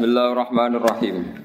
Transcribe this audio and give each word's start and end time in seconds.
Bismillahirrahmanirrahim. 0.00 1.44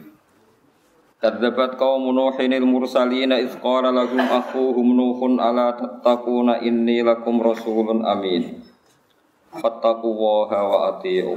Kadzabat 1.19 1.75
qaum 1.75 2.07
Nuhin 2.15 2.55
al-mursalin 2.55 3.35
id 3.35 3.59
qala 3.59 3.91
lahum 3.91 4.23
akhuhum 4.23 4.95
Nuhun 4.95 5.43
ala 5.43 5.75
tattaquna 5.75 6.63
inni 6.63 7.03
lakum 7.03 7.43
rasulun 7.43 8.07
amin. 8.07 8.63
Fattaqullaha 9.59 10.59
wa 10.71 10.77
ati'u. 10.87 11.35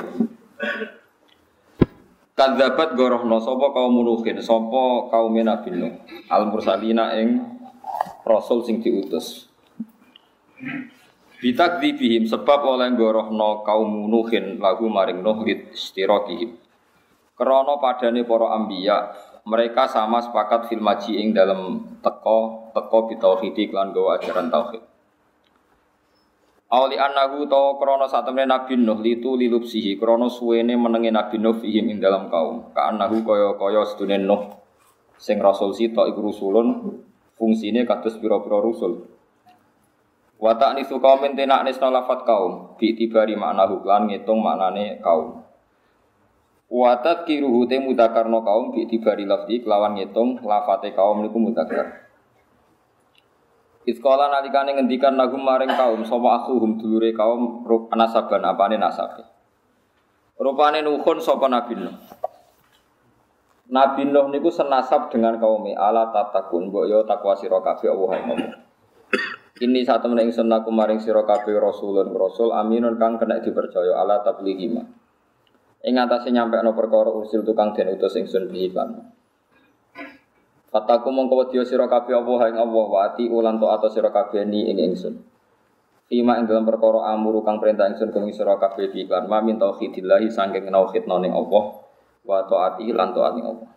Kadzabat 2.38 2.94
gorohno 2.94 3.42
sapa 3.42 3.66
kaum 3.74 3.98
Nuhin, 3.98 4.38
sapa 4.38 5.10
kaum 5.10 5.34
Nabi 5.34 5.74
Nuh, 5.74 5.98
al-mursalina 6.30 7.18
ing 7.18 7.42
rasul 8.22 8.62
sing 8.62 8.78
diutus. 8.78 9.50
Bitak 11.42 11.82
dibihim 11.82 12.30
sebab 12.30 12.62
oleh 12.62 12.94
gorohno 12.94 13.66
kaum 13.66 14.06
Nuhin 14.06 14.62
lagu 14.62 14.86
maring 14.86 15.18
Nuh 15.18 15.42
istirokihim. 15.74 16.67
Krono 17.38 17.78
padane 17.78 18.26
para 18.26 18.50
ambiya, 18.58 19.14
mereka 19.46 19.86
sama 19.86 20.18
sepakat 20.18 20.66
fil 20.66 20.82
maji 20.82 21.22
ing 21.22 21.30
dalam 21.30 21.86
teko 22.02 22.74
teko 22.74 23.06
bitauhidi 23.06 23.70
klan 23.70 23.94
gawa 23.94 24.18
ajaran 24.18 24.50
tauhid. 24.50 24.82
Auli 26.68 27.00
annahu 27.00 27.48
to 27.48 27.80
krono 27.80 28.04
satemene 28.04 28.50
Nabi 28.50 28.76
Nuh 28.76 29.00
litu 29.00 29.40
lilupsihi 29.40 29.96
krono 29.96 30.28
suwene 30.28 30.76
menenge 30.76 31.08
Nabi 31.08 31.40
Nuh 31.40 31.56
fihim 31.56 31.88
ing 31.88 32.02
dalam 32.02 32.28
kaum. 32.28 32.74
Ka 32.76 32.92
annahu 32.92 33.24
kaya 33.24 33.56
kaya 33.56 33.88
sedune 33.88 34.20
Nuh 34.20 34.52
sing 35.16 35.40
rasul 35.40 35.72
sita 35.72 36.04
iku 36.04 36.20
rusulun 36.28 36.92
fungsine 37.40 37.88
kados 37.88 38.20
pira-pira 38.20 38.60
rusul. 38.60 39.00
Wa 40.36 40.60
ta'nisu 40.60 41.00
qaumin 41.00 41.32
tenak 41.32 41.64
nisna 41.64 41.88
lafat 41.88 42.28
kaum 42.28 42.76
bi 42.76 42.92
tibari 42.92 43.32
maknahu 43.32 43.86
lan 43.88 44.04
ngitung 44.10 44.44
maknane 44.44 45.00
kaum. 45.00 45.47
Watat 46.68 47.24
kiruhu 47.24 47.64
te 47.64 47.80
mudakarno 47.80 48.44
kaum 48.44 48.76
bi 48.76 48.84
tibari 48.84 49.24
lafzi 49.24 49.64
kelawan 49.64 49.96
ngitung 49.96 50.44
lafate 50.44 50.92
kaum 50.92 51.24
niku 51.24 51.40
mudakar. 51.40 52.04
Iskola 53.88 54.28
nalikane 54.28 54.76
ngendikan 54.76 55.16
nagum 55.16 55.40
maring 55.40 55.72
kaum 55.72 56.04
sapa 56.04 56.44
akhuhum 56.44 56.76
dulure 56.76 57.16
kaum 57.16 57.64
rup 57.64 57.88
nasaban 57.96 58.44
apane 58.44 58.76
nasabe. 58.76 59.24
Rupane 60.36 60.84
nuhun 60.84 61.24
sapa 61.24 61.48
Nabi 61.48 61.72
Nuh. 61.72 61.96
Nabi 63.72 64.04
Nuh 64.04 64.28
niku 64.28 64.52
senasab 64.52 65.08
dengan 65.08 65.40
kaum 65.40 65.64
ala 65.72 66.12
tatakun 66.12 66.68
mbok 66.68 66.84
yo 66.84 67.00
takwa 67.08 67.32
sira 67.32 67.64
kabeh 67.64 67.88
Allah 67.88 68.12
ngomong. 68.28 68.52
Ini 69.58 69.88
saat 69.88 70.04
temen 70.04 70.20
ingsun 70.20 70.52
aku 70.52 70.68
maring 70.68 71.00
sira 71.00 71.24
kabeh 71.24 71.56
rasulun 71.56 72.12
rasul 72.12 72.52
aminun 72.52 73.00
kang 73.00 73.16
kena 73.16 73.40
dipercaya 73.40 74.04
ala 74.04 74.20
tablighima. 74.20 75.07
Ing 75.78 75.94
atase 75.94 76.34
no 76.34 76.72
perkara 76.74 77.14
usil 77.14 77.46
tukang 77.46 77.70
den 77.70 77.94
utus 77.94 78.18
ingsun 78.18 78.50
bihi 78.50 78.74
lan. 78.74 79.14
Fataku 80.68 81.08
mongko 81.08 81.48
wedya 81.48 81.62
sira 81.64 81.88
kabeh 81.88 82.12
apa 82.12 82.50
ing 82.52 82.58
Allah 82.60 82.86
wa 82.90 82.98
ati 83.06 83.30
ulan 83.30 83.56
to 83.56 83.66
atas 83.70 83.94
sira 83.94 84.10
kabeh 84.10 84.42
ni 84.44 84.68
ing 84.68 84.76
ingsun. 84.76 85.16
Fima 86.10 86.36
ing 86.36 86.44
dalam 86.50 86.68
perkara 86.68 87.14
amuru 87.14 87.40
kang 87.40 87.56
perintah 87.56 87.88
ingsun 87.88 88.10
kang 88.10 88.28
sira 88.34 88.58
kabeh 88.60 88.90
bi 88.92 89.06
lan 89.06 89.30
ma 89.30 89.38
min 89.40 89.56
tauhidillah 89.56 90.20
saking 90.28 90.68
tauhid 90.68 91.08
ning 91.08 91.32
Allah 91.32 91.64
wa 92.26 92.38
taati 92.44 92.90
lan 92.92 93.14
taat 93.16 93.38
Allah. 93.38 93.70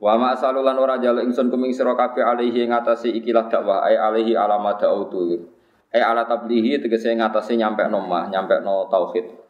Wa 0.00 0.16
ma 0.16 0.32
asalulan 0.32 0.80
ora 0.80 0.96
jalu 0.96 1.28
ingsun 1.28 1.52
kuming 1.52 1.76
sira 1.76 1.92
kabeh 1.92 2.24
alaihi 2.24 2.64
ing 2.64 2.72
atase 2.72 3.12
ikilah 3.12 3.50
dakwah 3.52 3.84
ai 3.84 4.00
alaihi 4.00 4.32
alamat 4.38 4.80
dautu. 4.80 5.44
Ai 5.92 6.00
ala 6.00 6.24
tablihi 6.24 6.80
tegese 6.80 7.12
ngatasi 7.12 7.60
nyampe 7.60 7.84
nomah, 7.90 8.32
nyampe 8.32 8.64
no 8.64 8.88
tauhid. 8.88 9.43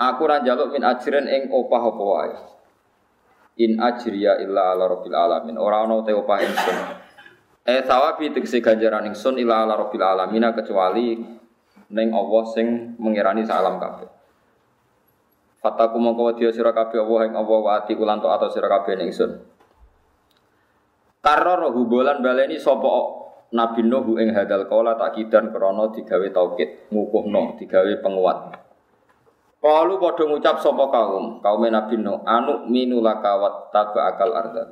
Aku 0.00 0.24
ra 0.24 0.40
njaluk 0.40 0.72
min 0.72 0.80
ajrin 0.80 1.28
ing 1.28 1.52
opah 1.52 1.92
apa 1.92 2.02
wae. 2.02 2.32
In 3.60 3.76
ajriya 3.76 4.40
illa 4.40 4.72
ala 4.72 4.88
rabbil 4.88 5.12
alamin. 5.12 5.60
Ora 5.60 5.84
ana 5.84 6.00
te 6.00 6.16
opah 6.16 6.40
ingsun. 6.40 6.76
Eh 7.68 7.84
sawabi 7.84 8.32
tegese 8.32 8.64
ganjaran 8.64 9.04
ingsun 9.12 9.36
illa 9.36 9.68
ala 9.68 9.76
rabbil 9.76 10.00
alamin 10.00 10.48
kecuali 10.56 11.20
ning 11.92 12.08
Allah 12.16 12.42
sing 12.48 12.96
mengirani 12.96 13.44
salam 13.44 13.76
kabeh. 13.76 14.08
Fataku 15.60 16.00
mongko 16.00 16.32
wedya 16.32 16.48
sira 16.48 16.72
kabeh 16.72 16.96
Allah 16.96 17.20
ing 17.28 17.36
Allah 17.36 17.58
wa 17.60 17.70
ati 17.76 17.92
ulan 17.92 18.24
to 18.24 18.32
atau 18.32 18.48
sira 18.48 18.72
kabeh 18.72 18.96
ning 18.96 19.12
ingsun. 19.12 19.36
Karro 21.20 21.68
hubolan 21.76 22.24
baleni 22.24 22.56
sapa 22.56 23.20
Nabi 23.52 23.84
Nuh 23.84 24.16
ing 24.16 24.32
hadal 24.32 24.64
kala 24.64 24.96
takidan 24.96 25.52
krana 25.52 25.92
digawe 25.92 26.28
taukid, 26.32 26.88
ngukuhno, 26.88 27.60
digawe 27.60 27.92
penguat. 28.00 28.69
Kalu 29.60 30.00
padha 30.00 30.24
ngucap 30.24 30.56
sapa 30.64 30.88
kaum, 30.88 31.44
kaum 31.44 31.62
Nabi 31.68 32.00
Nuh, 32.00 32.24
anu 32.24 32.64
minu 32.64 33.04
lakawat 33.04 33.68
taba 33.68 34.08
akal 34.08 34.32
arda. 34.32 34.64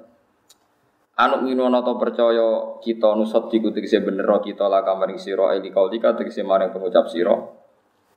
Anu 1.13 1.45
minu 1.45 1.69
ana 1.69 1.85
percaya 1.85 2.81
kita 2.81 3.13
nusot 3.13 3.53
diku 3.53 3.69
tegese 3.69 4.01
bener 4.01 4.25
kita 4.41 4.65
laka 4.65 4.97
maring 4.97 5.21
sira 5.21 5.53
eli 5.53 5.69
kaulika 5.69 6.17
tegese 6.17 6.41
maring 6.41 6.73
pengucap 6.73 7.05
sira. 7.05 7.37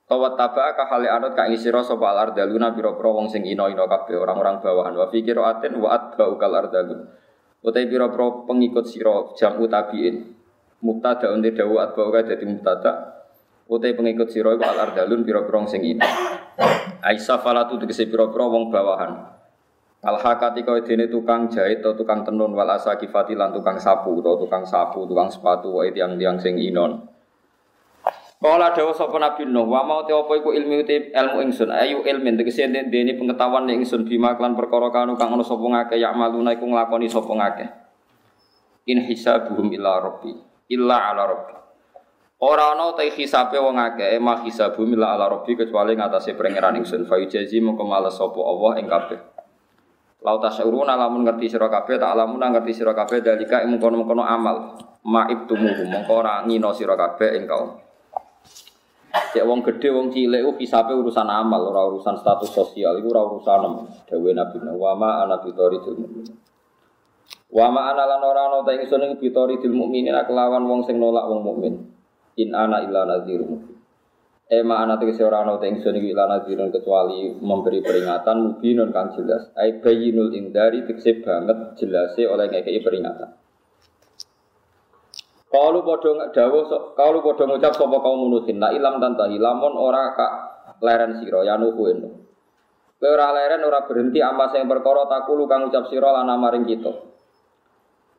Tawat 0.07 0.39
taba 0.39 0.71
ka 0.71 0.87
hale 0.87 1.11
anut 1.11 1.35
ka 1.35 1.43
ing 1.51 1.59
sira 1.59 1.83
sapa 1.83 2.07
al 2.07 2.31
ardaluna 2.31 2.71
pira-pira 2.71 3.09
wong 3.19 3.27
sing 3.27 3.43
ina-ina 3.43 3.83
kabeh 3.91 4.15
orang-orang 4.15 4.63
bawahan 4.63 4.95
wa 4.95 5.11
aten 5.11 5.73
wa 5.75 5.89
atba 5.91 6.23
ukal 6.31 6.55
ardalun. 6.55 7.03
Utai 7.67 7.83
pira-pira 7.83 8.47
pengikut 8.47 8.87
sira 8.87 9.27
jamu 9.35 9.67
tabiin. 9.67 10.39
Mubtada 10.79 11.35
unte 11.35 11.51
dawu 11.51 11.83
atba 11.83 12.07
uga 12.07 12.23
dadi 12.23 12.47
mubtada. 12.47 13.20
Utai 13.71 13.95
pengikut 13.95 14.27
sira 14.27 14.51
iku 14.51 14.67
al 14.67 14.91
ardalun 14.91 15.23
pira-pira 15.23 15.63
sing 15.63 15.79
ina. 15.87 16.03
Aisyah 17.07 17.39
falatu 17.39 17.79
tegese 17.79 18.03
pira-pira 18.11 18.43
wong 18.51 18.67
bawahan. 18.67 19.31
Al 20.03 20.17
hakati 20.19 20.67
kau 20.67 20.75
dene 20.83 21.07
tukang 21.07 21.47
jahit 21.47 21.79
atau 21.79 21.95
tukang 21.95 22.27
tenun 22.27 22.51
wal 22.51 22.67
asakifati 22.67 23.31
lan 23.31 23.55
tukang 23.55 23.79
sapu 23.79 24.19
atau 24.19 24.35
tukang 24.43 24.67
sapu, 24.67 25.07
tukang 25.07 25.31
sepatu 25.31 25.79
wae 25.79 25.95
tiang-tiang 25.95 26.35
sing 26.35 26.59
inon. 26.59 27.07
Kala 28.41 28.73
dawuh 28.73 28.91
sapa 28.91 29.21
Nabi 29.21 29.45
Nuh, 29.45 29.69
wa 29.69 29.85
mau 29.85 30.01
te 30.01 30.17
apa 30.17 30.33
iku 30.33 30.49
ilmu 30.49 30.81
te 30.81 31.13
ilmu 31.13 31.45
ingsun, 31.45 31.69
ayu 31.69 32.01
ilmin 32.01 32.41
tegese 32.41 32.65
dene 32.67 33.13
pengetahuan 33.13 33.69
ning 33.69 33.85
ingsun 33.85 34.03
bima 34.03 34.33
klan 34.33 34.57
perkara 34.57 34.89
kanu 34.89 35.13
kang 35.13 35.31
ana 35.31 35.45
sapa 35.45 35.61
ngake 35.61 36.01
ya 36.01 36.09
maluna 36.11 36.57
iku 36.57 36.65
nglakoni 36.65 37.05
sapa. 37.05 37.37
In 38.89 39.05
hisabuhum 39.05 39.69
illa 39.69 40.01
rabbi, 40.01 40.33
illa 40.73 41.13
ala 41.13 41.23
rabbi. 41.29 41.60
Ora 42.41 42.73
ana 42.73 42.89
ta 42.97 43.05
hisabe 43.05 43.61
wong 43.61 43.77
akeh, 43.77 44.17
ma 44.17 44.41
hisabu 44.41 44.81
mila 44.81 45.13
ala 45.13 45.29
rabbi 45.29 45.53
kecuali 45.53 45.93
ngatasé 45.93 46.33
pangeran 46.33 46.73
ingsun. 46.81 47.05
Fa 47.05 47.21
yujazi 47.21 47.61
mongko 47.61 47.85
males 47.85 48.17
sapa 48.17 48.41
Allah 48.41 48.81
ing 48.81 48.89
kabeh. 48.89 49.19
Lau 50.25 50.41
tasyuruna 50.41 50.97
lamun 50.97 51.21
ngerti 51.21 51.53
sira 51.53 51.69
kabeh, 51.69 52.01
tak 52.01 52.17
lamun 52.17 52.41
ngerti 52.41 52.73
sira 52.73 52.97
kabeh 52.97 53.21
dalika 53.21 53.61
ing 53.61 53.77
mengkono-mengkono 53.77 54.25
amal. 54.25 54.73
Maib 55.05 55.45
tumuhu 55.45 55.85
mongko 55.85 56.13
ora 56.17 56.41
ngino 56.41 56.73
sira 56.73 56.97
kabeh 56.97 57.37
ing 57.37 57.45
kaum. 57.45 57.77
Cek 59.37 59.45
wong 59.45 59.61
gedhe 59.61 59.93
wong 59.93 60.09
cilik 60.09 60.41
ku 60.41 60.51
hisabe 60.57 60.97
urusan 60.97 61.29
amal, 61.29 61.61
ora 61.69 61.93
urusan 61.93 62.17
status 62.17 62.49
sosial, 62.49 62.97
iku 62.97 63.13
ora 63.13 63.21
urusan 63.21 63.85
dawuh 64.09 64.33
Nabi 64.33 64.57
Wa 64.65 64.97
ma 64.97 65.21
ana 65.21 65.37
bitoridul 65.37 65.93
mukmin. 65.93 66.25
Wa 67.53 67.69
ma 67.69 67.93
ana 67.93 68.09
lan 68.09 68.21
ora 68.25 68.49
ana 68.49 68.65
ta 68.65 68.73
ingsun 68.73 69.05
ing 69.05 69.21
bitoridul 69.21 69.77
mukminin 69.77 70.17
kelawan 70.25 70.65
wong 70.65 70.81
sing 70.89 70.97
nolak 70.97 71.29
wong 71.29 71.45
mukmin. 71.45 72.00
In 72.39 72.55
ana 72.55 72.79
illa 72.85 73.03
nadhirun. 73.03 73.71
Ema 74.51 74.83
ana 74.83 74.99
tegese 74.99 75.23
ora 75.23 75.47
ana 75.47 75.59
teng 75.59 75.79
ingsun 75.79 75.95
iki 75.95 76.11
nadhirun 76.15 76.71
kecuali 76.71 77.35
memberi 77.39 77.79
peringatan 77.83 78.37
mubinun 78.59 78.91
kang 78.91 79.15
jelas. 79.15 79.51
Ai 79.55 79.79
bayyinul 79.79 80.35
indari 80.35 80.83
tegese 80.83 81.23
banget 81.23 81.75
jelase 81.79 82.27
oleh 82.27 82.51
ngekeki 82.51 82.79
peringatan. 82.83 83.31
Kalau 85.51 85.83
padha 85.83 86.31
dawuh 86.31 86.95
kalau 86.95 87.19
padha 87.19 87.43
ngucap 87.43 87.75
sapa 87.75 87.97
kaum 87.99 88.31
nuhin 88.31 88.55
la 88.55 88.71
ilam 88.71 89.03
tantahi 89.03 89.35
lamun 89.35 89.75
ora 89.75 90.15
kak 90.15 90.31
leren 90.79 91.19
sira 91.19 91.43
ya 91.43 91.59
nuhu 91.59 91.91
eno. 91.91 92.09
Kowe 92.95 93.09
ora 93.11 93.35
leren 93.35 93.59
ora 93.67 93.83
berhenti 93.83 94.23
amma 94.23 94.47
sing 94.47 94.63
perkara 94.71 95.11
takulu 95.11 95.51
kang 95.51 95.67
ngucap 95.67 95.91
sira 95.91 96.15
lan 96.15 96.31
maring 96.39 96.63
kita. 96.63 97.10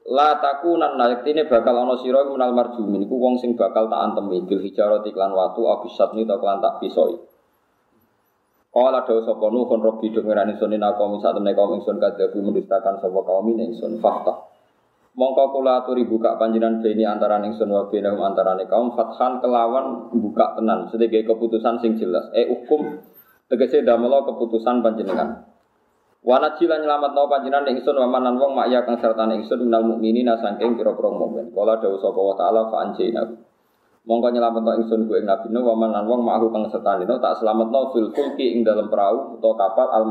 La 0.02 0.34
takunan 0.42 0.98
ini 0.98 1.46
bakal 1.46 1.78
ana 1.78 1.94
sira 2.02 2.26
iku 2.26 2.34
menal 2.34 2.58
marjumin 2.58 3.06
iku 3.06 3.22
wong 3.22 3.38
sing 3.38 3.54
bakal 3.54 3.86
tak 3.86 4.02
antemi 4.02 4.42
bil 4.42 4.58
hijarati 4.58 5.14
iklan 5.14 5.30
watu 5.30 5.62
abisat 5.70 6.18
ni 6.18 6.26
to 6.26 6.34
klan 6.42 6.58
tak 6.58 6.82
pisoi. 6.82 7.14
Kala 8.72 9.04
dawa 9.06 9.20
sapa 9.22 9.46
nuhun 9.52 9.78
robbi 9.84 10.10
do 10.10 10.24
ngerani 10.24 10.58
sunin 10.58 10.82
aku 10.82 11.04
misat 11.14 11.36
temne 11.36 11.52
kaum 11.52 11.76
ingsun 11.78 12.00
kadabu 12.02 12.40
mendustakan 12.40 12.98
sapa 12.98 13.20
kaum 13.22 13.46
ingsun 13.52 14.02
fakta. 14.02 14.48
Mongko 15.12 15.52
kula 15.52 15.84
aturi 15.84 16.08
buka 16.08 16.40
panjenengan 16.40 16.80
beni 16.80 17.04
antara 17.04 17.36
ingsun 17.44 17.68
wa 17.68 17.86
benahum 17.92 18.24
antarane 18.24 18.64
kaum 18.64 18.96
fathan 18.96 19.44
kelawan 19.44 20.08
buka 20.08 20.56
tenan 20.56 20.88
sedaya 20.88 21.20
keputusan 21.20 21.84
sing 21.84 22.00
jelas. 22.00 22.32
Eh 22.32 22.48
hukum 22.48 22.96
tegese 23.52 23.84
damela 23.84 24.24
keputusan 24.24 24.80
panjenengan. 24.80 25.51
Wana 26.22 26.54
cila 26.54 26.78
nyelamat 26.78 27.18
nau 27.18 27.26
panjinan 27.26 27.66
ingsun 27.66 27.98
wa 27.98 28.06
manan 28.06 28.38
wong 28.38 28.54
mak 28.54 28.70
ya 28.70 28.86
kang 28.86 28.94
serta 28.94 29.26
ingsun 29.26 29.66
minal 29.66 29.82
mukminin 29.82 30.30
saking 30.38 30.78
pira-pira 30.78 31.10
mukmin. 31.10 31.50
Kala 31.50 31.82
dawuh 31.82 31.98
sapa 31.98 32.20
wa 32.22 32.34
taala 32.38 32.70
fa 32.70 32.86
anjayna. 32.86 33.26
Mongko 34.06 34.30
nyelametno 34.30 34.70
ingsun 34.82 35.10
ku 35.10 35.18
ing 35.18 35.26
Nabi 35.26 35.50
Nuh 35.50 35.66
wa 35.66 35.74
man 35.74 35.90
lan 35.90 36.06
wong 36.06 36.22
ma'hu 36.22 36.54
kang 36.54 36.70
sertane 36.70 37.06
tak 37.06 37.42
selametno 37.42 37.90
fil 37.90 38.14
fulki 38.14 38.54
ing 38.54 38.62
dalam 38.62 38.86
perahu 38.86 39.38
utawa 39.38 39.66
kapal 39.66 39.86
al 39.90 40.04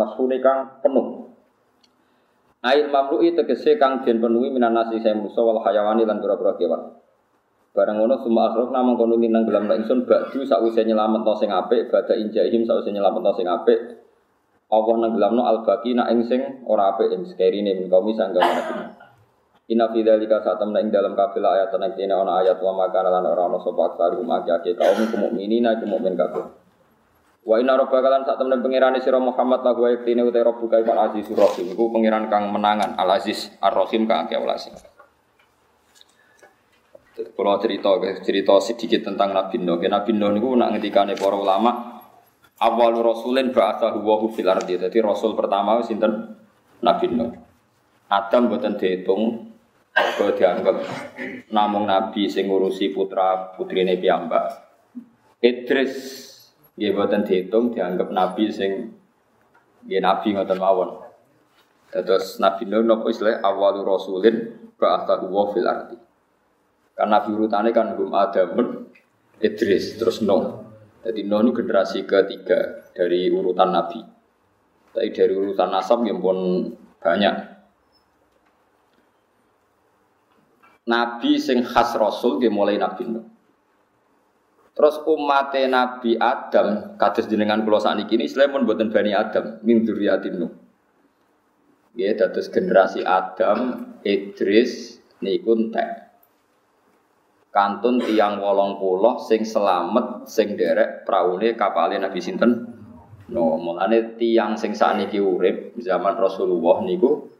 kang 0.43 0.83
penuh. 0.83 1.31
Ail 2.61 2.91
mamlu'i 2.91 3.31
tegese 3.31 3.79
kang 3.79 4.03
den 4.03 4.19
penuhi 4.19 4.51
minan 4.51 4.75
nasi 4.75 4.99
saya 4.99 5.15
musa 5.15 5.39
wal 5.39 5.63
hayawani 5.63 6.03
lan 6.03 6.19
pira-pira 6.19 6.59
kewan. 6.59 6.91
Barang 7.71 8.03
ngono 8.03 8.19
summa 8.19 8.51
akhrok 8.51 8.75
namung 8.75 8.99
kono 8.99 9.15
minang 9.15 9.47
gelam 9.47 9.71
la 9.71 9.79
ingsun 9.79 10.03
ba'du 10.03 10.43
sakwise 10.43 10.83
nyelametno 10.83 11.39
sing 11.39 11.47
apik 11.55 11.87
bada 11.87 12.19
injahim 12.19 12.67
sakwise 12.67 12.91
nyelametno 12.91 13.31
sing 13.31 13.47
apik. 13.47 13.79
Allah 14.71 14.95
nenggelamno 15.03 15.43
al-baqi 15.43 15.91
nak 15.91 16.07
ing 16.15 16.23
sing 16.23 16.41
ora 16.63 16.95
apik 16.95 17.11
ing 17.11 17.27
sekerine 17.27 17.75
min 17.75 17.91
kaum 17.91 18.07
sangga 18.15 18.39
Nabi 18.39 18.75
Inna 19.71 19.87
fi 19.87 20.03
dzalika 20.03 20.43
satam 20.43 20.75
ing 20.75 20.91
dalam 20.91 21.15
kabeh 21.15 21.39
ayat 21.39 21.71
nek 21.75 21.95
dene 21.95 22.11
ana 22.11 22.43
ayat 22.43 22.59
wa 22.59 22.75
maka 22.75 23.03
lan 23.07 23.23
ora 23.23 23.47
ana 23.47 23.59
sapa 23.63 23.95
aksaru 23.95 24.19
makake 24.23 24.75
kaum 24.75 24.99
mukminina 25.15 25.79
mukmin 25.87 26.19
kabeh. 26.19 26.43
Wa 27.47 27.55
inna 27.55 27.79
rabbaka 27.79 28.07
lan 28.11 28.27
sak 28.27 28.35
temen 28.35 28.59
pangerane 28.59 28.99
sira 28.99 29.15
Muhammad 29.15 29.63
la 29.63 29.71
wa 29.71 29.87
yaktine 29.87 30.27
uta 30.27 30.43
rabbuka 30.43 30.83
al 30.83 30.99
aziz 31.07 31.23
rahim 31.31 31.71
iku 31.71 31.87
pangeran 31.87 32.27
kang 32.27 32.51
menangan 32.51 32.99
al 32.99 33.15
aziz 33.15 33.47
ar 33.63 33.71
rahim 33.71 34.03
kang 34.03 34.27
akeh 34.27 34.35
welas. 34.43 34.67
Kalau 37.15 37.55
cerita 37.63 37.95
cerita 38.27 38.55
sedikit 38.59 39.07
tentang 39.07 39.31
Nabi 39.31 39.55
Nuh. 39.61 39.79
Nabi 39.79 40.11
Nuh 40.15 40.35
niku 40.35 40.51
nak 40.57 40.75
ngendikane 40.75 41.15
para 41.15 41.37
ulama 41.37 42.00
awal 42.61 42.93
rasulin 43.01 43.49
ba'athahu 43.49 43.99
wa 44.05 44.21
fil 44.29 44.47
ardi. 44.47 44.77
Jadi 44.77 44.97
rasul 45.01 45.33
pertama 45.33 45.81
sinten 45.81 46.37
Nabi 46.85 47.05
Nuh. 47.09 47.33
Adam 48.11 48.53
boten 48.53 48.77
dihitung 48.77 49.51
Mergo 49.91 50.31
dianggap 50.39 50.87
namung 51.51 51.83
nabi 51.83 52.31
sing 52.31 52.47
ngurusi 52.47 52.95
putra 52.95 53.51
putrine 53.51 53.99
piyambak. 53.99 54.71
Idris 55.43 55.93
nggih 56.79 56.95
boten 56.95 57.27
dihitung 57.27 57.75
dianggap 57.75 58.07
nabi 58.07 58.47
sing 58.47 58.95
nggih 59.83 59.99
nabi 59.99 60.31
ngoten 60.31 60.59
mawon. 60.61 60.89
Terus 61.91 62.39
Nabi 62.39 62.71
Nuh 62.71 62.87
nopo 62.87 63.11
istilah 63.11 63.43
awal 63.43 63.83
rasulin 63.83 64.71
ba'athahu 64.79 65.27
wa 65.27 65.51
fil 65.51 65.67
ardi. 65.67 65.99
Karena 66.95 67.19
nabi 67.19 67.35
urutane 67.35 67.75
kan 67.75 67.91
Hum 67.99 68.15
Adamun 68.15 68.87
Idris 69.43 69.99
terus 69.99 70.23
Nuh. 70.23 70.70
Jadi 71.01 71.25
Nuh 71.25 71.41
ini 71.41 71.51
generasi 71.57 72.05
ketiga 72.05 72.85
dari 72.93 73.33
urutan 73.33 73.73
nabi. 73.73 74.01
Tapi 74.91 75.09
dari 75.09 75.33
urutan 75.33 75.73
nasab 75.73 76.05
yang 76.05 76.21
pun 76.21 76.69
banyak. 77.01 77.35
Nabi 80.85 81.39
sing 81.39 81.63
khas 81.63 81.95
Rasul 81.95 82.37
dia 82.37 82.51
mulai 82.51 82.75
Nabi 82.77 83.07
Nuh. 83.07 83.25
Terus 84.75 84.99
umat 85.07 85.55
Nabi 85.55 86.19
Adam 86.19 86.97
kados 86.99 87.29
jenengan 87.31 87.63
kula 87.63 87.79
sakniki 87.79 88.19
ini 88.19 88.27
pun 88.27 88.67
boten 88.67 88.91
Bani 88.91 89.15
Adam 89.15 89.63
min 89.63 89.87
dzurriyyatin 89.87 90.35
Nuh. 90.37 90.53
Ya 91.95 92.15
dados 92.15 92.47
generasi 92.47 93.03
Adam, 93.03 93.93
Idris 94.03 94.99
niku 95.19 95.55
entek. 95.55 96.11
Kantun 97.51 97.99
tiang 97.99 98.39
wolong 98.39 98.79
puluh 98.79 99.19
sing 99.27 99.43
selamat 99.43 100.10
sing 100.27 100.59
derek 100.59 101.07
praune 101.07 101.53
kapale 101.55 101.97
Nabi 101.97 102.19
sinten? 102.19 102.51
No, 103.31 103.55
mulane 103.55 104.19
tiang 104.19 104.59
sing 104.59 104.75
sakniki 104.75 105.17
urip 105.17 105.77
zaman 105.79 106.19
Rasulullah 106.19 106.83
niku 106.83 107.31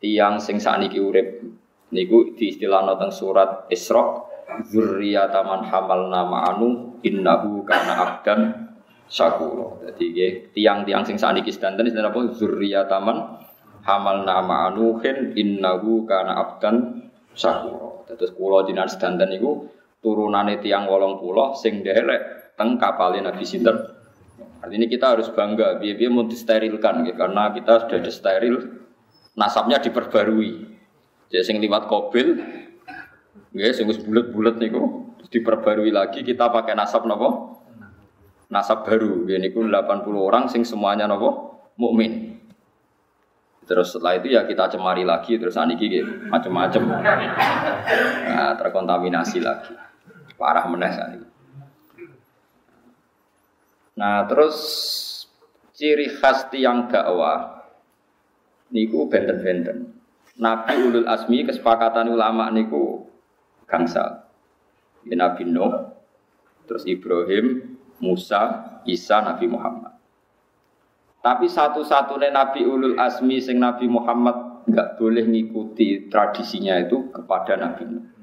tiang 0.00 0.40
sing 0.40 0.56
sakniki 0.56 0.96
urip 0.96 1.44
Niku 1.86 2.34
diistilahno 2.34 2.98
teng 2.98 3.14
surat 3.14 3.70
Isra 3.70 4.26
zurriyata 4.66 5.46
man 5.46 5.62
hamalna 5.62 6.26
ma'anu 6.26 6.98
innahu 7.06 7.62
kana 7.62 7.94
abdan 7.94 8.40
syakura. 9.06 9.86
Jadi 9.86 10.04
nggih 10.10 10.32
tiang-tiang 10.50 11.06
sing 11.06 11.14
sakniki 11.14 11.54
sedanten 11.54 11.86
istilah 11.86 12.10
apa 12.10 12.34
zurriyata 12.34 12.98
man 12.98 13.38
hamalna 13.86 14.42
ma'anuhin 14.42 15.38
innahu 15.38 16.02
kana 16.10 16.34
abdan 16.34 17.06
syakura. 17.38 18.02
Terus 18.10 18.34
kula 18.34 18.66
jinan 18.66 18.90
sedanten 18.90 19.30
niku 19.30 19.70
turunane 20.06 20.62
tiang 20.62 20.86
wolong 20.86 21.18
pulau 21.18 21.50
sing 21.58 21.82
derek 21.82 22.54
teng 22.54 22.78
kapale 22.78 23.18
Nabi 23.18 23.42
sinten. 23.42 23.74
Artinya 24.62 24.86
kita 24.86 25.18
harus 25.18 25.28
bangga, 25.34 25.82
biar-biar 25.82 26.10
mau 26.10 26.24
disterilkan, 26.26 27.06
ya, 27.06 27.14
karena 27.14 27.50
kita 27.54 27.86
sudah 27.86 28.00
disteril, 28.02 28.56
nasabnya 29.34 29.82
diperbarui. 29.82 30.78
Jadi 31.26 31.42
sing 31.42 31.56
liwat 31.58 31.90
kobil, 31.90 32.38
nggih 33.50 33.72
sing 33.74 33.90
wis 33.90 33.98
bulet-bulet 33.98 34.62
niku 34.62 35.10
diperbarui 35.26 35.90
lagi 35.90 36.22
kita 36.22 36.48
pakai 36.54 36.78
nasab 36.78 37.02
nopo? 37.04 37.58
Nasab 38.46 38.86
baru. 38.86 39.26
Nggih 39.26 39.42
niku 39.42 39.66
80 39.66 40.06
orang 40.14 40.46
sing 40.46 40.62
semuanya 40.62 41.10
nopo? 41.10 41.58
Mukmin. 41.76 42.38
Terus 43.66 43.90
setelah 43.90 44.22
itu 44.22 44.30
ya 44.30 44.46
kita 44.46 44.70
cemari 44.70 45.02
lagi 45.02 45.34
terus 45.42 45.58
aniki 45.58 45.90
gitu 45.90 46.30
macam-macam. 46.30 46.82
Nah, 48.30 48.54
terkontaminasi 48.54 49.42
lagi. 49.42 49.74
Parah 50.36 50.68
meneh. 50.68 51.24
Nah, 53.96 54.28
terus 54.28 54.56
ciri 55.72 56.12
khas 56.12 56.52
tiang 56.52 56.88
dakwah 56.92 57.64
niku 58.68 59.08
benten-benten. 59.08 59.96
Nabi 60.36 60.74
ulul 60.84 61.08
asmi 61.08 61.48
kesepakatan 61.48 62.12
ulama 62.12 62.52
niku 62.52 63.08
gangsal. 63.64 64.28
Ya, 65.08 65.16
Nabi 65.16 65.48
Nuh, 65.48 65.96
terus 66.68 66.84
Ibrahim, 66.84 67.78
Musa, 68.02 68.76
Isa, 68.84 69.24
Nabi 69.24 69.48
Muhammad. 69.48 69.96
Tapi 71.24 71.48
satu-satunya 71.48 72.30
Nabi 72.30 72.68
ulul 72.68 73.00
asmi 73.00 73.40
sing 73.40 73.56
Nabi 73.56 73.88
Muhammad 73.88 74.66
nggak 74.66 74.98
boleh 74.98 75.24
ngikuti 75.24 76.10
tradisinya 76.12 76.76
itu 76.78 77.08
kepada 77.14 77.56
Nabi 77.56 77.82
Nuh. 77.86 78.15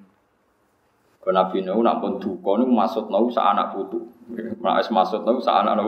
Kalau 1.23 1.31
Nabi 1.39 1.63
Nuh 1.63 1.79
nampun 1.79 2.19
duka 2.19 2.59
niku 2.59 2.75
maksud 2.75 3.07
Nuh 3.07 3.31
sa 3.31 3.55
anak 3.55 3.71
putu. 3.71 4.03
Nek 4.35 4.59
maksud 4.91 5.23
Nuh 5.23 5.39
sa 5.39 5.63
anak 5.63 5.87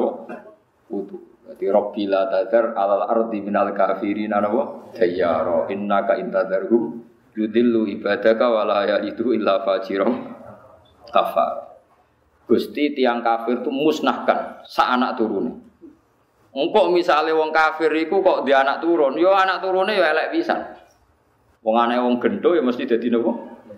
putu. 0.88 1.20
Jadi 1.46 1.68
Rabbi 1.68 2.04
la 2.08 2.32
tadar 2.32 2.72
alal 2.74 3.04
ardi 3.04 3.44
minal 3.44 3.76
kafirin 3.76 4.32
anawa 4.32 4.92
dayyara 4.96 5.68
innaka 5.70 6.18
intadarhum 6.18 7.04
yudillu 7.36 7.86
ibadaka 7.86 8.48
wala 8.48 8.88
itu 9.04 9.36
illa 9.36 9.62
fajirom 9.62 10.36
kafar. 11.12 11.78
Gusti 12.48 12.96
tiang 12.96 13.20
kafir 13.20 13.60
itu 13.60 13.70
musnahkan 13.70 14.64
sa 14.64 14.96
anak 14.96 15.20
turun. 15.20 15.60
Engkau 16.56 16.88
misalnya 16.88 17.36
wong 17.36 17.52
kafir 17.52 17.92
itu 17.92 18.24
kok 18.24 18.48
dia 18.48 18.64
anak 18.64 18.80
turun, 18.80 19.20
yo 19.20 19.36
anak 19.36 19.60
turunnya 19.60 19.98
yo 19.98 20.04
elek 20.08 20.32
bisa. 20.32 20.56
Wong 21.66 21.76
aneh 21.76 22.00
wong 22.00 22.22
gendo 22.24 22.56
ya 22.56 22.64
mesti 22.64 22.88
jadi 22.88 23.12
nopo. 23.12 23.32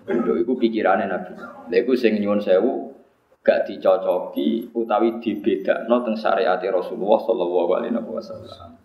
Gendo 0.08 0.32
itu 0.40 0.52
pikirannya 0.56 1.06
Nabi. 1.12 1.32
Lha 1.68 1.76
iku 1.84 1.92
sing 1.92 2.16
nyuwun 2.16 2.40
sewu 2.40 2.96
gak 3.44 3.68
dicocoki 3.68 4.72
utawi 4.72 5.20
dibedakno 5.20 6.04
teng 6.04 6.16
syariat 6.16 6.60
Rasulullah 6.60 7.20
sallallahu 7.20 7.70
alaihi 7.76 7.92
wasallam. 8.00 8.80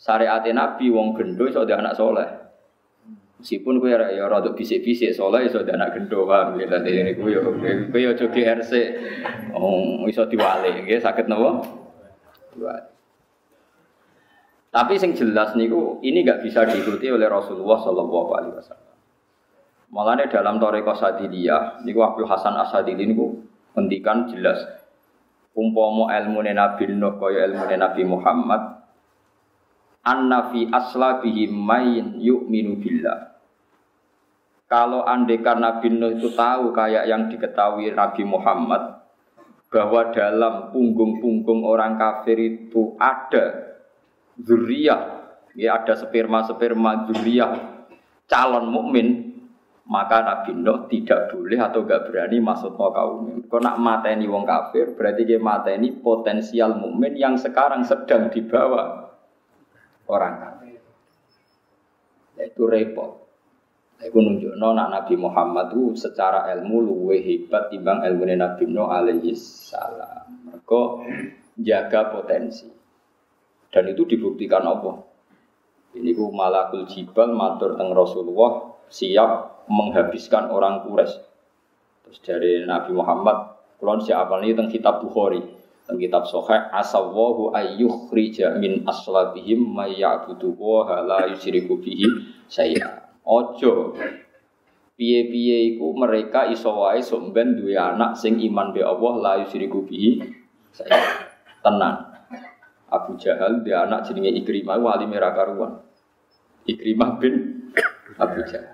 Syariat 0.00 0.44
Nabi 0.56 0.88
wong 0.88 1.12
gendo 1.12 1.44
iso 1.44 1.68
anak 1.68 1.92
soleh. 1.92 2.28
Meskipun 3.44 3.76
kowe 3.76 3.92
ya 3.92 4.08
ya 4.08 4.24
rada 4.24 4.56
bisik-bisik 4.56 5.12
soleh 5.12 5.44
iso 5.44 5.60
anak 5.60 6.00
gendo 6.00 6.24
paham 6.24 6.56
ya 6.56 6.64
dadi 6.64 7.04
niku 7.04 7.28
yo 7.28 7.44
kowe 7.44 7.98
yo 8.00 8.16
aja 8.16 8.24
GRC 8.24 8.72
oh 9.52 10.08
iso 10.08 10.24
diwale 10.24 10.80
nggih 10.80 10.96
saged 10.96 11.28
napa? 11.28 11.60
Diwale. 12.56 12.94
Tapi 14.74 14.98
sing 14.98 15.14
jelas 15.14 15.54
niku 15.54 16.02
ini 16.02 16.26
gak 16.26 16.42
bisa 16.42 16.66
diikuti 16.66 17.06
oleh 17.06 17.30
Rasulullah 17.30 17.78
Sallallahu 17.78 18.30
Alaihi 18.34 18.54
Wasallam. 18.58 18.83
Malah 19.94 20.26
dalam 20.26 20.58
Toreko 20.58 20.90
Sadiliyah, 20.90 21.86
niku 21.86 22.02
Abdul 22.02 22.26
Hasan 22.26 22.58
Asadili 22.58 23.06
niku 23.06 23.46
Ngendikan 23.74 24.30
jelas 24.30 24.58
umpama 25.54 26.10
ilmu 26.14 26.42
Nabi 26.46 26.94
Nuh 26.94 27.14
kaya 27.18 27.50
ilmu 27.50 27.66
Nabi 27.66 28.02
Muhammad 28.06 28.62
anna 30.02 30.50
fi 30.54 30.70
aslabihi 30.70 31.50
main 31.50 32.22
yu'minu 32.22 32.78
billah. 32.78 33.34
Kalau 34.70 35.02
andekan 35.02 35.58
Nabi 35.58 35.90
Nuh 35.90 36.14
itu 36.14 36.30
tahu 36.34 36.70
kayak 36.70 37.10
yang 37.10 37.26
diketahui 37.30 37.90
Nabi 37.90 38.22
Muhammad 38.22 39.02
bahwa 39.74 40.14
dalam 40.14 40.70
punggung-punggung 40.70 41.66
orang 41.66 41.98
kafir 41.98 42.38
itu 42.38 42.94
ada 42.94 43.74
zuriyah, 44.38 45.34
ya 45.58 45.82
ada 45.82 45.98
sperma-sperma 45.98 47.10
zuriyah 47.10 47.74
calon 48.30 48.70
mukmin 48.70 49.33
maka 49.84 50.24
Nabi 50.24 50.56
Nuh 50.56 50.88
tidak 50.88 51.28
boleh 51.28 51.60
atau 51.60 51.84
gak 51.84 52.08
berani 52.08 52.40
masuk 52.40 52.72
ke 52.72 52.86
kaum 52.88 53.44
Kau 53.52 53.60
nak 53.60 53.76
mateni 53.76 54.24
wong 54.24 54.48
kafir 54.48 54.96
berarti 54.96 55.28
dia 55.28 55.36
mateni 55.36 55.92
potensial 55.92 56.80
mukmin 56.80 57.12
yang 57.20 57.36
sekarang 57.36 57.84
sedang 57.84 58.32
dibawa 58.32 59.12
orang 60.08 60.34
kafir. 60.40 60.80
Itu 62.40 62.64
repot. 62.64 63.24
Iku 64.04 64.18
nunjukno 64.20 64.68
nak 64.74 64.88
Nabi 64.90 65.14
Muhammad 65.20 65.72
itu 65.72 65.96
secara 65.96 66.48
ilmu 66.56 66.76
luwe 66.82 67.20
hebat 67.24 67.72
timbang 67.72 68.04
ilmu 68.04 68.24
Nabi 68.26 68.64
Nuh 68.68 68.88
alaihi 68.88 69.36
salam. 69.36 70.48
Mereka 70.48 70.80
jaga 71.60 72.10
potensi. 72.12 72.68
Dan 73.68 73.84
itu 73.90 74.02
dibuktikan 74.08 74.64
apa? 74.64 74.92
Ini 75.94 76.10
ku 76.10 76.34
malakul 76.34 76.90
jibal 76.90 77.30
matur 77.36 77.78
teng 77.78 77.94
Rasulullah 77.94 78.73
siap 78.88 79.64
menghabiskan 79.68 80.52
orang 80.52 80.84
Quraisy. 80.84 81.20
Terus 82.04 82.18
dari 82.20 82.52
Nabi 82.68 82.92
Muhammad, 82.92 83.56
kulon 83.80 84.04
siapa 84.04 84.38
nih 84.44 84.52
teng 84.52 84.68
kitab 84.68 85.00
Bukhari, 85.00 85.40
teng 85.88 85.96
kitab 85.96 86.28
Sahih, 86.28 86.68
asawahu 86.72 87.56
ayyukhrija 87.56 88.60
min 88.60 88.84
aslabihim 88.84 89.72
may 89.72 89.96
ya'budu 89.96 90.52
wa 90.56 91.00
la 91.00 91.32
bihi 91.32 92.06
saya. 92.48 93.08
Ojo 93.24 93.96
piye-piye 94.94 95.74
iku 95.74 95.96
mereka 95.96 96.46
iso 96.52 96.70
wae 96.70 97.02
somben 97.02 97.58
duwe 97.58 97.74
anak 97.74 98.14
sing 98.20 98.38
iman 98.38 98.70
be 98.70 98.84
Allah 98.84 99.12
la 99.18 99.32
yusyriku 99.42 99.82
bihi 99.88 100.22
saya. 100.76 101.24
Tenang. 101.64 102.12
Abu 102.92 103.16
Jahal 103.18 103.64
dia 103.66 103.88
anak 103.88 104.06
jenenge 104.06 104.30
Ikrimah 104.44 104.78
wali 104.78 105.08
merah 105.08 105.34
karuan. 105.34 105.82
Ikrimah 106.68 107.18
bin 107.18 107.66
Abu 108.20 108.44
Jahal. 108.46 108.73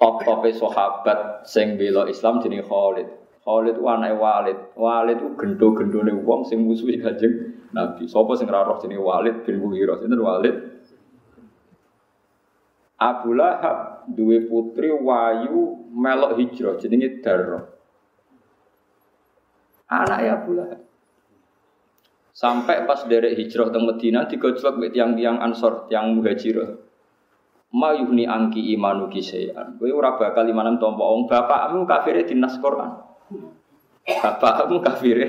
Top-tope 0.00 0.48
sahabat 0.56 1.44
sing 1.44 1.76
bela 1.76 2.08
Islam 2.08 2.40
jenenge 2.40 2.64
Khalid. 2.64 3.04
Khalid 3.44 3.76
ku 3.76 3.84
anake 3.84 4.16
Walid. 4.16 4.58
Walid 4.72 5.20
ku 5.20 5.36
gendo-gendone 5.36 6.24
wong 6.24 6.48
sing 6.48 6.64
musuhi 6.64 6.96
Kanjeng 7.04 7.68
Nabi. 7.76 8.08
Sapa 8.08 8.32
sing 8.40 8.48
ora 8.48 8.64
roh 8.64 8.80
jenenge 8.80 9.04
Walid 9.04 9.44
bin 9.44 9.60
Mughirah? 9.60 10.00
Sinten 10.00 10.24
Walid? 10.24 10.56
Abu 13.00 13.32
Lahab 13.36 14.08
duwe 14.12 14.44
putri 14.44 14.92
wayu 14.92 15.88
melok 15.92 16.36
hijrah 16.36 16.80
jenenge 16.80 17.20
Darrah. 17.20 17.64
Anaknya 19.88 20.40
Abu 20.40 20.52
Lahab. 20.56 20.80
Sampai 22.32 22.88
pas 22.88 23.04
derek 23.04 23.36
hijrah 23.36 23.68
ke 23.68 23.78
Medina 23.84 24.24
digojlok 24.24 24.80
mbek 24.80 24.96
tiang-tiang 24.96 25.44
Ansor, 25.44 25.92
tiang 25.92 26.16
Muhajirah. 26.16 26.88
Ma 27.70 27.94
yuhni 27.94 28.26
angki 28.26 28.74
imanu 28.74 29.06
kisean. 29.06 29.78
Kowe 29.78 29.90
ora 29.94 30.18
bakal 30.18 30.42
imanan 30.50 30.82
tompo 30.82 31.06
wong 31.06 31.30
bapakmu 31.30 31.86
kafire 31.86 32.26
dinas 32.26 32.58
Quran. 32.58 32.98
Bapakmu 34.06 34.82
kafire. 34.82 35.26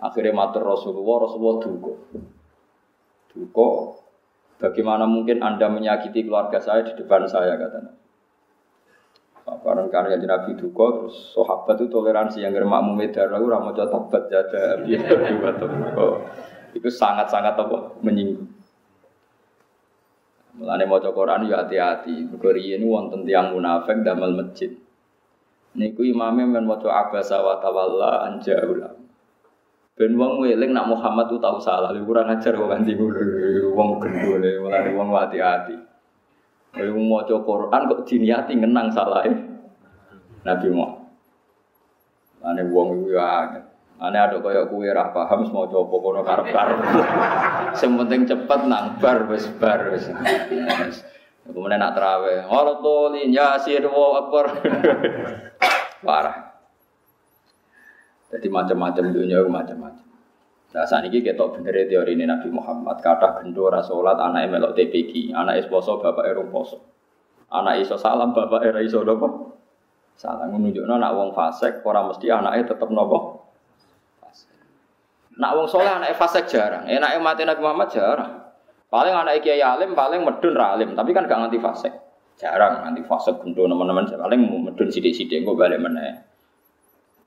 Akhirnya 0.00 0.32
matur 0.32 0.64
Rasulullah, 0.64 1.28
Rasulullah 1.28 1.56
duka. 1.60 1.92
Duka. 3.32 3.70
Bagaimana 4.56 5.04
mungkin 5.04 5.44
Anda 5.44 5.68
menyakiti 5.68 6.24
keluarga 6.24 6.56
saya 6.56 6.80
di 6.80 6.96
depan 6.96 7.28
saya 7.28 7.60
katanya. 7.60 7.92
Barang 9.46 9.86
karya 9.92 10.18
di 10.18 10.26
Nabi 10.26 10.58
Duko, 10.58 10.86
terus 11.06 11.30
sahabat 11.30 11.78
itu 11.78 11.86
toleransi 11.86 12.42
yang 12.42 12.50
germak 12.50 12.82
mumedar, 12.82 13.30
lalu 13.30 13.54
ramu 13.54 13.70
tabat 13.78 14.26
jada 14.26 14.82
biar 14.82 15.06
dua 15.06 16.18
Itu 16.74 16.88
sangat-sangat 16.90 17.54
apa 17.54 17.94
menyinggung. 18.02 18.45
Mulane 20.56 20.84
maca 20.88 21.12
Quran 21.12 21.48
ya 21.48 21.64
hati-hati. 21.64 22.32
Mergo 22.32 22.48
riyen 22.52 22.84
wonten 22.88 23.28
tiyang 23.28 23.52
munafik 23.52 24.00
damel 24.00 24.32
masjid. 24.32 24.72
Niku 25.76 26.00
imame 26.08 26.48
men 26.48 26.64
maca 26.64 26.88
abasa 26.88 27.44
wa 27.44 27.60
tawalla 27.60 28.24
anja 28.24 28.56
ulam. 28.64 28.96
Ben 29.96 30.12
wong 30.16 30.44
eling 30.44 30.76
nak 30.76 30.92
Muhammad 30.92 31.32
tu 31.32 31.40
tahu 31.40 31.56
salah, 31.56 31.88
kurang 31.96 32.28
ajar 32.28 32.52
kok 32.52 32.68
kanthi 32.68 32.92
wong 33.72 33.96
gendone, 33.96 34.60
mulane 34.60 34.90
wong 34.92 35.08
hati-hati. 35.08 35.76
Kalau 36.76 37.00
mau 37.00 37.24
coba 37.24 37.40
Quran 37.40 37.82
kok 37.88 38.02
diniati 38.04 38.52
ngenang 38.60 38.92
salah 38.92 39.24
ya. 39.24 39.32
Nabi 40.44 40.68
Muhammad. 40.68 41.08
Ane 42.44 42.62
wong 42.68 42.88
itu 43.00 43.16
ya. 43.16 43.48
Ane 43.96 44.18
ada 44.20 44.36
kaya 44.44 44.68
kue 44.68 44.92
ra 44.92 45.08
paham 45.08 45.48
mau 45.48 45.64
coba 45.64 45.96
kono 45.96 46.20
karep 46.20 46.48
karep. 46.52 46.78
Sementing 47.80 48.28
cepet 48.28 48.60
nang 48.68 49.00
bar 49.00 49.24
wis 49.32 49.48
bar 49.56 49.88
wis. 49.88 50.04
Kemudian 51.46 51.78
nak 51.78 51.94
terawih, 51.94 52.44
Allah 52.44 52.76
tolin 52.82 53.32
yasir 53.32 53.86
wa 53.88 54.20
akbar. 54.20 54.60
Parah. 56.06 56.36
Jadi 58.34 58.46
macam-macam 58.50 59.04
dunia 59.14 59.40
macam-macam. 59.46 60.04
Nah 60.76 60.84
saat 60.84 61.08
ini 61.08 61.24
kita 61.24 61.40
bener 61.56 61.88
teori 61.88 62.12
ini 62.18 62.28
Nabi 62.28 62.52
Muhammad 62.52 63.00
kata 63.00 63.40
gendora 63.40 63.80
sholat 63.80 64.20
anak 64.20 64.52
melok 64.52 64.76
TPG, 64.76 65.32
anak 65.32 65.64
es 65.64 65.66
poso 65.72 65.96
bapak 65.96 66.26
erung 66.28 66.52
poso, 66.52 66.84
anak 67.48 67.80
iso 67.80 67.96
salam 67.96 68.36
bapak 68.36 68.60
era 68.60 68.84
iso 68.84 69.00
nopo 69.00 69.56
salam 70.20 70.52
menunjukkan 70.52 71.00
anak 71.00 71.12
wong 71.16 71.30
fasek 71.32 71.80
orang 71.80 72.12
mesti 72.12 72.28
anaknya 72.28 72.76
tetap 72.76 72.92
nopo 72.92 73.45
Nak 75.36 75.52
wong 75.52 75.66
soleh 75.68 75.92
anak 75.92 76.16
fasek 76.16 76.48
jarang, 76.48 76.88
enak 76.88 77.20
mati 77.20 77.44
Nabi 77.44 77.60
Muhammad 77.60 77.92
jarang. 77.92 78.32
Paling 78.88 79.12
anak 79.12 79.44
kiai 79.44 79.60
alim 79.60 79.92
paling 79.92 80.24
medun 80.24 80.56
ralim, 80.56 80.96
tapi 80.96 81.12
kan 81.12 81.28
gak 81.28 81.36
nganti 81.36 81.60
fasek. 81.60 81.92
Jarang 82.40 82.88
nganti 82.88 83.04
fasek 83.04 83.44
gendut 83.44 83.68
teman-teman 83.68 84.08
paling 84.08 84.40
medun 84.40 84.88
sidik-sidik 84.88 85.44
gue 85.44 85.52
balik 85.52 85.76
mana. 85.76 86.24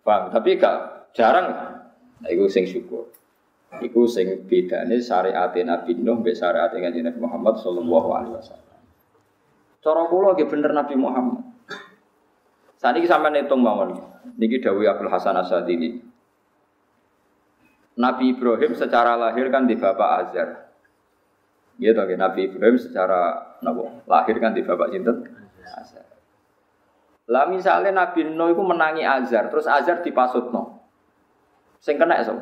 Paham? 0.01 0.33
Tapi 0.33 0.57
gak 0.57 1.09
jarang. 1.13 1.77
Nah, 2.19 2.29
itu 2.33 2.49
sing 2.49 2.65
syukur. 2.65 3.13
Iku 3.77 4.09
sing 4.09 4.49
bedane 4.49 4.97
syariat 4.97 5.53
Nabi 5.53 5.93
Nuh 6.01 6.17
mbek 6.25 6.33
syariat 6.33 6.73
Kanjeng 6.73 7.05
Nabi 7.05 7.19
Muhammad 7.21 7.61
sallallahu 7.61 8.09
alaihi 8.09 8.33
wasallam. 8.33 8.77
Cara 9.79 10.01
kula 10.09 10.33
nggih 10.33 10.49
bener 10.49 10.73
Nabi 10.73 10.95
Muhammad. 10.97 11.45
Saat 12.81 12.97
ini 12.97 13.05
sampai 13.05 13.45
hitung 13.45 13.61
mawon. 13.61 13.93
Niki 14.39 14.57
Dawi 14.57 14.89
Abdul 14.89 15.11
Hasan 15.11 15.37
Asadili. 15.37 16.08
Nabi 17.99 18.31
Ibrahim 18.31 18.71
secara 18.79 19.19
lahir 19.19 19.51
kan 19.51 19.67
di 19.67 19.75
bapak 19.75 20.09
Azar. 20.23 20.71
Gitu 21.75 21.99
kan 21.99 22.15
Nabi 22.15 22.47
Ibrahim 22.47 22.79
secara 22.79 23.51
nabo, 23.59 23.91
lahir 24.07 24.39
kan 24.39 24.55
di 24.55 24.63
bapak 24.63 24.95
sinten 24.95 25.27
Azar. 25.67 26.07
Lah 27.27 27.45
misalnya 27.51 27.91
Nabi 27.91 28.23
Nuh 28.23 28.55
itu 28.55 28.63
menangi 28.63 29.03
Azar, 29.03 29.51
terus 29.51 29.67
Azar 29.67 29.99
dipasutno. 29.99 30.79
Sing 31.83 31.99
kena 31.99 32.23
so. 32.23 32.39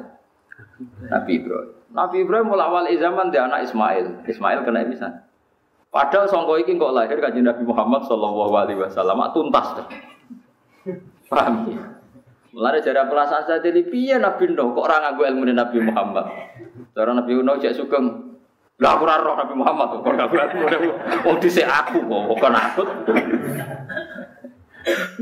Nabi 1.09 1.41
Ibrahim. 1.41 1.73
Nabi 1.89 2.17
Ibrahim 2.21 2.47
mulai 2.53 2.69
awal 2.69 2.85
zaman 2.93 3.33
dia 3.33 3.49
anak 3.49 3.65
Ismail. 3.65 4.29
Ismail 4.29 4.61
kena 4.61 4.85
bisa. 4.85 5.25
Padahal 5.89 6.29
songko 6.29 6.61
iki 6.61 6.77
kok 6.77 6.93
lahir 6.93 7.17
kanjeng 7.17 7.47
Nabi 7.47 7.65
Muhammad 7.65 8.05
Shallallahu 8.05 8.53
Alaihi 8.53 8.77
Wasallam 8.77 9.25
tuntas. 9.33 9.73
Paham 11.31 11.65
ya? 11.73 11.96
Mulai 12.57 12.81
dari 12.81 12.97
pelasan 12.97 13.45
jadi 13.61 13.81
piye 13.85 14.17
Nabi 14.17 14.49
Nuh 14.49 14.73
kok 14.73 14.81
orang 14.89 15.13
aku 15.13 15.29
ilmu 15.29 15.45
Nabi 15.45 15.77
Muhammad. 15.77 16.25
Cara 16.97 17.13
Nabi 17.13 17.37
Nuh 17.37 17.61
cek 17.61 17.77
sugeng. 17.77 18.33
Lah 18.81 18.97
aku 18.97 19.05
roh 19.05 19.37
Nabi 19.37 19.53
Muhammad 19.53 19.93
kok 19.93 20.01
aku 20.01 20.35
ilmu. 20.41 20.91
Oh 21.29 21.37
dhisik 21.37 21.69
aku 21.69 22.01
kok 22.01 22.23
bukan 22.33 22.53
aku. 22.57 22.81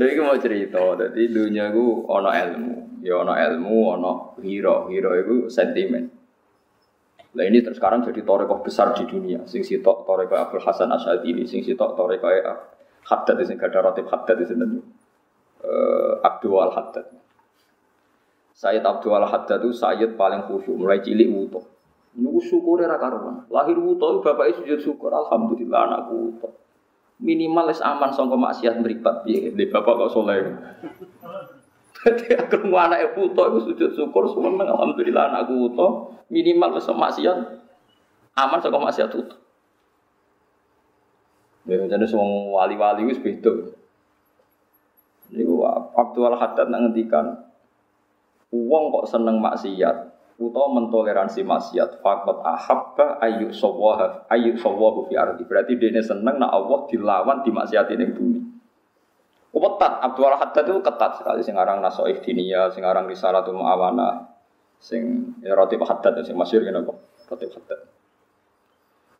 Jadi 0.00 0.22
mau 0.22 0.38
cerita, 0.38 0.78
jadi 0.94 1.26
dunia 1.26 1.74
ku 1.74 2.06
ono 2.06 2.30
ilmu, 2.30 3.02
ya 3.02 3.18
ono 3.18 3.34
ilmu, 3.34 3.98
ono 3.98 4.12
hero, 4.38 4.86
hero 4.86 5.10
itu 5.18 5.50
sentimen. 5.50 6.06
Nah 7.34 7.44
ini 7.44 7.60
terus 7.60 7.76
sekarang 7.76 8.06
jadi 8.06 8.22
torekoh 8.22 8.62
besar 8.62 8.94
di 8.94 9.04
dunia. 9.04 9.42
Sing 9.50 9.66
sitok 9.66 10.06
torekoh 10.06 10.38
Abdul 10.38 10.62
Hasan 10.62 10.88
Asyadili, 10.88 11.44
sing 11.50 11.66
sitok 11.66 11.98
torekoh 11.98 12.30
Haddad, 13.10 13.42
sing 13.42 13.58
gada 13.58 13.82
rotib 13.82 14.06
Haddad 14.06 14.38
di 14.38 14.46
sini. 14.46 14.64
Uh, 15.66 16.22
Abdul 16.22 16.62
Al 16.62 16.70
Haddad. 16.70 17.25
Sayyid 18.56 18.80
Abdul 18.80 19.12
Haddad 19.12 19.60
itu 19.60 19.76
Sayyid 19.76 20.16
paling 20.16 20.48
khusyuk, 20.48 20.80
mulai 20.80 21.04
cilik 21.04 21.28
wuto. 21.28 21.60
Ini 22.16 22.24
syukur 22.40 22.80
ya 22.80 22.96
karuan. 22.96 23.44
Lahir 23.52 23.76
wuto, 23.76 24.24
bapak 24.24 24.56
sujud 24.56 24.80
syukur. 24.80 25.12
Alhamdulillah 25.12 25.92
anakku 25.92 26.14
wuto 26.16 26.48
minimal 27.20 27.72
es 27.72 27.80
aman 27.80 28.12
sangka 28.12 28.36
maksiat 28.36 28.76
mripat 28.80 29.24
piye 29.24 29.52
di 29.56 29.64
bapak 29.68 29.94
kok 29.96 30.12
soleh. 30.12 30.52
Dadi 31.96 32.36
aku 32.36 32.68
mau 32.68 32.84
anak 32.84 33.12
ibu 33.12 33.32
to 33.32 33.40
iku 33.40 33.58
sujud 33.72 33.90
syukur 33.96 34.28
seneng 34.28 34.60
alhamdulillah 34.60 35.32
anakku 35.32 35.72
to 35.72 35.86
minimal 36.28 36.76
wis 36.76 36.88
maksiat 36.88 37.38
aman 38.36 38.58
sangka 38.60 38.78
maksiat 38.78 39.10
itu. 39.16 39.36
Ya 41.66 41.82
jadi 41.82 42.06
semua 42.06 42.62
wali-wali 42.62 43.08
wis 43.08 43.18
beda. 43.18 43.72
Niku 45.32 45.66
Abdul 45.98 46.36
Haddad 46.38 46.70
ngendikan 46.70 47.42
uang 48.56 48.84
kok 48.92 49.06
seneng 49.12 49.36
maksiat 49.44 50.16
utawa 50.36 50.80
mentoleransi 50.80 51.44
maksiat 51.44 52.04
fakot 52.04 52.44
ahabba 52.44 53.20
ayu 53.24 53.52
sawah 53.52 54.28
ayu 54.32 54.56
sawahu 54.56 55.08
fi 55.08 55.16
ardi. 55.16 55.44
Berarti 55.44 55.76
dia 55.76 56.00
seneng 56.00 56.40
nak 56.40 56.52
Allah 56.52 56.84
dilawan 56.88 57.40
di 57.44 57.50
maksiat 57.52 57.86
ini 57.92 58.06
bumi. 58.12 58.40
Ketat 59.56 60.04
Abdul 60.04 60.36
Haddad 60.36 60.64
itu 60.68 60.80
ketat 60.84 61.12
sekali. 61.16 61.40
Sing 61.40 61.56
aran 61.56 61.80
nasoih 61.80 62.20
dinia 62.20 62.68
sing 62.72 62.84
aran 62.84 63.08
risalatul 63.08 63.56
muawana 63.56 64.28
sing 64.76 65.32
ya 65.40 65.56
roti 65.56 65.80
Haddad 65.80 66.20
sing 66.20 66.36
masyhur 66.36 66.64
ngene 66.64 66.84
kok 66.84 66.96
roti 67.32 67.48
Haddad. 67.48 67.80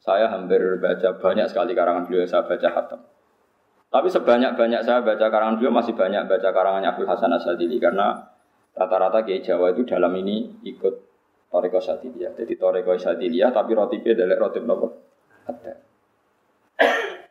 Saya 0.04 0.30
hampir 0.30 0.60
baca 0.78 1.18
banyak 1.18 1.50
sekali 1.50 1.74
karangan 1.74 2.06
beliau 2.06 2.28
saya 2.28 2.46
baca 2.46 2.68
hatam. 2.70 3.00
Tapi 3.90 4.06
sebanyak-banyak 4.06 4.86
saya 4.86 5.02
baca 5.02 5.26
karangan 5.26 5.58
beliau 5.58 5.74
masih 5.74 5.98
banyak 5.98 6.30
baca 6.30 6.48
karangannya 6.54 6.94
Abdul 6.94 7.10
Hasan 7.10 7.34
Asadili 7.34 7.82
karena 7.82 8.35
rata-rata 8.76 9.24
Kiai 9.24 9.40
Jawa 9.40 9.72
itu 9.72 9.88
dalam 9.88 10.12
ini 10.20 10.60
ikut 10.68 10.94
Toreko 11.48 11.80
Sadiliyah. 11.80 12.36
Jadi 12.36 12.54
Toreko 12.60 12.92
Sadiliyah 12.92 13.50
tapi 13.50 13.72
roti 13.72 13.96
adalah 14.04 14.36
roti 14.36 14.60
nopo 14.60 14.86
ada. 15.48 15.72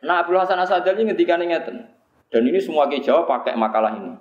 Nah 0.02 0.22
Abdul 0.26 0.38
Hasan 0.42 0.58
Asadili 0.58 1.06
ngendikan 1.06 1.38
ingatan. 1.40 1.86
Dan 2.26 2.42
ini 2.42 2.58
semua 2.58 2.90
Kiai 2.90 3.00
Jawa 3.00 3.22
pakai 3.24 3.54
makalah 3.54 3.94
ini. 3.94 4.18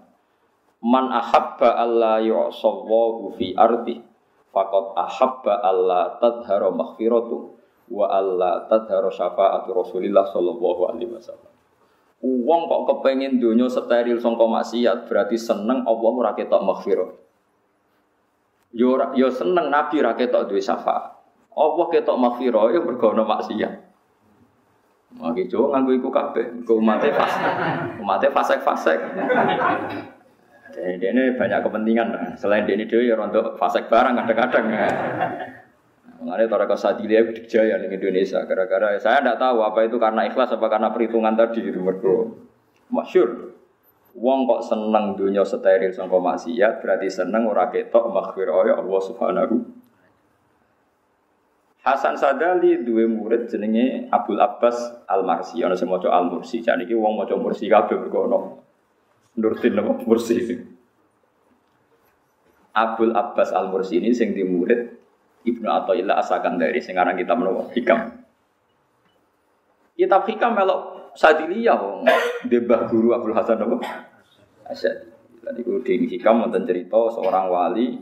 Man 0.85 1.09
ahabba 1.09 1.81
Allah 1.81 2.21
yu'sallahu 2.21 3.33
fi 3.41 3.57
ardi 3.57 3.97
faqad 4.53 4.93
ahabba 4.93 5.65
Allah 5.65 6.21
tadhara 6.21 6.69
maghfiratu 6.69 7.57
wa 7.89 8.05
Allah 8.05 8.69
tadhara 8.69 9.09
syafaatu 9.09 9.73
Rasulillah 9.73 10.29
sallallahu 10.29 10.93
alaihi 10.93 11.09
wasallam. 11.09 11.54
Uang 12.25 12.65
kok 12.65 12.81
kepengen 12.89 13.37
dunia 13.37 13.69
steril 13.69 14.17
sangka 14.17 14.49
maksiat 14.49 15.05
berarti 15.05 15.37
seneng 15.37 15.85
Allah 15.85 16.09
ora 16.09 16.31
ketok 16.33 16.65
maghfirah. 16.65 17.11
Yo 18.73 18.97
yo 19.13 19.29
seneng 19.29 19.69
Nabi 19.69 20.01
ora 20.01 20.17
ketok 20.17 20.49
duwe 20.49 20.57
syafaat. 20.57 21.21
Allah 21.53 21.85
ketok 21.93 22.17
maghfirah 22.17 22.73
ya 22.73 22.81
mergo 22.81 23.13
maksiat. 23.13 23.85
Maki 25.15 25.47
Jo 25.47 25.71
nganggo 25.71 25.95
iku 25.95 26.11
kabeh, 26.11 26.43
engko 26.59 26.75
umate 26.75 27.07
pas. 27.15 27.31
Umate 27.95 28.27
fasek-fasek. 28.35 28.99
Jadi 30.75 31.05
ini 31.07 31.23
banyak 31.39 31.63
kepentingan. 31.63 32.35
Selain 32.35 32.67
ini 32.67 32.83
dia 32.83 33.15
untuk 33.15 33.55
fasek 33.55 33.87
barang 33.87 34.11
kadang-kadang. 34.11 34.65
Mengenai 36.21 36.47
Toreko 36.47 36.77
Sadilia 36.79 37.21
Jaya 37.45 37.75
di 37.77 37.91
Indonesia. 37.91 38.41
Gara-gara 38.47 38.95
saya 38.97 39.19
tidak 39.21 39.37
tahu 39.37 39.61
apa 39.61 39.79
itu 39.85 39.99
karena 39.99 40.25
ikhlas 40.25 40.55
apa 40.55 40.65
karena 40.71 40.89
perhitungan 40.89 41.35
tadi. 41.35 41.61
Mergo 41.75 42.39
masyur. 42.89 43.53
Wong 44.15 44.47
kok 44.47 44.63
seneng 44.63 45.19
dunia 45.19 45.43
steril 45.43 45.91
sangka 45.91 46.15
maksiat 46.15 46.79
berarti 46.79 47.11
seneng 47.11 47.51
ora 47.51 47.67
ketok 47.67 48.07
maghfirah 48.15 48.63
ya 48.63 48.75
Allah 48.79 49.01
Subhanahu 49.03 49.55
Hasan 51.85 52.17
Sadali 52.17 52.81
dua 52.81 53.05
murid 53.05 53.45
jenenge 53.45 54.09
Abdul 54.09 54.41
Abbas 54.41 55.05
Al 55.05 55.21
Marsi 55.21 55.61
ana 55.61 55.77
sing 55.77 55.85
maca 55.85 56.09
Al 56.09 56.33
Mursi. 56.33 56.65
Jan 56.65 56.81
iki 56.81 56.97
wong 56.97 57.13
maca 57.13 57.37
Mursi 57.37 57.69
kabeh 57.69 57.93
mergo 58.01 58.19
ana 58.25 58.39
Nurdin 59.37 59.77
apa 59.77 59.93
Mursi. 60.01 60.63
Abdul 62.73 63.13
Abbas 63.13 63.53
Al 63.53 63.69
Mursi 63.69 64.01
ini 64.01 64.15
sing 64.17 64.33
di 64.33 64.41
murid 64.41 64.95
Ibnu 65.45 65.67
Athaillah 65.69 66.17
asakan 66.17 66.57
dari 66.57 66.81
sekarang 66.81 67.13
kita 67.13 67.37
menawa 67.37 67.69
hikam. 67.77 68.25
Kitab 69.95 70.25
hikam 70.25 70.57
melok 70.57 71.13
sadiliyah 71.15 71.77
wong 71.79 72.03
debah 72.49 72.89
guru 72.89 73.13
Abdul 73.13 73.37
Hasan 73.37 73.61
apa? 73.61 73.77
Asyad. 74.67 75.15
Tadi 75.45 75.61
ku 75.61 75.77
di 75.85 76.09
hikam 76.09 76.41
wonten 76.41 76.65
cerita 76.65 76.97
seorang 77.13 77.53
wali 77.53 78.01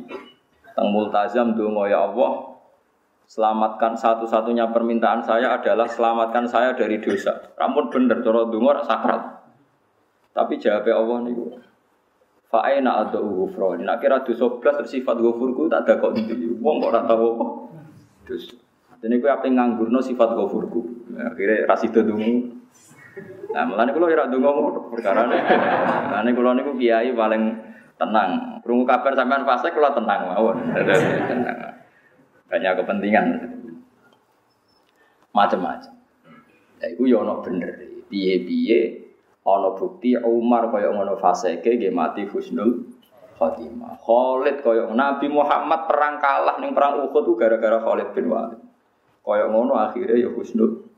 teng 0.73 0.87
multazam 0.89 1.53
donga 1.53 1.91
ya 1.91 2.07
Allah 2.07 2.55
selamatkan 3.27 3.99
satu-satunya 3.99 4.71
permintaan 4.71 5.21
saya 5.27 5.59
adalah 5.59 5.85
selamatkan 5.85 6.47
saya 6.47 6.71
dari 6.71 7.03
dosa. 7.03 7.51
Rampun 7.59 7.91
bener 7.91 8.23
cara 8.23 8.47
donga 8.47 8.79
sakrat. 8.87 9.21
Tapi 10.33 10.57
jawabnya 10.57 10.97
Allah 10.97 11.17
niku 11.27 11.45
Fa'aina 12.53 13.01
ada 13.01 13.17
ghufran. 13.17 13.81
Nak 13.81 13.97
kira 13.97 14.21
dosa 14.21 14.45
blas 14.61 14.85
sifat 14.85 15.17
ghafurku 15.17 15.65
tak 15.73 15.89
ada 15.89 15.97
kok 15.97 16.13
ndi. 16.13 16.52
Wong 16.63 16.79
kok 16.79 16.91
ora 16.95 17.01
tau 17.03 17.25
apa. 17.35 17.45
Dosa. 18.23 18.55
Dene 19.03 19.19
kowe 19.19 19.27
ape 19.27 19.51
nganggurno 19.51 19.99
sifat 19.99 20.31
ghafurku. 20.31 21.11
Akhire 21.19 21.67
rasido 21.67 22.07
dungu. 22.07 22.55
Nah, 23.51 23.67
mulane 23.67 23.91
kula 23.91 24.07
ora 24.07 24.31
ndonga 24.31 24.49
ngono 24.55 24.79
perkarane. 24.87 25.37
Mulane 26.07 26.29
kula 26.31 26.55
niku 26.55 26.71
kiai 26.79 27.11
paling 27.11 27.43
tenang. 27.99 28.63
Krungu 28.63 28.87
kabar 28.87 29.11
sampean 29.11 29.43
fase 29.43 29.75
kula 29.75 29.91
tenang 29.91 30.31
mawon. 30.31 30.57
Tenang. 30.71 31.57
Banyak 32.47 32.71
kepentingan. 32.79 33.25
Macam-macam. 35.35 35.93
Ya 36.79 36.85
iku 36.95 37.03
yo 37.03 37.27
ono 37.27 37.43
bener. 37.43 37.75
Piye-piye 38.07 39.03
ana 39.43 39.75
bukti 39.75 40.15
Umar 40.15 40.71
kaya 40.71 40.95
ngono 40.95 41.19
faseke 41.19 41.75
nggih 41.75 41.91
mati 41.91 42.23
husnul 42.23 42.92
khotimah. 43.37 43.99
Khalid 44.01 44.61
kaya 44.61 44.89
Nabi 44.93 45.27
Muhammad 45.29 45.89
perang 45.89 46.21
kalah 46.21 46.57
ning 46.61 46.71
perang 46.71 47.03
Uhud 47.03 47.23
itu 47.25 47.33
gara-gara 47.37 47.81
Khalid 47.81 48.09
bin 48.13 48.29
Walid. 48.29 48.61
Kaya 49.23 49.47
ngono 49.47 49.79
akhirnya 49.79 50.19
ya 50.19 50.29
husnul 50.31 50.93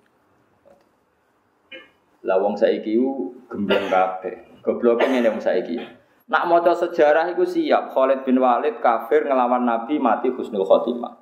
lah 2.26 2.42
wong 2.42 2.58
saiki 2.58 2.98
ku 2.98 3.38
gembleng 3.48 3.86
kabeh. 3.86 4.66
Gobloke 4.66 5.06
ngene 5.06 5.30
wong 5.30 5.44
saiki. 5.46 5.78
Nak 6.26 6.44
maca 6.50 6.74
sejarah 6.74 7.30
iku 7.30 7.46
siap 7.46 7.94
Khalid 7.94 8.26
bin 8.26 8.42
Walid 8.42 8.82
kafir 8.82 9.30
ngelawan 9.30 9.62
Nabi 9.62 10.02
mati 10.02 10.34
husnul 10.34 10.66
khotimah. 10.66 11.22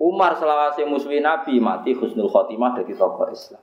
Umar 0.00 0.40
selawase 0.40 0.88
musuhi 0.88 1.20
Nabi 1.20 1.60
mati 1.60 1.92
husnul 1.92 2.32
khotimah 2.32 2.80
dari 2.80 2.96
tokoh 2.96 3.28
Islam. 3.28 3.60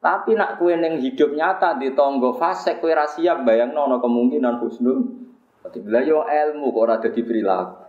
Tapi 0.00 0.32
nak 0.34 0.58
kue 0.58 0.74
neng 0.74 0.98
hidup 0.98 1.36
nyata 1.36 1.78
di 1.78 1.92
tonggo 1.94 2.34
fase 2.34 2.80
kue 2.82 2.90
rahasia 2.90 3.38
bayang 3.46 3.70
nono 3.70 4.02
kemungkinan 4.02 4.58
husnul. 4.58 5.29
Bila 5.60 6.00
yo 6.00 6.24
ilmu 6.24 6.72
kok 6.72 6.84
ada 6.88 7.08
di 7.12 7.20
perilaku. 7.20 7.84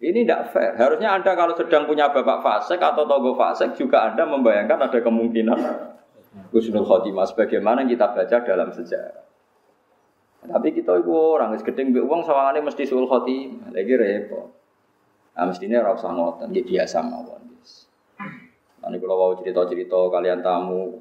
Ini 0.00 0.24
tidak 0.24 0.50
fair. 0.50 0.72
Harusnya 0.80 1.12
anda 1.12 1.36
kalau 1.36 1.52
sedang 1.52 1.84
punya 1.84 2.08
bapak 2.08 2.40
fasek 2.40 2.80
atau 2.80 3.04
tonggo 3.04 3.36
fasek 3.36 3.76
juga 3.76 4.08
anda 4.08 4.24
membayangkan 4.24 4.88
ada 4.88 4.98
kemungkinan 5.04 5.60
husnul 6.50 6.88
khotimah 6.88 7.28
sebagaimana 7.28 7.84
kita 7.84 8.08
baca 8.16 8.36
dalam 8.40 8.72
sejarah. 8.72 9.28
Tapi 10.40 10.72
kita 10.72 11.04
itu 11.04 11.12
orang 11.12 11.52
gedeng 11.60 11.92
uang 11.92 12.24
sawangannya 12.24 12.64
mesti 12.64 12.88
sul 12.88 13.04
khotimah. 13.04 13.76
Lagi 13.76 13.92
repot. 13.92 14.48
Nah, 15.36 15.44
mestinya 15.46 15.84
rasa 15.84 16.10
ngoten, 16.10 16.48
dia 16.52 16.64
biasa 16.64 17.04
mawon. 17.04 17.40
Nanti 18.80 18.96
kalau 18.96 19.16
mau 19.20 19.32
cerita-cerita 19.36 20.08
kalian 20.08 20.40
tamu, 20.40 20.96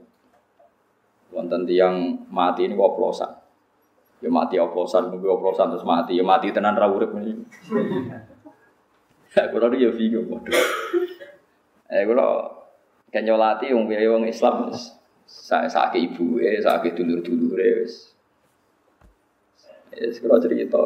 wonten 1.32 1.64
tiang 1.64 2.28
mati 2.28 2.68
ini 2.68 2.76
oplosan. 2.76 3.38
Ya 4.19 4.27
mati 4.27 4.60
oplosan, 4.60 5.12
nunggu 5.12 5.27
oplosan 5.39 5.71
terus 5.71 5.88
mati. 5.88 6.19
Ya 6.19 6.23
mati 6.27 6.51
tenan 6.51 6.75
rawurip 6.75 7.15
ini. 7.15 7.39
Ya 9.32 9.47
kalau 9.47 9.71
dia 9.71 9.93
bingung, 9.95 10.27
waduh. 10.27 10.67
Eh 11.89 12.03
kalau 12.03 12.49
kenyolati 13.10 13.71
yang 13.71 13.88
biaya 13.88 14.12
orang 14.12 14.27
Islam, 14.27 14.73
sakit 15.25 16.01
ibu, 16.13 16.41
eh 16.41 16.60
sakit 16.60 16.93
dulur 16.97 17.21
dulur, 17.23 17.58
eh. 17.58 17.88
Ya 19.95 20.10
kalau 20.19 20.38
cerita, 20.41 20.84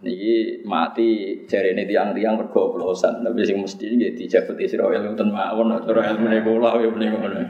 Niki 0.00 0.64
mati 0.64 1.44
ini 1.44 1.82
tiang-tiang 1.84 2.40
bergoblosan, 2.40 3.20
tapi 3.20 3.44
sing 3.44 3.60
mesti 3.60 3.84
ini 3.84 4.16
dijabat 4.16 4.56
Israel 4.56 4.96
yang 4.96 5.12
ten 5.12 5.28
mawon, 5.28 5.76
cara 5.84 6.16
ilmu 6.16 6.40
kula 6.40 6.80
ya 6.80 6.88
ngono. 6.88 7.42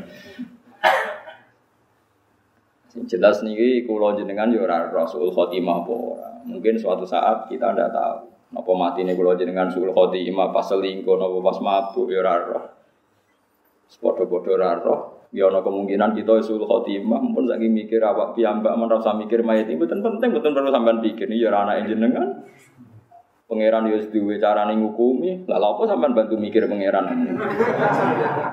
Sing 2.91 3.07
jelas 3.07 3.47
niki 3.47 3.87
kula 3.87 4.19
jenengan 4.19 4.51
ya 4.51 4.67
ora 4.67 4.91
Rasul 4.91 5.31
Khotimah 5.31 5.87
apa 5.87 5.95
ora. 5.95 6.31
Mungkin 6.43 6.75
suatu 6.75 7.07
saat 7.07 7.47
kita 7.47 7.71
ndak 7.71 7.95
tahu. 7.95 8.19
Napa 8.51 8.73
mati 8.75 9.07
nih 9.07 9.15
kula 9.15 9.39
jenengan 9.39 9.71
Rasul 9.71 9.95
Khotimah 9.95 10.51
pas 10.51 10.67
selingkuh 10.67 11.15
napa 11.15 11.39
pas 11.39 11.59
mabuk 11.63 12.11
ya 12.11 12.19
ora 12.19 12.35
roh. 12.43 12.65
Padha-padha 14.03 14.51
ora 14.59 14.71
roh. 14.83 15.01
Ya 15.31 15.47
ana 15.47 15.63
kemungkinan 15.63 16.19
kita 16.19 16.43
isul 16.43 16.67
khotimah 16.67 17.23
pun 17.31 17.47
saking 17.47 17.71
mikir 17.71 18.03
awak 18.03 18.35
piyambak 18.35 18.75
men 18.75 18.91
rasa 18.91 19.15
mikir 19.15 19.47
mayat 19.47 19.71
itu 19.71 19.79
penting 19.79 20.03
penting 20.03 20.35
betul 20.35 20.51
perlu 20.59 20.75
sampean 20.75 20.99
pikir 20.99 21.31
ya 21.31 21.55
ora 21.55 21.71
anak 21.71 21.87
jenengan. 21.87 22.51
Pangeran 23.51 23.91
ya 23.91 23.99
duwe 24.07 24.39
carane 24.39 24.79
ngukumi. 24.79 25.43
Lah 25.51 25.59
apa 25.59 25.83
sampean 25.91 26.15
bantu 26.15 26.39
mikir 26.39 26.71
pangeran? 26.71 27.35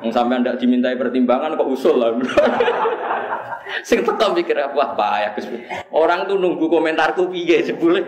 Wong 0.01 0.09
sampean 0.09 0.41
ndak 0.41 0.57
dimintai 0.57 0.97
pertimbangan 0.97 1.53
kok 1.53 1.69
usul 1.69 2.01
lah. 2.01 2.17
Sing 3.87 4.01
teko 4.01 4.33
mikir 4.33 4.57
apa 4.57 5.05
ya 5.21 5.29
Gus. 5.37 5.45
Orang 5.93 6.25
tuh 6.25 6.41
nunggu 6.41 6.65
komentarku 6.65 7.29
piye 7.29 7.61
sebule. 7.61 8.01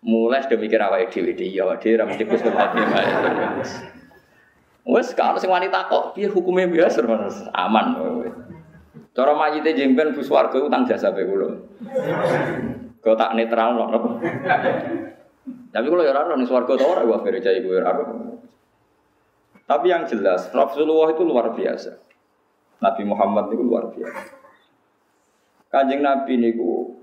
Mulai 0.00 0.48
sudah 0.48 0.56
mikir 0.56 0.80
awake 0.80 1.12
dhewe 1.12 1.36
ya 1.36 1.68
awake 1.68 1.84
dhewe 1.84 2.00
ra 2.00 2.08
mesti 2.08 2.24
Gus 2.24 2.40
Wes 4.86 5.12
kalau 5.12 5.36
sing 5.36 5.52
wanita 5.52 5.92
kok 5.92 6.16
piye 6.16 6.32
hukume 6.32 6.72
biasa 6.72 7.04
aman. 7.52 7.86
Cara 9.12 9.36
mayite 9.36 9.76
jemben 9.76 10.16
bus 10.16 10.32
warga 10.32 10.56
utang 10.56 10.88
jasa 10.88 11.12
pe 11.12 11.20
kula. 11.28 11.52
Kau 13.04 13.12
tak 13.12 13.36
netral 13.36 13.76
loh. 13.76 13.92
Tapi 15.46 15.86
kalau 15.86 16.02
ya 16.02 16.10
ora 16.10 16.34
ning 16.34 16.48
swarga 16.48 16.74
ta 16.74 16.84
ora 16.86 17.06
wa 17.06 17.22
gereja 17.22 17.54
iku 17.54 17.78
ya 17.78 17.86
Tapi 19.66 19.86
yang 19.90 20.06
jelas 20.06 20.50
Rasulullah 20.50 21.14
itu 21.14 21.22
luar 21.22 21.54
biasa. 21.54 22.02
Nabi 22.82 23.02
Muhammad 23.06 23.54
itu 23.54 23.62
luar 23.62 23.90
biasa. 23.94 24.24
Kanjeng 25.70 26.02
Nabi 26.02 26.38
niku 26.38 26.94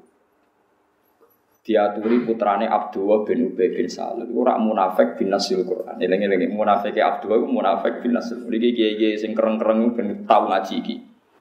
diaturi 1.63 2.27
putrane 2.27 2.67
Abdullah 2.67 3.23
bin 3.23 3.47
Ubay 3.51 3.71
bin 3.71 3.87
Salul 3.87 4.27
iku 4.27 4.43
ora 4.43 4.59
munafik 4.59 5.15
bin 5.15 5.31
nasil 5.31 5.63
Quran. 5.63 5.95
Eling-eling 5.99 6.51
munafik 6.51 6.99
Abdullah 6.99 7.39
iku 7.39 7.47
munafik 7.47 8.03
bin 8.03 8.11
nasil. 8.11 8.43
Iki 8.43 8.69
kiye-kiye 8.75 9.15
sing 9.15 9.31
kereng-kereng 9.31 9.95
ben 9.95 10.07
tau 10.27 10.51
ngaji 10.51 10.75
iki. 10.83 10.95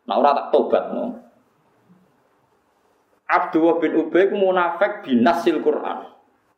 Nah 0.07 0.23
ora 0.23 0.38
tak 0.38 0.55
tobat 0.55 0.95
no. 0.95 1.19
Abdullah 3.27 3.83
bin 3.83 3.93
Ubay 3.99 4.31
ku 4.31 4.38
munafik 4.38 5.03
bin 5.03 5.27
nasil 5.27 5.59
Quran. 5.59 6.12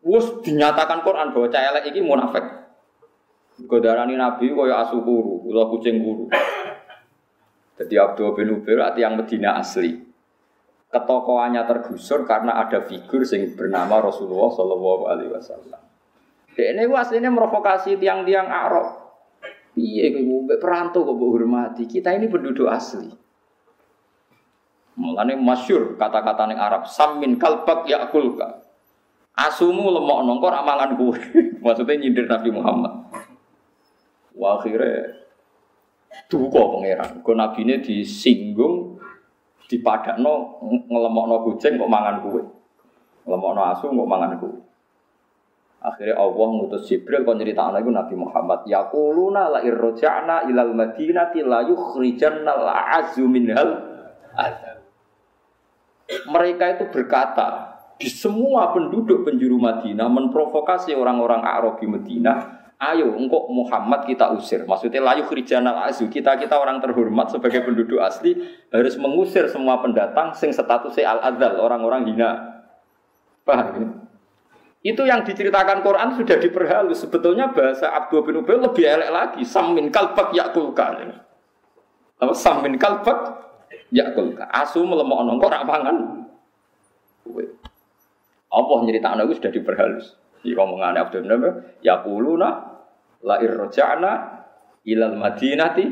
Wus 0.04 0.44
dinyatakan 0.44 1.00
Quran 1.00 1.32
bahwa 1.32 1.48
cah 1.48 1.64
elek 1.64 1.90
iki 1.90 2.04
munafik. 2.04 2.44
Godarani 3.64 4.20
Nabi 4.20 4.52
kaya 4.52 4.84
asu 4.84 5.00
kuru, 5.00 5.40
kula 5.48 5.70
kucing 5.72 6.04
kuru. 6.04 6.28
Jadi 7.80 7.94
Abdullah 7.96 8.34
bin 8.36 8.54
Ubay 8.60 8.76
yang 9.00 9.16
Medina 9.18 9.58
asli 9.58 10.04
ketokohannya 10.94 11.66
tergusur 11.66 12.22
karena 12.22 12.54
ada 12.62 12.78
figur 12.86 13.26
yang 13.26 13.50
bernama 13.58 13.98
Rasulullah 13.98 14.54
Shallallahu 14.54 15.02
Alaihi 15.10 15.30
Wasallam. 15.34 15.82
Ini 16.54 16.86
aslinya 16.86 17.34
merovokasi 17.34 17.98
tiang-tiang 17.98 18.46
Arab. 18.46 19.02
Iya, 19.74 20.22
gue 20.22 20.54
perantau 20.62 21.02
kok 21.02 21.18
hormati. 21.18 21.90
Kita 21.90 22.14
ini 22.14 22.30
penduduk 22.30 22.70
asli. 22.70 23.10
Mulane 24.94 25.34
masyur 25.34 25.98
kata-kata 25.98 26.46
ning 26.46 26.62
Arab, 26.62 26.86
samin 26.86 27.34
kalbak 27.34 27.90
yakulka. 27.90 28.62
Asumu 29.34 29.90
lemok 29.90 30.22
nongkor 30.22 30.54
amalan 30.54 30.94
gue. 30.94 31.18
Maksudnya 31.64 31.98
nyindir 31.98 32.30
Nabi 32.30 32.54
Muhammad. 32.54 32.92
Wah 34.38 34.62
akhirnya 34.62 35.10
duka 36.30 36.62
pangeran. 36.62 37.22
Kau 37.26 37.34
nabi 37.34 37.66
ini 37.66 37.82
disinggung 37.82 38.98
dipadakno 39.66 40.62
ngelemokno 40.86 41.36
kucing 41.50 41.78
kok 41.78 41.90
mangan 41.90 42.22
kue. 42.22 42.42
Ngelemokno 43.26 43.62
asu 43.74 43.90
kok 43.90 44.10
mangan 44.10 44.38
kue. 44.38 44.54
Akhirnya 45.84 46.16
Allah 46.16 46.46
ngutus 46.48 46.88
Jibril 46.88 47.28
kon 47.28 47.36
nyeritakno 47.36 47.76
iku 47.82 47.90
Nabi 47.92 48.14
Muhammad 48.16 48.64
yaquluna 48.64 49.52
la 49.52 49.60
irja'na 49.60 50.48
ilal 50.48 50.72
madinati 50.72 51.44
la 51.44 51.60
yukhrijanna 51.66 52.50
al-azzu 52.54 53.26
minhal 53.28 53.82
azab. 54.32 54.80
Mereka 56.30 56.64
itu 56.78 56.84
berkata 56.88 57.73
di 58.00 58.10
semua 58.10 58.74
penduduk 58.74 59.22
penjuru 59.22 59.56
Madinah 59.58 60.10
memprovokasi 60.10 60.92
orang-orang 60.94 61.42
Arab 61.46 61.78
di 61.78 61.86
Madinah 61.86 62.64
ayo 62.92 63.14
engkau 63.14 63.48
Muhammad 63.50 64.04
kita 64.04 64.34
usir. 64.34 64.66
Maksudnya 64.66 65.00
layu 65.00 65.24
khrijanal 65.24 65.86
azu. 65.86 66.10
Kita 66.10 66.36
kita 66.36 66.58
orang 66.58 66.82
terhormat 66.82 67.30
sebagai 67.32 67.64
penduduk 67.64 68.02
asli 68.02 68.36
harus 68.68 68.94
mengusir 68.98 69.46
semua 69.48 69.80
pendatang 69.80 70.34
sing 70.36 70.50
statusnya 70.50 71.16
al 71.16 71.20
adzal 71.32 71.60
orang-orang 71.62 72.10
hina. 72.10 72.30
Paham 73.44 73.68
ini? 73.76 73.88
Itu 74.84 75.08
yang 75.08 75.24
diceritakan 75.24 75.80
Quran 75.80 76.12
sudah 76.12 76.36
diperhalus. 76.36 77.00
Sebetulnya 77.00 77.48
bahasa 77.52 77.88
Abdul 77.88 78.20
bin 78.28 78.44
Ubay 78.44 78.60
lebih 78.60 78.84
elek 78.84 79.10
lagi. 79.12 79.40
Samin 79.48 79.88
kalbak 79.88 80.36
yakulka. 80.36 80.92
Apa 82.20 82.32
samin 82.36 82.76
kalbak 82.76 83.48
yakulka. 83.88 84.44
Asu 84.52 84.84
melemok 84.84 85.24
nongkor 85.24 85.56
pangan. 85.64 86.28
Allah 88.54 88.78
nyeritakno 88.86 89.26
itu 89.26 89.42
sudah 89.42 89.52
diperhalus. 89.52 90.06
Di 90.44 90.52
omongan 90.54 91.00
Abdul 91.00 91.24
Ubay, 91.24 91.80
ya 91.80 92.04
puluna 92.04 92.78
la 93.24 93.36
irja'na 93.40 94.12
ilal 94.84 95.16
madinati 95.16 95.84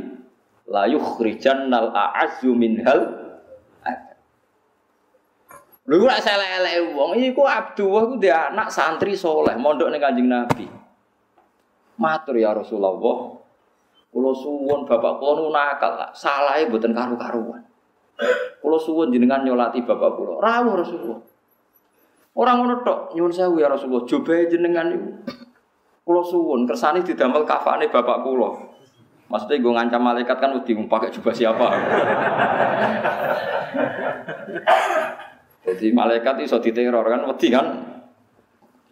la 0.69 0.85
yukhrijannal 0.87 1.91
a'azzu 1.91 2.53
minhal 2.53 3.23
Lha 5.83 5.99
ora 5.99 6.15
elek-elek 6.15 6.95
wong 6.95 7.19
iku 7.19 7.43
Abdullah 7.43 8.07
ku 8.07 8.15
dia 8.15 8.55
anak 8.55 8.71
santri 8.71 9.19
soleh 9.19 9.59
mondok 9.59 9.91
ning 9.91 9.99
Kanjeng 9.99 10.31
Nabi. 10.31 10.71
Matur 11.99 12.39
ya 12.39 12.55
Rasulullah. 12.55 12.95
Kula 14.15 14.31
suwun 14.31 14.87
bapak 14.87 15.19
kula 15.19 15.43
nu 15.43 15.51
nakal, 15.51 15.99
salahe 16.15 16.71
mboten 16.71 16.95
karu-karuan. 16.95 17.67
Kula 18.63 18.79
suwun 18.79 19.11
jenengan 19.11 19.43
nyolati 19.43 19.83
bapak 19.83 20.11
kula. 20.15 20.39
Rawuh 20.39 20.75
Rasulullah. 20.79 21.32
Orang 22.33 22.65
ngono 22.65 22.81
tok 22.81 23.13
nyuwun 23.13 23.33
sewu 23.33 23.61
ya 23.61 23.69
Rasulullah, 23.69 24.09
jobae 24.09 24.49
jenengan 24.49 24.89
niku. 24.89 25.09
Kulo 26.03 26.23
suwun 26.25 26.67
kersane 26.67 27.05
didamel 27.05 27.45
kafane 27.47 27.87
bapak 27.93 28.25
kulo. 28.25 28.73
Maksudnya 29.31 29.65
gue 29.65 29.73
ngancam 29.73 30.03
malaikat 30.03 30.37
kan 30.41 30.53
udah 30.53 30.85
pakai 30.93 31.09
jubah 31.09 31.33
siapa? 31.33 31.67
Jadi 35.63 35.87
malaikat 35.95 36.37
itu 36.43 36.59
diteror 36.59 37.07
kan 37.07 37.21
wedi 37.33 37.49
kan? 37.49 37.67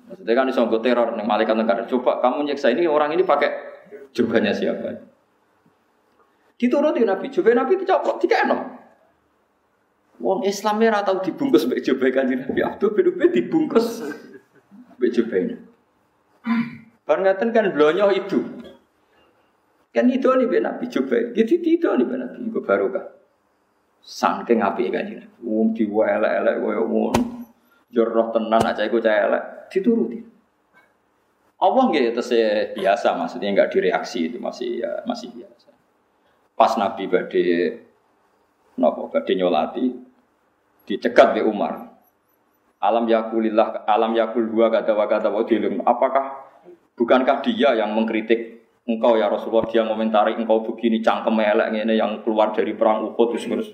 Maksudnya 0.09 0.33
kan 0.33 0.47
iso 0.49 0.65
teror 0.81 1.13
nih 1.19 1.27
malaikat 1.29 1.55
negara. 1.61 1.85
Coba 1.85 2.25
kamu 2.25 2.49
nyeksa 2.49 2.73
ini 2.73 2.89
orang 2.89 3.13
ini 3.13 3.27
pakai 3.27 3.51
jubahnya 4.17 4.57
siapa? 4.57 4.97
Dituruti 6.57 7.05
Nabi, 7.05 7.29
jubah 7.33 7.57
Nabi 7.57 7.77
dicoplok, 7.77 8.21
tiga 8.21 8.45
enak. 8.45 8.80
Wong 10.21 10.45
Islamnya 10.45 11.01
ratau 11.01 11.25
dibungkus 11.25 11.65
mbek 11.65 11.81
jubah 11.81 12.13
kanjeng 12.13 12.45
Nabi. 12.45 12.61
Abdul 12.61 12.93
bin 12.93 13.09
Ubay 13.09 13.33
dibungkus 13.33 14.05
mbek 15.01 15.11
jubahnya. 15.17 15.57
Barang 17.09 17.25
ngaten 17.25 17.49
kan 17.57 17.73
blonyo 17.73 18.13
itu. 18.13 18.39
Kan 19.91 20.07
itu 20.13 20.29
nih 20.29 20.47
ben 20.47 20.69
Nabi 20.69 20.87
coba. 20.93 21.33
Gitu 21.33 21.57
itu 21.59 21.89
nih 21.89 22.05
ben 22.05 22.21
Nabi 22.21 22.39
iku 22.47 22.61
barokah. 22.61 23.17
Saking 24.05 24.61
apike 24.61 24.93
kanjeng. 24.93 25.25
Wong 25.41 25.73
diwelek-elek 25.73 26.57
koyo 26.61 26.83
ngono. 26.85 27.23
Jorok 27.91 28.37
tenan 28.37 28.63
aja 28.63 28.87
iku 28.87 29.01
cah 29.01 29.17
elek 29.27 29.73
dituruti. 29.73 30.21
Allah 31.61 31.85
itu 31.93 32.23
saya 32.25 32.73
biasa 32.73 33.17
maksudnya 33.21 33.53
nggak 33.53 33.73
direaksi 33.73 34.33
itu 34.33 34.41
masih 34.41 34.81
ya 34.81 35.05
masih 35.05 35.29
biasa. 35.33 35.69
Pas 36.57 36.73
Nabi 36.77 37.05
badhe 37.09 37.45
nopo 38.81 39.13
badhe 39.13 39.33
nyolati 39.37 40.10
dicegat 40.91 41.39
di 41.39 41.43
Umar. 41.47 41.87
Alam 42.83 43.07
yakulillah 43.07 43.87
alam 43.87 44.17
yakul 44.17 44.51
dua 44.51 44.73
kata 44.73 44.97
wa 44.97 45.07
kata 45.07 45.29
wa 45.31 45.45
Apakah 45.87 46.51
Bukankah 47.01 47.41
dia 47.41 47.73
yang 47.81 47.97
mengkritik 47.97 48.61
engkau 48.85 49.17
ya 49.17 49.33
Rasulullah? 49.33 49.65
Dia 49.73 49.89
komentari 49.89 50.37
engkau 50.37 50.61
begini 50.61 51.01
cangkem 51.01 51.33
elek 51.41 51.73
ini 51.73 51.97
yang 51.97 52.21
keluar 52.21 52.53
dari 52.53 52.77
perang 52.77 53.09
Uhud 53.09 53.33
terus 53.33 53.49
terus. 53.49 53.69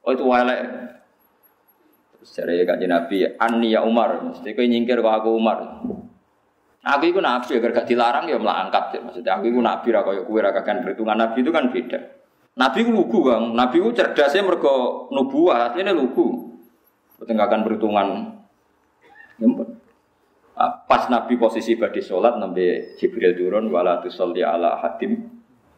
Oh 0.00 0.16
itu 0.16 0.24
elek. 0.24 0.60
Terus 2.16 2.40
ya 2.40 2.64
kaji 2.64 2.86
Nabi 2.88 3.16
Ani 3.36 3.76
ya 3.76 3.84
Umar. 3.84 4.24
Mesti 4.24 4.56
kau 4.56 4.64
nyingkir 4.64 5.04
kau 5.04 5.12
aku 5.12 5.28
Umar. 5.36 5.84
Aku 6.80 7.04
itu 7.12 7.20
nabi 7.20 7.60
agar 7.60 7.76
gak 7.76 7.92
dilarang 7.92 8.24
ya 8.24 8.40
melangkat 8.40 9.04
maksudnya 9.04 9.36
aku 9.36 9.52
itu 9.52 9.60
nabi 9.60 9.92
lah 9.92 10.00
kau 10.00 10.16
kue 10.24 10.40
rakakan 10.40 10.80
perhitungan 10.80 11.20
nabi 11.20 11.44
itu 11.44 11.52
kan 11.52 11.68
beda. 11.68 12.00
Nabi 12.56 12.78
itu 12.80 12.90
lugu 12.96 13.20
bang. 13.20 13.52
Nabi 13.52 13.84
itu 13.84 13.92
cerdasnya 13.92 14.40
mereka 14.40 14.72
nubuah 15.12 15.76
ini 15.76 15.92
lugu 15.92 16.49
Bertengahkan 17.20 17.60
perhitungan 17.62 18.40
Ah, 20.60 20.76
pas 20.84 21.08
Nabi 21.08 21.40
posisi 21.40 21.72
badi 21.72 22.04
sholat 22.04 22.36
nabi 22.36 22.92
Jibril 23.00 23.32
turun 23.32 23.72
wala 23.72 23.96
tusolli 24.04 24.44
ala 24.44 24.76
hadim 24.76 25.16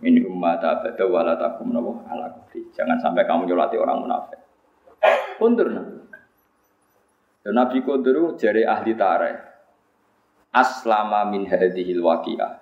min 0.03 0.15
ummat 0.27 0.59
abada 0.59 1.07
wala 1.07 1.39
takum 1.39 1.71
nabu 1.71 2.03
ala 2.11 2.35
kubri. 2.35 2.67
Jangan 2.75 2.99
sampai 2.99 3.23
kamu 3.23 3.47
nyolati 3.47 3.79
orang 3.79 4.03
munafik. 4.03 4.43
Kundur 5.39 5.71
Dan 7.43 7.55
Nabi 7.55 7.79
Kundur 7.87 8.35
jari 8.35 8.67
ahli 8.67 8.99
tareh. 8.99 9.39
Aslama 10.51 11.31
min 11.31 11.47
hadhil 11.47 12.03
waqi'ah. 12.03 12.59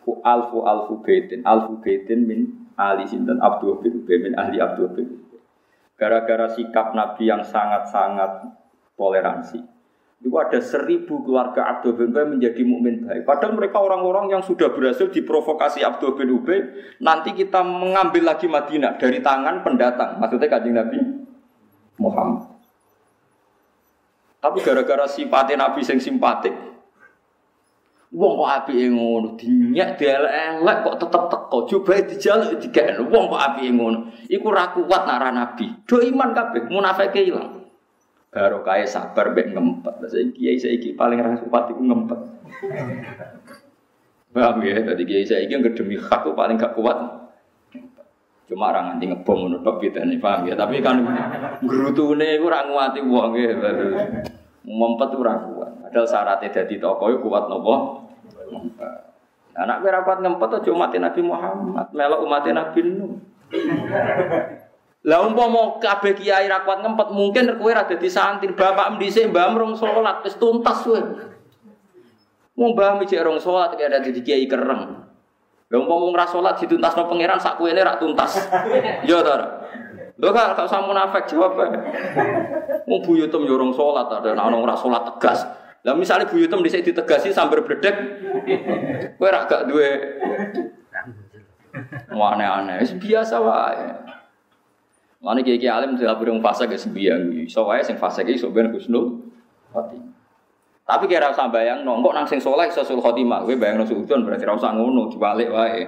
Ku 0.00 0.24
alfu 0.24 0.64
alfu 0.64 1.04
baitin 1.04 1.44
alfu 1.44 1.84
baitin 1.84 2.24
min 2.24 2.72
ahli 2.80 3.04
sinten 3.04 3.44
Abdul 3.44 3.76
bin 3.84 4.08
min 4.08 4.32
ahli 4.40 4.56
Abdul 4.56 4.88
bin 4.96 5.06
Gara-gara 5.96 6.52
sikap 6.52 6.92
Nabi 6.92 7.32
yang 7.32 7.40
sangat-sangat 7.40 8.52
toleransi 9.00 9.76
itu 10.16 10.32
ada 10.40 10.58
seribu 10.64 11.20
keluarga 11.22 11.76
Abdul 11.76 11.92
bin 12.00 12.10
Ubay 12.10 12.24
menjadi 12.24 12.64
mukmin 12.64 13.04
baik. 13.04 13.28
Padahal 13.28 13.52
mereka 13.52 13.84
orang-orang 13.84 14.32
yang 14.32 14.42
sudah 14.42 14.72
berhasil 14.72 15.12
diprovokasi 15.12 15.84
Abdul 15.84 16.16
bin 16.16 16.32
Ubay. 16.32 16.60
Nanti 17.04 17.36
kita 17.36 17.60
mengambil 17.60 18.24
lagi 18.24 18.48
Madinah 18.48 18.96
dari 18.96 19.20
tangan 19.20 19.60
pendatang. 19.60 20.16
Maksudnya 20.16 20.48
kajian 20.48 20.74
Nabi 20.80 20.98
Muhammad. 22.00 22.48
Tapi 24.40 24.58
gara-gara 24.64 25.04
sifatnya 25.04 25.68
Nabi 25.68 25.84
yang 25.84 26.00
simpatik, 26.00 26.54
Wong 28.16 28.32
kok 28.40 28.48
api 28.48 28.88
ngono, 28.88 29.36
dinyak 29.36 30.00
elek 30.00 30.76
kok 30.88 30.96
tetep 31.04 31.22
teko, 31.28 31.58
coba 31.68 32.00
dijaluk 32.00 32.56
digawe. 32.64 33.04
Wong 33.12 33.24
kok 33.28 33.44
api 33.44 33.68
ngono. 33.76 34.08
Iku 34.24 34.48
ra 34.48 34.72
kuat 34.72 35.04
nara 35.04 35.28
Nabi. 35.28 35.84
Do 35.84 36.00
iman 36.00 36.32
kabeh, 36.32 36.64
munafike 36.72 37.20
ilang. 37.20 37.68
Baru 38.32 38.64
kaya 38.64 38.88
sabar 38.88 39.36
mbek 39.36 39.52
ngempet. 39.52 40.08
Saiki 40.08 40.32
kiai 40.32 40.56
saiki 40.56 40.96
paling 40.96 41.20
ra 41.20 41.36
kuat 41.36 41.76
iku 41.76 41.82
ngempet. 41.84 42.20
Paham 44.32 44.64
ya? 44.64 44.80
Tadi 44.80 45.02
kiai 45.04 45.28
saiki 45.28 45.52
yang 45.52 45.60
demi 45.76 46.00
hak 46.00 46.24
tuh 46.24 46.32
paling 46.32 46.56
gak 46.56 46.72
kuat. 46.72 46.96
Cuma 48.48 48.72
orang 48.72 48.96
nganti 48.96 49.12
ngebom 49.12 49.36
ngono 49.44 49.60
tok 49.60 49.92
nih 49.92 50.16
paham 50.16 50.48
ya. 50.48 50.56
Tapi 50.56 50.80
kan 50.80 51.04
grutune 51.68 52.40
iku 52.40 52.48
ora 52.48 52.64
nguati 52.64 53.04
wong 53.04 53.30
ya. 53.36 53.52
Ngumpet 54.64 55.10
ora 55.20 55.36
kuat. 55.36 55.70
Padahal 55.84 56.08
syaratnya 56.08 56.48
dadi 56.48 56.80
tokoh 56.80 57.20
kuat 57.20 57.52
nopo? 57.52 58.05
Anak 59.56 59.76
gue 59.80 59.88
rapat 59.88 60.20
ngempet 60.20 60.60
aja 60.60 60.70
umat 60.72 60.92
Nabi 60.92 61.20
Muhammad, 61.24 61.88
melok 61.96 62.20
umat 62.28 62.44
Nabi 62.44 62.80
Nuh. 62.92 63.16
Lah 65.06 65.22
umpama 65.22 65.80
kabeh 65.80 66.18
kiai 66.18 66.50
ra 66.50 66.66
kuat 66.66 66.82
ngempet, 66.82 67.08
mungkin 67.14 67.56
kowe 67.56 67.70
ra 67.72 67.88
dadi 67.88 68.10
santri, 68.10 68.52
bapak 68.52 68.98
ndise 68.98 69.24
mbah 69.30 69.54
rong 69.54 69.78
salat 69.78 70.20
wis 70.26 70.36
tuntas 70.36 70.82
kowe. 70.84 71.00
Wong 72.58 72.70
mbah 72.76 73.00
mijik 73.00 73.22
rong 73.24 73.40
salat 73.40 73.72
kaya 73.80 73.96
dadi 73.96 74.20
kiai 74.20 74.44
kereng. 74.44 75.08
Lah 75.66 75.78
umpama 75.80 76.10
ora 76.12 76.26
salat 76.28 76.60
dituntasno 76.60 77.08
pangeran 77.08 77.40
sak 77.40 77.56
kuwene 77.56 77.80
ra 77.80 77.96
tuntas. 77.96 78.36
Ya 79.08 79.24
ta. 79.24 79.66
Lho 80.16 80.32
gak 80.32 80.56
tak 80.56 80.68
usah 80.68 80.84
munafik 80.84 81.32
jawab. 81.32 81.56
Wong 82.84 83.00
buyutem 83.08 83.46
yo 83.48 83.56
rong 83.56 83.72
salat 83.72 84.10
ada 84.10 84.36
ana 84.36 84.56
ora 84.58 84.76
tegas. 84.76 85.48
Lah 85.86 85.94
misalnya 85.94 86.26
buyutem 86.26 86.66
dhisik 86.66 86.82
ditegasi 86.82 87.30
sambil 87.30 87.62
bledek 87.62 87.94
kowe 89.22 89.30
ra 89.30 89.46
gak 89.46 89.70
duwe 89.70 90.18
aneh-aneh, 92.10 92.82
biasa 92.98 93.36
wae. 93.38 93.86
Mana 95.22 95.46
kiai 95.46 95.62
kiai 95.62 95.70
alim 95.70 95.94
tidak 95.94 96.18
beri 96.18 96.34
fase 96.42 96.66
ke 96.66 96.74
sembiang, 96.74 97.46
so 97.46 97.70
wae 97.70 97.86
sing 97.86 97.94
fase 98.02 98.26
ke 98.26 98.34
so 98.34 98.50
ben 98.50 98.74
kusnul 98.74 99.30
khotimah. 99.70 100.14
Tapi 100.86 101.04
kira 101.10 101.34
usah 101.34 101.50
bayang, 101.50 101.82
nongkok 101.82 102.14
nang 102.14 102.26
sing 102.26 102.38
soleh 102.38 102.70
iso 102.70 102.86
sul 102.86 103.02
khotimah, 103.02 103.42
gue 103.42 103.58
bayang 103.58 103.82
nang 103.82 103.90
sudon 103.90 104.22
berarti 104.22 104.46
rasa 104.46 104.70
ngono 104.74 105.10
dibalik 105.10 105.50
wae. 105.50 105.82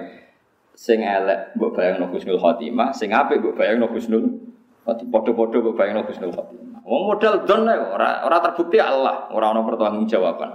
Sing 0.75 1.03
elek 1.03 1.59
mbok 1.59 1.75
bayang 1.75 1.99
nang 1.99 2.11
kusnul 2.11 2.39
khotimah, 2.39 2.95
sing 2.95 3.11
apik 3.11 3.43
mbok 3.43 3.55
bayang 3.59 3.83
nang 3.83 3.91
kusnul 3.91 4.48
khotimah. 4.89 5.11
Podo-podo 5.13 5.57
mbok 5.61 5.73
bayang 5.77 6.01
nang 6.01 6.05
kusnul 6.09 6.33
khotimah. 6.33 6.81
Wong 6.81 7.03
modal 7.05 7.45
don 7.45 7.69
ora 7.69 8.25
ora 8.25 8.37
terbukti 8.41 8.81
Allah, 8.81 9.29
ora 9.29 9.53
ana 9.53 9.61
pertanggungjawaban. 9.61 10.51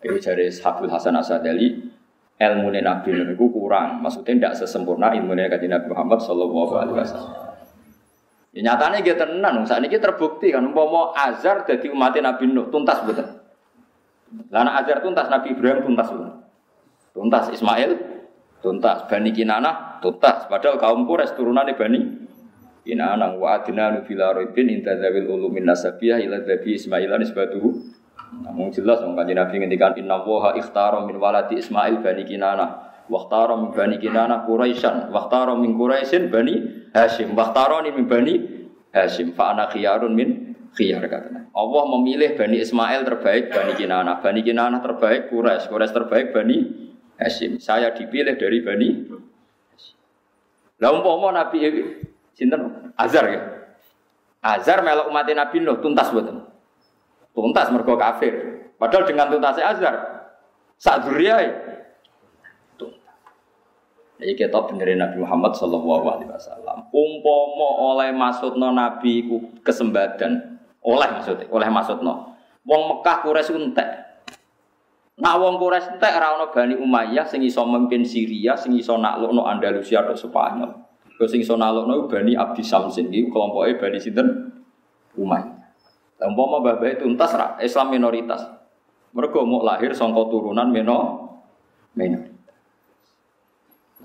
Iki 0.00 0.18
jare 0.24 0.48
Habib 0.48 0.88
Hasan 0.88 1.20
Asadali, 1.20 1.76
ilmu 2.40 2.68
Nabi 2.72 3.10
itu 3.12 3.44
kurang. 3.52 4.00
Maksudnya 4.00 4.32
tidak 4.36 4.52
sesempurna 4.64 5.12
ilmu 5.12 5.36
Nabi 5.36 5.66
Nabi 5.68 5.86
Muhammad 5.92 6.20
Sallallahu 6.24 6.72
Alaihi 6.80 6.96
Wasallam. 6.96 7.34
Ya 8.56 8.72
kita 9.04 9.28
tenan, 9.28 9.68
saat 9.68 9.84
ini 9.84 10.00
terbukti 10.00 10.48
kan, 10.48 10.64
mau 10.72 11.12
Azar 11.12 11.68
jadi 11.68 11.92
umat 11.92 12.16
Nabi 12.16 12.48
Nuh 12.48 12.72
tuntas 12.72 13.04
betul. 13.04 13.28
Lana 14.48 14.80
Azar 14.80 15.04
tuntas 15.04 15.28
Nabi 15.28 15.52
Ibrahim 15.52 15.84
tuntas 15.84 16.08
betul. 16.08 16.32
Tuntas 17.12 17.44
Ismail 17.52 18.16
tuntas 18.64 19.04
Bani 19.12 19.30
Kinana 19.36 20.00
tuntas. 20.00 20.48
Padahal 20.48 20.80
kaum 20.80 21.04
Quraisy 21.04 21.36
turunan 21.36 21.68
Bani 21.68 22.25
Kinana 22.86 23.34
wa 23.34 23.58
adina 23.58 23.90
nubila 23.90 24.30
roibin 24.30 24.70
inta 24.70 24.94
zawil 24.94 25.26
ulumin 25.26 25.66
nasabiyah 25.66 26.22
ila 26.22 26.46
dhabi 26.46 26.78
Ismailan 26.78 27.26
isbatuhu 27.26 27.96
namun 28.42 28.74
jelas 28.74 29.00
wong 29.02 29.14
kanjeng 29.14 29.38
Nabi 29.38 29.62
ngendikan 29.62 29.94
inna 29.96 30.18
waha 30.22 30.58
ikhtara 30.58 31.02
min 31.06 31.16
waladi 31.16 31.62
Ismail 31.62 32.02
bani 32.02 32.26
Kinana. 32.26 32.66
Wakhtara 33.06 33.54
min 33.54 33.70
bani 33.70 34.02
Kinana 34.02 34.42
Quraisyan. 34.42 35.14
Wakhtara 35.14 35.54
min 35.54 35.78
Quraisyin 35.78 36.26
bani 36.26 36.54
Hashim. 36.90 37.38
Wakhtara 37.38 37.86
min 37.86 38.10
bani 38.10 38.34
Hashim. 38.90 39.30
Fa 39.30 39.54
ana 39.54 39.70
khiyarun 39.70 40.10
min 40.10 40.58
khiyar 40.74 41.06
katanya 41.06 41.46
Allah 41.54 41.82
memilih 41.96 42.34
bani 42.34 42.58
Ismail 42.60 43.06
terbaik 43.06 43.54
bani 43.54 43.72
Kinana. 43.78 44.18
Bani 44.18 44.42
Kinana 44.42 44.82
terbaik 44.82 45.30
Quraisy. 45.30 45.70
Quraisy 45.70 45.94
terbaik 45.94 46.34
bani 46.34 46.56
Hashim. 47.14 47.62
Saya 47.62 47.94
dipilih 47.94 48.34
dari 48.34 48.58
bani 48.66 48.90
Lah 50.76 50.92
umpama 50.92 51.32
Nabi 51.32 51.72
sinten 52.36 52.92
Azar 52.94 53.24
ya 53.32 53.40
Azar 54.44 54.84
melok 54.84 55.08
umat 55.08 55.26
Nabi 55.32 55.64
Nuh 55.64 55.80
tuntas 55.80 56.12
betul 56.12 56.46
tuntas 57.36 57.68
mergo 57.68 58.00
kafir. 58.00 58.64
Padahal 58.80 59.04
dengan 59.04 59.28
tuntasnya 59.28 59.64
Azhar 59.68 59.94
sak 60.76 61.08
duriyai 61.08 61.76
Ini 64.16 64.32
kita 64.32 64.64
benerin 64.64 64.96
Nabi 64.96 65.20
Muhammad 65.20 65.52
Sallallahu 65.60 66.08
Alaihi 66.08 66.32
Wasallam. 66.32 66.88
Umpomo 66.88 67.92
oleh 67.92 68.16
maksudno 68.16 68.72
Nabi 68.72 69.28
ku 69.28 69.60
kesembadan, 69.60 70.56
oleh 70.80 71.08
maksudnya, 71.20 71.44
oleh 71.52 71.68
maksudno. 71.68 72.32
Wong 72.64 72.82
Mekah 72.96 73.20
Quraisy 73.20 73.52
entek. 73.60 73.88
Nak 75.20 75.36
wong 75.36 75.60
Quraisy 75.60 76.00
entek 76.00 76.16
ora 76.16 76.48
Bani 76.48 76.80
Umayyah 76.80 77.28
sing 77.28 77.44
iso 77.44 77.60
memimpin 77.68 78.08
Syria, 78.08 78.56
sing 78.56 78.72
iso 78.80 78.96
naklukno 78.96 79.44
Andalusia 79.44 80.00
atau 80.00 80.16
Spanyol. 80.16 80.85
Kau 81.16 81.24
sing 81.24 81.40
iso 81.40 81.56
naklukno 81.56 82.04
Bani 82.12 82.36
Abdi 82.36 82.60
Samsin 82.60 83.08
iki 83.08 83.32
kelompoke 83.32 83.80
Bani 83.80 83.96
sinten? 83.96 84.52
Umayyah. 85.16 85.56
Umpama 86.28 86.64
bapak 86.64 87.00
itu 87.00 87.08
tuntas 87.08 87.32
rak 87.36 87.60
Islam 87.60 87.92
minoritas. 87.92 88.40
Mereka 89.16 89.40
mau 89.44 89.64
lahir 89.64 89.96
songko 89.96 90.28
turunan 90.28 90.68
meno 90.68 91.28
minoritas. 91.96 92.36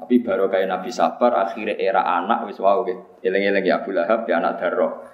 Tapi 0.01 0.17
baru 0.23 0.47
kayak 0.47 0.71
Nabi 0.71 0.89
Sabar 0.91 1.35
akhirnya 1.45 1.75
era 1.75 2.03
anak 2.03 2.47
wis 2.47 2.59
wow 2.59 2.83
gitu. 2.87 2.99
Eleng-eleng 3.21 3.63
ya 3.63 3.83
Abu 3.83 3.95
Lahab 3.95 4.23
dia 4.27 4.39
anak 4.39 4.59
Darro. 4.59 5.07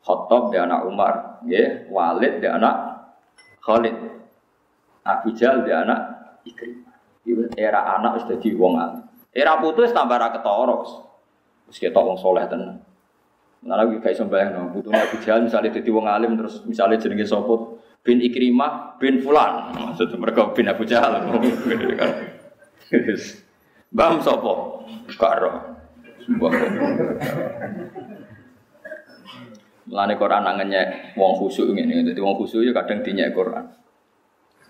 Khattab 0.00 0.50
dia 0.52 0.64
anak 0.64 0.88
Umar, 0.88 1.44
ya 1.44 1.86
Walid 1.92 2.40
dia 2.40 2.56
anak 2.56 2.74
Khalid. 3.64 3.96
Abu 5.04 5.32
Jal 5.34 5.64
dia 5.64 5.82
anak 5.82 6.00
Ikrimah. 6.44 7.52
Era 7.56 8.00
anak 8.00 8.24
sudah 8.24 8.36
dadi 8.38 8.50
wong 8.56 8.74
Era 9.30 9.60
putus 9.60 9.92
tambah 9.92 10.16
ra 10.16 10.32
ketara. 10.32 10.76
Ketok 11.70 12.02
wong 12.02 12.18
soleh 12.18 12.44
tenan. 12.50 12.82
Nah 13.60 13.76
lagi 13.76 14.00
kayak 14.00 14.16
sembahyang 14.16 14.50
no, 14.56 14.72
butuh 14.72 14.88
nabi 14.88 15.20
jalan 15.20 15.44
misalnya 15.46 15.70
jadi 15.76 15.90
wong 15.92 16.08
alim 16.08 16.32
terus 16.34 16.64
misalnya 16.64 16.96
jenenge 16.96 17.28
sopot 17.28 17.76
bin 18.00 18.24
Ikrimah 18.24 18.96
bin 18.96 19.20
Fulan, 19.20 19.76
maksudnya 19.76 20.16
mereka 20.16 20.48
bin 20.56 20.64
Abu 20.72 20.88
Jahal. 20.88 21.20
Bam 23.92 24.22
sopo, 24.24 24.86
karo. 25.20 25.76
Mulane 29.90 30.14
Quran 30.14 30.42
nangennya 30.46 31.12
wong 31.18 31.32
khusyuk 31.42 31.74
ngene, 31.74 32.06
dadi 32.06 32.20
wong 32.22 32.38
khusyuk 32.38 32.62
ya 32.64 32.72
kadang 32.72 33.02
dinyek 33.04 33.34
Quran. 33.34 33.66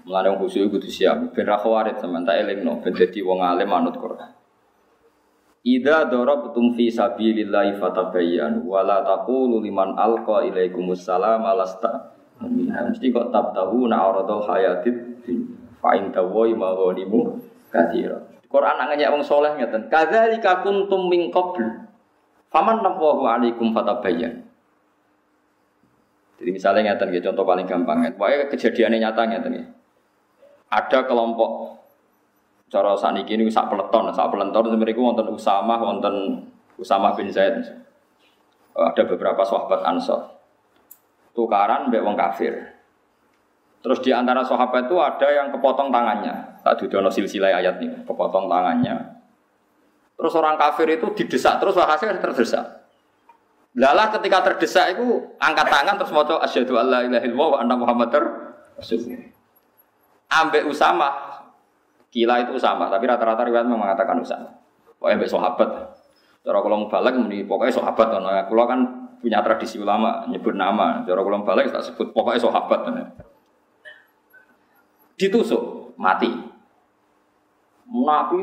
Mulane 0.08 0.26
wong 0.34 0.40
khusyuk 0.48 0.72
kudu 0.72 0.88
siap, 0.90 1.36
ben 1.36 1.46
ra 1.46 1.60
khawarit 1.60 2.00
sampean 2.00 2.24
tak 2.24 2.40
elingno, 2.40 2.80
ben 2.80 2.96
dadi 2.96 3.20
wong 3.20 3.44
alim 3.44 3.68
manut 3.68 3.94
Quran. 4.00 4.39
Ida 5.60 6.08
darabtum 6.08 6.72
fi 6.72 6.88
sabilillahi 6.88 7.76
fatabayyan 7.76 8.64
wa 8.64 8.80
la 8.80 9.04
taqulu 9.04 9.60
liman 9.60 9.92
alqa 9.92 10.40
ilaikumus 10.48 11.04
salam 11.04 11.44
alasta 11.44 12.16
mesti 12.40 13.12
kok 13.12 13.28
tahu 13.28 13.84
na 13.84 14.00
aradul 14.00 14.40
hayatid 14.48 15.20
fa 15.84 15.92
in 16.00 16.08
tawai 16.08 16.56
maghanimu 16.56 17.36
katsira 17.68 18.16
Quran 18.48 18.76
nanya 18.80 19.12
wong 19.12 19.20
soleh 19.20 19.52
ngeten 19.60 19.92
kadzalika 19.92 20.64
kuntum 20.64 21.12
min 21.12 21.28
qabl 21.28 21.60
faman 22.48 22.80
nafahu 22.80 23.28
alaikum 23.28 23.76
fatabayyan 23.76 24.40
jadi 26.40 26.50
misalnya 26.56 26.96
ngeten 26.96 27.20
contoh 27.20 27.44
paling 27.44 27.68
gampang 27.68 28.00
ya. 28.00 28.16
Pokoknya 28.16 28.48
kejadiannya 28.48 28.98
nyata 29.04 29.22
ngeten. 29.28 29.76
Ada 30.72 31.04
kelompok 31.04 31.76
cara 32.70 32.94
saniki 32.94 33.34
ini 33.34 33.50
sak 33.50 33.66
peleton, 33.66 34.14
sak 34.14 34.30
peleton 34.30 34.78
mereka 34.78 35.02
wonten 35.02 35.26
Usama, 35.26 35.76
wonten 35.82 36.46
Usama 36.78 37.12
bin 37.18 37.28
Zaid. 37.28 37.58
Oh, 38.78 38.86
ada 38.86 39.02
beberapa 39.02 39.42
sahabat 39.42 39.82
Ansor. 39.82 40.38
Tukaran 41.34 41.90
mbek 41.90 42.06
wong 42.06 42.14
kafir. 42.14 42.54
Terus 43.82 43.98
di 43.98 44.14
antara 44.14 44.46
sahabat 44.46 44.86
itu 44.86 44.96
ada 45.02 45.28
yang 45.28 45.50
kepotong 45.50 45.90
tangannya. 45.90 46.62
Tak 46.62 46.78
didono 46.78 47.10
silsilah 47.10 47.50
ayat 47.58 47.82
ini, 47.82 48.06
kepotong 48.06 48.46
tangannya. 48.46 49.18
Terus 50.14 50.32
orang 50.36 50.54
kafir 50.60 50.86
itu 50.94 51.10
didesak 51.16 51.58
terus 51.58 51.74
walhasil 51.74 52.12
terdesak. 52.22 52.66
Lalah 53.74 54.12
ketika 54.14 54.44
terdesak 54.52 54.98
itu 54.98 55.32
angkat 55.40 55.66
tangan 55.70 55.94
terus 55.96 56.12
mau 56.12 56.26
asyhadu 56.26 56.74
alla 56.76 57.06
ilaha 57.06 57.24
illallah 57.24 57.48
wa 57.56 57.58
anna 57.62 57.74
muhammadar 57.78 58.22
rasulullah. 58.76 59.32
Ambek 60.30 60.68
Usama 60.68 61.39
Kila 62.10 62.42
itu 62.42 62.58
sama, 62.58 62.90
tapi 62.90 63.06
rata-rata 63.06 63.46
riwayat 63.46 63.70
mengatakan 63.70 64.18
Usama. 64.18 64.50
Pokoknya 65.00 65.16
mbek 65.22 65.30
sahabat. 65.30 65.70
Cara 66.40 66.58
kalau 66.60 66.88
balik 66.88 67.14
muni 67.20 67.44
pokoknya 67.44 67.72
sahabat 67.72 68.16
nah, 68.16 68.48
kalau 68.48 68.64
kan 68.64 68.80
punya 69.20 69.40
tradisi 69.40 69.80
ulama 69.80 70.28
nyebut 70.28 70.52
nama. 70.52 71.04
Cara 71.04 71.20
kalau 71.24 71.40
balik 71.44 71.72
tak 71.72 71.84
sebut 71.84 72.12
pokoknya 72.12 72.40
sahabat. 72.40 72.80
Ditusuk, 75.16 75.96
mati. 76.00 76.32
Nabi 77.90 78.40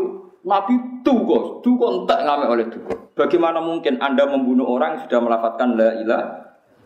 Nabi 0.47 0.73
tugas, 1.01 1.59
tugas 1.65 1.91
entek 2.03 2.19
ngame 2.23 2.45
oleh 2.47 2.65
tugas. 2.69 2.97
Bagaimana 3.17 3.59
mungkin 3.59 3.97
Anda 3.97 4.29
membunuh 4.29 4.63
orang 4.63 4.95
yang 4.95 5.01
sudah 5.09 5.19
melafatkan 5.19 5.75
la 5.75 5.89
ilaha 5.97 6.25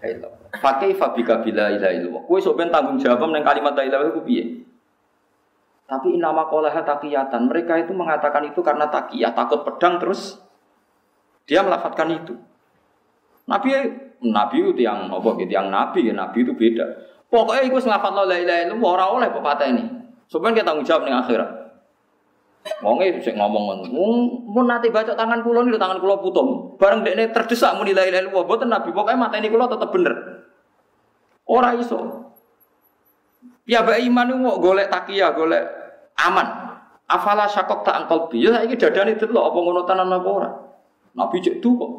illallah? 0.08 0.50
Pakai 0.58 0.96
fabika 0.96 1.44
bila 1.44 1.70
ilaha 1.70 1.94
illallah. 1.94 2.24
Kue 2.26 2.40
sok 2.40 2.58
tanggung 2.72 2.98
jawab 2.98 3.22
dengan 3.28 3.44
kalimat 3.44 3.76
la 3.76 3.84
ilaha 3.84 4.04
itu 4.10 4.22
piye? 4.24 4.44
Tapi 5.92 6.16
nama 6.16 6.48
kolah 6.48 6.72
takiyatan. 6.72 7.52
Mereka 7.52 7.84
itu 7.84 7.92
mengatakan 7.92 8.48
itu 8.48 8.64
karena 8.64 8.88
takiyah, 8.88 9.36
takut 9.36 9.68
pedang 9.68 10.00
terus 10.00 10.40
dia 11.44 11.60
melafatkan 11.68 12.08
itu. 12.16 12.40
Nabi 13.44 13.76
nabi 14.24 14.56
itu 14.64 14.72
tiang 14.72 15.12
apa 15.12 15.36
gitu, 15.36 15.52
tiang 15.52 15.68
nabi 15.68 16.08
ya 16.08 16.16
nabi 16.16 16.48
itu 16.48 16.56
beda. 16.56 16.88
Pokoknya 17.28 17.68
iku 17.68 17.84
nglafat 17.84 18.12
la 18.24 18.38
ilaha 18.40 18.60
illallah 18.72 18.88
ora 18.88 19.06
oleh 19.12 19.28
kok 19.36 19.44
pateni. 19.44 19.84
Sampeyan 20.32 20.56
kita 20.56 20.72
tanggung 20.72 20.88
jawab 20.88 21.04
ning 21.04 21.16
akhirat. 21.20 21.50
Wonge 22.80 23.20
sik 23.20 23.36
ngomong 23.36 23.64
ngono. 23.68 23.84
Mun 24.48 24.66
nate 24.72 24.96
baca 24.96 25.12
tangan 25.12 25.44
kula 25.44 25.68
niku 25.68 25.76
tangan 25.76 26.00
kula 26.00 26.24
putung. 26.24 26.80
Bareng 26.80 27.04
dekne 27.04 27.36
terdesak 27.36 27.76
muni 27.76 27.92
la 27.92 28.08
ilaha 28.08 28.32
illallah 28.32 28.48
boten 28.48 28.72
nabi 28.72 28.96
pokoke 28.96 29.12
mateni 29.20 29.52
kula 29.52 29.68
tetep 29.68 29.92
bener. 29.92 30.16
Ora 31.52 31.76
iso. 31.76 32.00
Piyambak 33.68 34.00
iman 34.08 34.30
itu 34.32 34.40
mau 34.40 34.56
golek 34.56 34.88
takiyah, 34.88 35.36
golek 35.36 35.81
aman. 36.30 36.48
Afala 37.12 37.50
syakok 37.50 37.84
tak 37.84 38.06
angkol 38.06 38.32
bi. 38.32 38.46
Ya 38.46 38.56
saiki 38.56 38.80
dadane 38.80 39.20
delok 39.20 39.52
apa 39.52 39.58
ngono 39.60 39.82
tenan 39.84 40.14
apa. 40.16 40.32
Nabi 41.12 41.44
cek 41.44 41.60
tuh 41.60 41.74
kok. 41.76 41.92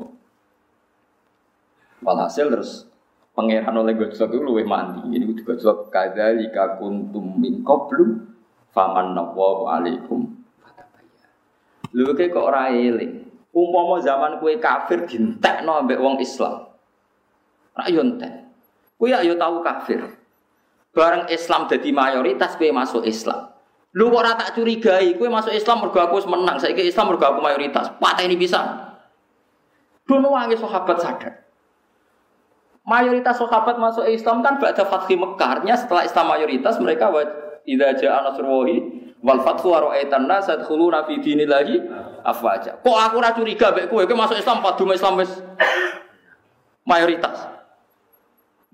Walhasil 2.03 2.49
terus 2.49 2.89
pangeran 3.37 3.77
oleh 3.77 3.95
gojlok 3.95 4.33
itu 4.33 4.41
luwih 4.41 4.65
mandi. 4.65 5.05
Ini 5.13 5.25
kudu 5.29 5.43
gojlok 5.53 5.93
kadzalika 5.93 6.81
kuntum 6.81 7.37
min 7.37 7.61
qablu 7.61 8.25
faman 8.73 9.13
nawwa 9.13 9.77
alaikum. 9.77 10.33
Lho 11.93 12.17
kok 12.17 12.41
ora 12.41 12.73
eling. 12.73 13.21
Umpama 13.53 14.01
zaman 14.01 14.41
kue 14.41 14.57
kafir 14.57 15.05
dintekno 15.05 15.77
ambek 15.77 16.01
wong 16.01 16.17
Islam. 16.25 16.73
Rak 17.77 17.89
entek. 17.93 18.49
Kue 18.97 19.13
ya 19.13 19.21
tahu 19.21 19.61
kafir. 19.61 20.01
Bareng 20.97 21.29
Islam 21.29 21.69
jadi 21.69 21.93
mayoritas 21.93 22.57
kue 22.57 22.73
masuk 22.73 23.05
Islam. 23.05 23.52
Lu 23.93 24.09
kok 24.09 24.25
ora 24.25 24.33
tak 24.41 24.57
curigai, 24.57 25.21
kue 25.21 25.29
masuk 25.29 25.53
Islam 25.53 25.85
mergo 25.85 26.01
aku 26.01 26.25
menang, 26.25 26.57
saiki 26.57 26.89
Islam 26.89 27.13
mergo 27.13 27.29
aku 27.29 27.45
mayoritas. 27.45 27.93
Patah 28.01 28.25
ini 28.25 28.41
bisa. 28.41 28.61
Dono 30.09 30.33
wangi 30.33 30.57
sahabat 30.57 30.97
sadar. 30.97 31.45
Mayoritas 32.89 33.37
sahabat 33.37 33.77
masuk 33.77 34.09
Islam 34.09 34.41
kan 34.41 34.57
pada 34.57 34.89
Fathi 34.89 35.15
Mekah. 35.15 35.61
setelah 35.77 36.09
Islam 36.09 36.25
mayoritas 36.33 36.81
mereka 36.81 37.13
idza 37.69 37.89
jaa 38.01 38.27
nasrullahi 38.27 38.81
wal 39.23 39.39
fathu 39.45 39.71
wa 39.71 39.79
ra'aitan 39.87 40.27
nas 40.27 40.51
yadkhuluna 40.51 41.07
fi 41.07 41.21
dinillahi 41.21 41.79
afwaja. 42.27 42.83
Kok 42.83 42.97
aku 42.97 43.15
ora 43.21 43.31
curiga 43.37 43.71
mek 43.71 43.87
kowe 43.87 44.03
kowe 44.03 44.17
masuk 44.19 44.41
Islam 44.41 44.65
padu 44.65 44.89
Islam 44.91 45.21
wis 45.21 45.31
mayoritas. 46.83 47.47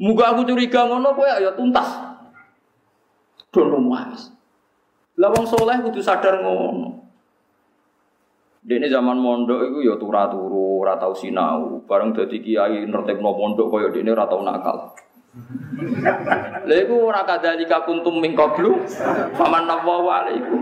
Muga 0.00 0.32
aku 0.32 0.46
curiga 0.48 0.88
ngono 0.88 1.12
kowe 1.12 1.26
ya 1.26 1.52
tuntas. 1.52 1.90
Dono 3.52 3.82
wis. 3.92 4.37
Lah 5.18 5.28
wong 5.34 5.44
saleh 5.50 5.82
kudu 5.82 5.98
sadar 5.98 6.38
ngono. 6.40 6.94
Dene 8.62 8.86
zaman 8.86 9.18
mondok 9.18 9.64
iku 9.64 9.78
ya 9.82 9.94
turu-turu, 9.98 10.84
ora 10.84 10.94
tau 10.94 11.14
sinau. 11.16 11.82
Bareng 11.88 12.14
dadi 12.14 12.38
kiai 12.38 12.86
nertibno 12.86 13.34
pondok 13.34 13.74
kaya 13.74 13.88
dene 13.90 14.14
ora 14.14 14.30
tau 14.30 14.46
nakal. 14.46 14.94
Lha 16.68 16.76
iku 16.78 16.94
ora 17.10 17.26
kadzalika 17.26 17.82
kuntum 17.82 18.22
min 18.22 18.38
qablu 18.38 18.78
faman 19.34 19.66
nawwa 19.66 20.22
alaikum. 20.22 20.60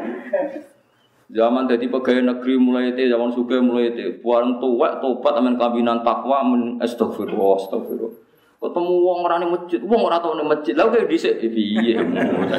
Zaman 1.26 1.66
dadi 1.66 1.90
pegawai 1.90 2.22
negeri 2.22 2.54
mulai 2.54 2.94
itu, 2.94 3.10
zaman 3.10 3.34
suka 3.34 3.58
mulai 3.58 3.90
itu, 3.90 4.22
buang 4.22 4.62
tuwek 4.62 5.02
tobat 5.02 5.34
amen 5.34 5.58
kabinan 5.58 6.06
takwa 6.06 6.46
men 6.46 6.78
astagfirullah 6.78 7.66
astagfirullah. 7.66 8.25
Ketemu 8.56 8.94
wong 9.04 9.18
ora 9.28 9.36
ning 9.36 9.52
masjid, 9.52 9.80
wong 9.84 10.00
ora 10.08 10.16
tau 10.16 10.32
ning 10.32 10.48
masjid. 10.48 10.72
Lah 10.72 10.88
kok 10.88 11.04
dhisik 11.04 11.44
piye? 11.44 12.00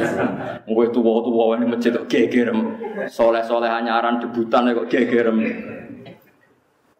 Kowe 0.69 0.85
tuwa-tuwa 0.93 1.57
ning 1.57 1.73
masjid 1.73 1.89
kok 1.89 2.05
gegerem. 2.05 2.77
Soleh-soleh 3.09 3.65
anyaran 3.65 4.21
debutan 4.21 4.69
kok 4.77 4.89
gegerem. 4.93 5.37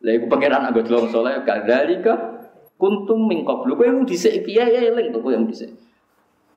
Lah 0.01 0.11
iku 0.13 0.25
pangeran 0.25 0.65
anggo 0.65 0.81
delok 0.81 1.13
soleh 1.13 1.45
kadzalika 1.45 2.41
kuntum 2.81 3.29
min 3.29 3.45
qablu. 3.45 3.77
Kowe 3.77 3.85
dhisik 4.09 4.41
piye 4.41 4.65
ya 4.65 4.81
eling 4.89 5.13
kok 5.13 5.21
kowe 5.21 5.33
dhisik. 5.45 5.77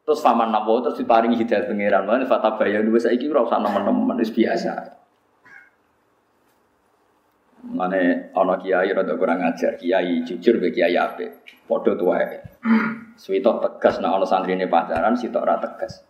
Terus 0.00 0.24
faman 0.24 0.48
nawa 0.48 0.80
terus 0.80 0.96
diparingi 0.96 1.36
hidayah 1.36 1.68
pangeran. 1.68 2.08
Mana 2.08 2.24
fata 2.24 2.56
bayang 2.56 2.88
dua 2.88 3.04
saiki 3.04 3.28
ora 3.28 3.44
usah 3.44 3.60
nemen-nemen 3.60 4.16
wis 4.16 4.32
biasa. 4.32 4.99
Mane 7.60 8.32
ana 8.32 8.56
kiai 8.56 8.88
rada 8.96 9.14
kurang 9.20 9.44
ajar, 9.44 9.76
kiai 9.76 10.24
jujur 10.24 10.56
be 10.56 10.72
kiai 10.72 10.96
apik. 10.96 11.44
Padha 11.68 11.92
tuwae. 11.92 12.40
Suwitok 13.20 13.60
tegas 13.60 14.00
nek 14.00 14.16
ana 14.16 14.24
santrine 14.24 14.64
pacaran, 14.64 15.12
sitok 15.12 15.44
ora 15.44 15.60
tegas. 15.60 16.00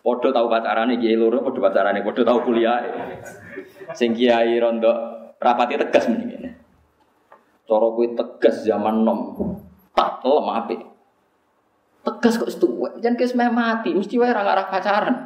Padha 0.00 0.30
tau 0.30 0.46
pacarane 0.46 0.94
kiai 1.02 1.18
loro, 1.18 1.42
padha 1.42 1.58
pacarane, 1.58 2.06
padha 2.06 2.22
tau 2.22 2.38
kuliah. 2.46 2.78
Sing 3.98 4.14
kiai 4.14 4.54
rondo 4.62 4.90
rapati 5.42 5.74
tegas 5.74 6.06
mendingan. 6.06 6.54
Cara 7.66 7.86
kuwi 7.90 8.14
tegas 8.14 8.62
zaman 8.62 9.02
nom. 9.02 9.20
Tak 9.90 10.22
lem 10.22 10.48
apik. 10.54 10.80
Tegas 12.00 12.40
kok 12.40 12.48
setuwe, 12.48 12.96
jangan 13.02 13.18
kes 13.18 13.36
mati, 13.36 13.92
mesti 13.92 14.16
wae 14.16 14.30
ora 14.30 14.40
ngarah 14.46 14.66
pacaran. 14.70 15.16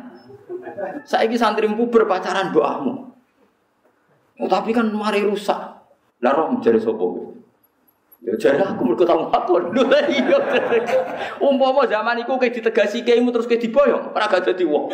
Saiki 1.04 1.37
santri 1.37 1.68
puber 1.68 2.09
pacaran 2.09 2.50
mbokmu. 2.50 3.04
Oh, 4.42 4.51
tapi 4.51 4.75
kan 4.75 4.90
mari 4.90 5.23
rusak. 5.23 5.59
Lah 6.25 6.33
roh 6.35 6.59
jare 6.59 6.81
sapa 6.81 7.05
Ya 8.25 8.33
jare 8.40 8.57
aku 8.64 8.88
mergo 8.88 9.05
tau 9.05 9.29
ngakon. 9.29 9.68
Lho 9.77 9.85
iya. 10.09 10.38
Umpama 11.44 11.85
zaman 11.85 12.25
iku 12.25 12.40
kayak 12.40 12.57
ditegasi 12.57 13.05
keimu 13.05 13.29
terus 13.29 13.44
kayak 13.44 13.68
diboyong, 13.68 14.16
ora 14.16 14.27
gak 14.33 14.49
dadi 14.49 14.64
wong. 14.64 14.88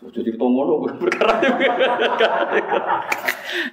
Jadi 0.00 0.32
kita 0.32 0.46
ngono 0.48 0.80
perkara 0.96 1.36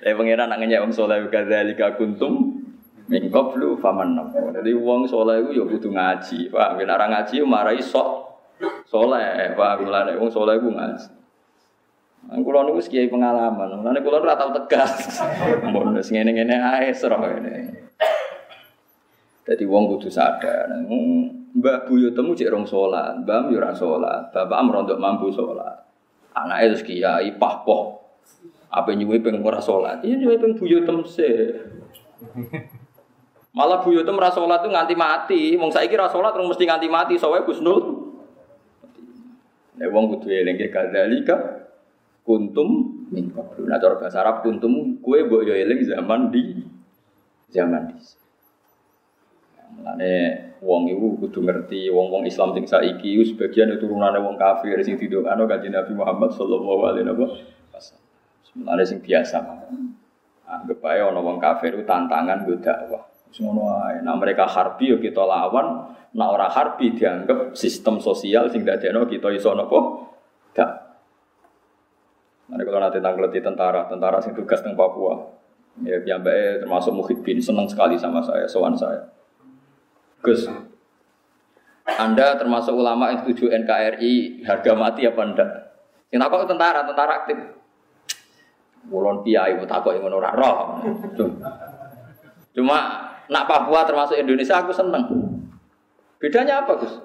Eh 0.03 0.11
pangeran 0.11 0.51
nak 0.51 0.59
ngenyek 0.59 0.83
wong 0.83 0.91
saleh 0.91 1.23
kadzalika 1.31 1.95
kuntum 1.95 2.59
min 3.07 3.31
qablu 3.31 3.79
faman 3.79 4.19
Jadi 4.51 4.75
wong 4.75 5.07
saleh 5.07 5.45
iku 5.45 5.49
ya 5.53 5.63
kudu 5.63 5.93
ngaji. 5.93 6.51
Pak, 6.51 6.69
nek 6.81 6.97
ora 6.97 7.07
ngaji 7.13 7.35
marai 7.45 7.79
sok 7.79 8.09
saleh. 8.89 9.53
Pak, 9.55 9.85
mulane 9.85 10.17
wong 10.19 10.27
saleh 10.33 10.57
iku 10.59 10.67
ngaji. 10.73 11.16
Nang 12.25 12.41
kula 12.41 12.65
niku 12.65 12.81
kiai 12.81 13.07
pengalaman. 13.07 13.77
Mulane 13.77 14.01
kula 14.01 14.17
ora 14.19 14.33
tau 14.33 14.49
tegas. 14.51 15.21
Mun 15.69 15.93
wis 15.93 16.09
ngene-ngene 16.09 16.55
ae 16.57 16.89
serah 16.91 17.21
ngene. 17.21 17.71
Dadi 19.47 19.63
wong 19.63 19.95
kudu 19.95 20.11
sadar. 20.11 20.67
Mbah 21.57 21.87
Buyo 21.87 22.11
temu 22.11 22.35
cek 22.35 22.51
rong 22.53 22.67
salat, 22.67 23.23
Mbah 23.23 23.49
yo 23.49 23.57
ora 23.57 23.71
salat, 23.73 24.29
bapak 24.29 24.59
merondok 24.61 24.99
mampu 24.99 25.31
salat. 25.31 25.87
Anake 26.35 26.75
terus 26.75 26.83
kiai 26.83 27.33
pahpoh. 27.39 27.97
Apa 28.67 28.91
nyuwe 28.91 29.23
peng 29.23 29.39
ora 29.41 29.63
salat? 29.63 30.03
Iya 30.03 30.19
nyuwe 30.19 30.35
peng 30.37 30.53
Buyo 30.59 30.83
temse. 30.83 31.55
Malah 33.55 33.81
Buyo 33.81 34.03
tem 34.03 34.19
ora 34.19 34.29
salat 34.29 34.61
tuh 34.61 34.69
nganti 34.69 34.93
mati. 34.99 35.55
Wong 35.55 35.71
saiki 35.71 35.95
ora 35.95 36.11
salat 36.11 36.35
terus 36.35 36.51
mesti 36.51 36.67
nganti 36.67 36.87
mati, 36.91 37.15
sowe 37.15 37.39
Gusnul. 37.41 38.05
Nek 39.79 39.89
wong 39.95 40.11
kudu 40.11 40.27
eling 40.27 40.59
kadzalika 40.69 41.66
kuntum 42.27 42.69
min. 43.07 43.31
Nah 43.31 43.79
cara 43.79 43.95
bahasa 43.95 44.19
Arab 44.19 44.43
kuntum 44.43 44.99
kue 44.99 45.23
mbok 45.23 45.47
yo 45.47 45.55
zaman 45.87 46.27
di 46.27 46.59
zaman 47.47 47.95
di. 47.95 47.95
Mulane 49.77 50.13
wong 50.59 50.91
iku 50.91 51.07
kudu 51.21 51.39
ngerti 51.47 51.87
wong-wong 51.87 52.27
Islam 52.27 52.51
sing 52.51 52.67
saiki 52.67 53.15
iku 53.15 53.23
sebagian 53.23 53.71
turunane 53.79 54.19
wong 54.19 54.35
kafir 54.35 54.75
sing 54.83 54.99
didongakno 54.99 55.47
kanjeng 55.47 55.71
Nabi 55.71 55.93
Muhammad 55.95 56.35
sallallahu 56.35 56.81
alaihi 56.91 57.07
wasallam. 57.07 58.03
Mulane 58.59 58.83
sing 58.83 58.99
biasa. 58.99 59.37
Anggap 60.47 60.79
ae 60.83 60.99
ana 61.03 61.19
wong 61.23 61.39
kafir 61.39 61.75
itu 61.75 61.87
tantangan 61.87 62.43
go 62.43 62.59
dakwah. 62.59 63.07
Ae. 63.27 64.01
Nah 64.01 64.15
mereka 64.15 64.47
harbi 64.47 64.95
yo 64.95 64.97
kita 64.97 65.19
lawan, 65.19 65.93
nah 66.15 66.31
ora 66.31 66.47
harbi 66.47 66.95
dianggap 66.95 67.53
sistem 67.53 67.99
sosial 67.99 68.47
sing 68.49 68.63
dadekno 68.63 69.05
kita 69.05 69.29
iso 69.35 69.51
napa? 69.51 70.09
Dak 70.55 70.86
Nanti 72.47 72.63
kalau 72.63 72.79
nanti 72.79 72.99
di 73.03 73.41
tentara, 73.43 73.91
tentara 73.91 74.23
sing 74.23 74.31
tugas 74.31 74.63
di 74.63 74.71
Papua, 74.71 75.19
ya 75.83 75.99
piyambake 75.99 76.63
termasuk 76.63 76.95
Muhyiddin 76.95 77.43
senang 77.43 77.67
sekali 77.67 77.99
sama 77.99 78.23
saya, 78.23 78.47
sowan 78.47 78.71
saya. 78.71 79.03
Gus, 80.23 80.47
Anda 81.87 82.39
termasuk 82.39 82.71
ulama 82.71 83.11
yang 83.11 83.19
setuju 83.23 83.51
NKRI 83.51 84.43
harga 84.47 84.71
mati 84.79 85.03
apa 85.03 85.21
enggak? 85.23 85.49
Yang 86.07 86.19
takut 86.23 86.47
tentara, 86.47 86.79
tentara 86.87 87.11
aktif. 87.23 87.37
Mulon 88.87 89.19
piai, 89.27 89.59
takut 89.67 89.91
yang 89.91 90.07
menurut 90.07 90.31
roh. 90.31 90.79
Cuma 92.55 92.77
nak 93.27 93.43
Papua 93.43 93.83
termasuk 93.83 94.15
Indonesia 94.15 94.63
aku 94.63 94.71
seneng. 94.71 95.03
Bedanya 96.17 96.63
apa 96.63 96.79
Gus? 96.79 96.95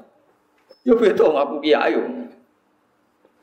Ya 0.87 0.95
beda 0.95 1.27
aku 1.35 1.59
kiai. 1.59 2.22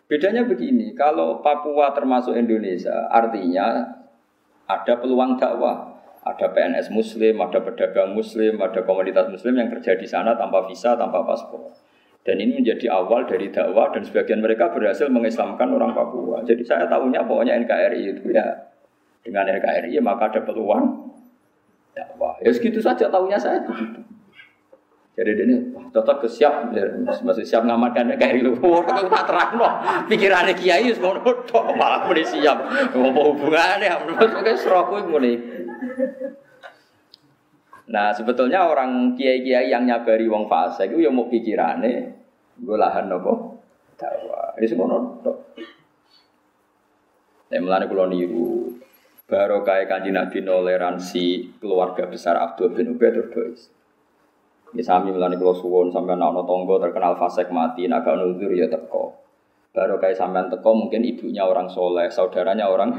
Bedanya 0.09 0.41
begini, 0.41 0.97
kalau 0.97 1.37
Papua 1.45 1.93
termasuk 1.93 2.33
Indonesia, 2.33 3.05
artinya 3.13 3.85
ada 4.65 4.93
peluang 4.97 5.37
dakwah. 5.37 6.01
Ada 6.19 6.51
PNS 6.51 6.91
Muslim, 6.91 7.39
ada 7.39 7.61
pedagang 7.63 8.11
Muslim, 8.11 8.59
ada 8.59 8.83
komunitas 8.83 9.29
Muslim 9.31 9.55
yang 9.55 9.69
kerja 9.71 9.95
di 9.95 10.03
sana 10.09 10.35
tanpa 10.35 10.65
visa, 10.67 10.97
tanpa 10.97 11.23
paspor. 11.23 11.71
Dan 12.25 12.41
ini 12.43 12.59
menjadi 12.59 12.91
awal 12.91 13.23
dari 13.23 13.47
dakwah 13.53 13.93
dan 13.95 14.03
sebagian 14.03 14.43
mereka 14.43 14.73
berhasil 14.73 15.07
mengislamkan 15.07 15.71
orang 15.71 15.95
Papua. 15.95 16.43
Jadi 16.43 16.65
saya 16.65 16.89
tahunya 16.89 17.23
pokoknya 17.23 17.55
NKRI 17.63 18.01
itu 18.19 18.35
ya 18.35 18.43
dengan 19.23 19.47
NKRI 19.47 19.95
maka 20.03 20.27
ada 20.27 20.41
peluang 20.43 21.15
dakwah. 21.95 22.35
Ya 22.43 22.51
segitu 22.51 22.83
saja 22.83 23.07
tahunya 23.07 23.39
saya 23.39 23.63
begitu. 23.63 24.03
Jadi 25.19 25.35
ini 25.35 25.75
wah, 25.75 25.83
cocok 25.91 26.23
ke 26.23 26.27
siap, 26.31 26.71
ya, 26.71 26.87
masih 27.27 27.43
siap 27.43 27.67
ngamankan 27.67 28.15
kayak 28.15 28.39
itu. 28.39 28.55
Oh, 28.63 28.79
aku 28.79 29.11
tak 29.11 29.27
terang 29.27 29.59
loh. 29.59 29.73
Pikirannya 30.07 30.55
kiai 30.55 30.87
semua 30.95 31.19
tok 31.19 31.75
malah 31.75 32.07
mulai 32.07 32.23
siap. 32.23 32.55
Apa 32.95 33.19
hubungannya? 33.19 34.15
Oke, 34.15 34.55
serokku 34.55 35.11
mulai. 35.11 35.35
Nah 37.89 38.15
sebetulnya 38.15 38.63
orang 38.63 39.17
kiai-kiai 39.19 39.67
yang 39.67 39.83
nyabari 39.83 40.29
wong 40.29 40.47
fase 40.47 40.87
itu 40.87 41.03
ya 41.03 41.11
mau 41.11 41.27
pikirannya 41.27 42.15
gue 42.55 42.77
lahan 42.79 43.11
nopo 43.11 43.59
dakwah. 43.99 44.55
Ini 44.55 44.67
semua 44.71 44.87
nopo. 44.87 45.51
Saya 47.49 47.59
melani 47.59 47.91
kulo 47.91 48.05
niru 48.07 48.77
baru 49.25 49.67
kayak 49.67 49.89
kanji 49.89 50.09
nabi 50.13 50.41
toleransi 50.41 51.57
keluarga 51.57 52.05
besar 52.07 52.37
Abdul 52.37 52.77
bin 52.77 52.93
Ubay 52.93 53.13
terus 53.13 53.73
ini 54.69 54.85
sami 54.85 55.09
melani 55.09 55.33
kulo 55.33 55.57
suwon 55.57 55.89
sampai 55.89 56.13
anak 56.13 56.45
tonggo 56.45 56.77
terkenal 56.77 57.17
fasek 57.17 57.49
mati 57.49 57.89
naga 57.89 58.13
nuzur 58.13 58.53
ya 58.53 58.69
teko. 58.69 59.17
Baru 59.73 59.97
kayak 59.97 60.17
sampean 60.17 60.49
teko 60.49 60.77
mungkin 60.77 61.01
ibunya 61.01 61.41
orang 61.41 61.69
soleh, 61.69 62.09
saudaranya 62.09 62.69
orang 62.69 62.89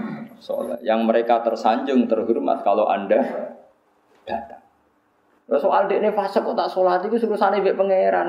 soleh. 0.42 0.78
Yang 0.82 1.00
mereka 1.06 1.42
tersanjung 1.46 2.10
terhormat 2.10 2.66
kalau 2.66 2.90
anda 2.90 3.22
datang. 4.26 4.62
Nah, 5.50 5.58
soal 5.58 5.90
ini 5.90 6.10
fase 6.14 6.42
kok 6.42 6.54
tak 6.54 6.70
sholat 6.70 7.02
itu 7.06 7.18
suruh 7.18 7.38
sana 7.38 7.58
ibu 7.58 7.74
pangeran. 7.74 8.28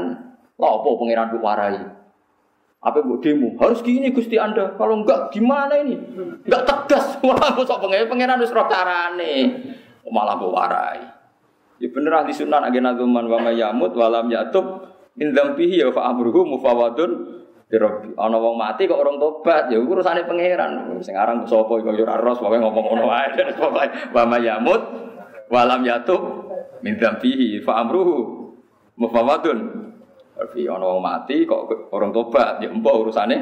Lah 0.57 0.71
apa 0.77 0.89
pangeran 0.97 1.29
bu 1.33 1.37
warai? 1.41 1.77
Apa 2.81 2.97
bu 3.05 3.21
demo? 3.21 3.53
Harus 3.61 3.85
gini 3.85 4.09
gusti 4.09 4.41
anda. 4.41 4.73
Kalau 4.73 5.05
enggak 5.05 5.29
gimana 5.29 5.81
ini? 5.81 5.97
Enggak 6.45 6.65
tegas. 6.65 7.17
Wah, 7.25 7.57
sok 7.61 7.77
pangeran 7.77 8.09
pangeran 8.09 8.37
harus 8.41 8.53
roh 8.53 8.65
carane. 8.65 9.33
Malah 10.09 10.35
bu 10.37 10.49
warai. 10.49 11.20
Ya 11.81 11.89
bener 11.89 12.13
ahli 12.13 12.29
sunnah 12.29 12.61
agena 12.61 12.93
zaman 12.93 13.25
wa 13.25 13.41
mayamut 13.41 13.97
walam 13.97 14.29
yatub 14.29 14.85
min 15.17 15.33
dzambihi 15.33 15.81
ya 15.81 15.89
fa 15.89 16.13
amruhu 16.13 16.45
mufawadun 16.45 17.41
Rabbi. 17.71 18.11
Ana 18.19 18.35
wong 18.35 18.59
mati 18.59 18.83
kok 18.83 18.99
orang 18.99 19.15
tobat, 19.15 19.71
ya 19.71 19.79
urusane 19.79 20.27
pangeran. 20.27 20.91
Sing 20.99 21.15
aran 21.15 21.47
sapa 21.47 21.71
iku 21.79 21.95
ya 21.95 22.03
ora 22.03 22.19
ros, 22.19 22.43
pokoke 22.43 22.59
ngomong 22.59 22.83
ngono 22.83 23.07
wae. 23.07 23.31
Wa 24.15 24.27
mayamut 24.27 24.81
walam 25.47 25.79
yatub 25.87 26.19
min 26.83 26.99
dzambihi 26.99 27.63
fa 27.63 27.79
amruhu 27.79 28.51
mufawadun 28.99 29.87
Rabbi. 30.35 30.67
Ana 30.67 30.83
wong 30.83 30.99
mati 30.99 31.47
kok 31.47 31.89
orang 31.95 32.11
tobat, 32.11 32.59
ya 32.59 32.67
empuk 32.67 32.91
urusane 32.91 33.39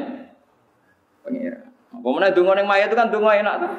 pangeran. 1.26 1.66
Apa 1.90 2.06
meneh 2.06 2.30
donga 2.30 2.54
ning 2.54 2.70
mayat 2.70 2.86
itu 2.86 2.94
kan 2.94 3.10
donga 3.10 3.34
enak 3.34 3.54
tuh. 3.66 3.72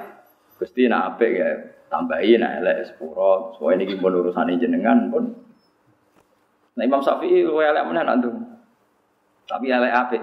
Gusti 0.60 0.92
nak 0.92 1.16
apik 1.16 1.32
ya 1.32 1.48
tambahin 1.92 2.40
nah 2.40 2.56
elek 2.64 2.88
sepuro. 2.88 3.52
Soalnya 3.60 3.84
ini 3.84 4.00
pun 4.00 4.16
urusan 4.16 4.56
jenengan 4.56 5.12
pun. 5.12 5.36
Nah 6.80 6.84
Imam 6.88 7.04
Syafi'i 7.04 7.44
lu 7.44 7.60
elek 7.60 7.84
mana 7.84 8.08
nanti 8.08 8.32
tapi 9.44 9.68
elek 9.68 9.92
apa 9.92 10.16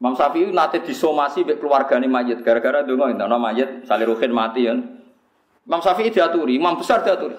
Imam 0.00 0.16
Syafi'i 0.16 0.48
nanti 0.48 0.80
disomasi 0.80 1.44
keluarga 1.44 2.00
nih 2.00 2.08
mayit. 2.08 2.40
Gara-gara 2.40 2.80
nggak 2.80 3.20
nama 3.20 3.36
mayit 3.36 3.84
saliruhin 3.84 4.32
mati 4.32 4.64
ya. 4.64 4.74
Imam 5.68 5.80
Syafi'i 5.84 6.08
diaturi 6.08 6.56
Imam 6.56 6.80
besar 6.80 7.04
diaturi. 7.04 7.36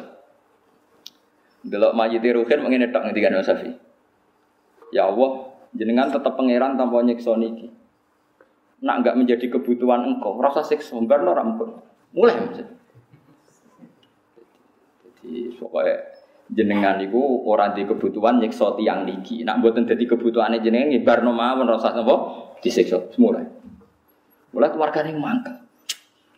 Delok 1.66 1.98
mayit 1.98 2.22
ruhin 2.22 2.60
mengenai 2.62 2.94
tak 2.94 3.10
ngerti 3.10 3.20
Imam 3.26 3.42
Syafi'i. 3.42 3.74
Ya 4.94 5.10
Allah 5.10 5.50
jenengan 5.74 6.14
tetap 6.14 6.38
pangeran 6.38 6.78
tanpa 6.78 7.02
nyiksa 7.02 7.34
niki. 7.34 7.74
Nak 8.86 9.02
enggak 9.02 9.18
menjadi 9.18 9.50
kebutuhan 9.50 10.06
engkau 10.06 10.38
rasa 10.38 10.62
siksa 10.62 11.02
barno 11.02 11.34
rampun 11.34 11.82
mulai 12.14 12.38
maksudnya 12.38 12.77
jadi 15.28 15.52
pokoknya 15.60 15.96
jenengan 16.48 16.96
itu 17.04 17.20
orang 17.44 17.76
di 17.76 17.84
kebutuhan 17.84 18.40
nyiksa 18.40 18.80
tiang 18.80 19.04
niki. 19.04 19.44
Nak 19.44 19.60
buatan 19.60 19.84
jadi 19.84 20.08
kebutuhannya 20.08 20.64
jenengan 20.64 20.96
ngibar 20.96 21.20
no 21.20 21.36
mawon 21.36 21.68
rasa 21.68 21.92
nopo 21.92 22.56
disiksa. 22.64 23.04
Mulai 23.20 24.72
keluarga 24.72 25.04
yang 25.04 25.20
mangkel. 25.20 25.60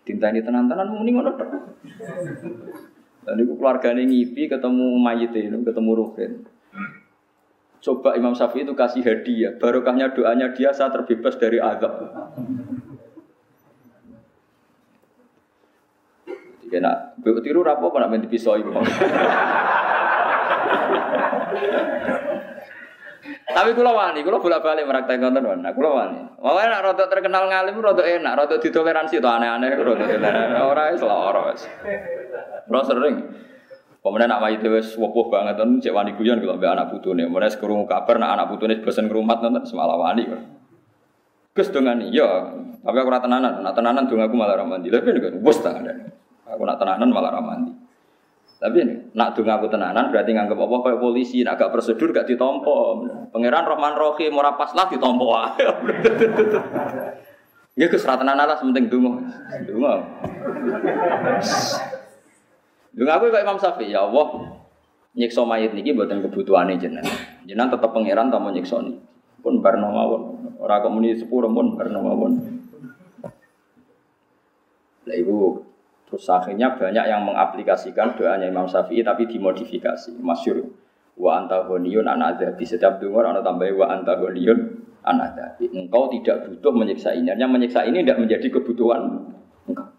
Tinta 0.01 0.33
ini 0.33 0.41
tenan-tenan 0.41 0.89
muni 0.89 1.13
ngono 1.13 1.37
tok. 1.37 1.49
Dan 3.29 3.37
keluarga 3.45 3.93
ini 3.93 4.09
ngipi 4.09 4.49
ketemu 4.49 4.97
mayit 4.97 5.37
ketemu 5.37 5.91
Ruhin. 5.93 6.31
Coba 7.79 8.11
Imam 8.19 8.35
Syafi'i 8.35 8.67
itu 8.67 8.75
kasih 8.75 9.07
hadiah, 9.07 9.55
barokahnya 9.55 10.11
doanya 10.11 10.51
dia 10.51 10.75
saat 10.75 10.91
terbebas 10.91 11.39
dari 11.39 11.63
azab. 11.63 12.11
Ya 16.69 16.79
nak 16.85 17.17
tiru 17.41 17.65
rapo 17.65 17.89
apa 17.89 18.05
nak 18.05 18.09
main 18.13 18.29
pisau 18.29 18.53
ibu. 18.57 18.69
Tapi 23.49 23.73
kula 23.73 23.91
wani, 23.91 24.21
kula 24.21 24.37
bolak-balik 24.37 24.85
meraktek 24.85 25.17
konten 25.17 25.41
wana, 25.41 25.73
kula 25.73 25.89
wani. 25.89 26.21
Makanya 26.37 26.69
nak 26.69 26.81
rada 26.85 27.05
terkenal 27.09 27.43
ngalim 27.49 27.81
rada 27.81 28.03
enak, 28.05 28.33
rada 28.37 28.55
ditoleransi 28.61 29.17
to 29.17 29.25
aneh-aneh 29.25 29.73
rada 29.73 30.05
toleransi. 30.05 30.61
Ora 30.61 30.93
wis 30.93 31.01
lara 31.01 31.41
wis. 31.49 31.65
Ora 32.69 32.81
sering. 32.85 33.15
Pemenang 33.99 34.29
nak 34.31 34.39
mayit 34.45 34.63
wis 34.63 34.93
wopoh 34.95 35.27
banget 35.33 35.57
ten 35.57 35.81
cek 35.81 35.91
wani 35.91 36.13
guyon 36.15 36.39
kalau 36.39 36.55
mbek 36.61 36.71
anak 36.71 36.87
putune. 36.93 37.25
Mulai 37.25 37.49
sekrungu 37.49 37.89
kabar 37.89 38.21
nak 38.21 38.37
anak 38.37 38.45
putune 38.53 38.77
bosen 38.85 39.09
ngrumat 39.09 39.41
nonton 39.41 39.65
semalam 39.65 39.97
wani. 39.97 40.23
Gus 41.51 41.73
dongani, 41.73 42.13
ya. 42.13 42.53
Tapi 42.79 42.95
aku 42.95 43.09
ora 43.11 43.19
tenanan, 43.19 43.59
nak 43.65 43.73
tenanan 43.75 44.07
dong 44.07 44.23
aku 44.23 44.37
malah 44.37 44.55
ramandi. 44.55 44.93
Tapi 44.93 45.09
nek 45.09 45.41
bos 45.41 45.57
tangan. 45.59 46.18
Aku 46.49 46.65
nak 46.65 46.81
tenanan 46.81 47.09
malah 47.13 47.31
ramandi. 47.37 47.73
Tapi 48.59 48.83
nak 49.15 49.39
dunga 49.39 49.55
aku 49.55 49.71
tenanan 49.71 50.11
berarti 50.11 50.35
nganggap 50.35 50.59
apa 50.59 50.75
kayak 50.83 50.99
polisi, 50.99 51.47
nak 51.47 51.55
gak 51.55 51.71
prosedur 51.71 52.11
gak 52.11 52.27
ditompo. 52.27 53.07
Pangeran 53.31 53.63
Rahman 53.63 53.95
Rohim 53.95 54.35
ora 54.35 54.59
pas 54.59 54.75
lah 54.75 54.91
ditompo 54.91 55.31
Ya 57.79 57.87
ke 57.87 57.95
seratan 57.95 58.27
lah 58.27 58.59
sementing 58.59 58.91
dungo. 58.91 59.23
Dungo. 59.63 59.93
Dungo 62.91 63.11
aku 63.15 63.31
kayak 63.31 63.47
Imam 63.47 63.55
Syafi'i, 63.55 63.95
ya 63.95 64.03
Allah 64.03 64.59
nyiksa 65.15 65.47
mayit 65.47 65.71
niki 65.71 65.95
buatan 65.95 66.19
kebutuhannya 66.19 66.75
jenengan. 66.75 67.15
Jenengan 67.47 67.79
tetap 67.79 67.95
pangeran 67.95 68.27
tamu 68.27 68.51
nyiksa 68.51 68.83
nih. 68.83 68.99
Pun 69.39 69.63
barno 69.63 69.87
mawon. 69.95 70.21
Ora 70.59 70.83
kok 70.83 70.91
muni 70.91 71.15
pun 71.23 71.79
barno 71.79 71.99
mawon. 72.03 72.33
Lah 75.07 75.15
ibu 75.15 75.63
Terus 76.09 76.25
akhirnya 76.25 76.73
banyak 76.73 77.05
yang 77.05 77.21
mengaplikasikan 77.21 78.17
doanya 78.17 78.49
Imam 78.49 78.65
Syafi'i 78.65 79.05
tapi 79.05 79.29
dimodifikasi. 79.29 80.17
Masyur. 80.17 80.65
Wa 81.13 81.45
antahoniyun 81.45 82.09
anadabi. 82.09 82.65
Setiap 82.65 82.97
dengar 82.97 83.29
anak 83.29 83.45
tambahin 83.45 83.77
wa 83.77 83.93
antahoniyun 83.93 84.59
anadabi. 85.05 85.69
Engkau 85.69 86.09
tidak 86.09 86.49
butuh 86.49 86.73
menyiksa 86.73 87.13
ini. 87.13 87.29
Hanya 87.29 87.45
menyiksa 87.45 87.85
ini 87.85 88.01
tidak 88.01 88.25
menjadi 88.25 88.47
kebutuhan 88.49 89.29
engkau. 89.69 89.89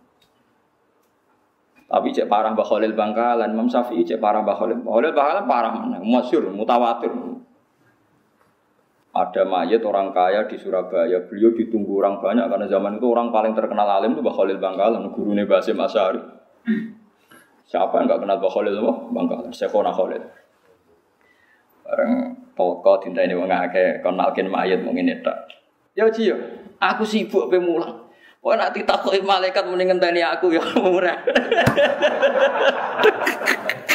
Tapi 1.91 2.15
cek 2.15 2.31
parah 2.31 2.55
Mbah 2.55 2.71
Bangkalan, 2.95 3.51
Imam 3.51 3.67
Syafi'i 3.67 4.07
cek 4.07 4.23
parah 4.23 4.43
Mbah 4.43 4.59
Khalil. 4.59 4.83
Khalil 4.83 5.15
Bangkalan 5.15 5.47
parah 5.47 5.71
mana? 5.75 5.99
Masyur, 6.03 6.47
mutawatir. 6.51 7.11
Ada 9.11 9.43
mayat 9.43 9.83
orang 9.83 10.15
kaya 10.15 10.47
di 10.47 10.55
Surabaya, 10.55 11.27
beliau 11.27 11.51
ditunggu 11.51 11.99
orang 11.99 12.23
banyak 12.23 12.47
karena 12.47 12.67
zaman 12.71 13.03
itu 13.03 13.11
orang 13.11 13.35
paling 13.35 13.59
terkenal 13.59 13.91
alim 13.91 14.15
itu 14.15 14.23
Mbah 14.23 14.35
Khalil 14.39 14.63
Bangkalan, 14.63 15.11
gurunya 15.11 15.43
Basim 15.51 15.83
Asyari. 15.83 16.23
Siapa 17.67 17.91
yang 17.99 18.07
nggak 18.07 18.23
kenal 18.23 18.39
Mbah 18.39 18.53
Khalil 18.55 18.79
apa? 18.79 18.95
Bangkalan, 19.11 19.51
Syekhona 19.51 19.91
Khalil. 19.91 20.23
Bareng 21.83 22.39
toko 22.55 23.03
tinta 23.03 23.27
ini 23.27 23.35
wong 23.35 23.51
akeh 23.51 23.99
mayat 24.47 24.79
mungkin 24.87 25.11
itu. 25.11 25.35
Ya 25.99 26.07
Ci, 26.07 26.31
aku 26.79 27.03
sibuk 27.03 27.51
pe 27.51 27.59
mulang. 27.59 28.07
Kok 28.41 28.57
nak 28.57 28.73
ditakoki 28.73 29.21
malaikat 29.27 29.69
mending 29.69 29.93
ngenteni 29.93 30.23
aku 30.23 30.55
ya 30.55 30.63
murah. 30.79 31.19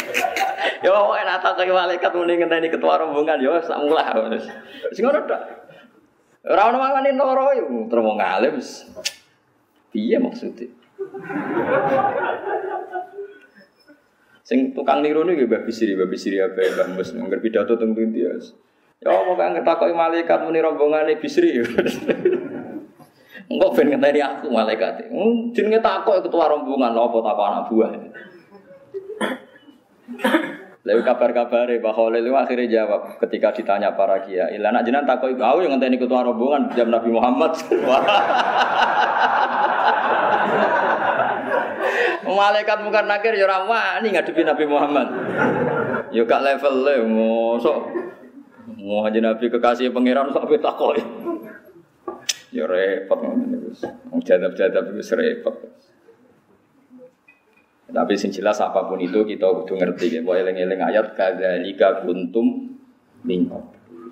Ya 0.83 0.91
enak 0.91 1.39
tak 1.39 1.55
kaya 1.55 1.71
malaikat 1.71 2.11
muni 2.11 2.35
ngenteni 2.35 2.67
ketua 2.67 2.99
rombongan 2.99 3.39
ya 3.39 3.61
sak 3.63 3.79
mulah. 3.79 4.11
Sing 4.91 5.07
ngono 5.07 5.23
tok. 5.23 5.41
Ora 6.45 6.69
ono 6.69 6.77
mangane 6.77 7.15
loro 7.15 7.55
yo 7.55 7.65
terus 7.87 8.03
wong 8.03 8.19
alim. 8.19 8.59
Piye 9.95 10.17
maksudnya? 10.19 10.67
Sing 14.45 14.77
tukang 14.77 15.01
niru 15.01 15.25
niku 15.25 15.49
Mbah 15.49 15.65
Bisri, 15.65 15.97
Mbah 15.97 16.05
Bisri 16.05 16.37
apa 16.37 16.53
Mbah 16.53 16.87
Mus 16.93 17.09
ngger 17.15 17.39
pidato 17.41 17.79
teng 17.79 17.97
Tintias. 17.97 18.53
Ya 19.01 19.09
apa 19.09 19.31
kang 19.33 19.57
ngetakoki 19.57 19.95
malaikat 19.95 20.43
muni 20.43 20.59
rombongane 20.61 21.17
Bisri. 21.17 21.55
Engkau 23.49 23.73
ben 23.73 23.89
ngenteni 23.89 24.21
aku 24.21 24.51
malaikat. 24.53 25.09
Jenenge 25.55 25.79
takok 25.81 26.21
ketua 26.29 26.45
rombongan 26.51 26.93
apa 26.93 27.17
takok 27.25 27.45
anak 27.47 27.63
buah. 27.71 27.91
Lalu 30.85 31.01
kabar-kabar 31.01 31.65
Pak 31.65 31.93
Khalil 31.97 32.21
itu 32.21 32.37
akhirnya 32.37 32.69
jawab 32.69 33.17
ketika 33.17 33.49
ditanya 33.57 33.97
para 33.97 34.21
kiai. 34.21 34.61
Lah 34.61 34.69
nak 34.69 34.85
jenengan 34.85 35.17
takoi 35.17 35.33
aku 35.33 35.65
yang 35.65 35.73
ngenteni 35.73 35.97
ketua 35.97 36.21
rombongan 36.21 36.69
jam 36.77 36.93
Nabi 36.93 37.09
Muhammad. 37.09 37.57
Malaikat 42.35 42.85
mungkar 42.85 43.09
nakir 43.09 43.33
ya 43.33 43.49
ora 43.49 43.65
wani 43.65 44.13
ngadepi 44.13 44.45
Nabi 44.45 44.69
Muhammad. 44.69 45.07
Ya 46.13 46.21
gak 46.21 46.45
level 46.45 46.75
le, 46.85 46.95
mosok. 47.01 47.89
Mau 48.77 49.01
aja 49.01 49.17
Nabi 49.17 49.49
kekasih 49.49 49.89
pangeran 49.89 50.29
sampai 50.29 50.61
takoi. 50.61 51.01
Ya 52.53 52.69
repot 52.69 53.25
ngono 53.25 53.73
jadab-jadab 54.21 54.93
iku 54.93 55.01
repot. 55.17 55.55
Tapi 57.85 58.13
sing 58.17 58.33
jelas 58.33 58.57
apa 58.61 58.89
pun 58.89 58.97
itu 58.97 59.21
kita 59.21 59.45
kudu 59.45 59.77
ngerti 59.77 60.17
ya. 60.17 60.19
Bahwa 60.25 60.41
eling-eling 60.41 60.81
ayat 60.81 61.13
kadzalika 61.13 62.01
kuntum 62.01 62.73
mingko. 63.21 63.61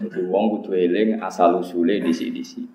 Jadi 0.04 0.20
wong 0.30 0.60
kudu 0.60 0.78
eling 0.78 1.22
asal 1.22 1.58
usule 1.58 2.02
di 2.02 2.14
sini 2.14 2.32
di 2.38 2.44
sini. 2.46 2.68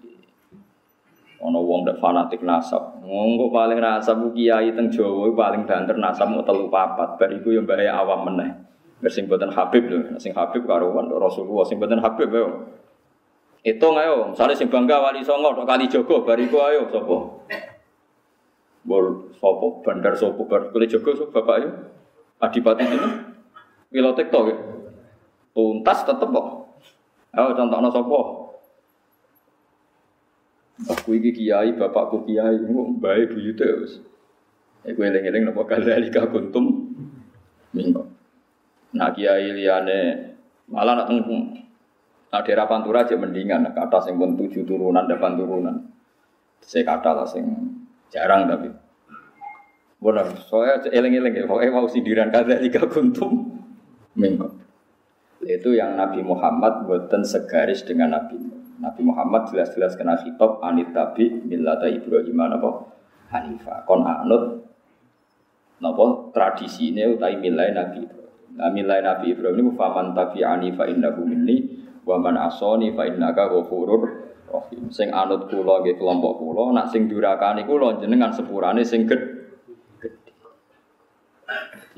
Ono 1.38 1.62
wong 1.62 1.86
dak 1.86 2.02
fanatik 2.02 2.42
nasab. 2.42 2.98
Wong 3.06 3.38
paling 3.54 3.78
nasab 3.78 4.18
ku 4.26 4.34
kiai 4.34 4.74
teng 4.74 4.90
Jawa 4.90 5.30
paling 5.30 5.62
banter 5.70 5.94
nasab 5.94 6.34
mau 6.34 6.42
telu 6.42 6.66
papat. 6.66 7.14
Bar 7.14 7.30
iku 7.30 7.54
mbare 7.62 7.86
awam 7.86 8.26
meneh. 8.26 8.50
Bar 8.98 9.10
sing 9.14 9.30
boten 9.30 9.54
Habib 9.54 9.86
lho, 9.86 10.18
sing 10.18 10.34
Habib 10.34 10.66
karo 10.66 10.90
Rasulullah 11.22 11.62
sing 11.62 11.78
boten 11.78 12.02
Habib 12.02 12.34
yo. 12.34 12.74
Itu 13.62 13.90
ayo, 13.94 14.34
misalnya 14.34 14.54
sing 14.58 14.70
bangga 14.70 14.98
wali 14.98 15.22
songo 15.22 15.54
tok 15.54 15.66
kali 15.66 15.86
jogo 15.86 16.26
bariku 16.26 16.58
ayo 16.62 16.90
sapa? 16.90 17.16
Bol 18.86 19.34
sopo 19.38 19.82
bandar 19.82 20.14
sopo 20.14 20.46
bar 20.46 20.70
kali 20.70 20.86
jogo 20.86 21.14
sapa 21.14 21.42
bapak 21.42 21.54
ayo? 21.58 21.70
Adipati 22.38 22.84
ini. 22.86 22.98
Pilotek 23.90 24.30
tok. 24.30 24.54
Tuntas 25.54 26.06
tetep 26.06 26.28
kok. 26.30 26.46
Ayo 27.34 27.54
contohno 27.58 27.88
sapa? 27.90 28.18
Aku 30.78 31.10
iki 31.18 31.34
kiai, 31.34 31.74
bapakku 31.74 32.22
kiai, 32.22 32.54
engko 32.62 32.94
bae 33.02 33.26
buyute 33.26 33.66
wis. 33.82 33.98
Iku 34.86 35.02
eling-eling 35.02 35.50
napa 35.50 35.66
kadzalika 35.66 36.30
kuntum 36.30 36.94
mingko. 37.74 38.06
Nah 38.94 39.10
kiai 39.10 39.50
liyane 39.58 39.98
malah 40.70 41.02
nak 41.02 41.08
teng 41.10 41.24
nah 42.28 42.44
daerah 42.44 42.68
Pantura 42.68 43.08
aja 43.08 43.16
mendingan, 43.16 43.72
kata 43.72 44.04
sing 44.04 44.20
pun 44.20 44.36
tujuh 44.36 44.68
turunan, 44.68 45.08
delapan 45.08 45.32
turunan. 45.40 45.76
Saya 46.60 46.84
kata 46.84 47.10
lah 47.16 47.24
sing 47.24 47.48
jarang 48.12 48.48
tapi. 48.48 48.68
Benar, 49.98 50.30
soalnya 50.46 50.86
eling-eling 50.94 51.34
ya, 51.34 51.44
pokoknya 51.50 51.74
mau 51.74 51.90
sindiran 51.90 52.30
kadzalika 52.30 52.86
kuntum 52.86 53.58
mingko. 54.14 54.54
Itu 55.42 55.74
yang 55.74 55.98
Nabi 55.98 56.22
Muhammad 56.22 56.86
buatan 56.86 57.26
segaris 57.26 57.82
dengan 57.82 58.14
Nabi. 58.14 58.38
Nabi 58.78 59.02
Muhammad 59.02 59.50
jelas-jelas 59.50 59.98
kena 59.98 60.14
khitab 60.14 60.62
anit 60.62 60.94
tabi 60.94 61.30
millata 61.30 61.90
Ibrahim 61.90 62.38
apa 62.38 62.70
Hanifah. 63.34 63.82
Kon 63.84 64.06
anut 64.06 64.62
napa 65.82 66.30
tradisine 66.30 67.10
utai 67.10 67.38
milai 67.38 67.74
Nabi 67.74 68.06
Ibrahim. 68.06 68.54
Nah, 68.54 68.70
milai 68.70 69.02
Nabi 69.02 69.34
Ibrahim 69.34 69.58
ini 69.66 69.72
faman 69.74 70.06
tabi 70.14 70.46
anifa 70.46 70.86
innahu 70.86 71.26
minni 71.26 71.86
wa 72.06 72.18
man 72.22 72.38
asoni 72.38 72.94
fa 72.94 73.06
innaka 73.06 73.50
ghafurur 73.50 74.27
rahim. 74.48 74.88
Sing 74.88 75.08
anut 75.12 75.48
kula 75.48 75.84
nggih 75.84 75.96
kelompok 76.00 76.40
kula, 76.40 76.74
nak 76.74 76.88
sing 76.90 77.06
durakani 77.06 77.64
kula 77.68 78.00
jenengan 78.00 78.32
sepurane 78.32 78.82
sing 78.82 79.04
gedhe. 79.04 79.38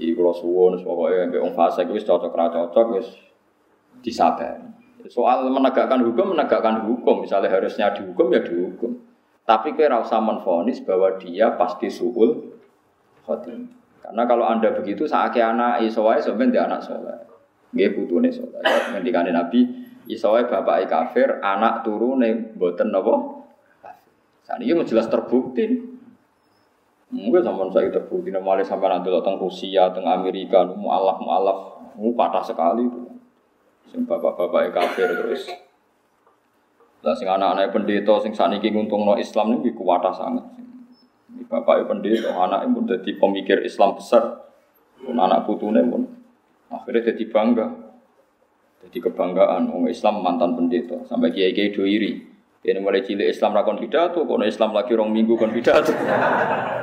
Iki 0.01 0.17
kula 0.17 0.33
suwun 0.33 0.81
pokoke 0.81 1.29
mbek 1.29 1.41
wong 1.45 1.53
fasik 1.53 1.91
wis 1.93 2.07
cocok 2.09 2.33
ra 2.33 2.49
cocok 2.49 2.87
wis 2.97 3.09
disabari. 4.01 4.65
Soal 5.09 5.49
menegakkan 5.49 6.05
hukum, 6.05 6.37
menegakkan 6.37 6.85
hukum. 6.85 7.25
Misalnya 7.25 7.49
harusnya 7.49 7.89
dihukum, 7.97 8.29
ya 8.37 8.45
dihukum. 8.45 9.01
Tapi 9.49 9.73
kira 9.73 9.97
usah 10.05 10.21
menfonis 10.21 10.85
bahwa 10.85 11.17
dia 11.17 11.57
pasti 11.57 11.89
suhul 11.89 12.53
khotim. 13.25 13.73
Karena 14.05 14.23
kalau 14.29 14.45
anda 14.45 14.69
begitu, 14.77 15.09
saat 15.09 15.33
anak 15.41 15.81
isowai 15.85 16.21
sebenarnya 16.21 16.69
anak 16.69 16.81
soleh. 16.85 17.17
Dia 17.73 17.95
butuhnya 17.97 18.29
soleh. 18.29 18.61
Ngendikane 18.93 19.33
Nabi, 19.33 19.80
isowai 20.11 20.51
bapak 20.51 20.91
kafir, 20.91 21.39
anak 21.43 21.87
turune 21.87 22.55
boten 22.59 22.91
nopo. 22.91 23.47
Saat 24.43 24.61
ini 24.63 24.83
jelas 24.83 25.07
terbukti. 25.07 25.91
Mungkin 27.11 27.43
sama 27.43 27.67
saya 27.75 27.91
terbukti, 27.91 28.31
namanya 28.31 28.63
sampai 28.63 28.87
nanti 28.87 29.11
datang 29.11 29.35
Rusia, 29.35 29.91
tengah 29.91 30.23
Amerika, 30.23 30.63
mualaf 30.63 31.19
mualaf, 31.19 31.59
mu 31.99 32.15
patah 32.15 32.43
sekali 32.43 32.87
itu. 32.87 33.03
Sing 33.91 34.07
bapak-bapak 34.07 34.71
kafir 34.71 35.11
terus. 35.11 35.51
Lah 37.03 37.17
sing 37.17 37.27
anak-anak 37.27 37.73
pendeta 37.73 38.15
sing 38.23 38.31
saniki 38.31 38.71
nguntungno 38.71 39.17
Islam 39.19 39.59
niku 39.59 39.83
kuwatah 39.83 40.15
sangat. 40.15 40.47
Ini 41.35 41.49
bapak 41.51 41.89
pendeta, 41.91 42.31
anak 42.31 42.69
pun 42.71 42.87
jadi 42.87 43.11
pemikir 43.19 43.59
Islam 43.67 43.99
besar. 43.99 44.47
Pun 45.01 45.17
anak 45.17 45.49
putune 45.49 45.81
pun 45.83 46.07
akhirnya 46.71 47.11
jadi 47.11 47.25
bangga. 47.33 47.67
Jadi 48.81 48.97
kebanggaan 48.97 49.69
orang 49.69 49.93
Islam 49.93 50.25
mantan 50.25 50.57
pendeta 50.57 51.05
sampai 51.05 51.37
kiai-kiai 51.37 51.77
do 51.77 51.85
iri. 51.85 52.17
Ini 52.61 52.81
mulai 52.81 53.05
cilik 53.05 53.29
Islam 53.29 53.57
rakon 53.57 53.81
pidato, 53.81 54.25
kono 54.25 54.45
Islam 54.45 54.73
lagi 54.73 54.93
rong 54.97 55.13
minggu 55.13 55.37
kon 55.37 55.53
pidato. 55.53 55.93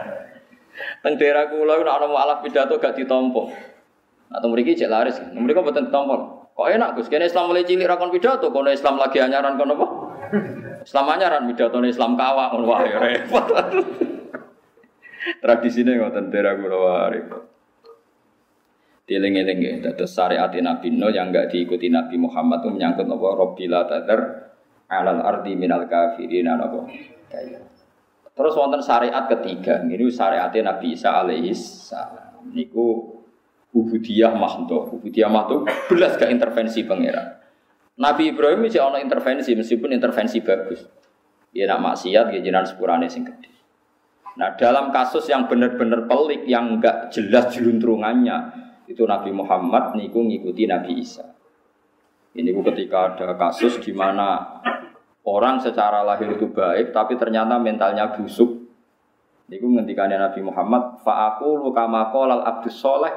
Teng 1.06 1.14
daerah 1.18 1.50
kula 1.50 1.82
nek 1.82 1.94
ana 1.98 2.06
mualaf 2.10 2.42
pidato 2.42 2.78
gak 2.78 2.98
ditompo. 2.98 3.50
Atau 4.30 4.50
mriki 4.50 4.78
cek 4.78 4.90
laris, 4.90 5.18
mereka 5.34 5.62
boten 5.66 5.90
ditompo. 5.90 6.50
Kok 6.58 6.70
enak 6.70 6.98
Gus, 6.98 7.10
kene 7.10 7.30
Islam 7.30 7.54
mulai 7.54 7.66
cilik 7.66 7.86
rakon 7.86 8.10
pidato, 8.14 8.50
kono 8.50 8.70
Islam 8.74 8.98
lagi 8.98 9.18
anyaran 9.22 9.58
kono 9.58 9.74
apa? 9.78 9.88
Islam 10.90 11.06
anyaran 11.14 11.46
pidato 11.50 11.78
Islam 11.82 12.14
kawa 12.18 12.54
ngono 12.54 12.66
wae 12.74 12.90
repot. 12.94 13.46
Tradisine 15.46 15.98
ngoten 15.98 16.30
daerah 16.30 16.58
kula 16.58 17.10
repot. 17.10 17.57
Dieling-eling 19.08 19.60
ya, 19.64 19.74
dados 19.88 20.12
syariat 20.12 20.52
Nabi 20.52 20.92
Nuh 20.92 21.16
yang 21.16 21.32
enggak 21.32 21.48
diikuti 21.48 21.88
Nabi 21.88 22.20
Muhammad 22.20 22.60
itu 22.60 22.76
menyangkut 22.76 23.08
apa 23.08 23.28
Robbila 23.40 23.88
tadar 23.88 24.20
alal 24.92 25.24
ardi 25.24 25.56
minal 25.56 25.88
kafirin 25.88 26.52
apa. 26.52 26.92
Terus 28.36 28.54
wonten 28.60 28.84
syariat 28.84 29.24
ketiga, 29.32 29.80
ini 29.88 30.12
syariat 30.12 30.52
Nabi 30.52 30.92
Isa 30.92 31.24
alaihi 31.24 31.56
salam. 31.56 32.52
Niku 32.52 33.16
ubudiyah 33.72 34.36
mahdoh, 34.36 35.00
ubudiyah 35.00 35.32
mahdoh 35.32 35.64
belas 35.88 36.20
gak 36.20 36.28
intervensi 36.28 36.84
pangeran. 36.84 37.40
Nabi 37.98 38.36
Ibrahim 38.36 38.68
bisa 38.68 38.84
ono 38.84 39.00
intervensi 39.00 39.56
meskipun 39.56 39.96
intervensi 39.96 40.44
bagus. 40.44 40.84
Ya 41.56 41.64
nak 41.72 41.80
maksiat 41.80 42.36
ya 42.36 42.40
jinan 42.44 42.68
sepurane 42.68 43.08
sing 43.08 43.24
gede. 43.24 43.50
Nah 44.36 44.54
dalam 44.60 44.92
kasus 44.92 45.26
yang 45.32 45.48
benar-benar 45.48 46.06
pelik 46.06 46.44
yang 46.46 46.78
enggak 46.78 47.10
jelas 47.10 47.50
jeluntrungannya 47.56 48.67
itu 48.88 49.04
Nabi 49.04 49.36
Muhammad 49.36 50.00
niku 50.00 50.24
ngikuti 50.24 50.64
Nabi 50.66 51.04
Isa. 51.04 51.28
Ini 52.38 52.54
ketika 52.54 53.14
ada 53.14 53.36
kasus 53.36 53.82
di 53.84 53.92
mana 53.92 54.62
orang 55.28 55.60
secara 55.60 56.08
lahir 56.08 56.32
itu 56.32 56.48
baik 56.48 56.96
tapi 56.96 57.20
ternyata 57.20 57.60
mentalnya 57.60 58.16
busuk. 58.16 58.64
Niku 59.48 59.64
ngendikannya 59.64 60.20
Nabi 60.20 60.44
Muhammad, 60.44 61.00
fa 61.04 61.32
aku 61.36 61.56
lu 61.56 61.72
kama 61.72 62.12
abdus 62.44 62.84
soleh 62.84 63.12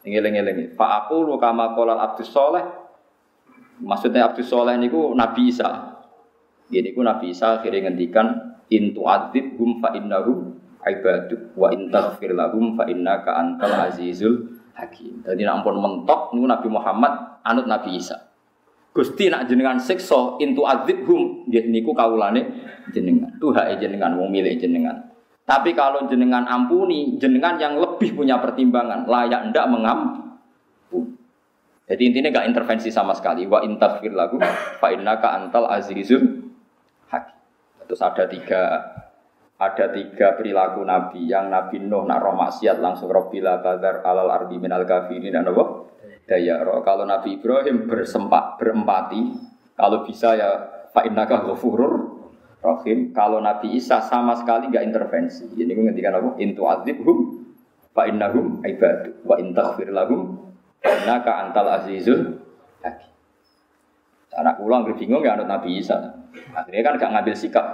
Ngeling-eling. 0.00 0.76
Fa 0.80 1.04
aku 1.04 1.24
lu 1.24 1.36
kama 1.36 1.76
abdus 1.76 2.32
soleh. 2.32 2.64
Maksudnya 3.80 4.32
abdus 4.32 4.48
soleh 4.48 4.76
niku 4.80 5.12
Nabi 5.12 5.52
Isa. 5.52 5.96
Ini 6.70 6.94
ku 6.94 7.04
Nabi 7.04 7.32
Isa 7.32 7.60
akhirnya 7.60 7.90
ngendikan 7.90 8.56
intu 8.70 9.02
adib 9.04 9.58
hum 9.58 9.82
fa 9.82 9.90
innahum 9.92 10.54
ibadu 10.86 11.52
wa 11.58 11.68
in 11.74 11.90
taghfir 11.90 12.32
lahum 12.32 12.78
fa 12.78 12.86
innaka 12.86 13.34
antal 13.34 13.90
azizul 13.90 14.59
hakim. 14.74 15.22
Jadi 15.26 15.42
nak 15.46 15.62
ampun 15.62 15.78
mentok 15.78 16.34
niku 16.34 16.46
Nabi 16.46 16.68
Muhammad 16.70 17.12
anut 17.46 17.66
Nabi 17.66 17.98
Isa. 17.98 18.16
Gusti 18.90 19.30
nak 19.30 19.46
jenengan 19.46 19.78
siksa 19.78 20.38
intu 20.42 20.66
adzibhum 20.66 21.46
nggih 21.46 21.70
niku 21.70 21.94
kawulane 21.94 22.42
jenengan. 22.90 23.30
Tuha 23.38 23.78
jenengan 23.78 24.18
wong 24.18 24.34
milik 24.34 24.58
jenengan. 24.58 25.10
Tapi 25.46 25.74
kalau 25.74 26.06
jenengan 26.06 26.46
ampuni, 26.46 27.18
jenengan 27.18 27.58
yang 27.58 27.74
lebih 27.74 28.14
punya 28.14 28.38
pertimbangan, 28.38 29.02
layak 29.06 29.50
ndak 29.50 29.66
mengampuni. 29.66 30.30
Jadi 31.90 32.02
intinya 32.06 32.30
gak 32.30 32.46
intervensi 32.54 32.86
sama 32.94 33.10
sekali. 33.18 33.50
Wa 33.50 33.66
intaghfir 33.66 34.14
lagu 34.14 34.38
fa 34.78 34.94
innaka 34.94 35.34
antal 35.34 35.66
azizul 35.66 36.22
hakim. 37.10 37.34
Terus 37.90 37.98
ada 37.98 38.30
tiga 38.30 38.62
ada 39.60 39.92
tiga 39.92 40.40
perilaku 40.40 40.80
Nabi 40.88 41.28
yang 41.28 41.52
Nabi 41.52 41.84
Nuh 41.84 42.08
nak 42.08 42.24
roh 42.24 42.32
maksiat 42.32 42.80
langsung 42.80 43.12
Robbila 43.12 43.60
tadar 43.60 44.00
alal 44.00 44.32
ardi 44.32 44.56
minal 44.56 44.88
kafirin 44.88 45.36
dan 45.36 45.44
apa? 45.44 45.84
Daya 46.24 46.64
roh. 46.64 46.80
Kalau 46.80 47.04
Nabi 47.04 47.36
Ibrahim 47.36 47.84
bersempat 47.84 48.56
berempati, 48.56 49.36
kalau 49.76 50.00
bisa 50.08 50.32
ya 50.32 50.48
fa 50.96 51.04
innaka 51.04 51.44
ghafurur 51.44 51.92
rahim. 52.64 53.12
Kalau 53.12 53.44
Nabi 53.44 53.76
Isa 53.76 54.00
sama 54.00 54.32
sekali 54.40 54.72
nggak 54.72 54.80
intervensi. 54.80 55.44
Ini 55.52 55.68
gue 55.76 55.84
ngerti 55.92 56.08
apa? 56.08 56.30
Intu 56.40 56.64
azibhum 56.64 57.18
fa 57.92 58.08
innahum 58.08 58.64
ibadu 58.64 59.20
wa 59.28 59.36
in 59.36 59.52
taghfir 59.52 59.92
lahum 59.92 60.40
innaka 60.80 61.36
antal 61.36 61.68
azizul 61.84 62.40
hakim. 62.80 63.12
Anak 64.40 64.56
ulang 64.64 64.88
bingung 64.88 65.20
ya 65.20 65.36
anut 65.36 65.52
Nabi 65.52 65.76
Isa. 65.84 66.16
Akhirnya 66.56 66.80
kan 66.80 66.96
gak 66.96 67.12
ngambil 67.12 67.36
sikap. 67.36 67.66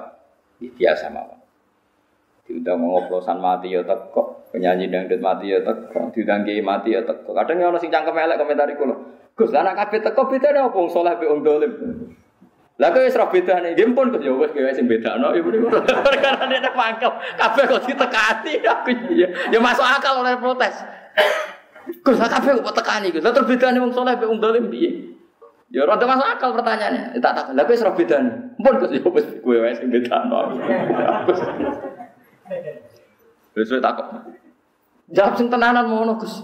Biasa 0.58 1.14
mawon. 1.14 1.45
Diundang 2.46 2.78
ngoplosan 2.78 3.42
mati 3.42 3.74
ya 3.74 3.82
kok 3.82 4.46
Penyanyi 4.56 4.88
dangdut 4.88 5.20
mati 5.20 5.52
ya 5.52 5.60
teko, 5.60 6.08
didanggi 6.16 6.64
mati 6.64 6.96
ya 6.96 7.04
teko. 7.04 7.36
Kadang 7.36 7.60
ya 7.60 7.68
ono 7.68 7.76
sing 7.76 7.92
cangkem 7.92 8.16
elek 8.16 8.40
komentar 8.40 8.64
iku 8.72 8.88
lho. 8.88 8.96
Gus, 9.36 9.52
anak 9.52 9.76
kabeh 9.76 10.00
teko 10.00 10.32
bedane 10.32 10.64
apa 10.64 10.72
wong 10.72 10.88
saleh 10.88 11.12
mbek 11.18 11.28
wong 11.28 11.42
dolim. 11.44 11.72
Lah 12.80 12.88
kok 12.88 13.04
wis 13.04 13.18
ora 13.20 13.28
bedane, 13.28 13.76
nggih 13.76 13.92
pun 13.92 14.16
Gus 14.16 14.24
ya 14.24 14.32
wis 14.32 14.48
kowe 14.54 14.72
sing 14.72 14.88
bedakno 14.88 15.36
ibu 15.36 15.52
niku. 15.52 15.68
Perkara 16.08 16.48
nek 16.48 16.72
mangkel 16.72 17.12
kabeh 17.36 17.62
kok 17.68 17.84
ditekati 17.84 18.52
aku 18.72 18.90
ya. 19.12 19.28
Ya 19.52 19.58
masuk 19.60 19.84
akal 19.84 20.24
oleh 20.24 20.40
protes. 20.40 20.80
Gus, 22.00 22.16
lah 22.16 22.30
kabeh 22.32 22.56
kok 22.56 22.76
tekani 22.80 23.12
Gus. 23.12 23.24
Lah 23.26 23.36
terus 23.36 23.50
bedane 23.50 23.76
wong 23.76 23.92
saleh 23.92 24.16
mbek 24.16 24.28
wong 24.30 24.40
dolim 24.40 24.72
piye? 24.72 25.20
Ya 25.68 25.84
rada 25.84 26.08
masuk 26.08 26.32
akal 26.32 26.56
pertanyaannya. 26.56 27.20
Tak 27.20 27.32
tak. 27.36 27.46
Lah 27.52 27.62
kowe 27.66 27.76
wis 27.76 27.84
ora 27.84 27.92
bedane. 27.92 28.56
Pun 28.56 28.72
Gus 28.78 28.88
ya 28.88 29.04
wis 29.04 29.26
kowe 29.44 29.56
wae 29.58 29.74
sing. 29.76 29.92
Terus 33.54 33.66
saya 33.66 33.80
takut. 33.80 34.06
Jawab 35.10 35.34
sing 35.38 35.48
tenanan 35.48 35.86
ngono 35.86 36.18
Gus. 36.18 36.42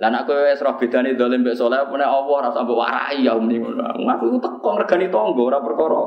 Lah 0.00 0.10
nek 0.10 0.26
kowe 0.26 0.34
wis 0.34 0.58
roh 0.58 0.74
bedane 0.76 1.14
dolim 1.14 1.46
mbek 1.46 1.54
saleh 1.54 1.78
apa 1.78 1.94
nek 1.94 2.10
Allah 2.10 2.34
ora 2.34 2.50
sampe 2.50 2.74
warai 2.74 3.22
ya 3.22 3.38
muni 3.38 3.62
ngono. 3.62 4.02
Aku 4.02 4.36
teko 4.42 4.68
ngregani 4.74 5.06
tangga 5.08 5.42
ora 5.42 5.58
perkara. 5.62 6.02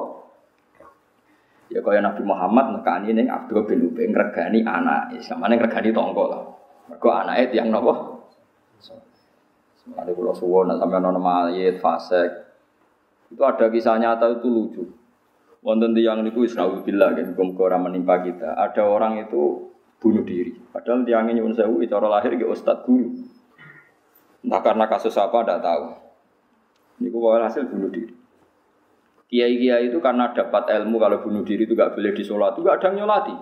Ya 1.71 1.79
kaya 1.81 2.03
Nabi 2.03 2.21
Muhammad 2.21 2.75
nekani 2.75 3.15
ning 3.15 3.27
Abdul 3.31 3.65
bin 3.65 3.89
Ubay 3.89 4.11
ngregani 4.11 4.61
anak, 4.67 5.15
samane 5.23 5.57
ngregani 5.57 5.89
tangga 5.95 6.23
lah. 6.27 6.43
Mergo 6.91 7.09
anake 7.09 7.55
tiyang 7.55 7.73
napa? 7.73 7.93
Semane 9.81 10.11
kula 10.13 10.33
suwon 10.35 10.69
nek 10.69 10.77
sampeyan 10.77 11.09
ana 11.09 11.19
mayit 11.21 11.81
fasik. 11.81 12.29
Itu 13.33 13.41
ada 13.41 13.65
kisah 13.71 13.97
nyata 13.97 14.37
itu 14.37 14.47
lucu. 14.51 14.83
Wonten 15.66 15.97
tiyang 15.97 16.22
niku 16.22 16.45
wis 16.45 16.53
naudzubillah 16.53 17.18
kan 17.18 17.34
muga 17.34 17.74
ora 17.74 17.82
menimpa 17.82 18.22
kita. 18.22 18.53
Ada 18.53 18.86
orang 18.86 19.26
itu 19.26 19.74
bunuh 19.97 20.22
diri. 20.22 20.53
Padahal 20.70 21.01
tiangnya 21.01 21.41
nyuwun 21.41 21.57
sewu 21.57 21.82
cara 21.89 22.05
lahir 22.05 22.38
ke 22.38 22.45
ustad 22.45 22.86
guru. 22.86 23.09
Entah 24.45 24.61
karena 24.61 24.86
kasus 24.86 25.18
apa 25.18 25.41
tidak 25.41 25.66
tahu. 25.66 25.86
Ini 27.01 27.09
kok 27.09 27.41
hasil 27.41 27.63
bunuh 27.66 27.89
diri. 27.89 28.13
Kiai-kiai 29.26 29.89
itu 29.89 29.97
karena 29.97 30.30
dapat 30.38 30.70
ilmu 30.70 31.01
kalau 31.01 31.18
bunuh 31.26 31.41
diri 31.41 31.66
itu 31.66 31.74
gak 31.74 31.97
boleh 31.97 32.13
disolat, 32.13 32.53
itu 32.53 32.61
gak 32.61 32.78
ada 32.78 32.93
yang 32.93 32.95
nyolati. 33.01 33.36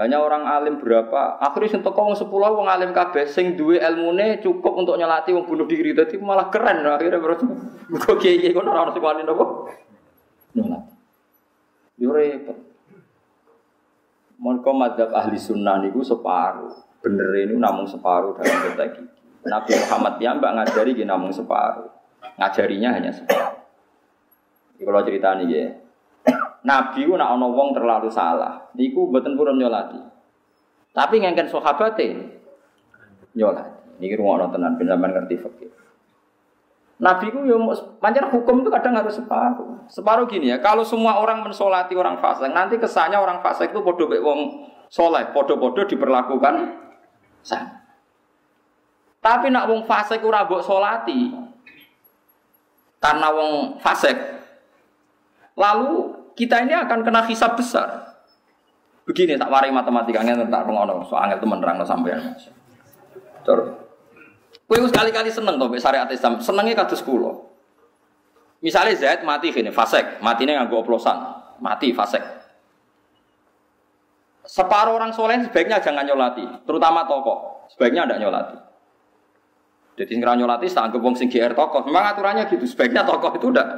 Hanya 0.00 0.24
orang 0.24 0.48
alim 0.48 0.80
berapa, 0.80 1.36
akhirnya 1.36 1.76
sing 1.76 1.84
teko 1.84 2.08
wong 2.08 2.16
10 2.16 2.32
wong 2.32 2.64
alim 2.64 2.96
kabeh 2.96 3.28
sing 3.28 3.52
duwe 3.60 3.76
ilmune 3.76 4.40
cukup 4.40 4.80
untuk 4.80 4.96
nyolati 4.96 5.36
wong 5.36 5.44
bunuh 5.44 5.68
diri. 5.68 5.92
Dadi 5.92 6.16
malah 6.16 6.48
keren 6.48 6.80
akhirnya 6.88 7.20
terus 7.20 7.44
kok 8.00 8.16
kiai-kiai 8.16 8.56
kono 8.56 8.72
ora 8.72 8.88
ono 8.88 8.96
sing 8.96 9.04
wani 9.04 9.22
napa? 9.28 9.44
Nyolati. 10.56 10.91
Yo 12.02 12.10
repot. 12.10 12.58
Mereka 14.42 14.70
madhab 14.74 15.14
ahli 15.14 15.38
sunnah 15.38 15.78
niku 15.78 16.02
separuh. 16.02 16.74
Bener 16.98 17.30
ini 17.46 17.54
namun 17.54 17.86
separuh 17.86 18.34
dalam 18.34 18.58
konteks 18.58 18.98
ini. 18.98 19.10
Nabi 19.46 19.70
Muhammad 19.78 20.14
ya 20.18 20.34
mbak 20.34 20.50
ngajari 20.58 20.98
gini 20.98 21.06
namun 21.06 21.30
separuh. 21.30 21.86
Ngajarinya 22.42 22.98
hanya 22.98 23.14
separuh. 23.14 23.54
Ini 24.74 24.82
kalau 24.82 25.06
cerita 25.06 25.38
nih 25.38 25.46
ya. 25.46 25.66
Nabi 26.66 27.06
ku 27.06 27.14
nak 27.14 27.38
ono 27.38 27.54
wong 27.54 27.70
terlalu 27.70 28.10
salah. 28.10 28.66
Niku 28.74 29.06
mboten 29.06 29.38
purun 29.38 29.62
nyolati. 29.62 30.02
Tapi 30.90 31.22
ngengken 31.22 31.54
sahabate 31.54 32.18
nyolati. 33.38 34.02
Niki 34.02 34.18
rungokno 34.18 34.50
tenan 34.50 34.74
ben 34.74 34.90
ngerti 34.90 35.38
fikih. 35.38 35.70
Nabi 37.02 37.34
ku 37.34 37.42
yo 37.42 37.58
pancen 37.98 38.30
hukum 38.30 38.62
itu 38.62 38.70
kadang 38.70 38.94
harus 38.94 39.18
separuh. 39.18 39.90
Separuh 39.90 40.30
gini 40.30 40.54
ya, 40.54 40.62
kalau 40.62 40.86
semua 40.86 41.18
orang 41.18 41.42
mensolati 41.42 41.98
orang 41.98 42.22
fasik, 42.22 42.46
nanti 42.54 42.78
kesannya 42.78 43.18
orang 43.18 43.42
fasik 43.42 43.74
itu 43.74 43.82
podo 43.82 44.06
wong 44.06 44.70
soleh, 44.86 45.34
podo-podo 45.34 45.82
diperlakukan 45.82 46.78
sama. 47.42 47.82
Tapi 49.18 49.50
nak 49.50 49.66
wong 49.66 49.82
fasik 49.82 50.22
ora 50.22 50.46
mbok 50.46 50.62
solati, 50.62 51.34
karena 53.02 53.28
wong 53.34 53.82
fasik, 53.82 54.14
lalu 55.58 56.14
kita 56.38 56.62
ini 56.62 56.74
akan 56.86 57.02
kena 57.02 57.26
hisab 57.26 57.58
besar. 57.58 58.14
Begini 59.02 59.34
tak 59.34 59.50
warai 59.50 59.74
matematikanya 59.74 60.38
tak 60.46 60.70
pengono, 60.70 61.02
soalnya 61.10 61.34
itu 61.34 61.46
menerang 61.50 61.82
sampean. 61.82 62.38
Terus 63.42 63.81
Kowe 64.66 64.78
sekali-kali 64.88 65.28
seneng 65.28 65.60
to 65.60 65.66
syariat 65.76 66.08
Islam, 66.08 66.40
senengnya 66.40 66.84
kados 66.84 67.04
kula. 67.04 67.32
Misalnya 68.62 68.94
Zaid 68.94 69.26
mati 69.26 69.50
gini, 69.50 69.74
fasek, 69.74 70.22
matinya 70.22 70.62
nganggo 70.62 70.86
oplosan, 70.86 71.18
mati 71.58 71.90
fasek. 71.90 72.22
Separuh 74.46 74.94
orang 74.98 75.10
soleh 75.10 75.42
sebaiknya 75.42 75.82
jangan 75.82 76.06
nyolati, 76.06 76.46
terutama 76.62 77.02
tokoh, 77.06 77.66
sebaiknya 77.74 78.06
tidak 78.06 78.20
nyolati. 78.22 78.56
Jadi 79.92 80.12
ngira 80.18 80.34
nyolati, 80.38 80.66
tak 80.72 80.88
anggap 80.88 81.00
wong 81.04 81.14
GR 81.14 81.52
tokoh. 81.52 81.80
Memang 81.84 82.04
aturannya 82.16 82.48
gitu, 82.48 82.64
sebaiknya 82.64 83.04
tokoh 83.04 83.34
itu 83.36 83.50
tidak 83.50 83.68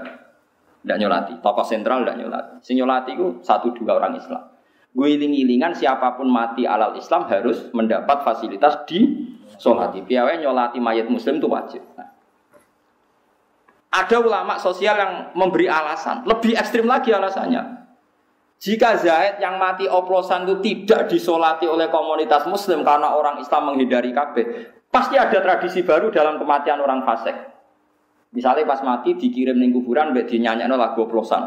tidak 0.84 0.98
nyolati, 1.00 1.32
tokoh 1.40 1.64
sentral 1.64 2.04
tidak 2.04 2.16
nyolati. 2.20 2.54
Sing 2.60 2.76
nyolati 2.76 3.16
itu 3.16 3.40
satu 3.40 3.72
dua 3.72 3.96
orang 3.96 4.20
Islam. 4.20 4.52
Guiling-gilingan 4.94 5.74
siapa 5.74 6.14
pun 6.14 6.30
mati 6.30 6.68
alal 6.68 6.94
Islam 6.94 7.26
harus 7.26 7.72
mendapat 7.72 8.22
fasilitas 8.22 8.84
di 8.86 9.00
Solati, 9.64 10.04
piawai 10.04 10.44
nyolati 10.44 10.76
mayat 10.76 11.08
muslim 11.08 11.40
itu 11.40 11.48
wajib. 11.48 11.80
Nah. 11.96 12.12
Ada 13.96 14.20
ulama 14.20 14.60
sosial 14.60 14.92
yang 15.00 15.12
memberi 15.32 15.72
alasan, 15.72 16.28
lebih 16.28 16.52
ekstrim 16.52 16.84
lagi 16.84 17.16
alasannya. 17.16 17.88
Jika 18.60 19.00
Zaid 19.00 19.40
yang 19.40 19.56
mati 19.56 19.88
oplosan 19.88 20.44
itu 20.44 20.60
tidak 20.60 21.08
disolati 21.08 21.64
oleh 21.64 21.88
komunitas 21.88 22.44
muslim 22.44 22.84
karena 22.84 23.16
orang 23.16 23.40
Islam 23.40 23.72
menghindari 23.72 24.12
KB, 24.12 24.34
pasti 24.92 25.16
ada 25.16 25.40
tradisi 25.40 25.80
baru 25.80 26.12
dalam 26.12 26.36
kematian 26.36 26.84
orang 26.84 27.00
fasik. 27.08 27.32
Misalnya 28.36 28.68
pas 28.68 28.84
mati 28.84 29.16
dikirim 29.16 29.56
ning 29.56 29.72
kuburan 29.72 30.12
mbek 30.12 30.28
dinyanyikan 30.28 30.76
lagu 30.76 31.08
oplosan. 31.08 31.40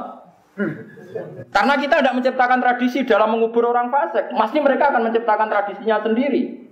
Karena 1.54 1.74
kita 1.78 2.02
tidak 2.02 2.16
menciptakan 2.18 2.60
tradisi 2.66 3.06
dalam 3.06 3.38
mengubur 3.38 3.70
orang 3.70 3.94
fasik, 3.94 4.34
pasti 4.34 4.58
mereka 4.58 4.90
akan 4.90 5.12
menciptakan 5.12 5.48
tradisinya 5.54 6.02
sendiri. 6.02 6.67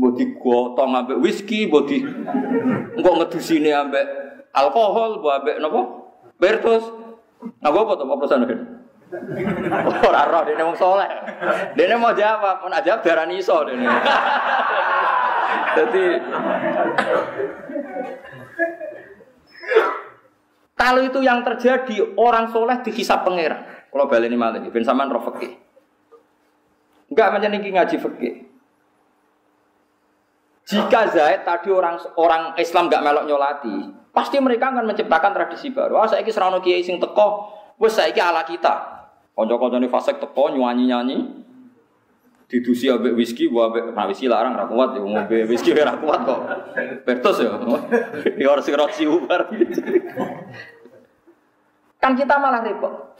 Bodi 0.00 0.32
gotong 0.40 0.96
ambek 0.96 1.20
whisky, 1.20 1.68
bodi 1.68 2.00
engkau 2.96 3.20
ngedusine 3.20 3.68
ambek 3.68 4.04
alkohol, 4.56 5.20
buat 5.20 5.44
ambek 5.44 5.60
nopo? 5.60 5.80
Bertus. 6.40 6.88
Nah, 7.60 7.68
apa 7.68 8.00
tuh 8.00 8.08
pesan 8.16 8.48
kan? 8.48 8.60
Ora 10.00 10.22
roh 10.24 10.42
dene 10.48 10.62
wong 10.64 10.78
soleh. 10.78 11.08
Dene 11.76 12.00
mau 12.00 12.16
jawab, 12.16 12.64
mau 12.64 12.72
jawab 12.80 13.04
darani 13.04 13.44
iso 13.44 13.60
dene. 13.68 13.84
Jadi 15.76 16.04
kalau 20.80 21.00
itu 21.04 21.20
yang 21.20 21.44
terjadi 21.44 22.16
orang 22.16 22.48
soleh 22.48 22.80
dihisap 22.80 23.20
pangeran. 23.28 23.84
Kalau 23.90 24.06
balik 24.06 24.32
ini 24.32 24.38
malah, 24.38 24.62
ben 24.64 24.86
sampean 24.86 25.12
roh. 25.12 25.28
Enggak 27.10 27.28
macam 27.34 27.50
ini 27.52 27.68
ngaji 27.74 27.96
fikih. 27.98 28.49
Jika 30.70 31.10
Zaid 31.10 31.42
tadi 31.42 31.74
orang 31.74 31.98
orang 32.14 32.54
Islam 32.54 32.86
gak 32.86 33.02
melok 33.02 33.26
nyolati, 33.26 33.90
pasti 34.14 34.38
mereka 34.38 34.70
akan 34.70 34.86
menciptakan 34.86 35.34
tradisi 35.34 35.74
baru. 35.74 35.98
Ah, 35.98 36.06
saya 36.06 36.22
serano 36.30 36.62
kiai 36.62 36.86
sing 36.86 37.02
teko, 37.02 37.50
wes 37.82 37.98
saya 37.98 38.30
ala 38.30 38.46
kita. 38.46 39.02
Konco-koncone 39.34 39.90
fasek 39.90 40.22
teko 40.22 40.54
nyanyi-nyanyi, 40.54 41.42
didusi 42.46 42.86
ambek 42.86 43.18
whisky, 43.18 43.50
gua 43.50 43.66
ambek 43.70 43.90
nah 43.90 44.06
whisky 44.06 44.30
larang 44.30 44.54
ra 44.54 44.70
kuat 44.70 44.94
ya 44.94 45.02
ngombe 45.02 45.46
whisky 45.50 45.74
ora 45.74 45.98
kuat 45.98 46.20
kok. 46.22 46.40
Bertos 47.02 47.42
ya. 47.42 47.50
Ya 48.38 48.46
harus 48.54 48.62
sing 48.62 48.78
roti 48.78 49.10
ubar. 49.10 49.50
Kan 51.98 52.14
kita 52.14 52.34
malah 52.38 52.62
repot. 52.62 53.18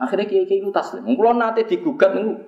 Akhirnya 0.00 0.28
kiai-kiai 0.28 0.60
itu 0.60 0.72
taslim. 0.72 1.08
Kulo 1.12 1.36
nate 1.36 1.64
digugat 1.64 2.16
niku. 2.16 2.40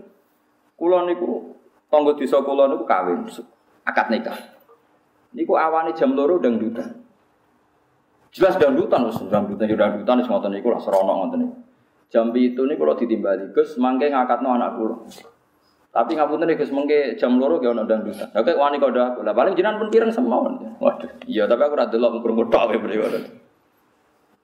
Kulo 0.76 1.04
niku 1.04 1.57
Tonggo 1.88 2.12
desa 2.20 2.44
kula 2.44 2.68
niku 2.68 2.84
kawin, 2.84 3.24
akad 3.88 4.12
nikah. 4.12 4.36
Niku 5.32 5.56
awane 5.56 5.96
jam 5.96 6.12
loro 6.12 6.36
dangdutan. 6.36 7.00
Jelas 8.28 8.60
dangdutan 8.60 9.08
wis 9.08 9.16
dangdutan 9.32 9.64
yo 9.64 9.76
dangdutan 9.76 10.20
wis 10.20 10.28
ngoten 10.28 10.52
niku 10.52 10.68
lah 10.68 10.80
serono 10.80 11.24
ngoten 11.24 11.38
niku. 11.48 11.56
Jam 12.12 12.28
itu 12.36 12.60
niku 12.68 12.84
kula 12.84 12.96
ditimbali 12.96 13.56
Gus 13.56 13.80
mangke 13.80 14.12
ngakatno 14.12 14.48
anak 14.52 14.76
kula. 14.76 14.96
Tapi 15.88 16.12
ngapunten 16.12 16.52
Gus 16.52 16.72
mengke 16.76 17.16
jam 17.16 17.40
loro 17.40 17.56
ge 17.56 17.72
ono 17.72 17.88
dangdutan. 17.88 18.36
Lah 18.36 18.40
kok 18.44 18.56
wani 18.60 18.76
kok 18.76 18.92
aku. 18.92 19.20
Lah 19.24 19.32
paling 19.32 19.56
jenengan 19.56 19.80
pun 19.80 19.88
pireng 19.88 20.12
semawon. 20.12 20.76
Waduh, 20.80 21.08
iya 21.24 21.48
tapi 21.48 21.64
aku 21.64 21.72
ora 21.72 21.88
delok 21.88 22.20
krungu 22.20 22.44
tok 22.52 22.68
wae 22.68 22.76
mriko. 22.76 23.08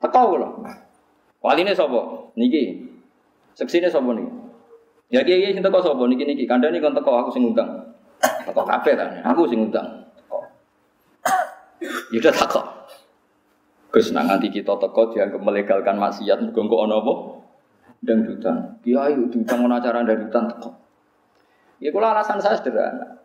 Teko 0.00 0.20
kula. 0.32 0.48
Waline 1.44 1.76
sapa? 1.76 2.32
Niki. 2.40 2.88
Seksine 3.52 3.92
sapa 3.92 4.08
niki? 4.16 4.43
Ya 5.14 5.22
kiai 5.22 5.54
sing 5.54 5.62
teko 5.62 5.78
sapa 5.78 6.10
niki 6.10 6.26
niki 6.26 6.42
kandhane 6.42 6.82
kon 6.82 6.90
teko 6.90 7.22
aku 7.22 7.30
sing 7.30 7.46
ngundang. 7.46 7.70
Teko 8.18 8.66
kabeh 8.66 8.98
ta. 8.98 9.06
Aku 9.30 9.46
sing 9.46 9.62
ngundang. 9.62 10.10
Teko. 10.18 10.38
Ya 12.10 12.18
udah 12.18 12.34
teko. 12.34 12.62
Gus 13.94 14.10
nang 14.10 14.26
nganti 14.26 14.50
kita 14.50 14.74
teko 14.74 15.14
dianggap 15.14 15.38
melegalkan 15.38 16.02
maksiat 16.02 16.42
mergo 16.42 16.66
kok 16.66 16.82
ana 16.90 16.98
apa? 16.98 17.14
Dangdutan. 18.02 18.56
Kiai 18.82 19.14
diutang 19.14 19.62
ana 19.62 19.78
acara 19.78 20.02
dangdutan 20.02 20.50
teko. 20.50 20.70
Ya 21.78 21.94
kalau 21.94 22.10
alasan 22.10 22.42
saya 22.42 22.58
sederhana. 22.58 23.22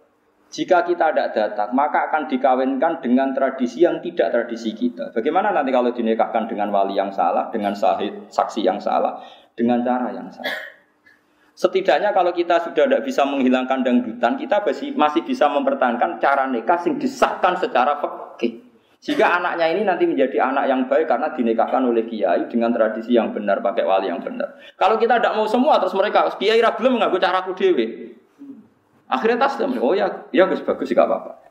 Jika 0.49 0.81
kita 0.81 1.13
tidak 1.13 1.29
datang, 1.37 1.77
maka 1.77 2.09
akan 2.09 2.25
dikawinkan 2.25 3.05
dengan 3.05 3.37
tradisi 3.37 3.85
yang 3.85 4.01
tidak 4.01 4.33
tradisi 4.33 4.73
kita. 4.73 5.13
Bagaimana 5.13 5.53
nanti 5.53 5.69
kalau 5.69 5.93
dinikahkan 5.93 6.49
dengan 6.49 6.73
wali 6.73 6.97
yang 6.97 7.13
salah, 7.13 7.53
dengan 7.53 7.77
sahid, 7.77 8.25
saksi 8.33 8.65
yang 8.65 8.81
salah, 8.81 9.21
dengan 9.53 9.85
cara 9.85 10.09
yang 10.09 10.25
salah? 10.33 10.78
Setidaknya 11.59 12.15
kalau 12.15 12.31
kita 12.31 12.55
sudah 12.63 12.87
tidak 12.87 13.03
bisa 13.03 13.27
menghilangkan 13.27 13.83
dangdutan, 13.83 14.39
kita 14.39 14.63
masih, 14.95 15.27
bisa 15.27 15.51
mempertahankan 15.51 16.15
cara 16.15 16.47
nikah 16.47 16.79
yang 16.87 16.95
disahkan 16.95 17.59
secara 17.59 17.99
fikih. 17.99 18.63
Jika 19.03 19.43
anaknya 19.43 19.67
ini 19.67 19.83
nanti 19.83 20.07
menjadi 20.07 20.39
anak 20.39 20.71
yang 20.71 20.87
baik 20.87 21.11
karena 21.11 21.35
dinikahkan 21.35 21.83
oleh 21.83 22.07
kiai 22.07 22.47
dengan 22.47 22.71
tradisi 22.71 23.11
yang 23.11 23.35
benar, 23.35 23.59
pakai 23.59 23.83
wali 23.83 24.07
yang 24.07 24.23
benar. 24.23 24.55
Kalau 24.79 24.95
kita 24.95 25.19
tidak 25.19 25.35
mau 25.35 25.51
semua, 25.51 25.83
terus 25.83 25.91
mereka 25.99 26.31
kiai 26.39 26.63
belum 26.63 26.95
mengaku 26.95 27.19
caraku 27.19 27.51
dewi. 27.51 28.15
Akhirnya 29.11 29.43
taslim, 29.43 29.83
oh 29.83 29.91
ya, 29.91 30.31
ya 30.31 30.47
bagus 30.47 30.63
bagus 30.63 30.95
gak 30.95 31.11
apa-apa. 31.11 31.43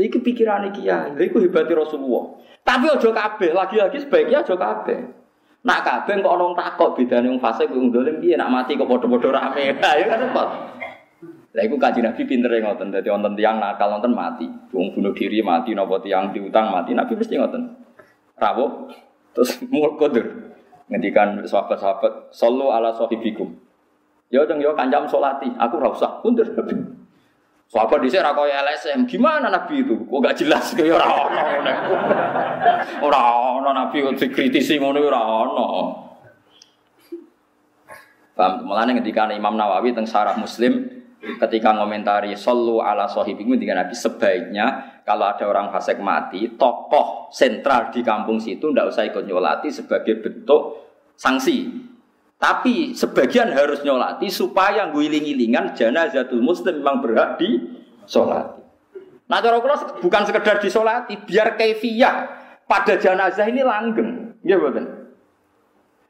Ini 0.00 0.08
pikiran 0.16 0.72
kiai, 0.72 1.12
ini 1.12 1.28
hebati 1.28 1.76
Rasulullah. 1.76 2.40
Tapi 2.64 2.88
ojo 2.88 3.12
kabeh, 3.12 3.52
lagi-lagi 3.52 4.00
sebaiknya 4.00 4.48
ojo 4.48 4.56
kabeh. 4.56 5.23
Nak 5.64 5.80
kabeh 5.80 6.20
kok 6.20 6.28
orang 6.28 6.52
takut 6.52 6.92
bedane 6.92 7.32
wong 7.32 7.40
fase 7.40 7.64
wong 7.64 7.88
dolim 7.88 8.20
piye 8.20 8.36
nak 8.36 8.52
mati 8.52 8.76
kok 8.76 8.84
padha-padha 8.84 9.28
rame. 9.32 9.72
Ya 10.00 10.04
kan 10.04 10.20
repot. 10.20 10.48
Lah 11.54 11.62
iku 11.64 11.80
kaji 11.80 12.04
Nabi 12.04 12.22
pintere 12.28 12.60
ngoten, 12.60 12.92
dadi 12.92 13.08
wonten 13.08 13.32
tiyang 13.32 13.56
nakal 13.62 13.96
wonten 13.96 14.12
mati. 14.12 14.44
Wong 14.74 14.92
bunuh 14.92 15.16
diri 15.16 15.40
mati 15.40 15.72
napa 15.72 16.02
tiyang 16.04 16.36
diutang 16.36 16.68
mati, 16.68 16.92
Nabi 16.92 17.16
mesti 17.16 17.40
ngoten. 17.40 17.62
Rawuh 18.36 18.92
terus 19.32 19.56
mul 19.72 19.96
kodur. 19.96 20.52
Ngendikan 20.84 21.40
sahabat-sahabat, 21.48 22.28
"Sallu 22.28 22.68
ala 22.68 22.92
sahibikum." 22.92 23.56
Ya 24.28 24.44
jeng 24.44 24.60
yo 24.60 24.76
kanjam 24.76 25.08
solati, 25.08 25.48
aku 25.56 25.80
ora 25.80 25.96
usah 25.96 26.20
mundur. 26.20 26.44
Sahabat 27.74 28.06
dhisik 28.06 28.22
ra 28.22 28.30
koyo 28.38 28.54
LSM, 28.54 29.02
gimana 29.02 29.50
Nabi 29.50 29.82
itu? 29.82 30.06
Kok 30.06 30.22
gak 30.22 30.38
jelas 30.38 30.78
kaya 30.78 30.94
ora 30.94 31.10
ono. 31.10 31.42
Ora 33.02 33.20
ono 33.58 33.70
Nabi 33.74 33.98
kok 33.98 34.14
dikritisi 34.14 34.78
ngono 34.78 35.02
ora 35.02 35.18
ono. 35.18 35.66
Paham? 38.38 38.62
Mulane 38.62 38.94
ketika 39.02 39.26
Imam 39.34 39.58
Nawawi 39.58 39.90
teng 39.90 40.06
Sarah 40.06 40.38
Muslim 40.38 40.86
ketika 41.18 41.74
ngomentari 41.74 42.38
sallu 42.38 42.78
ala 42.78 43.10
sahibikum 43.10 43.58
dengan 43.58 43.82
Nabi 43.82 43.96
sebaiknya 43.98 45.00
kalau 45.02 45.26
ada 45.26 45.42
orang 45.50 45.74
fasik 45.74 45.98
mati, 45.98 46.54
tokoh 46.54 47.26
sentral 47.34 47.90
di 47.90 48.06
kampung 48.06 48.38
situ 48.38 48.70
ndak 48.70 48.94
usah 48.94 49.02
ikut 49.02 49.26
nyolati 49.26 49.74
sebagai 49.74 50.22
bentuk 50.22 50.62
sanksi. 51.18 51.90
Tapi 52.44 52.92
sebagian 52.92 53.56
harus 53.56 53.80
nyolati 53.80 54.28
supaya 54.28 54.92
guling-gilingan 54.92 55.72
janazatul 55.72 56.44
muslim 56.44 56.84
memang 56.84 57.00
berhak 57.00 57.40
di 57.40 57.56
solati. 58.04 58.60
Nah 59.24 59.40
cara 59.40 59.64
kula 59.64 60.04
bukan 60.04 60.22
sekedar 60.28 60.60
disolati, 60.60 61.16
biar 61.24 61.56
kaifiyah 61.56 62.14
pada 62.68 63.00
jenazah 63.00 63.48
ini 63.48 63.64
langgeng. 63.64 64.36
Iya 64.44 64.60
betul. 64.60 64.84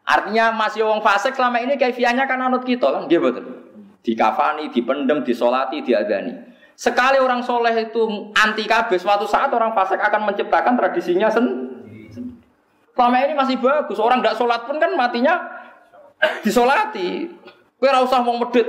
Artinya 0.03 0.51
masih 0.59 0.83
wong 0.83 1.07
fasik 1.07 1.39
selama 1.39 1.63
ini 1.63 1.79
kaifiyahnya 1.79 2.27
kan 2.27 2.43
anut 2.43 2.67
kita 2.67 2.91
kan, 2.91 3.07
iya 3.07 3.23
betul. 3.23 3.71
Dikafani, 4.03 4.75
dipendem, 4.75 5.23
disolati, 5.23 5.87
diadani. 5.87 6.51
Sekali 6.75 7.23
orang 7.23 7.47
soleh 7.47 7.79
itu 7.79 8.35
anti 8.35 8.67
kabeh, 8.67 8.99
suatu 8.99 9.31
saat 9.31 9.55
orang 9.55 9.71
fasik 9.71 10.03
akan 10.03 10.35
menciptakan 10.35 10.75
tradisinya 10.75 11.31
sendiri. 11.31 12.11
Selama 12.91 13.23
ini 13.23 13.39
masih 13.39 13.63
bagus, 13.63 14.03
orang 14.03 14.19
tidak 14.19 14.35
sholat 14.35 14.67
pun 14.67 14.83
kan 14.83 14.91
matinya 14.99 15.54
disolati. 16.45 17.31
Kowe 17.79 17.87
ora 17.91 18.01
usah 18.05 18.21
wong 18.23 18.43
medhit. 18.45 18.67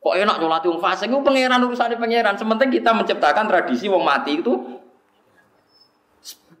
Kok 0.00 0.16
enak 0.16 0.36
nyolati 0.40 0.66
wong 0.72 0.80
fasik 0.80 1.12
itu 1.12 1.20
pangeran 1.20 1.60
urusane 1.60 1.94
pangeran. 2.00 2.34
Sementing 2.40 2.72
kita 2.72 2.90
menciptakan 2.96 3.44
tradisi 3.46 3.86
wong 3.86 4.00
mati 4.00 4.40
itu 4.40 4.80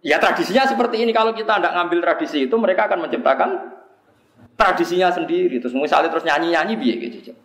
Ya 0.00 0.16
tradisinya 0.16 0.64
seperti 0.64 1.04
ini. 1.04 1.12
Kalau 1.12 1.36
kita 1.36 1.60
tidak 1.60 1.72
ngambil 1.76 1.98
tradisi 2.00 2.48
itu, 2.48 2.56
mereka 2.56 2.88
akan 2.88 3.04
menciptakan 3.08 3.50
tradisinya 4.56 5.12
sendiri. 5.12 5.60
Terus 5.60 5.76
misalnya 5.76 6.08
terus 6.08 6.24
nyanyi-nyanyi 6.24 6.74
biye 6.80 6.94
gitu. 7.04 7.36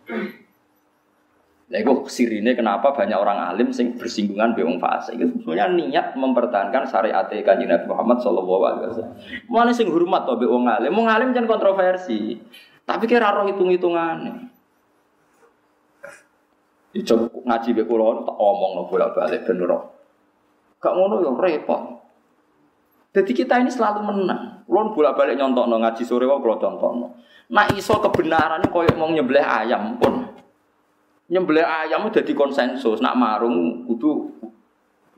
Nah, 1.66 1.82
itu 1.82 1.90
sirine 2.06 2.54
kenapa 2.54 2.94
banyak 2.94 3.18
orang 3.18 3.42
alim 3.42 3.74
sing 3.74 3.98
bersinggungan 3.98 4.54
be 4.54 4.62
wong 4.62 4.78
fasik. 4.78 5.18
Itu 5.18 5.42
sebenarnya 5.42 5.66
niat 5.74 6.06
mempertahankan 6.14 6.86
syariat 6.86 7.26
kanjeng 7.26 7.66
Nabi 7.66 7.90
Muhammad 7.90 8.22
sallallahu 8.22 8.62
alaihi 8.62 8.86
wasallam. 8.94 9.14
Mana 9.50 9.70
sing 9.74 9.90
hormat 9.90 10.30
to 10.30 10.38
be 10.38 10.46
wong 10.46 10.70
alim? 10.70 10.94
Wong 10.94 11.10
alim 11.10 11.34
jangan 11.34 11.58
kontroversi. 11.58 12.38
Tapi 12.86 13.04
kira 13.10 13.34
roh 13.34 13.50
hitung-hitungan. 13.50 14.46
Ijo 16.94 17.14
ngaji 17.34 17.68
be 17.74 17.82
kula 17.82 18.22
tak 18.22 18.36
omong 18.38 18.72
no 18.78 18.82
bolak-balik 18.86 19.42
ben 19.42 19.58
roh. 19.66 19.90
Gak 20.78 20.94
ngono 20.94 21.18
yo 21.18 21.34
repot. 21.34 21.98
Jadi 23.10 23.32
kita 23.34 23.58
ini 23.58 23.74
selalu 23.74 24.06
menang. 24.06 24.62
Kulon 24.70 24.94
bolak-balik 24.94 25.34
nyontokno 25.34 25.82
ngaji 25.82 26.06
sore 26.06 26.30
wae 26.30 26.38
kula 26.38 26.62
contohno. 26.62 27.18
Nah 27.50 27.66
iso 27.74 27.98
kebenaran 27.98 28.62
koyo 28.70 28.94
mau 28.94 29.10
nyembelih 29.10 29.42
ayam 29.42 29.98
pun. 29.98 30.45
Nyembelih 31.26 31.66
ayam 31.66 32.06
udah 32.06 32.22
di 32.22 32.34
konsensus. 32.38 33.02
Nak 33.02 33.18
marung 33.18 33.82
kudu 33.86 34.30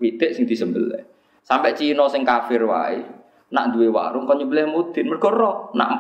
witik 0.00 0.32
sing 0.32 0.48
disembelih. 0.48 1.04
Sampai 1.44 1.76
Cina 1.76 2.08
sing 2.08 2.24
kafir 2.24 2.64
wae. 2.64 3.04
Nak 3.52 3.76
duwe 3.76 3.92
warung 3.92 4.24
kon 4.24 4.40
nyembelih 4.40 4.68
mudin 4.68 5.08
mergo 5.08 5.28
roh. 5.28 5.56
Nak 5.76 5.90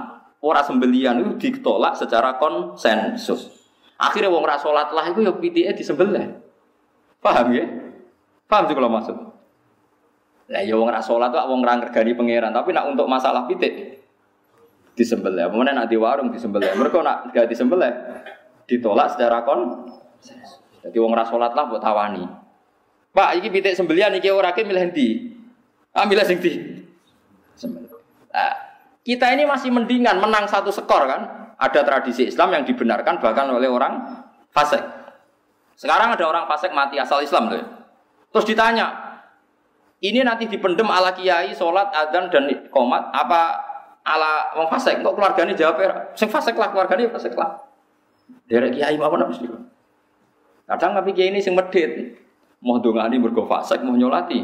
ora 0.40 0.64
sembelian 0.64 1.20
itu 1.20 1.36
ditolak 1.36 1.96
secara 1.96 2.40
konsensus. 2.40 3.52
Akhirnya 3.98 4.30
wong 4.30 4.46
rasolat 4.46 4.94
lah 4.94 5.10
itu 5.10 5.20
ya 5.26 5.32
pitike 5.34 5.74
disembelih. 5.76 6.40
Paham 7.18 7.50
ya? 7.50 7.66
Paham 8.46 8.64
sih 8.70 8.74
kalau 8.78 8.88
maksud? 8.88 9.16
Lah 10.48 10.62
ya 10.62 10.78
wong 10.78 10.88
rasolat 10.88 11.34
tuh 11.34 11.42
wong 11.44 11.60
ra 11.66 11.76
ngergani 11.76 12.14
pangeran, 12.14 12.54
tapi 12.54 12.70
nak 12.72 12.88
untuk 12.88 13.10
masalah 13.10 13.44
pitik 13.50 14.00
disembelih. 14.94 15.50
Kemudian 15.50 15.76
nak 15.76 15.90
di 15.90 15.98
warung 15.98 16.30
disembelih. 16.30 16.72
Mereka 16.78 17.02
nak 17.02 17.34
gak 17.34 17.50
disembelih 17.50 17.92
ditolak 18.68 19.16
secara 19.16 19.42
kon. 19.48 19.88
Jadi 20.84 20.96
wong 21.00 21.16
rasolat 21.16 21.56
lah 21.56 21.66
buat 21.66 21.80
tawani. 21.80 22.22
Pak, 23.10 23.40
iki 23.40 23.48
pitik 23.50 23.74
sembelian 23.74 24.14
iki 24.14 24.28
ora 24.30 24.52
ke 24.52 24.62
milih 24.62 24.92
ndi? 24.92 25.32
Ah 25.96 26.04
milih 26.06 26.22
sing. 26.22 26.38
Nah, 28.30 28.52
kita 29.02 29.32
ini 29.34 29.48
masih 29.48 29.72
mendingan 29.72 30.20
menang 30.20 30.46
satu 30.46 30.68
skor 30.70 31.08
kan. 31.08 31.20
Ada 31.58 31.82
tradisi 31.82 32.30
Islam 32.30 32.54
yang 32.54 32.62
dibenarkan 32.62 33.18
bahkan 33.18 33.50
oleh 33.50 33.66
orang 33.66 34.22
fasik. 34.54 34.78
Sekarang 35.74 36.14
ada 36.14 36.22
orang 36.22 36.46
fasik 36.46 36.70
mati 36.70 37.02
asal 37.02 37.18
Islam 37.18 37.50
tuh. 37.50 37.58
Terus 38.30 38.46
ditanya, 38.46 38.86
ini 39.98 40.22
nanti 40.22 40.46
dipendem 40.46 40.86
ala 40.86 41.10
kiai, 41.10 41.50
sholat, 41.50 41.90
adzan 41.90 42.30
dan 42.30 42.46
komat 42.70 43.10
apa 43.10 43.58
ala 44.06 44.54
wong 44.54 44.70
fasik? 44.70 45.02
Kok 45.02 45.18
keluarganya 45.18 45.58
jawab 45.58 45.82
ya, 45.82 45.90
sing 46.14 46.30
fasik 46.30 46.54
lah 46.54 46.70
keluarganya 46.70 47.10
fasik 47.10 47.34
lah. 47.34 47.67
Derek 48.48 48.76
kiai 48.76 48.96
apa 48.96 49.16
napa 49.16 49.32
sih? 49.36 49.48
Kadang 50.68 50.92
tapi 50.96 51.12
kiai 51.12 51.32
ini 51.32 51.40
sing 51.40 51.56
medit, 51.56 52.16
mau 52.64 52.80
dongani 52.80 53.20
mergo 53.20 53.44
fasik, 53.44 53.80
mau 53.84 53.96
nyolati. 53.96 54.40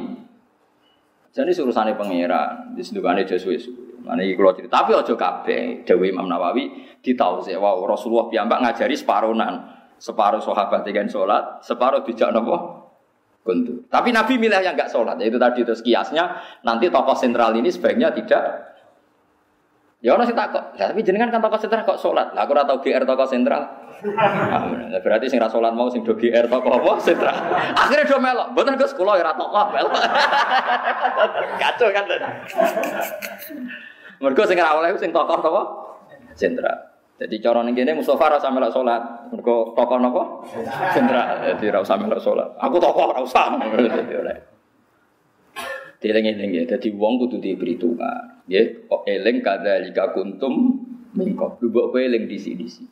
Jadi 1.35 1.51
urusannya 1.51 1.99
pangeran, 1.99 2.78
disendukane 2.78 3.26
Yesus. 3.26 3.66
Mana 4.05 4.20
iki 4.20 4.37
kalau 4.37 4.53
cerita, 4.53 4.85
tapi 4.85 4.93
ojo 4.93 5.16
kabeh. 5.16 5.82
Dewi 5.89 6.12
Imam 6.12 6.28
Nawawi 6.28 6.97
sih, 7.01 7.57
wow 7.57 7.80
Rasulullah 7.89 8.28
piyambak 8.28 8.61
ngajari 8.61 8.95
separuhan, 8.95 9.64
separuh 9.97 10.45
sahabat 10.45 10.85
dengan 10.85 11.09
sholat, 11.09 11.64
separuh 11.64 12.05
dijak 12.05 12.28
nopo 12.30 12.85
kuntu. 13.45 13.85
Tapi 13.89 14.12
Nabi 14.12 14.41
milih 14.41 14.61
yang 14.61 14.76
nggak 14.76 14.93
sholat, 14.93 15.16
yaitu 15.20 15.37
tadi 15.41 15.64
terus 15.64 15.85
kiasnya 15.85 16.41
nanti 16.64 16.89
tokoh 16.89 17.16
sentral 17.16 17.57
ini 17.57 17.72
sebaiknya 17.72 18.12
tidak 18.12 18.74
Ya 20.05 20.12
orang 20.12 20.28
sih 20.28 20.36
takut. 20.36 20.61
Ya, 20.76 20.92
tapi 20.92 21.00
jenengan 21.00 21.32
kan 21.32 21.40
tokoh 21.40 21.57
sentral 21.57 21.88
kok 21.88 21.96
sholat. 21.96 22.36
Lah 22.36 22.44
aku 22.44 22.52
ora 22.52 22.68
tau 22.68 22.76
GR 22.84 23.09
tokoh 23.09 23.24
sentral. 23.24 23.64
Nah, 24.05 25.00
berarti 25.00 25.32
sing 25.32 25.40
sholat 25.40 25.72
mau 25.72 25.88
sing 25.88 26.05
do 26.05 26.12
GR 26.12 26.44
tokoh 26.44 26.76
apa 26.76 27.00
sentral. 27.00 27.32
Akhirnya 27.72 28.05
do 28.05 28.20
melok. 28.20 28.52
Mboten 28.52 28.76
Gus 28.76 28.92
kula 28.92 29.16
ya 29.16 29.24
ora 29.24 29.32
tokoh 29.32 29.64
melok. 29.72 29.92
Kacau 31.64 31.88
kan. 31.88 32.05
Mergo 34.20 34.44
sing 34.44 34.61
ora 34.61 34.76
oleh 34.76 34.92
sing 35.00 35.09
tokoh 35.09 35.40
apa? 35.40 35.62
Jenderal. 36.36 36.78
Jadi 37.16 37.40
cara 37.40 37.64
ning 37.64 37.72
kene 37.72 37.96
Mustofa 37.96 38.28
usah 38.36 38.52
melok 38.52 38.76
salat. 38.76 39.32
Mergo 39.32 39.72
tokoh 39.72 39.96
napa? 39.96 40.44
Jenderal. 40.92 41.48
Jadi 41.48 41.64
ora 41.72 41.80
usah 41.80 41.96
melok 41.96 42.20
salat. 42.20 42.52
Aku 42.61 42.76
tokoh 42.76 43.09
ora 43.09 43.24
usah. 43.24 43.57
Dieling-eling 46.05 46.52
ya. 46.52 46.62
Dadi 46.68 46.92
wong 46.92 47.16
kudu 47.24 47.40
diperhitungkan. 47.40 48.44
Nggih, 48.44 48.84
kok 48.84 49.09
eling 49.09 49.40
kadzalika 49.40 50.12
kuntum 50.12 50.84
mingkop. 51.16 51.57
Lu 51.64 51.72
kowe 51.72 51.96
eling 51.96 52.28
disi-disi. 52.28 52.84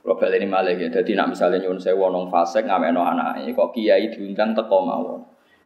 Kalau 0.00 0.16
balik 0.16 0.40
ini 0.40 0.48
malah 0.48 0.72
ya, 0.72 0.88
jadi 0.88 1.12
nak 1.12 1.36
misalnya 1.36 1.60
nyuwun 1.60 1.76
saya 1.76 1.92
wonong 1.92 2.32
fasek 2.32 2.64
ngameno 2.64 3.04
anaknya, 3.04 3.52
kok 3.52 3.76
kiai 3.76 4.08
diundang 4.08 4.56
teko 4.56 4.80
mawon. 4.80 5.20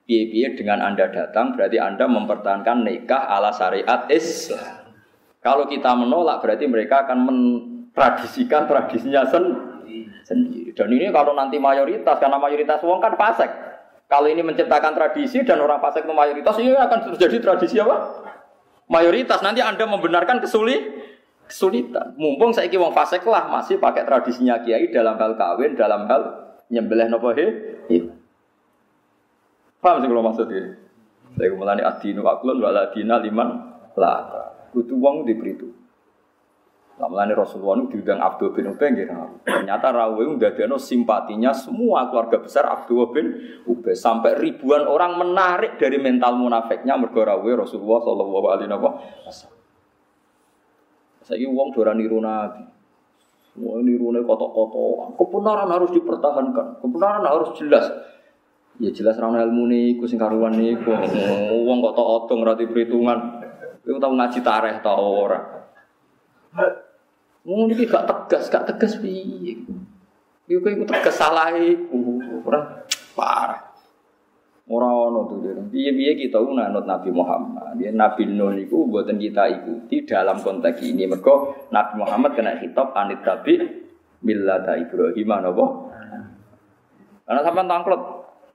Piye-piye 0.05 0.59
dengan 0.59 0.83
Anda 0.83 1.07
datang 1.07 1.55
berarti 1.55 1.79
Anda 1.79 2.11
mempertahankan 2.11 2.83
nikah 2.83 3.31
ala 3.31 3.55
syariat 3.55 4.11
Islam. 4.11 4.91
Kalau 5.39 5.71
kita 5.71 5.95
menolak 5.95 6.43
berarti 6.43 6.67
mereka 6.67 7.07
akan 7.07 7.19
mentradisikan 7.25 8.67
tradisinya 8.67 9.23
sendiri. 9.29 10.75
Dan 10.75 10.89
ini 10.91 11.15
kalau 11.15 11.37
nanti 11.37 11.63
mayoritas, 11.63 12.19
karena 12.19 12.37
mayoritas 12.37 12.83
uang 12.83 12.99
kan 12.99 13.15
fasek. 13.15 13.49
Kalau 14.15 14.31
ini 14.31 14.47
menciptakan 14.47 14.95
tradisi 14.95 15.43
dan 15.43 15.59
orang 15.59 15.83
fasek 15.83 16.07
itu 16.07 16.15
mayoritas, 16.15 16.55
ini 16.63 16.71
akan 16.71 17.11
terjadi 17.11 17.37
tradisi 17.43 17.83
apa? 17.83 18.23
Mayoritas 18.87 19.43
nanti 19.43 19.59
anda 19.59 19.91
membenarkan 19.91 20.39
kesulit, 20.39 20.87
kesulitan. 21.51 22.15
Mumpung 22.15 22.55
saya 22.55 22.71
wong 22.79 22.95
fasek 22.95 23.27
lah 23.27 23.51
masih 23.51 23.83
pakai 23.83 24.07
tradisinya 24.07 24.63
kiai 24.63 24.87
dalam 24.95 25.19
hal 25.19 25.35
kawin, 25.35 25.75
dalam 25.75 26.07
hal 26.07 26.47
nyembelih 26.71 27.11
nopo 27.11 27.35
he. 27.35 27.75
Paham 29.83 29.99
sih 29.99 30.07
kalau 30.07 30.23
maksudnya? 30.23 30.79
Saya 31.35 31.51
kemudian 31.51 31.83
adinu 31.83 32.23
aklun 32.31 32.63
waladina 32.63 33.19
liman 33.19 33.49
laka. 33.99 34.71
Kudu 34.71 34.95
wong 34.95 35.27
diberi 35.27 35.59
Lamalane 36.95 37.35
Rasulullah 37.35 37.83
itu 37.83 37.99
diundang 37.99 38.23
Abdul 38.23 38.55
bin 38.55 38.71
Ubay 38.71 38.95
nggih 38.95 39.11
Ternyata 39.43 39.91
Rawi 39.91 40.31
ndadekno 40.39 40.79
simpatinya 40.79 41.51
semua 41.51 42.07
keluarga 42.07 42.39
besar 42.39 42.71
Abdul 42.71 43.11
bin 43.11 43.27
Ubay 43.67 43.99
sampai 43.99 44.39
ribuan 44.39 44.87
orang 44.87 45.19
menarik 45.19 45.75
dari 45.75 45.99
mental 45.99 46.39
munafiknya 46.39 46.95
mergo 46.95 47.27
Rawi 47.27 47.59
Rasulullah 47.59 47.99
sallallahu 47.99 48.47
alaihi 48.47 48.71
wasallam. 48.71 49.59
Saiki 51.27 51.51
wong 51.51 51.75
dora 51.75 51.99
niru 51.99 52.23
Nabi. 52.23 52.63
Semua 53.51 53.83
nirune 53.83 54.23
kotok-kotok. 54.23 55.19
Kebenaran 55.19 55.71
harus 55.71 55.91
dipertahankan. 55.95 56.79
Kebenaran 56.79 57.25
harus 57.27 57.55
jelas. 57.59 57.87
Ya 58.83 58.91
jelas 58.91 59.15
ra 59.15 59.31
ilmu 59.31 59.71
niku 59.71 60.07
sing 60.11 60.19
karuan 60.19 60.59
niku. 60.59 60.91
Wong 61.63 61.79
kok 61.79 61.95
tok 61.95 62.09
otong 62.23 62.43
ra 62.43 62.59
perhitungan. 62.59 63.19
Kowe 63.83 63.99
tau 63.99 64.15
ngaji 64.15 64.39
tareh 64.43 64.75
ta 64.83 64.95
ora? 64.95 65.39
Wong 67.45 67.69
iki 67.77 67.85
gak 67.85 68.09
tegas, 68.09 68.49
gak 68.49 68.65
tegas 68.65 68.97
piye. 69.05 69.61
Yo 70.49 70.65
kowe 70.65 70.73
iku 70.73 70.89
tegas 70.89 71.21
salah 71.21 71.53
iku. 71.53 72.21
Ora 72.45 72.89
parah. 73.13 73.61
Ora 74.65 74.89
ono 74.89 75.29
tuh 75.29 75.45
dia. 75.45 75.53
Piye-piye 75.53 76.17
kita 76.25 76.41
nganut 76.41 76.89
Nabi 76.89 77.13
Muhammad. 77.13 77.77
Ya 77.77 77.93
Nabi 77.93 78.33
Nuh 78.33 78.57
niku 78.57 78.89
mboten 78.89 79.21
kita 79.21 79.45
ikuti 79.61 80.09
dalam 80.09 80.41
konteks 80.41 80.81
ini. 80.81 81.05
Mergo 81.05 81.69
Nabi 81.69 82.01
Muhammad 82.01 82.33
kena 82.33 82.57
hitop 82.57 82.97
anit 82.97 83.21
tabi 83.21 83.61
millata 84.25 84.81
Ibrahim 84.81 85.29
napa? 85.29 85.65
Karena 87.25 87.41
sampai 87.41 87.65
tangklot, 87.65 88.03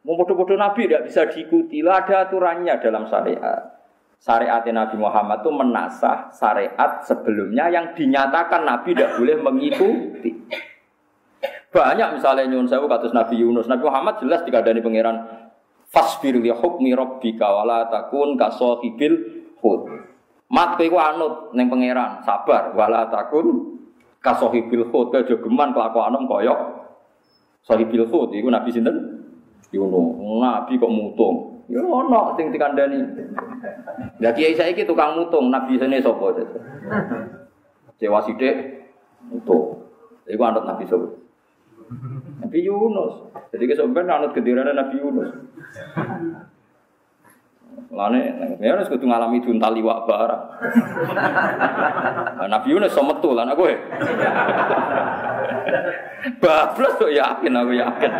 mau 0.06 0.14
bodoh-bodoh 0.18 0.58
Nabi 0.58 0.90
tidak 0.90 1.10
bisa 1.10 1.30
diikuti. 1.30 1.86
Lah 1.86 2.06
ada 2.06 2.26
aturannya 2.26 2.74
dalam 2.82 3.06
syariat 3.06 3.79
syariat 4.20 4.62
Nabi 4.68 4.96
Muhammad 5.00 5.40
itu 5.42 5.52
menasah 5.52 6.30
syariat 6.36 7.00
sebelumnya 7.08 7.72
yang 7.72 7.96
dinyatakan 7.96 8.68
Nabi 8.68 8.92
tidak 8.92 9.16
boleh 9.16 9.36
mengikuti. 9.40 10.32
Banyak 11.70 12.20
misalnya 12.20 12.50
nyun 12.50 12.68
sewu 12.68 12.90
katus 12.92 13.16
Nabi 13.16 13.40
Yunus. 13.40 13.72
Nabi 13.72 13.88
Muhammad 13.88 14.20
jelas 14.20 14.44
dikadani 14.44 14.84
pangeran 14.84 15.24
fasbir 15.88 16.36
li 16.36 16.52
hukmi 16.52 16.92
rabbika 16.92 17.48
wala 17.48 17.88
takun 17.88 18.36
kasahibil 18.36 19.18
hud. 19.64 19.82
Mat 20.50 20.82
kowe 20.82 20.98
anut 20.98 21.54
ning 21.54 21.70
pangeran, 21.70 22.26
sabar 22.26 22.74
wala 22.74 23.08
takun 23.08 23.78
kasahibil 24.20 24.90
hud 24.92 25.14
kaya 25.14 25.30
geman 25.30 25.72
kelakuanem 25.72 26.26
kaya 26.26 26.54
sahibil 27.64 28.10
hud 28.10 28.36
iku 28.36 28.50
Nabi 28.52 28.70
sinten? 28.74 28.98
Yunus. 29.70 30.18
Nabi 30.42 30.82
kok 30.82 30.92
mutung. 30.92 31.49
Ya 31.70 31.86
ono 31.86 32.34
sing 32.34 32.50
dikandani. 32.50 32.98
Lah 34.20 34.34
kiai 34.34 34.58
saiki 34.58 34.90
tukang 34.90 35.22
mutung, 35.22 35.54
nabi 35.54 35.78
sene 35.78 36.02
sapa? 36.02 36.34
Cewa 38.02 38.20
sithik 38.26 38.90
mutung. 39.30 39.86
Iku 40.26 40.42
anut 40.42 40.66
nabi 40.66 40.90
sapa? 40.90 41.08
Nabi 42.42 42.66
Yunus. 42.66 43.30
Jadi 43.54 43.70
kesampean 43.70 44.10
anut 44.10 44.34
gendirane 44.34 44.74
Nabi 44.74 44.98
Yunus. 44.98 45.30
Lane, 47.90 48.22
ya 48.62 48.78
harus 48.78 48.86
kudu 48.86 49.10
ngalami 49.10 49.42
juntal 49.42 49.74
liwak 49.74 50.06
barang. 50.06 50.44
Nabi 52.50 52.68
Yunus 52.70 52.94
so 52.94 53.02
metu 53.02 53.34
lan 53.34 53.50
aku. 53.50 53.66
Bablas 56.38 56.98
kok 56.98 57.14
yakin 57.14 57.54
aku 57.58 57.72
yakin. 57.78 58.12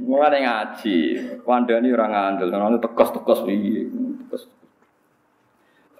Mulai 0.00 0.40
ngaji, 0.40 0.98
wandani 1.44 1.92
orang 1.92 2.12
ngandel, 2.16 2.48
orang 2.56 2.80
tekos-tekos 2.80 3.44
piye, 3.44 3.84
tekos. 4.24 4.48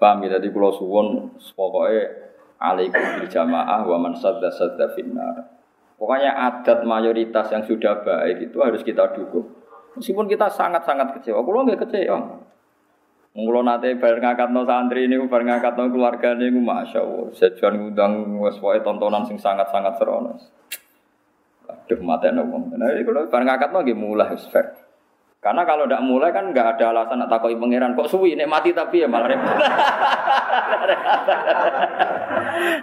Paham 0.01 0.25
ya, 0.25 0.41
jadi 0.41 0.49
kalau 0.49 0.73
suwon, 0.73 1.07
pokoknya 1.37 2.09
alaikum 2.57 2.97
bil 2.97 3.29
jamaah 3.29 3.85
wa 3.85 3.97
man 4.01 4.17
sadda 4.17 4.49
sadda. 4.49 4.89
Pokoknya 6.01 6.33
adat 6.33 6.81
mayoritas 6.81 7.53
yang 7.53 7.61
sudah 7.61 8.01
baik 8.01 8.49
itu 8.49 8.57
harus 8.57 8.81
kita 8.81 9.13
dukung. 9.13 9.53
Meskipun 9.93 10.25
kita 10.25 10.49
sangat-sangat 10.49 11.21
kecewa, 11.21 11.45
kalau 11.45 11.61
nggak 11.61 11.85
kecewa. 11.85 12.41
Mula 13.31 13.63
nate 13.63 13.95
bareng 13.95 14.19
ngangkatno 14.19 14.67
santri 14.67 15.07
ini, 15.07 15.15
bareng 15.23 15.47
ngangkatno 15.47 15.87
keluarga 15.87 16.35
ini, 16.35 16.51
masya 16.51 16.99
Allah. 16.99 17.31
Sejuan 17.31 17.79
ngundang 17.79 18.41
wes 18.43 18.59
tontonan 18.59 19.23
sing 19.23 19.39
sangat-sangat 19.39 19.95
seronos. 19.95 20.51
Aduh 21.87 21.99
mata 22.03 22.31
wong. 22.31 22.75
Nah, 22.75 22.87
ini 22.93 23.03
kalau 23.03 23.27
bareng 23.27 23.49
akad 23.51 23.69
lagi 23.71 23.93
mulai 23.95 24.35
fair. 24.49 24.71
Karena 25.41 25.65
kalau 25.65 25.89
tidak 25.89 26.05
mulai 26.05 26.29
kan 26.29 26.53
nggak 26.53 26.77
ada 26.77 26.93
alasan 26.93 27.17
nak 27.17 27.33
takoi 27.33 27.57
pangeran 27.57 27.97
kok 27.97 28.05
suwi 28.05 28.37
nek 28.37 28.45
mati 28.45 28.77
tapi 28.77 29.01
ya 29.01 29.09
malah 29.09 29.25
repot. 29.25 29.57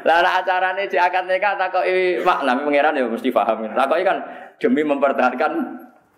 Lah 0.03 0.43
acara 0.43 0.75
ini 0.75 0.91
di 0.91 0.99
akad 0.99 1.31
nikah 1.31 1.55
takoi 1.55 2.19
makna 2.27 2.59
pangeran 2.59 2.99
ya 2.99 3.07
mesti 3.07 3.31
paham. 3.31 3.63
Takoi 3.63 4.03
kan 4.03 4.19
demi 4.59 4.83
mempertahankan 4.83 5.53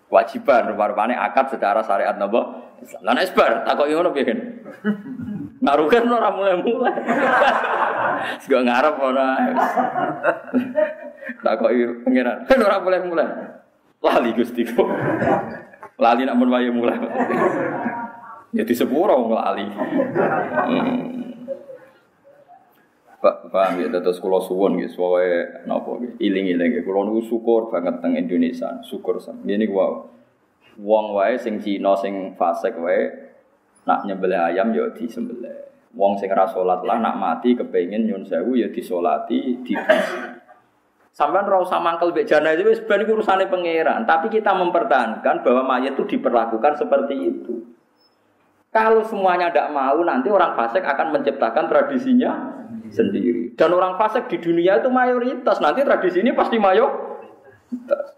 kewajiban 0.09 0.73
rupane 0.73 1.13
akad 1.13 1.53
secara 1.53 1.85
syariat 1.85 2.17
nopo 2.17 2.73
Islam. 2.81 3.05
Lah 3.05 3.13
nek 3.13 3.29
sebar 3.29 3.61
takoi 3.61 3.93
ngono 3.93 4.09
piye 4.09 4.33
Narukan 5.61 6.09
ora 6.09 6.29
mulai-mulai. 6.33 6.93
Sego 8.41 8.59
ngarep 8.65 8.95
ora. 8.97 9.29
Tak 11.41 11.53
kok 11.61 11.71
pengiran. 12.05 12.37
Kan 12.49 12.65
ora 12.65 12.81
boleh 12.81 12.99
mulai. 13.05 13.29
Lali 14.01 14.31
Gusti. 14.33 14.65
Lali 16.01 16.25
nak 16.25 16.37
mun 16.37 16.49
mulai. 16.49 16.97
Ya 18.57 18.65
di 18.65 18.73
sepuro 18.73 19.29
lali. 19.29 19.65
Hmm. 19.69 21.21
Pak 23.21 23.53
paham 23.53 23.77
ya 23.77 23.87
terus 23.93 24.17
kula 24.17 24.41
suwun 24.41 24.81
nggih 24.81 24.89
suwe 24.89 25.61
napa 25.69 25.93
nggih 25.93 26.17
iling-iling 26.17 26.81
kula 26.81 27.05
niku 27.05 27.21
syukur 27.21 27.69
banget 27.69 28.01
teng 28.01 28.17
Indonesia 28.17 28.81
syukur 28.81 29.21
sam 29.21 29.45
ku 29.45 29.73
wae 29.77 29.93
wong 30.81 31.13
wae 31.13 31.37
sing 31.37 31.61
Cina 31.61 31.93
sing 32.01 32.33
fasik 32.33 32.73
wae 32.81 33.13
nak 33.87 34.05
nyembelih 34.05 34.39
ayam 34.51 34.69
ya 34.73 34.89
disembelih 34.93 35.71
wong 35.95 36.15
sing 36.19 36.31
ora 36.31 36.47
salat 36.47 36.81
lah 36.87 36.97
nak 36.99 37.19
mati 37.19 37.55
kepengin 37.55 38.07
nyun 38.07 38.23
sewu 38.23 38.55
ya 38.55 38.71
disolati 38.71 39.59
di 39.63 39.73
Sampai 41.11 41.43
ora 41.43 41.59
usah 41.59 41.83
mangkel 41.83 42.15
mbek 42.15 42.23
wis 42.63 42.79
ben 42.87 43.03
iku 43.03 43.19
urusane 43.19 43.51
pangeran, 43.51 44.07
tapi 44.07 44.31
kita 44.31 44.55
mempertahankan 44.55 45.43
bahwa 45.43 45.75
mayat 45.75 45.99
itu 45.99 46.07
diperlakukan 46.07 46.79
seperti 46.79 47.15
itu. 47.19 47.67
Kalau 48.71 49.03
semuanya 49.03 49.51
tidak 49.51 49.75
mau, 49.75 49.99
nanti 50.07 50.31
orang 50.31 50.55
fasik 50.55 50.79
akan 50.79 51.11
menciptakan 51.11 51.67
tradisinya 51.67 52.31
sendiri. 52.87 53.51
Dan 53.59 53.75
orang 53.75 53.99
fasik 53.99 54.31
di 54.31 54.39
dunia 54.39 54.79
itu 54.79 54.87
mayoritas. 54.87 55.59
Nanti 55.59 55.83
tradisi 55.83 56.23
ini 56.23 56.31
pasti 56.31 56.55
mayoritas. 56.55 57.11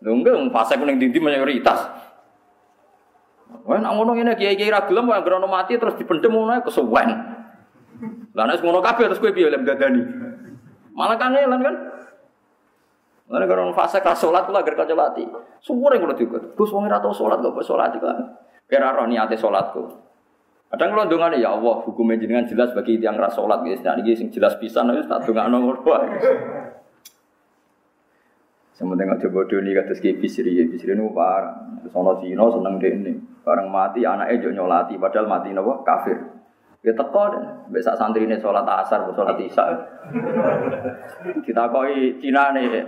Enggak, 0.05 0.53
fasik 0.53 0.77
ning 0.85 1.01
dindi 1.01 1.17
mayoritas. 1.17 1.89
Wah, 3.63 3.79
nak 3.79 3.95
ngono 3.95 4.11
ngene 4.19 4.35
kiai-kiai 4.35 4.67
ra 4.67 4.83
gelem 4.83 5.07
kok 5.07 5.17
anggere 5.23 5.47
mati 5.47 5.79
terus 5.79 5.95
dipendem 5.95 6.35
ngono 6.35 6.59
kesuwen. 6.67 7.09
Lah 8.35 8.43
nek 8.43 8.59
ngono 8.59 8.83
kabeh 8.83 9.07
terus 9.07 9.23
kowe 9.23 9.31
piye 9.31 9.47
lem 9.47 9.63
dadani? 9.63 10.03
Malah 10.93 11.15
kan 11.15 11.31
kan 11.33 11.75
Lalu 13.33 13.45
kalau 13.49 13.73
fase 13.73 14.03
kelas 14.03 14.19
sholat 14.19 14.45
pula 14.45 14.61
agar 14.61 14.83
lati. 14.83 15.23
Semua 15.63 15.95
yang 15.95 16.05
kalau 16.05 16.13
juga. 16.19 16.39
Gus 16.53 16.69
wong 16.69 16.85
ora 16.91 16.99
tau 16.99 17.15
gak 17.15 17.49
boleh 17.55 17.65
sholat 17.65 17.95
kan. 17.97 18.35
Kira 18.67 18.93
roh 18.93 19.07
niate 19.07 19.39
sholatku. 19.39 19.89
Kadang 20.69 20.93
kalau 20.93 21.33
ya 21.33 21.55
Allah 21.55 21.75
hukumnya 21.81 22.19
jenengan 22.19 22.45
jelas 22.45 22.75
bagi 22.75 22.99
yang 22.99 23.15
ras 23.15 23.33
sholat 23.33 23.63
guys. 23.63 23.81
Dan 23.81 24.03
ini 24.03 24.13
sing 24.13 24.29
jelas 24.29 24.59
pisan 24.59 24.91
wis 24.93 25.07
tak 25.07 25.23
dongakno 25.23 25.65
ngono. 25.65 25.81
Sementing 28.73 29.05
aja 29.05 29.29
bodoh 29.29 29.61
nih 29.61 29.77
kata 29.77 29.93
Ki 30.01 30.17
Bisri, 30.17 30.65
Bisri 30.65 30.97
nu 30.97 31.13
parah. 31.13 31.77
Sono 31.93 32.17
Cina 32.17 32.49
seneng 32.49 32.81
ini. 32.81 33.13
Bareng 33.45 33.69
mati 33.69 34.01
anaknya 34.01 34.39
juga 34.39 34.55
nyolati, 34.57 34.97
padahal 34.97 35.29
mati 35.29 35.53
nopo 35.53 35.85
kafir. 35.85 36.17
Ya 36.83 36.91
teko 36.91 37.31
deh, 37.31 37.43
besok 37.71 37.95
santri 37.95 38.27
ini 38.27 38.35
sholat 38.41 38.67
asar, 38.67 39.07
sholat 39.13 39.39
isya. 39.39 39.63
Kita 41.43 41.71
koi 41.71 42.19
Cina 42.19 42.51
nih, 42.51 42.83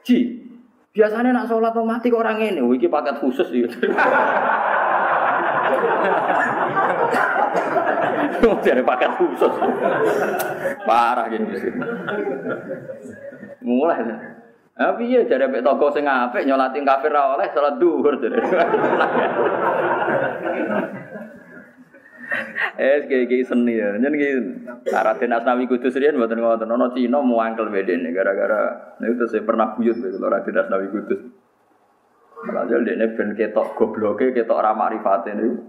Ji, 0.00 0.48
biasanya 0.96 1.32
nak 1.34 1.48
sholat 1.48 1.76
mau 1.76 1.84
mati 1.84 2.08
orang 2.08 2.40
ini, 2.40 2.64
wiki 2.64 2.88
paket 2.88 3.20
khusus 3.20 3.52
gitu. 3.52 3.74
Jadi 8.64 8.80
paket 8.80 9.12
khusus, 9.20 9.52
parah 10.88 11.28
gini. 11.28 11.52
Mulai. 13.60 14.31
Tapi 14.72 15.04
iya 15.04 15.28
jadi 15.28 15.46
ambek 15.46 15.60
toko 15.60 15.92
sing 15.92 16.08
apik 16.08 16.48
nyolati 16.48 16.80
kafir 16.80 17.12
ra 17.12 17.36
oleh 17.36 17.46
salat 17.52 17.76
duhur 17.76 18.16
jadi. 18.18 18.40
Eh, 22.72 23.04
kayak 23.04 23.44
seni 23.44 23.76
ya. 23.76 23.92
Jadi 24.00 24.16
gini, 24.16 24.64
Raden 24.88 25.36
Asnawi 25.36 25.68
Kudus 25.68 25.92
rian 26.00 26.16
buatan 26.16 26.40
ngotot. 26.40 26.64
Nono 26.64 26.88
Cina 26.96 27.20
mau 27.20 27.44
angkel 27.44 27.68
beden 27.68 28.08
gara-gara. 28.08 28.96
Itu 29.04 29.28
saya 29.28 29.44
pernah 29.44 29.76
buyut 29.76 30.00
gitu 30.00 30.16
loh 30.16 30.32
Raden 30.32 30.56
Asnawi 30.56 30.88
Kudus. 30.88 31.20
Malah 32.42 32.66
dia 32.66 32.82
ini 32.82 33.06
ben 33.14 33.38
ketok 33.38 33.78
gobloknya, 33.78 34.34
ketok 34.34 34.58
ramah 34.58 34.90
rifatin 34.90 35.38
itu. 35.38 35.62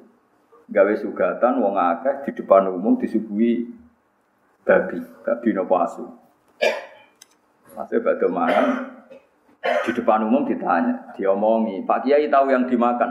Gawe 0.73 0.93
sugatan, 0.95 1.61
wong 1.61 1.75
akeh 1.75 2.25
di 2.25 2.31
depan 2.39 2.71
umum 2.71 2.97
disuguhi 2.97 3.67
babi, 4.63 4.97
babi 5.21 5.49
nopo 5.53 5.75
asu. 5.77 6.07
Masih 7.73 8.05
batu 8.05 8.29
makan 8.29 8.93
di 9.63 9.91
depan 9.95 10.27
umum 10.27 10.43
ditanya, 10.43 11.15
diomongi, 11.15 11.87
Pak 11.87 12.03
Kiai 12.03 12.27
tahu 12.27 12.51
yang 12.51 12.67
dimakan 12.67 13.07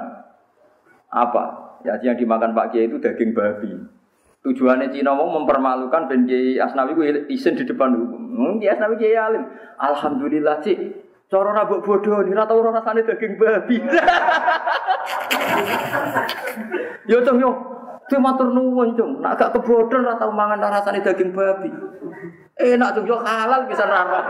apa? 1.09 1.45
Ya 1.83 1.99
yang 1.99 2.15
dimakan 2.15 2.55
Pak 2.55 2.71
Kiai 2.71 2.87
itu 2.87 3.01
daging 3.01 3.35
babi. 3.35 3.75
Tujuannya 4.43 4.91
Cina 4.91 5.15
mau 5.15 5.31
mempermalukan 5.33 6.09
Ben 6.11 6.27
Kiai 6.27 6.59
Asnawi 6.59 6.95
ku 6.95 7.03
isin 7.31 7.59
di 7.59 7.65
depan 7.65 7.95
umum. 7.95 8.23
Hmm, 8.37 8.61
Kiai 8.61 8.77
Asnawi 8.77 8.97
Kiai 9.01 9.19
alim. 9.19 9.45
Alhamdulillah 9.81 10.61
cik. 10.63 10.79
Cara 11.33 11.57
rabuk 11.57 11.81
bodoh 11.81 12.21
nih 12.21 12.37
rata 12.37 12.53
orang 12.53 12.77
rasanya 12.77 13.09
daging 13.09 13.41
babi. 13.41 13.81
yo 17.11 17.25
cung 17.25 17.41
yo. 17.41 17.51
Itu 18.13 18.21
matur 18.21 18.53
nuwun 18.53 18.93
cung. 18.93 19.25
Nak 19.25 19.41
gak 19.41 19.57
kebodohan 19.57 20.05
rata 20.05 20.29
mangan 20.29 20.61
rasanya 20.61 21.01
daging 21.01 21.33
babi. 21.33 21.73
Enak 22.61 22.93
cung 22.93 23.09
yo 23.09 23.17
halal 23.25 23.65
bisa 23.65 23.89
rara. 23.89 24.21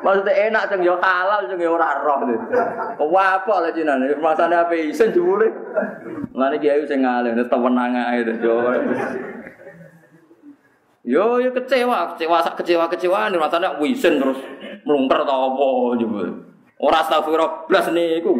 Maksudnya 0.00 0.48
enak 0.48 0.72
cung 0.72 0.80
yo 0.80 0.96
halal 1.04 1.44
cung 1.52 1.60
yo 1.60 1.76
ora 1.76 2.00
roh. 2.00 2.24
Wah 3.12 3.44
apa 3.44 3.68
lah 3.68 3.76
nih. 3.76 4.16
Masane 4.16 4.56
isen 4.88 5.12
jebule. 5.12 5.52
Mulane 6.32 6.56
kiai 6.56 6.80
sing 6.88 7.04
ngalim 7.04 7.44
tewenang 7.44 7.92
ae 7.92 8.24
yo. 8.24 8.72
Yo 11.04 11.44
yo 11.44 11.52
kecewa, 11.52 12.16
kecewa 12.16 12.40
sak 12.40 12.56
kecewa 12.56 12.88
kecewaan 12.88 13.36
rasanya 13.36 13.76
wisen 13.76 14.16
terus 14.16 14.40
melungker 14.88 15.28
atau 15.28 15.52
apa. 15.52 15.68
Orang 16.80 17.04
astagfirullah 17.04 17.68
blas 17.68 17.92
niku. 17.92 18.32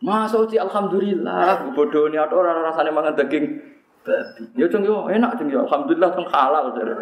Masa 0.00 0.40
uji 0.40 0.56
alhamdulillah, 0.56 1.76
bodoh 1.76 2.08
ini 2.08 2.16
ada 2.16 2.32
orang 2.32 2.64
rasanya 2.64 2.88
mangan 2.88 3.14
daging 3.20 3.60
babi. 4.00 4.42
Ya 4.56 4.66
cung 4.72 4.80
yo 4.80 5.04
enak 5.12 5.36
cung 5.36 5.52
yo, 5.52 5.68
alhamdulillah 5.68 6.10
cung 6.16 6.24
halal 6.24 6.72
jadi. 6.72 6.94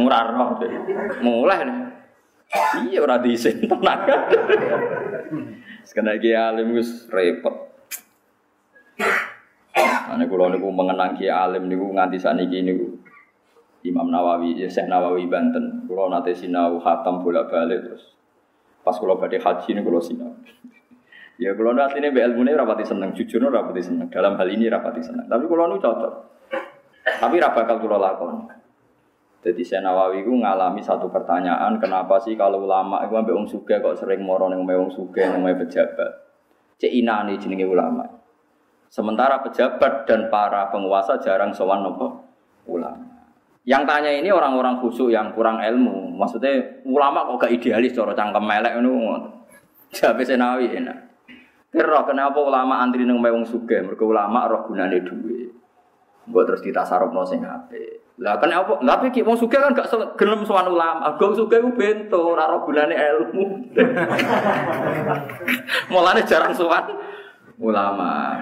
Murah 0.00 0.32
roh. 0.32 0.56
Mulai 1.20 1.68
nih. 1.68 1.76
Iya 2.88 3.04
ora 3.04 3.20
diisin 3.20 3.68
tenang. 3.68 4.08
Sekena 5.84 6.16
iki 6.16 6.32
alim 6.32 6.72
wis 6.72 7.04
repot. 7.12 7.68
Ane 10.08 10.24
kula 10.24 10.48
niku 10.48 10.72
mengenang 10.72 11.18
Ki 11.18 11.28
Alim 11.28 11.68
niku 11.68 11.92
nganti 11.92 12.16
sakniki 12.16 12.64
niku 12.64 12.96
Imam 13.84 14.08
Nawawi, 14.08 14.56
ya 14.56 14.72
Syekh 14.72 14.88
Nawawi 14.88 15.28
Banten. 15.28 15.84
Kula 15.84 16.08
nate 16.08 16.32
sinau 16.32 16.80
khatam 16.80 17.20
bolak-balik 17.20 17.84
terus. 17.84 18.16
Pas 18.80 18.96
kula 18.96 19.20
badhe 19.20 19.36
haji 19.36 19.76
niku 19.76 19.92
kula 19.92 20.00
sinau. 20.00 20.32
Ya 21.36 21.52
kula 21.52 21.76
nu 21.76 21.84
asline 21.84 22.08
mbek 22.12 22.32
ilmune 22.32 22.56
rapati 22.56 22.84
seneng, 22.88 23.12
jujur 23.12 23.44
ora 23.44 23.60
rapati 23.60 23.84
seneng. 23.84 24.08
Dalam 24.08 24.40
hal 24.40 24.48
ini 24.48 24.72
rapati 24.72 25.04
seneng. 25.04 25.28
Tapi 25.28 25.44
kula 25.44 25.68
nu 25.68 25.76
cocok. 25.76 26.12
Tapi 27.20 27.34
ra 27.36 27.52
bakal 27.52 27.76
kula 27.76 28.00
lakoni. 28.00 28.56
Jadi 29.46 29.62
Syekh 29.62 29.84
Nawawi 29.84 30.26
ku 30.26 30.42
ngalami 30.42 30.82
satu 30.82 31.06
pertanyaan, 31.06 31.78
kenapa 31.78 32.18
sih 32.18 32.34
kalau 32.34 32.66
ulama 32.66 33.04
itu 33.06 33.14
ambek 33.14 33.30
wong 33.30 33.46
sugih 33.46 33.78
kok 33.78 33.94
sering 33.94 34.24
moro 34.26 34.50
ning 34.50 34.66
wong 34.66 34.90
sugih 34.90 35.22
ning 35.22 35.46
pejabat. 35.46 36.10
Cek 36.82 36.90
inane 36.90 37.38
jenenge 37.38 37.62
ulama. 37.62 38.02
Sementara 38.90 39.38
pejabat 39.44 40.08
dan 40.08 40.32
para 40.32 40.66
penguasa 40.72 41.22
jarang 41.22 41.54
sowan 41.54 41.84
nopo 41.84 42.26
ulama. 42.66 43.06
Yang 43.66 43.82
tanya 43.86 44.10
ini 44.14 44.30
orang-orang 44.30 44.78
khusyuk 44.78 45.10
yang 45.10 45.34
kurang 45.34 45.58
ilmu. 45.58 46.14
Maksudnya 46.14 46.82
ulama 46.86 47.26
kok 47.26 47.46
gak 47.46 47.54
idealis 47.54 47.94
cara 47.94 48.14
cangkem 48.14 48.42
melek 48.42 48.78
ngono. 48.78 49.46
Jabe 49.90 50.22
senawi 50.22 50.70
enak. 50.70 51.15
Kira 51.76 52.08
kenapa 52.08 52.40
ulama 52.40 52.80
antri 52.80 53.04
nang 53.04 53.20
wong 53.20 53.44
sugih? 53.44 53.84
Mergo 53.84 54.08
ulama 54.08 54.48
roh 54.48 54.64
gunane 54.64 54.96
duwe. 55.04 55.52
Mbok 56.24 56.42
terus 56.48 56.64
ditasarupno 56.64 57.20
sing 57.28 57.44
apik. 57.44 58.16
Lah 58.16 58.40
kenapa? 58.40 58.80
Lah 58.80 58.96
iki 59.04 59.20
wong 59.20 59.36
sugih 59.36 59.60
kan 59.60 59.76
gak 59.76 59.92
gelem 60.16 60.40
sowan 60.48 60.72
ulama. 60.72 61.20
Gong 61.20 61.36
sugih 61.36 61.60
ku 61.60 61.76
bento 61.76 62.32
ora 62.32 62.48
roh 62.48 62.64
gunane 62.64 62.96
ilmu. 62.96 63.76
Mulane 65.92 66.24
jarang 66.24 66.56
sowan 66.56 66.96
ulama. 67.60 68.40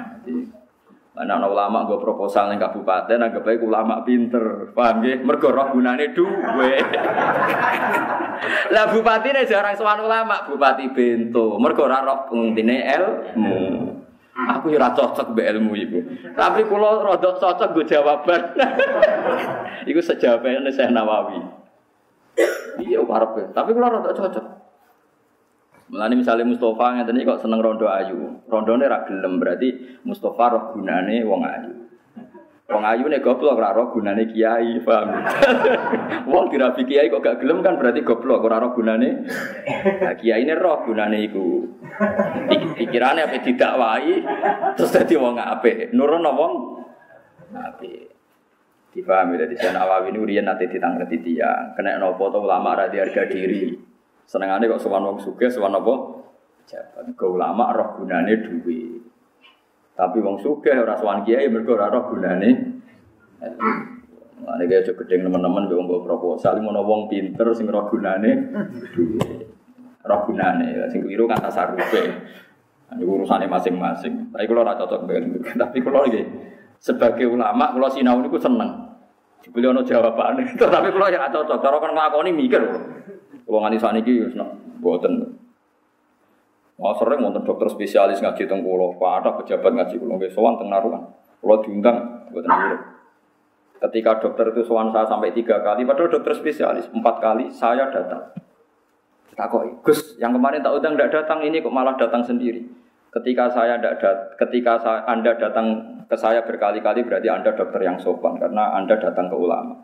Mana 1.15 1.39
ana 1.39 1.47
ulama 1.47 1.87
gue 1.87 1.95
proposal 2.03 2.51
ning 2.51 2.59
kabupaten 2.59 3.23
anggap 3.23 3.47
baik 3.47 3.63
ulama 3.63 4.03
pinter. 4.03 4.75
Paham 4.75 4.99
nggih? 4.99 5.23
Mergo 5.23 5.55
roh 5.55 5.71
gunane 5.71 6.11
duwe. 6.11 6.75
Lah 8.75 8.91
bupatine 8.91 9.47
jarang 9.47 9.79
sowan 9.79 10.03
ulama, 10.03 10.43
bupati 10.43 10.91
bento. 10.91 11.55
Mergo 11.63 11.87
ora 11.87 12.03
roh 12.03 12.27
pengintine 12.27 12.83
ilmu. 12.99 13.63
Aku 14.35 14.75
ya 14.75 14.91
cocok 14.91 15.31
mbek 15.31 15.55
ilmu 15.55 15.73
iku. 15.79 15.99
Tapi 16.35 16.67
kula 16.67 17.07
rada 17.07 17.31
cocok 17.39 17.71
gue 17.71 17.87
jawaban. 17.87 18.43
iku 19.91 20.01
sejawabane 20.03 20.75
Syekh 20.75 20.91
Nawawi. 20.91 21.39
Iya 22.83 23.07
karepe, 23.07 23.55
tapi 23.55 23.71
kula 23.71 23.87
rada 23.87 24.11
cocok. 24.11 24.45
Mulane 25.95 26.19
misalnya 26.19 26.43
Mustafa 26.43 27.07
iki 27.07 27.23
kok 27.23 27.39
seneng 27.39 27.63
rondo 27.63 27.87
ayu. 27.87 28.43
Rondone 28.51 28.91
ra 28.91 29.07
gelem 29.07 29.39
berarti 29.39 30.03
Mustafa 30.03 30.51
roh 30.51 30.65
gunane 30.75 31.23
wong 31.23 31.47
ayu. 31.47 31.71
Wong 32.67 32.83
ayu 32.83 33.07
nek 33.07 33.23
goblok 33.23 33.55
ora 33.55 33.71
roh 33.71 33.95
gunane 33.95 34.27
kiai, 34.27 34.83
paham? 34.83 35.15
wong 36.35 36.51
dirabi 36.51 36.83
kiai 36.83 37.07
kok 37.07 37.23
gak 37.23 37.39
gelem 37.39 37.63
kan 37.63 37.79
berarti 37.79 38.03
goblok 38.03 38.43
ora 38.43 38.59
roh 38.59 38.75
gunane. 38.75 39.23
Nah, 40.03 40.19
kiai 40.19 40.43
ini 40.43 40.59
roh 40.59 40.83
gunane 40.83 41.31
iku. 41.31 41.63
Pikirane 42.75 43.31
apa 43.31 43.39
didakwahi 43.39 44.15
terus 44.75 44.91
dadi 44.91 45.15
wong 45.15 45.39
apik. 45.39 45.95
Nurono 45.95 46.31
wong 46.35 46.53
apik. 47.55 48.11
Dipahami 48.91 49.39
dari 49.39 49.55
sana 49.55 49.87
Nawawi 49.87 50.11
ini 50.11 50.19
urian 50.19 50.51
nanti 50.51 50.67
ditangkreti 50.67 51.23
tiang. 51.23 51.79
Kena 51.79 52.03
nopo 52.03 52.35
to 52.35 52.43
ulama 52.43 52.83
ra 52.83 52.91
harga 52.91 53.31
diri. 53.31 53.94
Senengane 54.25 54.67
kok 54.67 54.81
sowan 54.81 55.05
wong 55.05 55.19
sugih, 55.21 55.53
sowan 55.53 55.77
apa? 55.77 55.95
Jabat. 56.65 57.13
Ke 57.13 57.27
ulama 57.29 57.71
roh 57.77 58.01
gunane 58.01 58.41
duwe. 58.41 58.99
Tapi 59.95 60.19
wong 60.19 60.41
sugih 60.41 60.75
ora 60.81 60.97
sowan 60.97 61.23
kiai 61.23 61.47
mergo 61.53 61.77
ora 61.77 61.93
roh 61.93 62.09
gunane. 62.09 62.51
Mane 64.45 64.63
kaya 64.69 64.83
aja 64.83 64.93
gedeng 64.93 65.29
teman-teman 65.29 65.69
mbek 65.71 65.77
wong 65.77 65.89
proposal 66.05 66.59
ngono 66.59 66.83
wong 66.83 67.01
pinter 67.13 67.53
sing 67.53 67.69
roh 67.69 67.87
gunane. 67.87 68.31
Roh 70.05 70.21
gunane 70.25 70.89
sing 70.89 71.05
keliru 71.05 71.29
kan 71.29 71.39
tasarufe. 71.45 72.03
Ini 72.95 73.03
urusannya 73.03 73.49
masing-masing. 73.51 74.31
Tapi 74.31 74.45
kalau 74.47 74.63
ora 74.63 74.79
cocok 74.79 75.09
dengan 75.09 75.41
Tapi 75.67 75.83
kalau 75.83 76.05
lagi 76.07 76.23
sebagai 76.79 77.27
ulama, 77.33 77.73
kalau 77.73 77.89
sinau 77.89 78.21
ini 78.21 78.29
seneng. 78.37 78.71
Dibeli 79.41 79.67
ono 79.69 79.81
jawaban. 79.85 80.41
Tapi 80.61 80.89
kalau 80.93 81.09
ya 81.09 81.29
cocok. 81.33 81.59
Kalau 81.65 81.79
kan 81.81 81.91
ngelakoni 81.97 82.31
mikir. 82.33 82.63
Nganti 83.49 83.79
saat 83.81 83.97
ini, 84.01 84.29
buatan. 84.81 85.45
Wah 86.75 86.91
sering 86.99 87.23
wonten 87.23 87.47
dokter 87.47 87.71
spesialis 87.71 88.19
ngaji 88.19 88.51
teng 88.51 88.67
kula, 88.67 88.99
ada 88.99 89.31
pejabat 89.39 89.73
ngaji 89.79 89.95
kula 89.95 90.19
nggih 90.19 90.33
sowan 90.35 90.59
teng 90.59 90.75
naruhan. 90.75 91.07
Kula 91.39 91.63
diundang 91.63 92.27
buatan 92.35 92.51
dulu. 92.51 92.77
Ketika 93.79 94.19
dokter 94.19 94.51
itu 94.51 94.67
sowan 94.67 94.91
saya 94.91 95.07
sampai 95.07 95.31
tiga 95.31 95.63
kali, 95.63 95.87
padahal 95.87 96.11
dokter 96.11 96.35
spesialis 96.35 96.91
empat 96.91 97.23
kali 97.23 97.47
saya 97.53 97.93
datang. 97.95 98.33
Tak 99.35 99.51
kok, 99.51 99.83
Gus, 99.83 100.15
yang 100.23 100.31
kemarin 100.31 100.63
tak 100.63 100.79
undang 100.79 100.95
tidak 100.95 101.11
datang 101.11 101.43
ini 101.43 101.59
kok 101.59 101.75
malah 101.75 101.99
datang 101.99 102.23
sendiri. 102.23 102.63
Ketika 103.11 103.51
saya 103.51 103.79
tidak 103.79 103.99
dat, 104.03 104.19
ketika 104.39 104.79
saya, 104.79 105.07
Anda 105.07 105.35
datang 105.39 105.67
ke 106.07 106.17
saya 106.19 106.43
berkali-kali 106.43 107.03
berarti 107.07 107.31
Anda 107.31 107.55
dokter 107.55 107.83
yang 107.83 107.99
sopan 107.99 108.39
karena 108.39 108.75
Anda 108.75 108.99
datang 108.99 109.31
ke 109.31 109.37
ulama. 109.39 109.75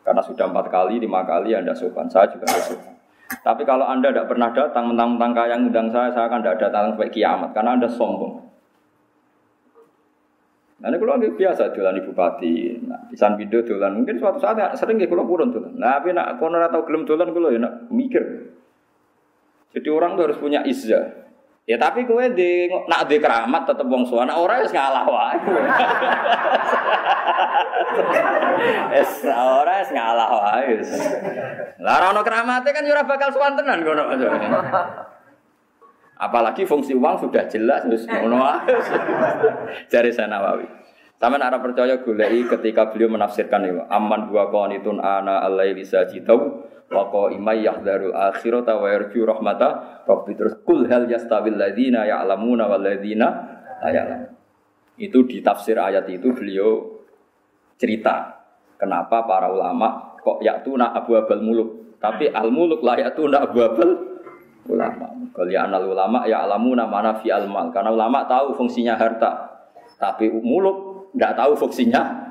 Karena 0.00 0.20
sudah 0.24 0.48
empat 0.48 0.72
kali, 0.72 1.00
lima 1.00 1.24
kali 1.24 1.52
Anda 1.52 1.76
sopan, 1.76 2.08
saya 2.08 2.28
juga 2.32 2.48
sopan. 2.48 2.99
Tapi 3.30 3.62
kalau 3.62 3.86
Anda 3.86 4.10
tidak 4.10 4.26
pernah 4.26 4.50
datang, 4.50 4.90
mentang-mentang 4.90 5.30
kaya 5.30 5.54
ngundang 5.54 5.86
saya, 5.94 6.10
saya 6.10 6.26
akan 6.26 6.42
tidak 6.42 6.58
datang 6.66 6.90
sampai 6.90 7.14
kiamat. 7.14 7.54
Karena 7.54 7.78
Anda 7.78 7.86
sombong. 7.86 8.50
Nah, 10.80 10.88
ini 10.88 10.96
kalau 10.96 11.20
biasa 11.20 11.76
dolan 11.76 12.00
ibu 12.00 12.10
bupati, 12.10 12.80
nah, 12.88 13.04
pisan 13.12 13.36
video 13.36 13.60
dolan 13.60 14.00
mungkin 14.00 14.16
suatu 14.16 14.40
saat 14.40 14.56
sering 14.80 14.96
ya 14.96 15.06
kalau 15.12 15.28
purun 15.28 15.52
dolan. 15.52 15.76
Nah, 15.76 16.00
tapi 16.00 16.16
nak 16.16 16.40
kono 16.40 16.56
atau 16.56 16.88
gelem 16.88 17.04
dolan 17.04 17.36
kalau 17.36 17.52
ya 17.52 17.60
nak 17.60 17.92
mikir. 17.92 18.48
Jadi 19.76 19.88
orang 19.92 20.16
tuh 20.16 20.24
harus 20.26 20.40
punya 20.40 20.64
izah. 20.64 21.29
Ya 21.68 21.76
tapi 21.76 22.08
kowe 22.08 22.24
di 22.32 22.72
nak 22.88 23.06
di 23.06 23.20
keramat 23.20 23.68
tetep 23.68 23.84
wong 23.84 24.08
suwana 24.08 24.40
ora 24.40 24.64
wis 24.64 24.72
ngalah 24.72 25.04
wae. 25.04 25.36
Es 29.00 29.20
ora 29.28 29.84
wis 29.84 29.92
ngalah 29.92 30.28
wae. 30.40 30.80
Lah 31.84 31.92
ora 32.00 32.06
ono 32.16 32.24
keramate 32.24 32.72
kan 32.72 32.82
ya 32.82 32.96
ora 32.96 33.04
bakal 33.04 33.28
suwantenan 33.36 33.84
ngono. 33.84 34.08
Apalagi 36.20 36.64
fungsi 36.64 36.96
uang 36.96 37.28
sudah 37.28 37.44
jelas 37.46 37.84
wis 37.86 38.08
ngono 38.08 38.40
wae. 38.40 38.72
Jare 39.92 40.10
Sanawawi. 40.10 40.79
Sama 41.20 41.36
arah 41.36 41.60
percaya 41.60 42.00
gulai 42.00 42.48
ketika 42.48 42.88
beliau 42.88 43.12
menafsirkan 43.12 43.60
itu. 43.68 43.84
Aman 43.92 44.32
dua 44.32 44.48
qanitun 44.48 45.04
ana 45.04 45.44
al-laili 45.44 45.84
sajidau 45.84 46.64
wa 46.88 47.12
qaimai 47.12 47.60
yahdharul 47.60 48.16
akhirata 48.16 48.80
wa 48.80 48.88
yarju 48.88 49.28
rahmata 49.28 50.00
rabbi 50.08 50.32
terus 50.32 50.56
kul 50.64 50.88
hal 50.88 51.04
yastawil 51.04 51.60
ladzina 51.60 52.08
ya'lamuna 52.08 52.72
wal 52.72 52.80
ladzina 52.80 53.28
la 53.84 53.90
ya'lamun. 53.92 54.32
Itu 54.96 55.28
di 55.28 55.44
tafsir 55.44 55.76
ayat 55.76 56.08
itu 56.08 56.32
beliau 56.32 57.04
cerita 57.76 58.40
kenapa 58.80 59.28
para 59.28 59.52
ulama 59.52 60.16
kok 60.24 60.40
yaktuna 60.40 60.96
abu 60.96 61.20
abal 61.20 61.44
muluk 61.44 62.00
tapi 62.00 62.32
al 62.32 62.48
muluk 62.48 62.80
lah 62.80 62.96
yaktuna 62.96 63.44
abu 63.44 63.60
abal 63.60 63.90
ulama. 64.72 65.04
Kalian 65.36 65.68
al 65.68 65.84
ulama 65.84 66.24
ya 66.24 66.48
alamuna 66.48 66.88
mana 66.88 67.12
fi 67.20 67.28
al 67.28 67.44
mal 67.44 67.68
karena 67.68 67.92
ulama 67.92 68.24
tahu 68.24 68.56
fungsinya 68.56 68.96
harta 68.96 69.52
tapi 70.00 70.32
muluk 70.32 70.89
nggak 71.14 71.34
tahu 71.34 71.52
fungsinya 71.58 72.30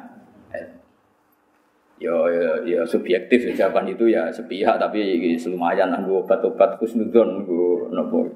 ya, 2.00 2.16
ya, 2.32 2.52
ya 2.64 2.82
subjektif 2.88 3.52
ya, 3.52 3.68
jawaban 3.68 3.92
itu 3.92 4.08
ya 4.08 4.32
sepihak 4.32 4.80
tapi 4.80 5.20
lumayan 5.52 5.92
anggo 5.92 6.24
obat-obat 6.24 6.80
kusnudon 6.80 7.44
nggo 7.44 7.92
nopo. 7.92 8.32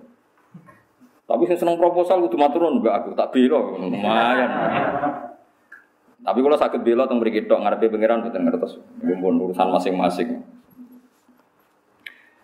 Tapi 1.24 1.48
saya 1.48 1.56
seneng 1.56 1.80
proposal 1.80 2.20
kudu 2.28 2.36
maturun 2.36 2.84
mbak 2.84 2.94
aku 3.00 3.10
tak 3.16 3.32
belo 3.32 3.80
lumayan. 3.80 4.52
Tapi 6.24 6.40
kalau 6.40 6.60
sakit 6.60 6.84
belo 6.84 7.08
teng 7.08 7.24
mriki 7.24 7.48
tok 7.48 7.64
ngarepe 7.64 7.88
pangeran 7.88 8.28
mboten 8.28 8.44
ngertos. 8.44 8.74
Mumpun 9.00 9.40
urusan 9.48 9.68
masing-masing. 9.72 10.44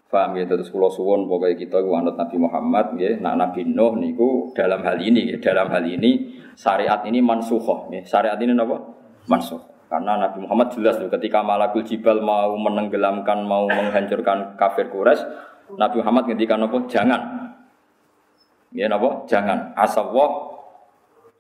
Paham 0.09 0.41
ya, 0.41 0.49
terus 0.49 0.73
pulau 0.73 0.89
suwon 0.89 1.29
pokoknya 1.29 1.53
kita 1.53 1.85
ku 1.85 1.93
anut 1.93 2.17
Nabi 2.17 2.41
Muhammad 2.41 2.97
ya, 2.97 3.13
nah 3.21 3.37
Nabi 3.37 3.61
Nuh 3.61 3.93
niku 3.93 4.49
dalam 4.57 4.81
hal 4.81 4.97
ini 4.97 5.29
ya, 5.29 5.37
dalam 5.37 5.69
hal 5.69 5.85
ini 5.85 6.33
syariat 6.57 7.05
ini 7.05 7.21
mansuhoh 7.21 7.93
ya. 7.93 8.01
Syariat 8.01 8.41
ini 8.41 8.57
apa? 8.57 8.77
Mansuh. 9.29 9.61
Karena 9.85 10.17
Nabi 10.17 10.45
Muhammad 10.45 10.73
jelas 10.73 10.97
loh 10.97 11.13
ketika 11.13 11.45
Malakul 11.45 11.85
Jibal 11.85 12.25
mau 12.25 12.57
menenggelamkan, 12.57 13.45
mau 13.45 13.69
menghancurkan 13.69 14.57
kafir 14.57 14.89
Quraisy, 14.89 15.21
Nabi 15.77 16.01
Muhammad 16.01 16.23
ngendikan 16.29 16.61
apa? 16.65 16.77
Jangan. 16.89 17.21
Ya 18.73 18.85
napa? 18.89 19.25
Jangan. 19.29 19.73
Asawah 19.73 20.57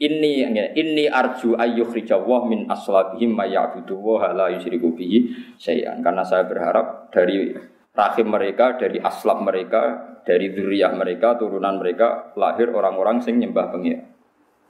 ini 0.01 0.45
ini 0.77 1.05
arju 1.05 1.57
ayyukhrijawah 1.57 2.45
min 2.49 2.65
aslabihim 2.69 3.33
may 3.33 3.53
ya'budu 3.53 3.97
wa 3.97 4.29
la 4.33 4.49
yusyriku 4.53 4.93
bihi 4.93 5.29
syai'an. 5.57 6.01
Karena 6.01 6.25
saya 6.25 6.45
berharap 6.49 7.13
dari 7.13 7.53
rahim 7.93 8.27
mereka, 8.29 8.77
dari 8.77 9.01
aslab 9.01 9.41
mereka, 9.41 9.81
dari 10.23 10.53
zuriyah 10.53 10.93
mereka, 10.93 11.35
turunan 11.39 11.81
mereka 11.81 12.33
lahir 12.37 12.69
orang-orang 12.69 13.21
sing 13.23 13.41
nyembah 13.41 13.73
pengira. 13.73 14.05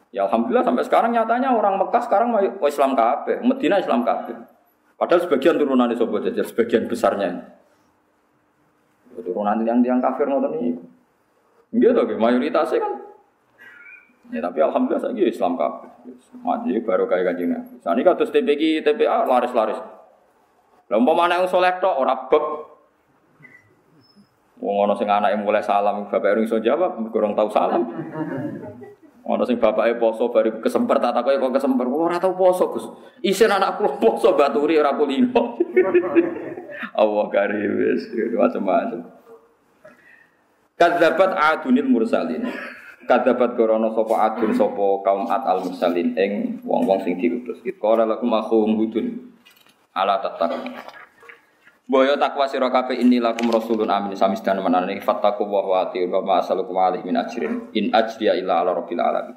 Ya 0.10 0.26
alhamdulillah 0.26 0.66
sampai 0.66 0.84
sekarang 0.88 1.14
nyatanya 1.14 1.54
orang 1.54 1.78
Mekah 1.78 2.02
sekarang 2.02 2.34
Islam 2.66 2.98
kabeh, 2.98 3.46
Medina 3.46 3.78
Islam 3.78 4.02
kabeh. 4.02 4.34
Padahal 4.98 5.22
sebagian 5.24 5.56
turunan 5.62 5.92
sobat 5.94 6.28
jajar, 6.28 6.46
sebagian 6.50 6.90
besarnya. 6.90 7.56
Turunan 9.14 9.62
yang 9.64 9.86
tiang 9.86 10.02
kafir 10.02 10.26
ngoten 10.26 10.58
ini. 10.60 10.72
Gitu 11.78 11.94
tuh, 11.94 12.18
mayoritasnya 12.18 12.82
kan. 12.82 12.94
Ya 14.30 14.46
tapi 14.46 14.62
alhamdulillah 14.62 15.02
saya 15.02 15.26
Islam 15.26 15.58
kabeh. 15.58 15.90
Maju 16.42 16.70
baru 16.86 17.06
kayak 17.10 17.34
kajian. 17.34 17.62
Saat 17.82 17.98
ini 17.98 18.06
kados 18.06 18.30
TPG, 18.34 18.86
TPA 18.86 19.26
laris-laris. 19.26 19.78
Lomba 20.90 21.14
mana 21.14 21.42
yang 21.42 21.50
soleh 21.50 21.78
tok 21.78 21.98
ora 21.98 22.30
bek. 22.30 22.46
Wong 24.60 24.76
ana 24.84 24.94
sing 25.00 25.08
anake 25.08 25.40
mulai 25.40 25.64
salam, 25.64 26.12
bapak 26.12 26.36
iso 26.44 26.60
jawab, 26.60 27.00
kurang 27.16 27.32
tahu 27.32 27.48
salam. 27.48 27.88
Ono 29.30 29.46
sing 29.46 29.62
bapake 29.62 30.02
poso 30.02 30.34
bari 30.34 30.50
kesemper 30.58 30.98
tak 30.98 31.14
takoki 31.14 31.38
kok 31.38 31.54
kesemper. 31.54 31.86
Ora 31.86 32.18
tau 32.18 32.34
poso, 32.34 32.74
Gus. 32.74 32.86
Isin 33.22 33.54
anakku 33.54 33.86
poso 34.02 34.34
baturi 34.34 34.82
ora 34.82 34.98
kulino. 34.98 35.54
Allah 37.02 37.26
karim 37.30 37.72
wis 37.78 38.10
macam-macam. 38.34 39.06
Kadzabat 40.80 41.32
adunil 41.38 41.86
mursalin. 41.86 42.48
Kadzabat 43.06 43.54
gorono 43.54 43.94
sapa 43.94 44.16
adun 44.34 44.52
sapa 44.58 44.86
kaum 45.06 45.30
at 45.30 45.46
al 45.46 45.62
mursalin 45.62 46.18
ing 46.18 46.64
wong-wong 46.66 47.06
sing 47.06 47.22
diutus. 47.22 47.62
Qala 47.78 48.10
lakum 48.10 48.34
akhum 48.34 48.82
hudun 48.82 49.30
ala 49.94 50.24
tattaqun. 50.26 50.99
Boyo 51.90 52.22
takwa 52.22 52.46
sira 52.46 52.70
kabeh 52.70 53.02
lakum 53.18 53.50
rasulun 53.50 53.90
amin 53.90 54.14
samis 54.14 54.46
dan 54.46 54.62
manane 54.62 55.02
fattaku 55.02 55.42
wa 55.42 55.66
wa 55.66 55.90
ati 55.90 56.06
wa 56.06 56.22
ma 56.22 56.38
asalukum 56.38 56.78
alaihi 56.78 57.02
min 57.02 57.18
ajrin 57.18 57.74
in 57.74 57.90
ajriya 57.90 58.38
illa 58.38 58.62
ala 58.62 58.78
rabbil 58.78 59.02
alamin. 59.02 59.34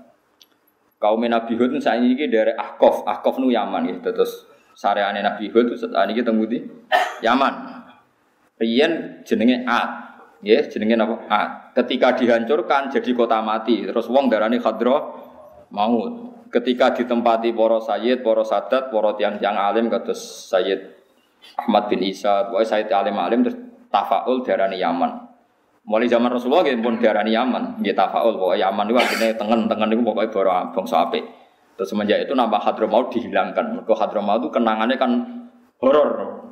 Kaum 1.01 1.25
Nabi 1.25 1.57
Hud 1.57 1.81
saiki 1.81 2.13
iki 2.13 2.29
dari 2.29 2.53
Ahqaf, 2.53 3.09
Ahqaf 3.09 3.41
nu 3.41 3.49
Yaman 3.49 3.89
ya 3.89 3.97
terus 4.05 4.45
sareane 4.77 5.25
Nabi 5.25 5.49
Hud 5.49 5.81
saat 5.81 6.13
ini 6.13 6.21
temu 6.21 6.45
di 6.45 6.61
Yaman. 7.25 7.55
Riyen 8.61 9.25
jenenge 9.25 9.65
Ad. 9.65 9.91
Ya, 10.45 10.61
jenenge 10.69 11.01
napa? 11.01 11.25
Ad. 11.33 11.51
Ketika 11.73 12.21
dihancurkan 12.21 12.93
jadi 12.93 13.17
kota 13.17 13.41
mati, 13.41 13.89
terus 13.89 14.13
wong 14.13 14.29
darani 14.29 14.61
Khadra 14.61 15.01
maut. 15.73 16.37
Ketika 16.53 16.93
ditempati 16.93 17.57
para 17.57 17.81
sayyid, 17.81 18.21
para 18.21 18.45
sadat, 18.45 18.93
para 18.93 19.17
tiang-tiang 19.17 19.57
alim 19.57 19.89
kados 19.89 20.53
Sayyid 20.53 21.02
Ahmad 21.59 21.91
bin 21.93 22.01
Isa, 22.03 22.49
pokoknya 22.49 22.67
Said 22.67 22.91
Alim 22.91 23.19
Alim 23.19 23.43
terus 23.45 23.59
tafaul 23.93 24.41
darani 24.47 24.81
Yaman. 24.81 25.11
Mulai 25.83 26.07
zaman 26.07 26.31
Rasulullah 26.31 26.63
gitu 26.63 26.79
pun 26.79 26.97
darani 27.03 27.35
Yaman, 27.35 27.83
gitu 27.83 27.99
tafaul 27.99 28.39
pokoknya 28.39 28.71
Yaman 28.71 28.85
itu 28.87 28.97
artinya 28.99 29.29
tengen-tengen 29.35 29.89
itu 29.93 30.03
pokoknya 30.03 30.31
baru 30.31 30.51
bangsa 30.73 30.97
ape. 31.09 31.21
Terus 31.73 31.89
semenjak 31.89 32.29
itu 32.29 32.37
nama 32.37 32.61
Hadramaut 32.61 33.09
dihilangkan. 33.11 33.81
Mereka 33.81 33.97
Hadramaut 33.97 34.45
itu 34.45 34.51
kenangannya 34.53 34.97
kan 35.01 35.11
horor, 35.81 36.09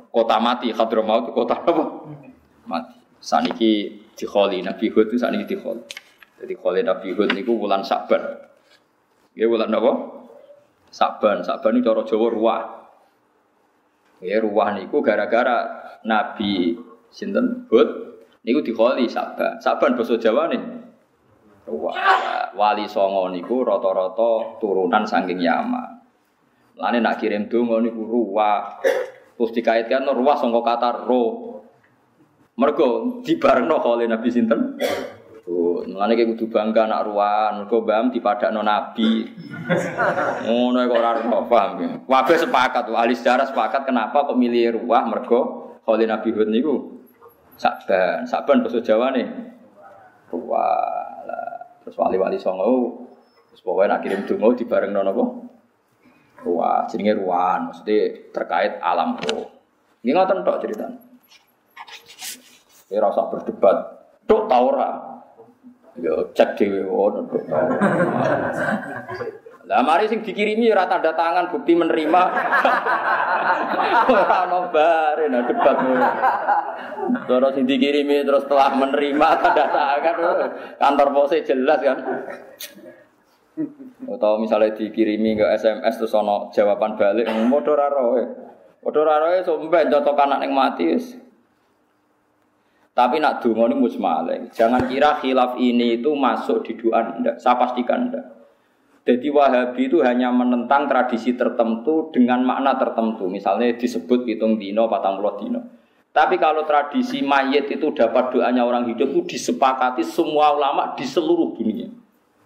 kota 0.09 0.41
mati. 0.41 0.73
Hadramaut 0.73 1.29
itu 1.29 1.31
kota 1.31 1.55
apa? 1.61 1.83
Mati. 2.65 2.97
Saniki 3.21 4.01
dikholi 4.17 4.65
Nabi 4.65 4.89
Hud 4.89 5.13
itu 5.13 5.21
saniki 5.21 5.55
dikholi. 5.55 5.85
Jadi 6.41 6.53
kholi 6.57 6.81
Nabi 6.81 7.13
Hud 7.13 7.29
itu 7.37 7.53
bulan 7.53 7.85
Saban. 7.85 8.19
Ya 9.37 9.45
bulan 9.45 9.69
apa? 9.69 9.91
Saban. 10.89 11.45
Saban 11.45 11.77
itu 11.77 11.85
cara 11.85 12.01
Jawa 12.01 12.27
ruah. 12.33 12.61
Ya 14.21 14.37
ruwah 14.37 14.77
niku 14.77 15.01
gara-gara 15.01 15.65
Nabi 16.05 16.77
sinten 17.09 17.65
Hud 17.67 17.89
niku 18.45 18.61
dikholi 18.61 19.09
Saban. 19.09 19.57
Saban 19.57 19.97
basa 19.97 20.17
Jawa 20.21 20.49
nih. 20.53 20.61
Ruwah. 21.65 21.93
Wali 22.53 22.85
Songo 22.85 23.33
niku 23.33 23.65
rata-rata 23.65 24.61
turunan 24.61 25.05
saking 25.05 25.41
Yaman. 25.41 26.01
Lane 26.77 26.99
nak 27.01 27.17
kirim 27.17 27.49
donga 27.49 27.81
niku 27.81 28.05
ruwah. 28.05 28.81
Terus 29.37 29.51
dikaitkan 29.57 30.05
ruwah 30.05 30.37
sangka 30.37 30.61
kata 30.61 30.89
ro. 31.09 31.49
Mergo 32.61 33.21
dibarengno 33.25 33.81
kholi 33.81 34.05
Nabi 34.05 34.29
sinten? 34.29 34.77
Oh, 35.81 35.89
mulane 35.89 36.13
ki 36.13 36.29
kudu 36.37 36.45
bangga 36.53 36.85
nak 36.85 37.09
ruwan, 37.09 37.65
mergo 37.65 37.81
mbam 37.81 38.13
dipadakno 38.13 38.61
nabi. 38.61 39.25
Ngono 40.45 40.85
kok 40.85 40.93
ora 41.01 41.11
paham 41.49 41.69
ya. 41.81 41.89
Kabeh 42.05 42.37
sepakat, 42.37 42.85
ahli 42.93 43.17
sejarah 43.17 43.49
sepakat 43.49 43.89
kenapa 43.89 44.29
kok 44.29 44.37
milih 44.37 44.77
ruwah 44.77 45.09
mergo 45.09 45.73
Khalil 45.81 46.05
Nabi 46.05 46.29
Hud 46.37 46.53
niku 46.53 47.01
Saban, 47.57 48.29
Saban 48.29 48.61
basa 48.61 48.77
Jawa 48.85 49.09
nih. 49.09 49.25
Ruwah. 50.29 51.01
Terus 51.81 51.97
wali-wali 51.97 52.37
songo 52.37 53.09
terus 53.49 53.65
pokoknya 53.65 53.97
nak 53.97 54.01
kirim 54.05 54.21
donga 54.29 54.53
dibarengno 54.53 55.01
napa? 55.01 55.25
Ruwah, 56.45 56.85
jenenge 56.93 57.25
ruwan, 57.25 57.73
maksudnya 57.73 58.29
terkait 58.29 58.77
alam 58.85 59.17
roh. 59.17 59.49
Ini 60.05 60.13
ngoten 60.13 60.45
tok 60.45 60.61
ceritanya. 60.61 61.01
Ya 62.93 63.01
rasa 63.01 63.33
berdebat. 63.33 63.77
Tok 64.29 64.45
ta 64.45 64.57
ora? 64.61 65.10
Yo 66.01 66.33
cek 66.33 66.57
dhewe 66.57 66.81
ngono 66.89 67.29
tok. 67.29 67.45
Lah 69.69 69.85
mari 69.85 70.09
sing 70.09 70.25
dikirimi 70.25 70.67
ora 70.73 70.89
tanda 70.89 71.13
tangan 71.13 71.53
bukti 71.53 71.77
menerima. 71.77 72.21
Ora 74.09 74.37
ono 74.49 74.73
bare 74.73 75.29
nah 75.29 75.45
debat. 75.45 75.77
Terus 77.29 77.51
sing 77.53 77.63
dikirimi 77.69 78.25
terus 78.25 78.49
telah 78.49 78.73
menerima 78.73 79.27
tanda 79.39 79.65
tangan 79.69 80.15
kantor 80.81 81.07
pose 81.13 81.45
jelas 81.45 81.79
kan. 81.79 81.97
Atau 84.09 84.41
misalnya 84.41 84.73
dikirimi 84.73 85.37
ke 85.37 85.45
SMS 85.55 86.01
terus 86.01 86.17
ono 86.17 86.49
jawaban 86.49 86.97
balik 86.97 87.29
roe. 87.29 88.23
Modho 88.81 88.99
ora 89.05 89.21
roe 89.21 89.45
somben 89.45 89.93
contoh 89.93 90.17
anak 90.17 90.41
ning 90.41 90.51
mati 90.51 90.83
wis. 90.89 91.13
Tapi 93.01 93.17
nak 93.17 93.41
donga 93.41 93.65
ini 93.65 93.81
musmaleh. 93.81 94.53
Jangan 94.53 94.85
kira 94.85 95.17
khilaf 95.17 95.57
ini 95.57 95.97
itu 95.97 96.13
masuk 96.13 96.61
di 96.61 96.77
doa 96.77 97.01
Anda. 97.01 97.33
Saya 97.41 97.57
pastikan 97.57 98.13
Anda. 98.13 98.21
Jadi 99.01 99.25
Wahabi 99.33 99.89
itu 99.89 100.05
hanya 100.05 100.29
menentang 100.29 100.85
tradisi 100.85 101.33
tertentu 101.33 102.13
dengan 102.13 102.45
makna 102.45 102.77
tertentu. 102.77 103.25
Misalnya 103.25 103.73
disebut 103.73 104.29
hitung 104.29 104.61
dino, 104.61 104.85
patang 104.85 105.17
puluh 105.17 105.33
dino. 105.41 105.65
Tapi 106.13 106.37
kalau 106.37 106.61
tradisi 106.69 107.25
mayit 107.25 107.73
itu 107.73 107.89
dapat 107.89 108.29
doanya 108.29 108.61
orang 108.61 108.85
hidup 108.85 109.09
itu 109.09 109.33
disepakati 109.33 110.05
semua 110.05 110.53
ulama 110.53 110.93
di 110.93 111.01
seluruh 111.01 111.57
dunia. 111.57 111.89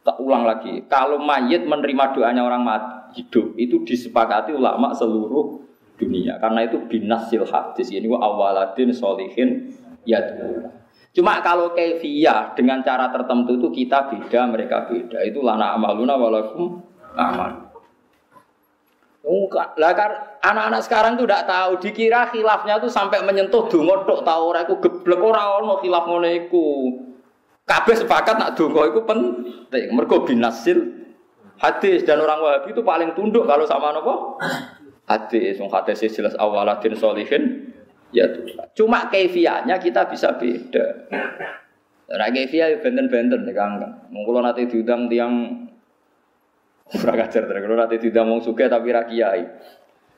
Tak 0.08 0.24
ulang 0.24 0.48
lagi. 0.48 0.88
Kalau 0.88 1.20
mayit 1.20 1.68
menerima 1.68 2.16
doanya 2.16 2.48
orang 2.48 2.64
mati, 2.64 3.20
hidup 3.20 3.60
itu 3.60 3.84
disepakati 3.84 4.56
ulama 4.56 4.96
seluruh 4.96 5.68
dunia. 6.00 6.40
Karena 6.40 6.64
itu 6.64 6.80
binasil 6.88 7.44
hadis. 7.44 7.92
Ini 7.92 8.08
wa 8.08 8.24
awaladin 8.24 8.96
solihin 8.96 9.84
ya 10.08 10.22
Cuma 11.16 11.40
kalau 11.40 11.72
kefiah 11.72 12.52
dengan 12.60 12.84
cara 12.84 13.08
tertentu 13.08 13.56
itu 13.56 13.72
kita 13.72 14.12
beda, 14.12 14.52
mereka 14.52 14.84
beda. 14.84 15.24
Itu 15.24 15.40
lana 15.40 15.72
amaluna 15.80 16.20
walakum 16.20 16.84
amal. 17.16 17.72
Lah 19.80 19.92
kan 19.96 20.12
anak-anak 20.44 20.82
sekarang 20.84 21.16
tuh 21.16 21.24
tidak 21.24 21.48
tahu, 21.48 21.72
dikira 21.80 22.30
khilafnya 22.30 22.84
tuh 22.84 22.92
sampai 22.92 23.24
menyentuh 23.24 23.66
dungo 23.72 24.04
tok 24.04 24.28
tahu 24.28 24.44
ora 24.54 24.68
iku 24.68 24.78
geblek 24.84 25.18
ora 25.24 25.56
ono 25.56 25.80
khilaf 25.80 26.04
ngono 26.04 26.28
iku. 26.30 26.68
Kabeh 27.64 27.96
sepakat 27.96 28.36
nak 28.36 28.54
donga 28.60 28.84
iku 28.86 29.08
penting. 29.08 29.96
Mergo 29.96 30.22
binasil 30.28 30.78
hadis 31.58 32.04
dan 32.04 32.22
orang 32.22 32.44
Wahabi 32.44 32.76
itu 32.76 32.84
paling 32.84 33.16
tunduk 33.16 33.48
kalau 33.48 33.64
sama 33.64 33.96
nopo? 33.96 34.38
Hadis. 35.08 35.58
Wong 35.64 35.72
hadis 35.72 36.06
jelas 36.12 36.36
awaladin 36.38 36.94
solihin 36.94 37.74
ya 38.16 38.32
tuh. 38.32 38.48
Cuma 38.72 39.12
kaifiahnya 39.12 39.76
kita 39.84 40.08
bisa 40.08 40.40
beda. 40.40 41.12
Nah, 42.06 42.30
kaifiah 42.32 42.72
benten-benten 42.80 43.44
ya 43.44 43.52
Kang. 43.52 43.84
Mungkin 44.08 44.40
nanti 44.40 44.72
diundang 44.72 45.12
tiang 45.12 45.68
kurang 46.86 47.18
ajar 47.18 47.50
terus 47.50 47.66
kalau 47.66 47.76
nanti 47.82 47.98
tidak 47.98 48.24
mau 48.24 48.40
suka 48.40 48.72
tapi 48.72 48.94
rakyai. 48.94 49.44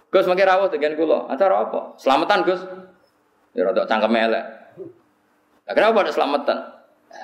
Gus 0.07 0.27
makin 0.29 0.45
rawat 0.45 0.69
dengan 0.71 0.93
kulo. 0.95 1.27
Acara 1.27 1.67
apa? 1.67 1.97
Selamatan 1.99 2.39
Gus. 2.45 2.61
Ya 3.57 3.65
rada 3.65 3.89
cangkem 3.89 4.13
elek. 4.13 4.45
Lah 5.67 5.73
kenapa 5.73 6.05
ada 6.05 6.11
selamatan? 6.13 6.57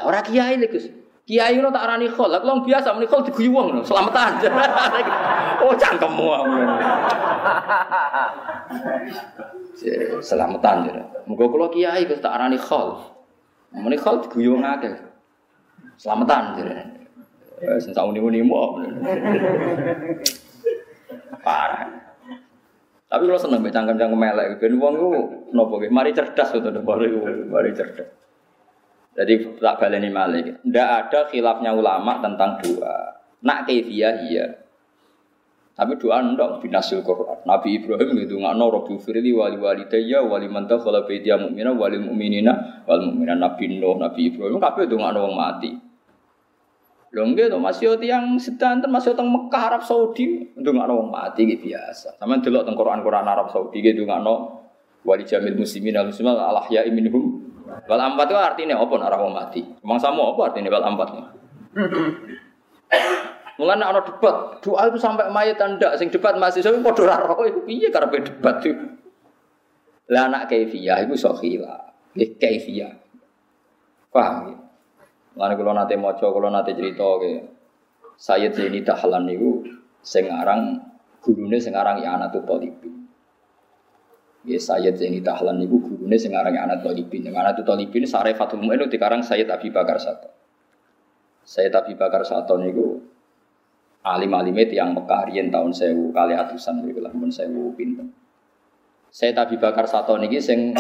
Orang 0.04 0.26
kiai 0.26 0.58
lho 0.58 0.68
Gus. 0.68 0.90
Kiai 1.24 1.56
lo 1.64 1.72
tak 1.72 1.88
arani 1.88 2.12
khol, 2.12 2.36
lah 2.36 2.44
kalau 2.44 2.60
biasa 2.68 2.91
muni 2.91 3.08
khol 3.08 3.24
diguyu 3.24 3.56
wong 3.56 3.80
selamatan. 3.80 4.44
oh 5.64 5.72
cangkemmu. 5.72 6.28
selamatan 10.28 10.78
ya. 10.91 11.00
Muga 11.24 11.48
kula 11.48 11.72
kiai 11.72 12.04
Gus 12.04 12.20
tak 12.20 12.36
arani 12.36 12.60
khol. 12.60 13.00
Muni 13.72 13.95
khol 13.95 14.20
diguyu 14.28 14.60
wong 14.60 14.68
akeh. 14.68 14.91
Selamatan 15.95 16.60
ya. 16.60 16.91
Sing 17.80 17.95
sak 17.95 18.04
uni-uni 18.04 18.44
Parah. 21.48 21.88
Tapi 23.08 23.24
kalau 23.30 23.40
seneng 23.40 23.64
cangkem-cangkem 23.64 24.20
melek, 24.20 24.60
ben 24.60 24.76
wong 24.76 24.94
ku 25.00 25.10
napa 25.56 25.88
Mari 25.88 26.12
cerdas 26.12 26.52
to, 26.52 26.68
mari 26.84 27.72
cerdas. 27.72 28.23
Jadi 29.14 29.61
tak 29.61 29.77
baleni 29.77 30.10
malik. 30.10 30.61
Tidak 30.65 30.90
ada 30.90 31.30
khilafnya 31.30 31.69
ulama 31.73 32.18
tentang 32.18 32.57
doa. 32.57 33.14
Nak 33.45 33.69
kefiah 33.69 34.15
iya. 34.26 34.45
Tapi 35.73 35.98
doa 35.98 36.22
ndak 36.22 36.61
binasil 36.61 37.02
Quran. 37.02 37.45
Nabi 37.49 37.81
Ibrahim 37.81 38.14
itu 38.22 38.38
nggak 38.38 38.53
no 38.57 38.69
Robbi 38.69 38.94
Firli 39.02 39.34
wali 39.34 39.57
wali 39.57 39.90
daya 39.90 40.22
wali 40.22 40.45
mantah 40.45 40.77
kalau 40.77 41.06
bedia 41.06 41.34
mukmina 41.38 41.73
wali 41.73 41.98
mukminina 41.98 42.85
wal 42.85 43.02
mukminan 43.02 43.41
Nabi 43.41 43.81
Nuh 43.81 43.98
Nabi 43.98 44.34
Ibrahim 44.34 44.61
kabeh 44.61 44.85
itu 44.85 44.95
nggak 44.98 45.14
no 45.18 45.34
mati. 45.34 45.72
Lho 47.14 47.30
to 47.30 47.57
masih 47.61 47.94
yang 48.02 48.41
sedanten 48.41 48.90
masih 48.90 49.14
teng 49.14 49.30
Mekah 49.30 49.69
Arab 49.69 49.85
Saudi 49.85 50.49
ndongakno 50.57 50.98
wong 50.98 51.10
mati 51.14 51.45
iki 51.45 51.69
biasa. 51.69 52.18
Sampeyan 52.18 52.41
delok 52.41 52.65
teng 52.65 52.73
Quran-Quran 52.73 53.26
Arab 53.30 53.53
Saudi 53.53 53.85
iki 53.85 53.94
ndongakno 53.94 54.65
wali 55.06 55.22
jamil 55.22 55.53
muslimin 55.53 55.94
al 55.94 56.10
muslimin 56.10 56.34
al 56.34 56.57
ahya 56.65 56.90
minhum 56.90 57.43
Wal 57.64 58.02
ampat 58.02 58.27
itu 58.27 58.35
artinya 58.35 58.76
apa 58.80 58.94
nak 58.99 59.10
orang 59.15 59.34
mati? 59.34 59.61
Emang 59.64 59.99
sama 59.99 60.35
apa 60.35 60.52
artinya 60.52 60.69
wal 60.72 60.85
ampat? 60.85 61.07
Mulai 63.53 63.77
nak 63.77 63.90
ada 63.94 64.02
debat, 64.02 64.35
doa 64.65 64.90
itu 64.90 64.98
sampai 64.98 65.30
mayat 65.30 65.61
anda, 65.61 65.94
sing 65.94 66.10
debat 66.10 66.34
masih 66.41 66.65
tapi 66.65 66.81
podo 66.81 67.06
raro 67.06 67.38
itu 67.45 67.61
piye 67.61 67.94
karena 67.94 68.10
debat 68.10 68.57
itu. 68.65 68.85
Lah 70.10 70.26
anak 70.26 70.49
kaifiyah 70.49 71.06
itu 71.06 71.14
sokhila, 71.14 71.94
nggih 72.18 72.34
kaifiyah. 72.41 72.94
Paham 74.10 74.35
ya? 74.49 74.57
Mulane 75.38 75.53
kula 75.57 75.72
nate 75.73 75.95
maca, 75.98 76.26
kula 76.34 76.49
nate 76.49 76.73
cerita 76.73 77.06
ke 77.22 77.31
Sayyid 78.18 78.53
Zaini 78.53 78.81
Dahlan 78.85 79.30
aran 80.30 80.81
gurune 81.23 81.57
sing 81.57 81.73
aran 81.73 82.02
ya 82.02 82.19
anak 82.19 82.35
tuh 82.35 82.44
Ya 84.44 84.60
Sayyid 84.60 84.99
Zaini 84.99 85.24
Tahlan 85.24 85.56
niku 85.56 85.80
gurune 85.80 86.20
sing 86.20 86.36
arange 86.36 86.60
anak 86.60 86.84
Talibin. 86.84 87.24
Yang 87.24 87.38
anak 87.40 87.64
Talibin 87.64 88.03
sare 88.03 88.36
Fatul 88.36 88.60
Mu'in 88.60 88.84
dikarang 88.91 89.24
Sayyid 89.24 89.48
Abi 89.48 89.72
Bakar 89.72 89.95
Sato. 90.03 90.28
Sayyid 91.48 91.72
Abi 91.72 91.95
Bakar 91.95 92.28
Sato 92.28 92.60
niku 92.60 92.99
alim-alime 94.03 94.68
yang 94.68 94.91
Mekah 94.91 95.32
tahun 95.32 95.72
1000 95.72 96.11
kali 96.11 96.34
atusan 96.36 96.84
niku 96.84 96.99
lah 96.99 97.15
mun 97.15 97.32
1000 97.32 97.48
pinten. 97.80 98.11
Sayyid 99.15 99.40
Abi 99.40 99.56
Bakar 99.56 99.88
Sato 99.88 100.20
niki 100.20 100.44
sing 100.44 100.76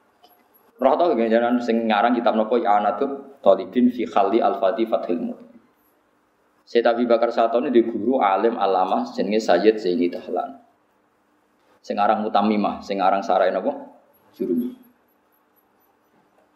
roh 0.82 0.94
tau 0.94 1.10
ganjaran 1.18 1.58
sing 1.58 1.90
ngarang 1.90 2.14
kitab 2.14 2.38
napa 2.38 2.54
ya 2.62 2.94
tuh 2.94 3.42
Talibin 3.42 3.90
fi 3.90 4.06
Khalli 4.06 4.38
Al-Fati 4.38 4.86
Fathil 4.86 5.18
Mu'in. 5.18 5.50
Sayyid 6.62 6.86
Abi 6.86 7.04
Bakar 7.10 7.34
Sato 7.34 7.58
ini 7.58 7.74
di 7.74 7.82
guru 7.82 8.22
alim 8.22 8.54
alamah 8.54 9.10
jenenge 9.12 9.42
Sayyid 9.42 9.82
Zaini 9.82 10.08
Tahlan. 10.08 10.63
Sing 11.84 12.00
aran 12.00 12.24
mutamimah, 12.24 12.80
sing 12.80 13.04
aran 13.04 13.20
sarai 13.20 13.52
napa? 13.52 13.76
Jurumi. 14.32 14.72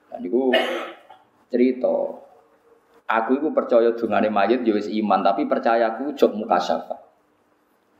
Dan 0.09 0.25
niku 0.25 0.57
cerita 1.53 2.17
aku 3.05 3.37
itu 3.37 3.49
percaya 3.53 3.93
dungane 3.93 4.33
mayit 4.33 4.65
ya 4.65 4.73
wis 4.73 4.89
iman 4.89 5.21
tapi 5.21 5.45
percaya 5.45 5.93
aku 5.93 6.17
jok 6.17 6.33
syafa. 6.65 6.97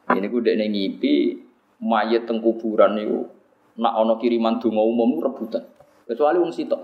Ini 0.09 0.25
ku 0.33 0.41
dekne 0.41 0.73
ngipi 0.73 1.37
mayit 1.85 2.25
teng 2.25 2.41
kuburan 2.41 2.97
niku 2.97 3.29
nak 3.77 3.93
ana 3.93 4.17
kiriman 4.17 4.57
donga 4.57 4.81
umum 4.81 5.21
rebutan. 5.21 5.69
Kecuali 6.09 6.41
wong 6.41 6.49
sitok. 6.57 6.81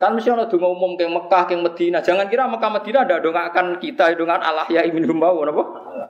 Kan 0.00 0.16
mesti 0.16 0.32
ana 0.32 0.48
donga 0.48 0.72
umum 0.72 0.96
ke 0.96 1.04
Mekah, 1.04 1.44
ke 1.44 1.54
Medina. 1.60 2.00
Jangan 2.00 2.32
kira 2.32 2.48
Mekah 2.48 2.80
Medina 2.80 3.04
ada 3.04 3.20
dongakan 3.20 3.76
kita, 3.76 4.16
dongan 4.16 4.40
Allah 4.40 4.64
ya 4.72 4.88
ibnu 4.88 5.12
mau 5.12 5.36
napa? 5.44 5.62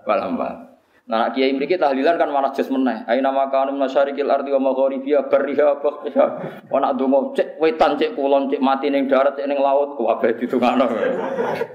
Walhamdulillah. 0.06 0.73
Nah, 1.04 1.28
kiai 1.36 1.52
mriki 1.52 1.76
tahlilan 1.76 2.16
kan 2.16 2.32
malah 2.32 2.56
jas 2.56 2.72
meneh. 2.72 3.04
Aina 3.04 3.28
makanu 3.28 3.76
masyarikil 3.76 4.24
ardi 4.24 4.48
wa 4.56 4.72
magharibiha 4.72 5.28
barriha 5.28 5.76
baqiha. 5.84 6.26
Wa 6.72 6.96
donga 6.96 7.36
cek 7.36 7.60
wetan 7.60 8.00
cek 8.00 8.16
kulon 8.16 8.48
cek 8.48 8.64
mati 8.64 8.88
ning 8.88 9.04
darat 9.04 9.36
cek 9.36 9.44
ning 9.44 9.60
laut 9.60 10.00
kabeh 10.00 10.32
ditungakno. 10.40 10.88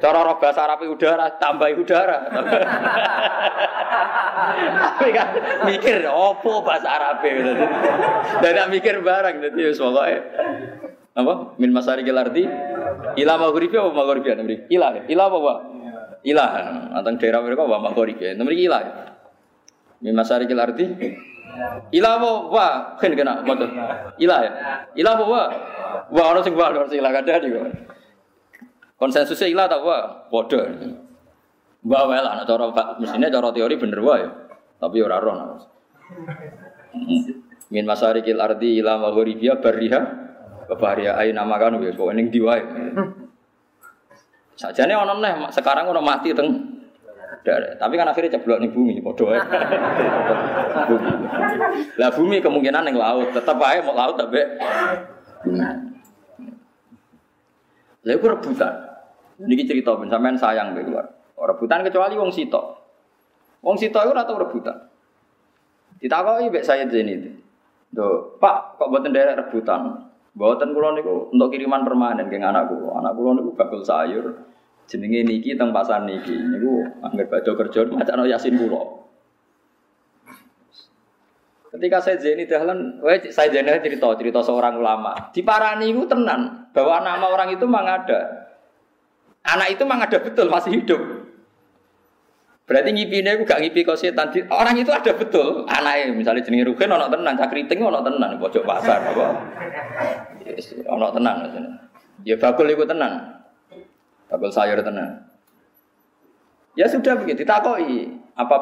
Cara 0.01 0.25
roh 0.25 0.41
bahasa 0.41 0.65
udara 0.81 1.37
tambah 1.37 1.69
udara. 1.77 2.17
Tapi 4.97 5.13
kan 5.13 5.29
mikir 5.69 6.09
opo 6.09 6.65
bahasa 6.65 6.89
Arab 6.89 7.21
gitu. 7.21 7.53
Dan 8.41 8.51
nak 8.57 8.67
mikir 8.73 8.97
barang 9.05 9.45
dadi 9.45 9.61
wis 9.61 9.77
pokoke 9.77 10.17
apa 11.13 11.33
min 11.61 11.69
masyarikil 11.69 12.17
ardi 12.17 12.49
ila 13.13 13.33
magharibiha 13.37 13.81
wa 13.85 13.93
magharibiha 13.93 14.41
mriki. 14.41 14.73
Ila 14.73 15.05
ila 15.05 15.23
apa? 15.29 15.53
Ilah, 16.19 16.49
anteng 16.97 17.21
daerah 17.21 17.45
mereka 17.45 17.61
wa 17.69 17.77
magharibiha. 17.77 18.33
Mriki 18.41 18.65
ilah. 18.65 19.08
Min 19.99 20.15
arti. 20.19 20.85
Ilah 21.91 22.11
apa? 22.21 22.31
Wah, 22.53 22.73
kan 22.95 23.11
kena 23.17 23.43
motor. 23.43 23.67
Ilah 24.21 24.39
ya. 24.45 24.51
Ilah 24.95 25.11
apa? 25.17 25.23
Wah. 25.27 25.47
Wah, 26.13 26.25
orang 26.31 26.43
sing 26.45 26.55
wah, 26.55 26.71
orang 26.71 26.87
sing 26.87 27.01
ilah 27.03 27.11
kada 27.11 27.41
di. 27.41 27.49
Konsensusnya 28.99 29.47
ilah 29.51 29.65
tak 29.67 29.81
wah, 29.83 30.27
bodoh. 30.31 30.63
Wah, 31.87 32.03
well, 32.07 32.27
anak 32.27 32.43
cara 32.43 32.67
mestinya 32.99 33.31
cara 33.31 33.49
teori 33.55 33.75
bener 33.79 33.99
ya. 34.03 34.29
Tapi 34.79 34.97
ora 35.03 35.19
roh. 35.19 35.35
Min 37.69 37.85
masarikil 37.85 38.39
arti 38.39 38.81
ila 38.81 38.97
maghribiya 38.97 39.61
barriha 39.61 39.99
babaria 40.65 41.19
aina 41.19 41.45
makanu 41.45 41.83
wis 41.83 41.93
kok 41.93 42.09
ning 42.15 42.31
diwae. 42.33 42.61
Sajane 44.57 44.93
ana 44.95 45.13
neh 45.19 45.33
sekarang 45.53 45.85
ora 45.87 46.01
mati 46.01 46.33
teng 46.33 46.78
tapi 47.47 47.93
kan 47.95 48.07
akhirnya 48.11 48.35
ceblok 48.35 48.59
nih 48.59 48.71
bumi, 48.71 48.99
bodoh 48.99 49.31
ya. 49.31 49.41
bumi. 50.91 51.11
Lah 51.95 52.09
bumi 52.11 52.37
kemungkinan 52.43 52.83
yang 52.91 52.97
laut, 52.99 53.31
tetap 53.31 53.57
aja 53.63 53.79
mau 53.81 53.95
laut 53.95 54.19
tapi 54.19 54.43
bumi. 55.47 55.63
Lah 58.03 58.13
itu 58.15 58.25
rebutan. 58.27 58.73
Ini 59.39 59.63
cerita 59.63 59.95
ben 59.95 60.11
sampean 60.11 60.35
sayang 60.35 60.75
be 60.75 60.83
keluar. 60.83 61.07
Rebutan 61.39 61.87
kecuali 61.87 62.19
wong 62.19 62.31
sito. 62.35 62.75
Wong 63.63 63.79
sito 63.79 63.99
itu 64.03 64.11
atau 64.11 64.35
rebutan. 64.35 64.75
Ditakoki 65.99 66.51
mbek 66.51 66.63
saya 66.63 66.87
jeni 66.87 67.13
itu. 67.15 67.31
Duh, 67.89 68.37
Pak, 68.37 68.77
kok 68.77 68.87
buatan 68.91 69.15
daerah 69.15 69.35
rebutan? 69.35 70.11
Buatan 70.37 70.71
kula 70.71 70.93
niku 70.93 71.33
untuk 71.33 71.49
kiriman 71.49 71.83
permanen 71.83 72.29
geng 72.29 72.45
anak 72.45 72.69
kula. 72.69 73.01
Anak 73.03 73.17
kula 73.17 73.39
niku 73.39 73.51
bakul 73.55 73.81
sayur. 73.83 74.45
Jenenge 74.89 75.21
niki 75.21 75.53
teng 75.53 75.69
pasar 75.69 76.01
niki. 76.09 76.33
Niku 76.33 76.81
angger 77.05 77.29
badhe 77.29 77.53
kerja 77.53 77.85
macakno 77.93 78.25
Yasin 78.25 78.57
kula. 78.57 78.81
Ketika 81.69 82.01
saya 82.01 82.17
Zaini 82.17 82.49
Dahlan, 82.49 82.97
saya 83.29 83.53
Zaini 83.53 83.69
cerita 83.85 84.09
cerita 84.17 84.41
seorang 84.41 84.81
ulama. 84.81 85.29
Di 85.29 85.45
Parani 85.45 85.93
itu 85.93 86.09
tenan 86.09 86.73
bahwa 86.73 87.05
nama 87.05 87.29
orang 87.29 87.53
itu 87.53 87.69
memang 87.69 87.85
ada. 87.85 88.19
Anak 89.45 89.77
itu 89.77 89.85
memang 89.85 90.09
ada 90.09 90.17
betul 90.17 90.49
masih 90.49 90.81
hidup. 90.81 91.01
Berarti 92.65 92.89
ngipine 92.93 93.33
aku 93.33 93.49
gak 93.49 93.61
ngipi 93.65 93.81
kau 93.81 93.97
setan. 93.97 94.29
Orang 94.49 94.77
itu 94.77 94.93
ada 94.93 95.09
betul. 95.13 95.65
Anaknya 95.65 96.13
misalnya 96.13 96.45
jenis 96.45 96.69
Rugen 96.69 96.93
ono 96.93 97.09
tenan, 97.09 97.33
cakriting 97.33 97.81
ono 97.81 98.01
tenan, 98.05 98.37
pojok 98.37 98.61
pasar 98.61 99.09
apa. 99.09 99.25
Yes, 100.45 100.77
ono 100.85 101.09
tenan 101.09 101.49
Ya 102.25 102.37
bakul 102.37 102.69
itu 102.69 102.85
tenan. 102.85 103.38
Bakul 104.29 104.53
sayur 104.53 104.79
tenan. 104.85 105.25
Ya 106.77 106.85
sudah 106.85 107.17
begitu, 107.17 107.43
ditakoi. 107.43 108.13
Apa 108.37 108.55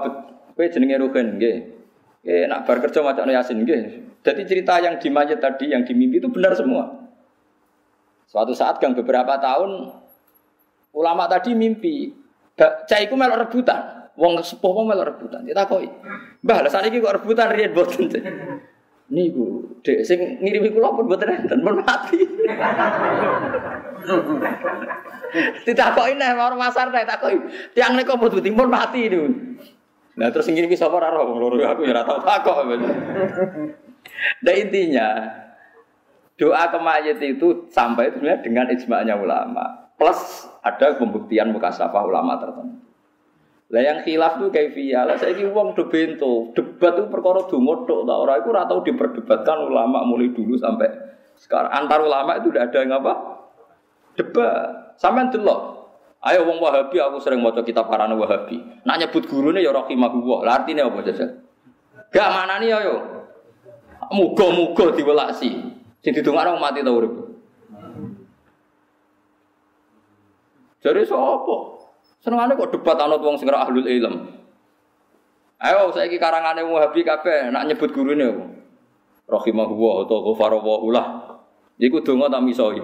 kowe 0.55 0.65
jenenge 0.65 0.97
Rugen 0.97 1.37
nggih? 1.37 1.57
Eh, 2.27 2.43
nak 2.49 2.65
bar 2.65 2.81
kerja 2.81 3.03
macam 3.03 3.29
Yasin 3.29 3.61
gitu. 3.61 4.03
Jadi 4.25 4.41
cerita 4.47 4.79
yang 4.81 4.97
di 4.97 5.07
mayat 5.07 5.39
tadi, 5.39 5.71
yang 5.71 5.85
di 5.85 5.93
mimpi 5.93 6.19
itu 6.19 6.27
benar 6.27 6.51
semua. 6.57 7.07
Suatu 8.27 8.51
saat 8.51 8.81
gang 8.83 8.91
beberapa 8.91 9.39
tahun 9.39 9.93
ulama 10.91 11.29
tadi 11.31 11.55
mimpi, 11.55 12.11
cah 12.57 12.99
iku 12.99 13.15
melok 13.15 13.47
rebutan. 13.47 14.11
Wong 14.17 14.41
sepuh 14.41 14.83
melok 14.83 15.15
rebutan. 15.15 15.45
Ditakoki. 15.45 15.87
Mbah, 16.41 16.65
lha 16.65 16.69
saniki 16.73 16.99
kok 16.99 17.21
rebutan 17.21 17.53
riyen 17.53 17.71
boten. 17.71 18.09
Niku, 19.07 19.63
Dek 19.87 20.03
sing 20.03 20.19
ngirimi 20.43 20.75
kula 20.75 20.91
pun 20.91 21.07
mboten 21.07 21.31
enten, 21.31 21.63
pun 21.63 21.79
mati. 21.79 22.19
Ditakoki 25.63 26.19
nek 26.19 26.35
orang 26.35 26.59
pasar 26.59 26.91
nek 26.91 27.07
takoki, 27.07 27.39
tiang 27.71 27.95
niku 27.95 28.19
pun 28.19 28.35
pun 28.35 28.67
mati 28.67 29.07
niku. 29.07 29.31
Nah 30.17 30.27
terus 30.33 30.49
ini 30.49 30.65
bisa 30.65 30.89
apa 30.89 30.97
raro 30.97 31.29
wong 31.29 31.37
loro 31.39 31.55
aku 31.61 31.85
ya 31.85 31.93
ora 31.93 32.03
tau 32.03 32.19
takok. 32.19 32.73
Nah 34.43 34.53
intinya 34.57 35.07
doa 36.35 36.63
ke 36.67 36.79
mayat 36.81 37.21
itu 37.21 37.69
sampai 37.69 38.11
itu 38.11 38.25
dengan 38.43 38.67
ijma'nya 38.67 39.13
ulama. 39.15 39.93
Plus 39.95 40.49
ada 40.65 40.97
pembuktian 40.97 41.53
mukasafah 41.53 42.03
ulama 42.03 42.41
tertentu. 42.41 42.86
Lah 43.67 43.83
yang 43.83 43.99
khilaf 43.99 44.39
kayak 44.47 44.79
via 44.79 45.03
lah 45.03 45.19
saya 45.19 45.35
uang 45.43 45.75
do 45.75 45.91
bento 45.91 46.55
debat 46.55 46.95
tuh 46.95 47.11
perkara 47.11 47.43
dungo 47.51 47.83
tok 47.83 48.07
ta 48.07 48.15
ora 48.15 48.39
iku 48.39 48.55
ora 48.55 48.63
tau 48.63 48.79
diperdebatkan 48.79 49.67
ulama 49.67 50.07
mulai 50.07 50.31
dulu 50.31 50.55
sampai 50.55 50.87
sekarang 51.35 51.75
antar 51.75 51.99
ulama 51.99 52.39
itu 52.39 52.47
udah 52.47 52.63
ada 52.63 52.79
yang 52.79 52.95
apa 52.95 53.13
debat 54.15 54.95
sampean 54.95 55.27
delok 55.35 55.77
Ayo 56.17 56.49
wong 56.49 56.57
Wahabi 56.57 56.97
aku 56.97 57.21
sering 57.21 57.45
maca 57.45 57.61
kitab 57.61 57.93
karana 57.93 58.17
Wahabi. 58.17 58.57
Nak 58.83 58.97
nyebut 58.97 59.29
gurune 59.29 59.61
ya 59.61 59.69
rahimahullah. 59.69 60.49
Lah 60.49 60.53
artine 60.59 60.81
apa 60.81 61.05
jajal? 61.05 61.29
Gak 62.09 62.29
manani 62.33 62.73
ayo. 62.73 62.97
Muga-muga 64.09 64.97
diwelasi. 64.97 65.51
Sing 66.01 66.11
didongakno 66.17 66.57
mati 66.57 66.81
ta 66.81 66.89
urip. 66.89 67.13
Jadi 70.81 71.05
sapa? 71.05 71.76
Senengane 72.27 72.59
kok 72.59 72.75
debat 72.75 72.99
anut 72.99 73.23
wong 73.23 73.39
sing 73.39 73.47
ahlul 73.47 73.87
ilm. 73.87 74.27
Ayo 75.63 75.95
saiki 75.95 76.19
karangane 76.19 76.59
Wahabi 76.59 77.07
kabeh 77.07 77.47
nak 77.55 77.71
nyebut 77.71 77.95
gurune 77.95 78.27
apa? 78.27 78.43
Rahimahullah 79.31 79.95
atau 80.03 80.27
ghafarallahu 80.27 80.91
lah. 80.91 81.39
Iku 81.79 82.03
donga 82.03 82.27
ta 82.27 82.43
misoi. 82.43 82.83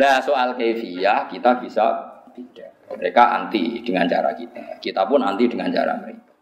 Lah 0.00 0.22
soal 0.24 0.56
kefiah 0.56 1.28
kita 1.28 1.60
bisa 1.60 1.84
beda. 2.32 2.96
Mereka 2.96 3.22
anti 3.36 3.84
dengan 3.84 4.08
cara 4.08 4.32
kita. 4.32 4.80
Kita 4.80 5.04
pun 5.04 5.20
anti 5.20 5.52
dengan 5.52 5.68
cara 5.68 6.00
mereka. 6.00 6.32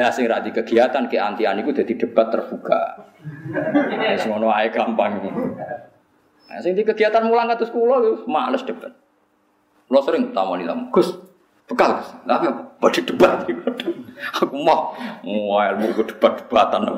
Lah 0.00 0.08
sing 0.08 0.32
di 0.32 0.50
kegiatan 0.54 1.12
keantian 1.12 1.60
itu 1.60 1.76
jadi 1.76 1.92
debat 1.92 2.32
terbuka. 2.32 3.04
Wis 4.16 4.24
ngono 4.24 4.48
ae 4.48 4.72
gampang. 4.72 5.20
Nah, 6.48 6.64
sing 6.64 6.72
kegiatan 6.72 7.28
mulang 7.28 7.52
kados 7.52 7.68
kula 7.68 8.24
males 8.24 8.64
debat. 8.64 8.96
Lo 9.92 10.00
sering 10.00 10.32
tamani 10.32 10.64
tamu. 10.64 10.88
Gus, 10.88 11.12
bekal 11.68 12.00
Gus. 12.00 12.08
Apa? 12.24 12.76
Badi 12.80 13.00
debat. 13.04 13.44
Aku 14.40 14.56
mau 14.56 14.96
mau 15.24 15.60
ilmu 15.60 15.92
debat-debatan. 16.08 16.88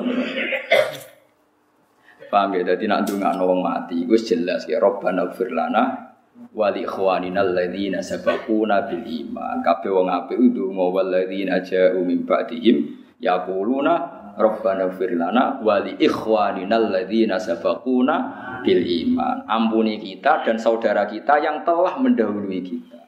Paham 2.31 2.55
ya? 2.55 2.63
Jadi 2.63 2.87
nak 2.87 3.03
ndongakno 3.03 3.43
wong 3.43 3.59
mati 3.59 4.07
iku 4.07 4.15
jelas 4.15 4.63
ya 4.63 4.79
Rabbana 4.79 5.27
ighfir 5.27 5.51
lana 5.51 6.15
wa 6.55 6.71
li 6.71 6.87
ikhwanina 6.87 7.43
alladziina 7.43 7.99
sabaquna 7.99 8.87
bil 8.87 9.03
iman. 9.03 9.59
Kabeh 9.59 9.91
wong 9.91 10.07
apik 10.07 10.39
ndonga 10.39 10.85
wal 10.95 11.11
ladzina 11.11 11.59
ja'u 11.59 11.99
min 12.07 12.23
ba'dihim 12.23 13.03
yaquluna 13.19 13.93
Rabbana 14.39 14.87
ighfir 14.87 15.19
lana 15.19 15.59
wa 15.59 15.75
li 15.83 15.99
ikhwanina 15.99 16.79
alladziina 16.79 17.35
sabaquna 17.35 18.15
bil 18.61 18.81
iman. 18.81 19.45
Ampuni 19.49 19.97
kita 19.99 20.45
dan 20.45 20.57
saudara 20.57 21.05
kita 21.09 21.37
yang 21.41 21.65
telah 21.67 21.97
mendahului 21.97 22.61
kita. 22.61 23.01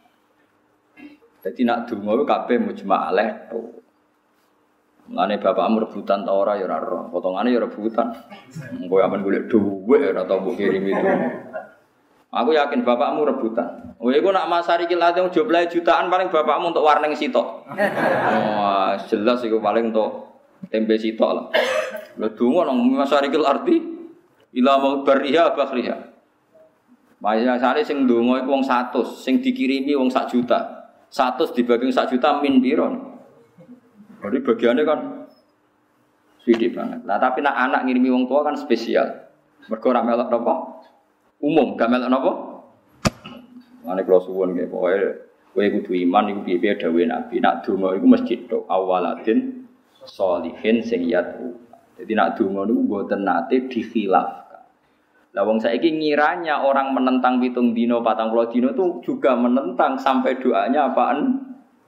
Jadi 1.44 1.62
nak 1.68 1.92
donga 1.92 2.24
kabeh 2.24 2.58
mujma' 2.60 3.12
alaih 3.12 3.52
tuh. 3.52 3.84
Mulane 5.04 5.36
bapakmu 5.36 5.84
rebutan 5.84 6.24
ta 6.24 6.32
ora 6.32 6.56
ya 6.56 6.64
ora 6.64 6.80
roh. 6.80 7.12
Potongane 7.12 7.52
ya 7.52 7.60
rebutan. 7.60 8.16
Engko 8.80 9.04
aman 9.04 9.20
golek 9.20 9.52
dhuwit 9.52 10.16
ora 10.16 10.24
tau 10.24 10.40
mbok 10.40 10.56
kirim 10.56 10.88
itu. 10.88 11.08
Aku 12.32 12.56
yakin 12.56 12.88
bapakmu 12.88 13.28
rebutan. 13.28 14.00
Oh 14.00 14.08
iku 14.08 14.32
nak 14.32 14.48
masari 14.48 14.88
ki 14.88 14.96
late 14.96 15.20
jumlahe 15.36 15.68
jutaan 15.68 16.08
paling 16.08 16.32
bapakmu 16.32 16.72
untuk 16.72 16.88
warning 16.88 17.12
sitok. 17.20 17.68
Wah, 17.68 18.96
jelas 19.04 19.44
iku 19.44 19.60
paling 19.60 19.92
untuk 19.92 20.40
tempe 20.72 20.96
sitok 20.96 21.32
lah. 21.36 21.46
Lha 22.24 22.28
donga 22.32 22.72
nang 22.72 22.80
masari 22.88 23.28
ki 23.28 23.44
arti 23.44 23.76
ila 24.54 24.74
mau 24.80 25.02
bariha 25.02 25.54
bakhriha. 25.54 25.98
Maya 27.24 27.56
sare 27.56 27.88
sing 27.88 28.04
donga 28.04 28.44
iku 28.44 28.52
wong 28.52 28.64
100, 28.68 29.24
sing 29.24 29.40
dikirimi 29.40 29.96
wong 29.96 30.12
sak 30.12 30.28
juta. 30.28 30.92
100 31.08 31.56
dibagi 31.56 31.88
sak 31.88 32.12
juta 32.12 32.44
min 32.44 32.60
piro? 32.60 32.90
Jadi 34.20 34.38
bagiannya 34.44 34.84
kan 34.84 35.00
sedih 36.44 36.76
banget. 36.76 37.08
Nah 37.08 37.16
tapi 37.20 37.40
nak 37.40 37.56
anak 37.56 37.88
ngirimi 37.88 38.12
wong 38.12 38.28
tua 38.28 38.44
kan 38.44 38.60
spesial. 38.60 39.08
Mergo 39.72 39.88
ora 39.88 40.04
melok? 40.04 40.28
Umum, 41.44 41.76
gak 41.80 41.92
melok 41.92 42.12
napa? 42.12 42.32
Mane 43.84 44.00
kula 44.08 44.20
suwun 44.24 44.56
nggih 44.56 44.68
pokoke 44.72 44.96
kowe 45.54 45.66
kudu 45.70 45.92
iman 46.08 46.32
iku 46.32 46.40
piye-piye 46.48 47.04
Nabi. 47.08 47.40
Nak 47.40 47.68
donga 47.68 47.96
iku 47.96 48.08
masjid 48.08 48.40
tok 48.48 48.64
awaladin 48.68 49.68
sholihin 50.08 50.84
sing 50.84 51.08
yatu. 51.08 51.56
Jadi 52.00 52.12
nak 52.16 52.36
donga 52.36 52.68
niku 52.68 52.80
mboten 52.84 53.24
nate 53.24 53.68
dikhilafkan. 53.72 54.43
Lah 55.34 55.41
wong 55.41 55.57
saiki 55.57 55.97
ngiranya 55.97 56.61
orang 56.61 56.93
menentang 56.93 57.41
pitung 57.41 57.73
dino, 57.73 58.05
patang 58.05 58.30
puluh 58.30 58.45
dino 58.53 58.69
itu 58.69 59.01
juga 59.01 59.34
menentang 59.34 59.97
sampai 59.97 60.38
doanya 60.38 60.93
apaan? 60.93 61.41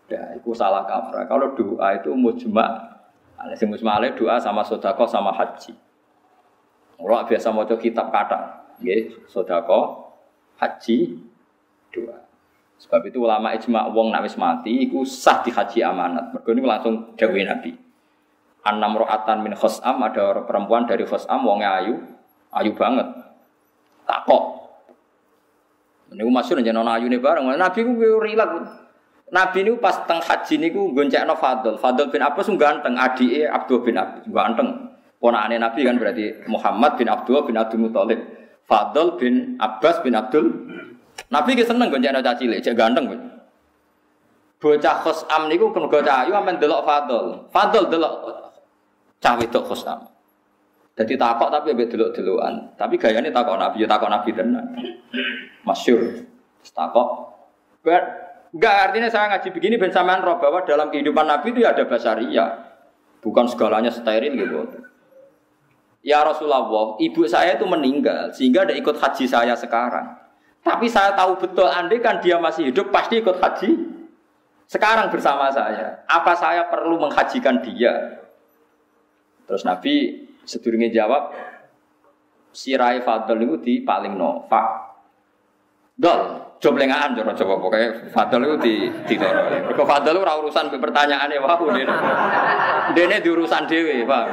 Ya, 0.09 0.34
itu 0.34 0.49
salah 0.53 0.85
kaprah. 0.85 1.30
Kalau 1.30 1.53
doa 1.53 1.93
itu 1.93 2.09
mujma. 2.13 2.97
Sing 3.53 3.69
mujma 3.69 4.01
doa 4.17 4.41
sama 4.41 4.65
sodako 4.65 5.05
sama 5.05 5.30
haji. 5.30 5.77
Orang 6.97 7.30
biasa 7.30 7.53
mau 7.53 7.67
kitab 7.67 8.09
kata, 8.09 8.72
ya, 8.81 8.97
sodako, 9.30 10.09
haji, 10.57 11.22
doa. 11.93 12.26
Sebab 12.76 13.07
itu 13.07 13.23
ulama 13.23 13.55
ijma 13.55 13.88
wong 13.93 14.11
nak 14.11 14.26
mati 14.35 14.84
iku 14.84 15.05
sah 15.07 15.45
di 15.45 15.53
haji 15.53 15.80
amanat. 15.85 16.34
Mergo 16.34 16.49
ini 16.51 16.65
langsung 16.65 17.13
dawuh 17.15 17.45
Nabi. 17.45 17.72
Anam 18.65 18.97
ro'atan 18.97 19.45
min 19.45 19.53
khosam 19.53 20.01
ada 20.01 20.41
perempuan 20.43 20.89
dari 20.89 21.05
khosam 21.05 21.45
wongnya 21.45 21.81
ayu, 21.81 22.01
ayu 22.51 22.73
banget. 22.73 23.24
Takok. 24.06 24.44
Ini 26.15 26.22
masyhur 26.22 26.61
jeneng 26.61 26.88
ayu 26.88 27.10
nih 27.10 27.19
bareng. 27.19 27.49
Nabi 27.57 27.80
ku 27.84 27.91
rilak. 28.22 28.49
Nabi 29.34 29.65
ini 29.65 29.73
pas 29.82 30.06
teng 30.06 30.22
haji 30.22 30.56
niku 30.61 30.94
goncekno 30.94 31.34
Fadl. 31.36 31.82
Fadl 31.82 32.14
bin 32.14 32.22
Abbas 32.22 32.45
ganteng, 32.56 32.94
adike 32.94 33.49
Abdul 33.49 33.82
bin 33.82 33.98
Abbas 33.98 34.23
ganteng. 34.30 34.95
Ponakane 35.18 35.57
Nabi 35.57 35.82
kan 35.82 35.98
berarti 35.98 36.45
Muhammad 36.45 36.94
bin 36.95 37.10
Abdul 37.10 37.41
bin 37.49 37.57
Abdul 37.57 37.90
Muthalib. 37.90 38.22
Fadl 38.69 39.18
bin 39.18 39.57
Abbas 39.57 39.99
bin 40.06 40.14
Abdul. 40.14 40.45
Nabi 41.34 41.57
ki 41.57 41.65
seneng 41.65 41.90
goncekno 41.90 42.22
cah 42.22 42.38
cilik, 42.38 42.61
cek 42.61 42.77
ganteng. 42.77 43.10
Bocah 44.61 44.95
Khosam 45.03 45.52
niku 45.52 45.73
mergo 45.73 45.99
cah 46.06 46.23
ayu 46.23 46.38
amen 46.38 46.61
delok 46.61 46.86
Fadl. 46.86 47.49
Fadl 47.49 47.90
delok 47.90 48.14
cah 49.19 49.34
wedok 49.41 49.68
Khosam. 49.68 50.15
Jadi 50.95 51.19
takok 51.19 51.51
tapi 51.51 51.76
ambek 51.76 51.91
delok-delokan. 51.91 52.80
Tapi 52.80 52.95
gayane 52.95 53.27
takok 53.27 53.59
Nabi, 53.59 53.84
ya 53.84 53.88
takok 53.91 54.07
Nabi 54.07 54.30
tenan. 54.31 54.65
Masyur. 55.67 56.23
Takok. 56.63 57.07
Enggak 58.55 58.76
artinya 58.89 59.11
saya 59.11 59.35
ngaji 59.35 59.51
begini 59.51 59.76
ben 59.76 59.91
sampean 59.91 60.23
roh 60.23 60.39
bahwa 60.39 60.63
dalam 60.63 60.88
kehidupan 60.88 61.27
Nabi 61.27 61.51
itu 61.51 61.67
ya 61.67 61.76
ada 61.76 61.84
basaria. 61.84 62.72
Bukan 63.19 63.51
segalanya 63.51 63.91
steril 63.91 64.39
gitu. 64.39 64.59
Ya 66.05 66.23
Rasulullah, 66.23 66.95
ibu 67.01 67.26
saya 67.27 67.57
itu 67.59 67.65
meninggal 67.67 68.31
sehingga 68.31 68.63
tidak 68.63 68.77
ikut 68.80 68.95
haji 68.95 69.26
saya 69.26 69.57
sekarang. 69.57 70.15
Tapi 70.63 70.88
saya 70.88 71.11
tahu 71.17 71.35
betul 71.38 71.67
andai 71.67 71.99
kan 71.99 72.23
dia 72.23 72.39
masih 72.39 72.72
hidup 72.72 72.93
pasti 72.93 73.19
ikut 73.19 73.38
haji 73.41 73.69
sekarang 74.65 75.11
bersama 75.11 75.51
saya. 75.51 76.05
Apa 76.07 76.38
saya 76.38 76.69
perlu 76.72 76.97
menghajikan 77.01 77.59
dia? 77.59 78.22
Terus 79.45 79.65
Nabi 79.65 80.24
sedurunge 80.45 80.93
jawab, 80.93 81.34
sirai 82.53 83.01
fadl 83.03 83.41
itu 83.41 83.84
paling 83.84 84.15
no, 84.15 84.45
Pak. 84.47 84.85
Dol, 85.95 86.45
joblengaan 86.59 87.15
coba 87.15 87.31
coba 87.31 87.53
pokoknya 87.55 88.11
Fadl 88.11 88.43
itu 88.43 88.55
di 88.59 88.73
di 89.07 89.15
toro. 89.15 89.47
Mergo 89.47 89.84
Fadl 89.88 90.11
ora 90.17 90.35
urusan 90.39 90.67
pertanyaan 90.76 91.31
ya 91.31 91.39
wah 91.39 91.55
dene. 91.55 91.95
Dene 92.91 93.15
di 93.23 93.30
urusan 93.31 93.63
dhewe, 93.63 94.03
Pak. 94.03 94.26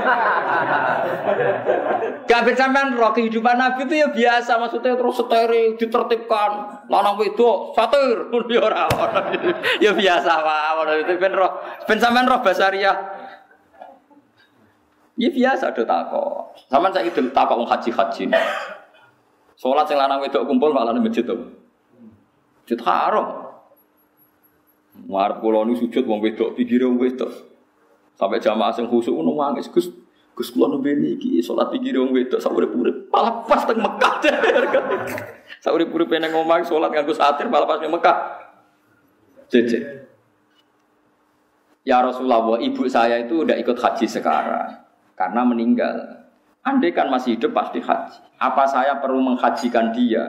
Kabeh 2.26 2.55
sampean 2.59 2.98
roh 2.98 3.14
kehidupan 3.14 3.59
Nabi 3.59 3.84
itu 3.86 3.94
ya 4.01 4.09
biasa 4.10 4.59
maksudnya 4.59 4.98
terus 4.98 5.22
steril 5.22 5.78
ditertibkan. 5.78 6.51
Lanang 6.89 7.20
wedok 7.20 7.78
satir 7.78 8.30
ya 8.32 8.60
ora 8.66 8.86
Ya 9.78 9.90
biasa 9.94 10.32
Pak. 10.43 10.98
Itu 11.05 11.12
ben 11.20 11.32
roh 11.36 11.62
ben 11.86 11.98
sampean 12.01 12.26
roh 12.26 12.40
basaria. 12.40 13.11
Ya 15.20 15.28
biasa 15.28 15.76
do 15.76 15.84
takok. 15.84 16.56
Sampeyan 16.72 16.93
saiki 16.97 17.12
takok 17.36 17.56
wong 17.60 17.68
haji-haji. 17.68 18.32
Sholat 19.60 19.84
sing 19.84 20.01
lanang 20.01 20.24
wedok 20.24 20.48
kumpul 20.48 20.72
malah 20.72 20.97
di 20.97 21.05
masjid 21.05 21.20
tuh. 21.20 21.52
Masjid 22.64 22.80
haram. 22.89 23.52
Marep 25.09 25.44
kula 25.44 25.68
nu 25.68 25.76
sujud 25.76 26.05
wong 26.09 26.24
wedok, 26.24 26.56
pikire 26.56 26.89
wong 26.89 26.97
wedok. 26.97 27.28
Sampai 28.16 28.40
jamaah 28.40 28.72
sing 28.72 28.89
khusuk 28.89 29.12
ngono 29.12 29.36
nangis, 29.36 29.68
Gus. 29.68 29.93
Gus 30.32 30.48
kula 30.48 30.72
nembe 30.72 30.97
niki 30.97 31.44
salat 31.44 31.68
pikire 31.68 32.01
wong 32.01 32.16
wedok 32.16 32.40
sak 32.40 32.56
urip-urip 32.56 33.12
malah 33.12 33.44
pas 33.44 33.68
teng 33.68 33.84
Mekah. 33.84 34.14
sak 35.62 35.72
urip-urip 35.76 36.09
nang 36.16 36.32
omah 36.40 36.64
salat 36.64 36.89
nganggo 36.89 37.12
satir 37.12 37.52
malah 37.52 37.68
pas 37.68 37.84
nang 37.84 37.93
Mekah. 37.93 38.16
Jeje. 39.52 40.09
Ya 41.84 42.01
Rasulullah, 42.01 42.62
ibu 42.62 42.86
saya 42.89 43.20
itu 43.20 43.43
udah 43.44 43.59
ikut 43.59 43.74
haji 43.74 44.06
sekarang 44.06 44.82
karena 45.23 45.47
meninggal. 45.47 45.97
Andai 46.66 46.90
kan 46.90 47.07
masih 47.07 47.39
hidup 47.39 47.55
pasti 47.55 47.78
haji. 47.78 48.19
Apa 48.43 48.66
saya 48.66 48.99
perlu 48.99 49.23
menghajikan 49.23 49.94
dia? 49.94 50.27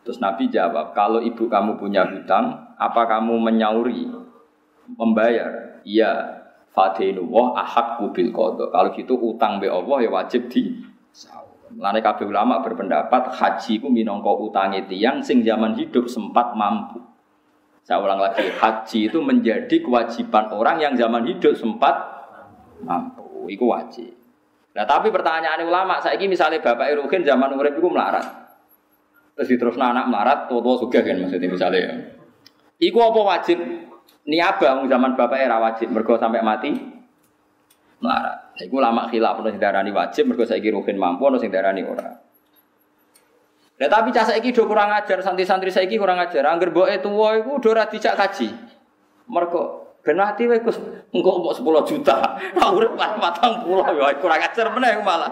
Terus 0.00 0.16
Nabi 0.16 0.48
jawab, 0.48 0.96
kalau 0.96 1.20
ibu 1.20 1.44
kamu 1.46 1.76
punya 1.76 2.08
hutang, 2.08 2.72
apa 2.80 3.04
kamu 3.04 3.36
menyauri, 3.36 4.08
membayar? 4.96 5.84
Iya, 5.84 6.42
fadenu 6.72 7.28
wah 7.28 7.52
ahak 7.60 8.00
kubil 8.00 8.32
kodok. 8.32 8.72
Kalau 8.72 8.88
gitu 8.96 9.14
utang 9.20 9.60
be 9.60 9.68
Allah 9.68 9.98
ya 10.00 10.10
wajib 10.10 10.48
di 10.48 10.88
Lain 11.72 12.04
kabeh 12.04 12.28
ulama 12.28 12.60
berpendapat 12.60 13.32
haji 13.32 13.80
ku 13.80 13.88
minangka 13.88 14.28
utange 14.28 14.84
tiang 14.92 15.24
sing 15.24 15.40
zaman 15.40 15.72
hidup 15.72 16.04
sempat 16.04 16.52
mampu. 16.52 17.00
Saya 17.80 17.96
ulang 18.04 18.20
lagi, 18.20 18.44
haji 18.44 19.08
itu 19.08 19.18
menjadi 19.24 19.80
kewajiban 19.80 20.52
orang 20.52 20.76
yang 20.84 20.92
zaman 20.92 21.24
hidup 21.24 21.56
sempat 21.56 21.96
mampu. 22.84 23.21
Itu 23.48 23.66
wajib. 23.70 24.12
Nah 24.72 24.84
tapi 24.88 25.12
pertanyaan 25.12 25.60
ulama, 25.68 26.00
saya 26.00 26.16
ini 26.16 26.32
misalnya 26.32 26.64
bapak 26.64 26.96
Iruhin 26.96 27.22
zaman 27.28 27.52
urip 27.52 27.76
itu 27.76 27.88
melarat, 27.92 28.24
terus 29.36 29.52
terus 29.52 29.76
anak 29.76 30.08
melarat, 30.08 30.48
tua 30.48 30.64
juga 30.64 31.04
kan 31.04 31.20
maksudnya 31.20 31.48
misalnya 31.52 31.78
ya. 31.78 31.92
Iku 32.80 32.98
apa 33.04 33.20
wajib? 33.20 33.58
Niaba 34.22 34.86
zaman 34.88 35.12
bapak 35.12 35.38
era 35.38 35.60
wajib, 35.60 35.92
mergo 35.92 36.16
sampai 36.16 36.40
mati 36.40 36.72
melarat. 38.00 38.56
Iku 38.64 38.80
lama 38.80 39.12
khilaf 39.12 39.44
ono 39.44 39.52
sing 39.52 39.60
darani 39.60 39.92
wajib, 39.92 40.32
mergo 40.32 40.48
saiki 40.48 40.72
Ruhin 40.72 40.96
mampu, 40.96 41.20
ono 41.28 41.36
sing 41.36 41.52
darani 41.52 41.84
ora. 41.84 42.08
Nah 43.76 43.88
tapi 43.90 44.08
cah 44.14 44.24
saiki 44.24 44.54
do 44.56 44.64
kurang 44.64 44.94
ajar, 44.94 45.20
santri-santri 45.20 45.68
saiki 45.68 45.98
kurang 45.98 46.16
ajar. 46.16 46.48
Angger 46.48 46.70
mboke 46.70 46.96
tuwa 47.02 47.34
iku 47.36 47.60
do 47.60 47.68
ora 47.74 47.84
kaji. 47.90 48.48
Mergo 49.28 49.81
Ben 50.02 50.18
mati 50.18 50.50
wae 50.50 50.58
Gus, 50.58 50.82
engko 51.14 51.38
mbok 51.38 51.54
10 51.62 51.86
juta. 51.94 52.34
Ora 52.58 52.74
urip 52.74 52.98
patang 52.98 53.62
puluh 53.62 53.86
ya 53.86 54.10
kurang 54.18 54.42
ajar 54.42 54.66
meneh 54.74 54.98
malah. 54.98 55.30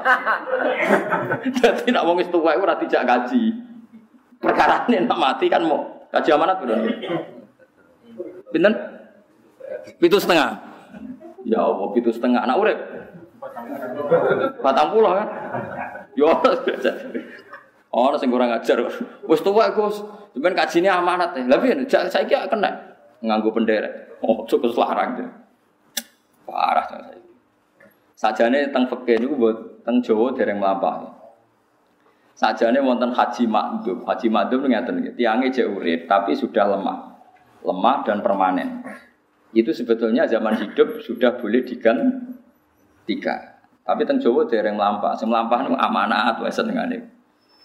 Dadi 1.58 1.90
nek 1.90 2.06
wong 2.06 2.22
wis 2.22 2.30
tuwa 2.30 2.54
ora 2.54 2.78
dijak 2.78 3.02
gaji. 3.02 3.50
Perkara 4.38 4.86
nek 4.86 5.10
mati 5.10 5.50
kan 5.50 5.66
mau 5.66 6.06
gaji 6.14 6.30
amanat 6.30 6.62
piro? 6.62 6.78
Pinten? 8.54 8.74
Pitu 9.98 10.22
setengah. 10.22 10.62
Ya 11.42 11.66
Allah, 11.66 11.90
pitu 11.90 12.14
setengah 12.14 12.46
anak 12.46 12.56
urip. 12.62 12.78
Patang 14.62 14.94
puluh 14.94 15.18
kan? 15.18 15.28
Ya 16.14 16.30
Oh, 17.90 18.14
sing 18.22 18.30
kurang 18.30 18.54
ajar. 18.54 18.86
Wis 19.26 19.42
tuwa 19.42 19.66
Gus, 19.74 19.98
sampean 20.30 20.54
kajine 20.54 20.94
amanat. 20.94 21.34
Lah 21.50 21.58
piye? 21.58 21.74
Saiki 21.90 22.38
kena 22.46 22.89
nganggo 23.20 23.52
penderek. 23.52 24.20
Oh, 24.20 24.44
cukup 24.44 24.72
selarang 24.72 25.16
deh. 25.16 25.30
Parah 26.44 26.84
saya. 26.88 27.16
Sajane 28.20 28.68
teng 28.68 28.84
fikih 28.84 29.16
niku 29.16 29.34
buat 29.40 29.56
teng 29.80 30.04
Jawa 30.04 30.36
dereng 30.36 30.60
mlampah. 30.60 31.08
Sajane 32.36 32.84
wonten 32.84 33.16
haji 33.16 33.48
makdum. 33.48 34.04
Haji 34.04 34.28
makdum 34.28 34.68
ngeten 34.68 35.00
iki, 35.00 35.24
tiange 35.24 35.48
jek 35.48 35.68
urip 35.72 36.04
tapi 36.04 36.36
sudah 36.36 36.76
lemah. 36.76 37.16
Lemah 37.64 37.96
dan 38.04 38.20
permanen. 38.20 38.84
Itu 39.56 39.72
sebetulnya 39.72 40.28
zaman 40.28 40.56
hidup 40.60 41.00
sudah 41.00 41.40
boleh 41.40 41.64
digantikan. 41.64 43.40
Tapi 43.80 44.02
teng 44.04 44.20
Jawa 44.20 44.44
dereng 44.44 44.76
mlampah. 44.76 45.16
Sing 45.16 45.32
mlampah 45.32 45.64
niku 45.64 45.76
amanah 45.80 46.36
atau 46.36 46.44
senengane. 46.52 47.08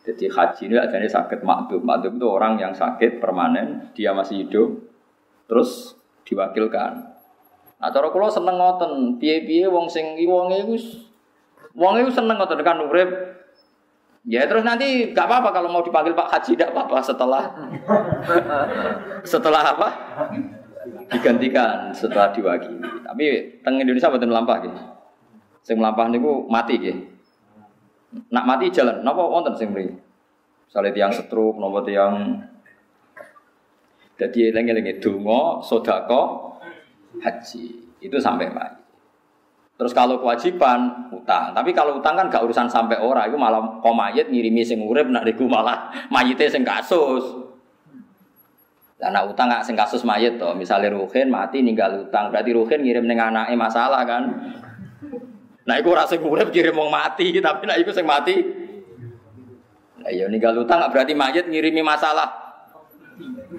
Jadi 0.05 0.29
haji 0.29 0.71
ini 0.71 0.75
adanya 0.79 1.09
sakit 1.09 1.41
makdum. 1.41 1.81
Makdum 1.83 2.21
itu 2.21 2.27
orang 2.29 2.61
yang 2.61 2.71
sakit 2.71 3.17
permanen, 3.17 3.89
dia 3.97 4.13
masih 4.13 4.45
hidup, 4.45 4.94
terus 5.45 5.93
diwakilkan. 6.25 7.15
Nah 7.75 7.89
cara 7.91 8.07
kula 8.09 8.31
seneng 8.31 8.57
ngoten, 8.57 9.21
piye-piye 9.21 9.69
wong 9.69 9.85
sing 9.85 10.17
wonge 10.25 10.57
iku 10.63 10.75
wong 11.75 12.01
iku 12.01 12.11
seneng 12.11 12.39
ngoten 12.39 12.61
kan 12.65 12.81
urip. 12.81 13.09
Ya 14.25 14.49
terus 14.49 14.65
nanti 14.65 15.13
gak 15.13 15.29
apa-apa 15.29 15.53
kalau 15.53 15.69
mau 15.69 15.85
dipanggil 15.85 16.17
Pak 16.17 16.33
Haji 16.33 16.57
tidak 16.57 16.73
apa-apa 16.73 16.97
setelah 16.97 17.43
setelah 19.31 19.61
apa? 19.61 19.87
Digantikan 21.13 21.93
setelah 21.93 22.33
diwakili. 22.33 23.05
Tapi 23.05 23.25
teng 23.61 23.77
Indonesia 23.77 24.09
mboten 24.09 24.33
melampah 24.33 24.57
gitu. 24.65 24.79
Sing 25.61 25.77
melampah 25.77 26.09
niku 26.09 26.49
mati 26.49 26.81
gitu. 26.81 27.05
Nak 28.33 28.45
mati 28.47 28.71
jalan, 28.73 29.03
napa 29.03 29.21
wonten 29.21 29.53
sing 29.59 29.75
mriki? 29.75 29.93
Misalnya 30.65 30.91
tiang 30.95 31.11
stroke, 31.13 31.59
napa 31.61 31.83
tiang 31.85 32.41
jadi 34.15 34.55
lengi-lengi 34.55 35.03
dungo, 35.03 35.59
sodako, 35.59 36.55
haji 37.19 37.63
itu 37.99 38.17
sampai 38.19 38.47
mati. 38.47 38.83
Terus 39.75 39.91
kalau 39.91 40.23
kewajiban 40.23 41.11
utang, 41.11 41.51
tapi 41.51 41.75
kalau 41.75 41.99
utang 41.99 42.15
kan 42.15 42.31
gak 42.31 42.47
urusan 42.47 42.71
sampai 42.71 42.95
ora, 42.95 43.27
itu 43.27 43.35
malah 43.35 43.83
komayit 43.83 44.31
ngirimi 44.31 44.63
sing 44.63 44.79
urip, 44.79 45.11
nak 45.11 45.27
diku 45.27 45.51
malah 45.51 45.91
mayite 46.07 46.47
sing 46.47 46.63
kasus. 46.63 47.43
Karena 48.95 49.27
utang 49.27 49.51
gak 49.51 49.67
sing 49.67 49.75
kasus 49.75 50.07
mayit 50.07 50.39
toh, 50.39 50.55
misalnya 50.55 50.95
Ruhin 50.95 51.27
mati 51.27 51.59
ninggal 51.59 52.07
utang, 52.07 52.31
berarti 52.31 52.55
Ruhin 52.55 52.87
ngirim 52.87 53.03
neng 53.03 53.19
anaknya 53.19 53.59
masalah 53.59 54.07
kan? 54.07 54.23
Nah, 55.67 55.75
itu 55.75 55.91
rasa 55.91 56.15
urip 56.15 56.55
kirim 56.55 56.71
mau 56.71 56.87
mati, 56.87 57.35
tapi 57.43 57.67
nah 57.67 57.75
itu 57.75 57.91
sing 57.91 58.07
mati. 58.07 58.39
Nah, 59.99 60.07
iya 60.07 60.31
ninggal 60.31 60.55
utang 60.55 60.87
gak 60.87 60.95
berarti 60.95 61.11
mayit 61.11 61.51
ngirimi 61.51 61.83
masalah 61.83 62.44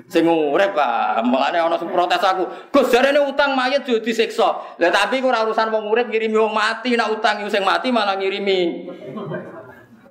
sing 0.06 0.26
urip 0.26 0.72
Pak. 0.74 1.22
Mulane 1.26 1.58
ana 1.58 1.76
sing 1.78 1.90
protes 1.90 2.22
aku. 2.22 2.44
Gus 2.70 2.90
jarene 2.90 3.20
utang 3.22 3.54
mayit 3.54 3.86
yo 3.86 3.98
disiksa. 4.02 4.76
Lah 4.78 4.90
tapi 4.92 5.22
ora 5.22 5.42
urusan 5.46 5.70
wong 5.70 5.90
urip 5.90 6.06
ngirimi 6.10 6.36
wong 6.36 6.54
mati, 6.54 6.94
nak 6.94 7.12
utang 7.14 7.42
sing 7.46 7.62
mati 7.62 7.90
malah 7.90 8.18
ngirimi 8.18 8.88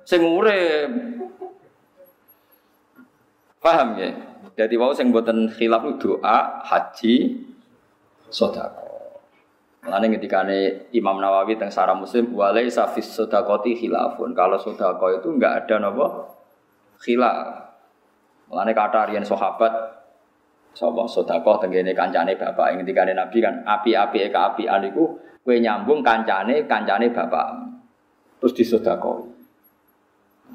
sing 0.06 0.20
urip. 0.22 0.90
Paham 3.60 3.98
ya? 3.98 4.10
Jadi 4.56 4.74
wau 4.78 4.94
sing 4.94 5.12
mboten 5.12 5.52
khilaf 5.52 5.84
doa, 6.00 6.64
haji, 6.64 7.44
sedekah. 8.30 8.86
Mulane 9.86 10.18
ketikane 10.18 10.58
Imam 10.96 11.22
Nawawi 11.22 11.54
teng 11.54 11.70
Sarah 11.70 11.94
Muslim 11.94 12.34
walai 12.34 12.66
safis 12.66 13.06
sedekati 13.06 13.78
khilafun. 13.78 14.34
Kalau 14.34 14.58
sedekah 14.58 15.22
itu 15.22 15.28
enggak 15.30 15.66
ada 15.66 15.78
napa 15.78 16.30
khilaf. 17.02 17.65
Mulane 18.46 18.72
kata 18.72 19.10
riyen 19.10 19.26
sahabat 19.26 19.72
sapa 20.76 21.02
sedekah 21.08 21.56
tenggene 21.58 21.96
kancane 21.96 22.36
bapak 22.36 22.76
ing 22.76 22.84
dikane 22.84 23.16
Nabi 23.16 23.40
kan 23.40 23.64
api-api 23.64 24.28
eka 24.28 24.52
api 24.52 24.68
iku 24.68 25.04
kowe 25.42 25.56
nyambung 25.56 26.04
kancane 26.06 26.68
kancane 26.70 27.10
bapak. 27.10 27.46
Terus 28.38 28.52
disedekahi. 28.52 29.24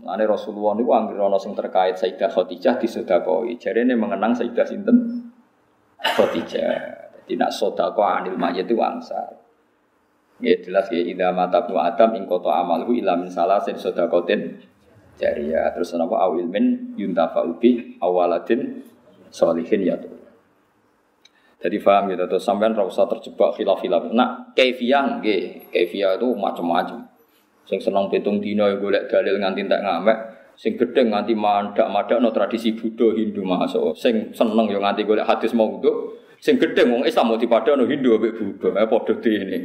Mulane 0.01 0.23
Rasulullah 0.23 0.77
niku 0.79 0.91
anggere 0.95 1.19
ana 1.19 1.35
sing 1.35 1.51
terkait 1.51 1.99
Sayyidah 1.99 2.31
Khadijah 2.31 2.79
disedekahi. 2.79 3.59
Jarene 3.59 3.97
mengenang 3.99 4.31
Sayyidah 4.31 4.63
sinten? 4.63 5.27
Khadijah. 5.99 7.01
Jadi 7.11 7.33
nak 7.35 7.51
sedekah 7.51 8.23
anil 8.23 8.39
mayit 8.39 8.69
itu 8.69 8.77
wangsa. 8.79 9.41
Ya 10.41 10.57
jelas 10.57 10.89
ya 10.89 10.97
idza 10.97 11.29
mata 11.29 11.61
ibnu 11.61 11.77
adam 11.77 12.17
ing 12.17 12.25
qata 12.25 12.49
amalhu 12.49 12.97
ila 12.97 13.13
min 13.13 13.29
salasin 13.29 13.77
sedaqatin 13.77 14.57
jariyah. 15.21 15.77
Terus 15.77 15.93
napa 15.93 16.17
awil 16.25 16.49
min 16.49 16.97
yuntafa 16.97 17.45
ubi 17.45 18.01
awaladin 18.01 18.81
solihin 19.29 19.85
ya 19.85 19.95
tuh. 20.01 20.17
Jadi 21.61 21.77
paham 21.77 22.09
gitu 22.09 22.25
terus 22.25 22.41
sampean 22.41 22.73
ora 22.73 22.89
usah 22.89 23.05
terjebak 23.05 23.53
khilaf-khilaf. 23.53 24.09
Nah, 24.17 24.49
kaifiyah 24.57 25.21
nggih, 25.21 25.69
kaifiyah 25.69 26.17
itu 26.17 26.33
macam-macam. 26.33 27.05
Sing 27.69 27.77
seneng 27.77 28.09
pitung 28.09 28.41
dina 28.41 28.65
ya 28.65 28.81
golek 28.81 29.05
dalil 29.05 29.37
nganti 29.37 29.69
tak 29.69 29.85
ngamek, 29.85 30.17
sing 30.57 30.73
gedeng 30.73 31.13
nganti 31.13 31.37
mandak-mandak 31.37 32.17
no 32.17 32.33
tradisi 32.33 32.73
Buddha 32.73 33.13
Hindu 33.13 33.45
masuk. 33.45 33.93
Sing 33.93 34.33
seneng 34.33 34.73
yo 34.73 34.81
nganti 34.81 35.05
golek 35.05 35.29
hadis 35.29 35.53
maudhu, 35.53 36.17
sing 36.41 36.57
gedeng 36.57 36.97
wong 36.97 37.05
Islam 37.05 37.29
mau 37.29 37.37
dipadano 37.37 37.85
Hindu 37.85 38.17
mbek 38.17 38.33
Buddha, 38.41 38.81
eh 38.81 38.87
padha 38.89 39.13
ini. 39.29 39.57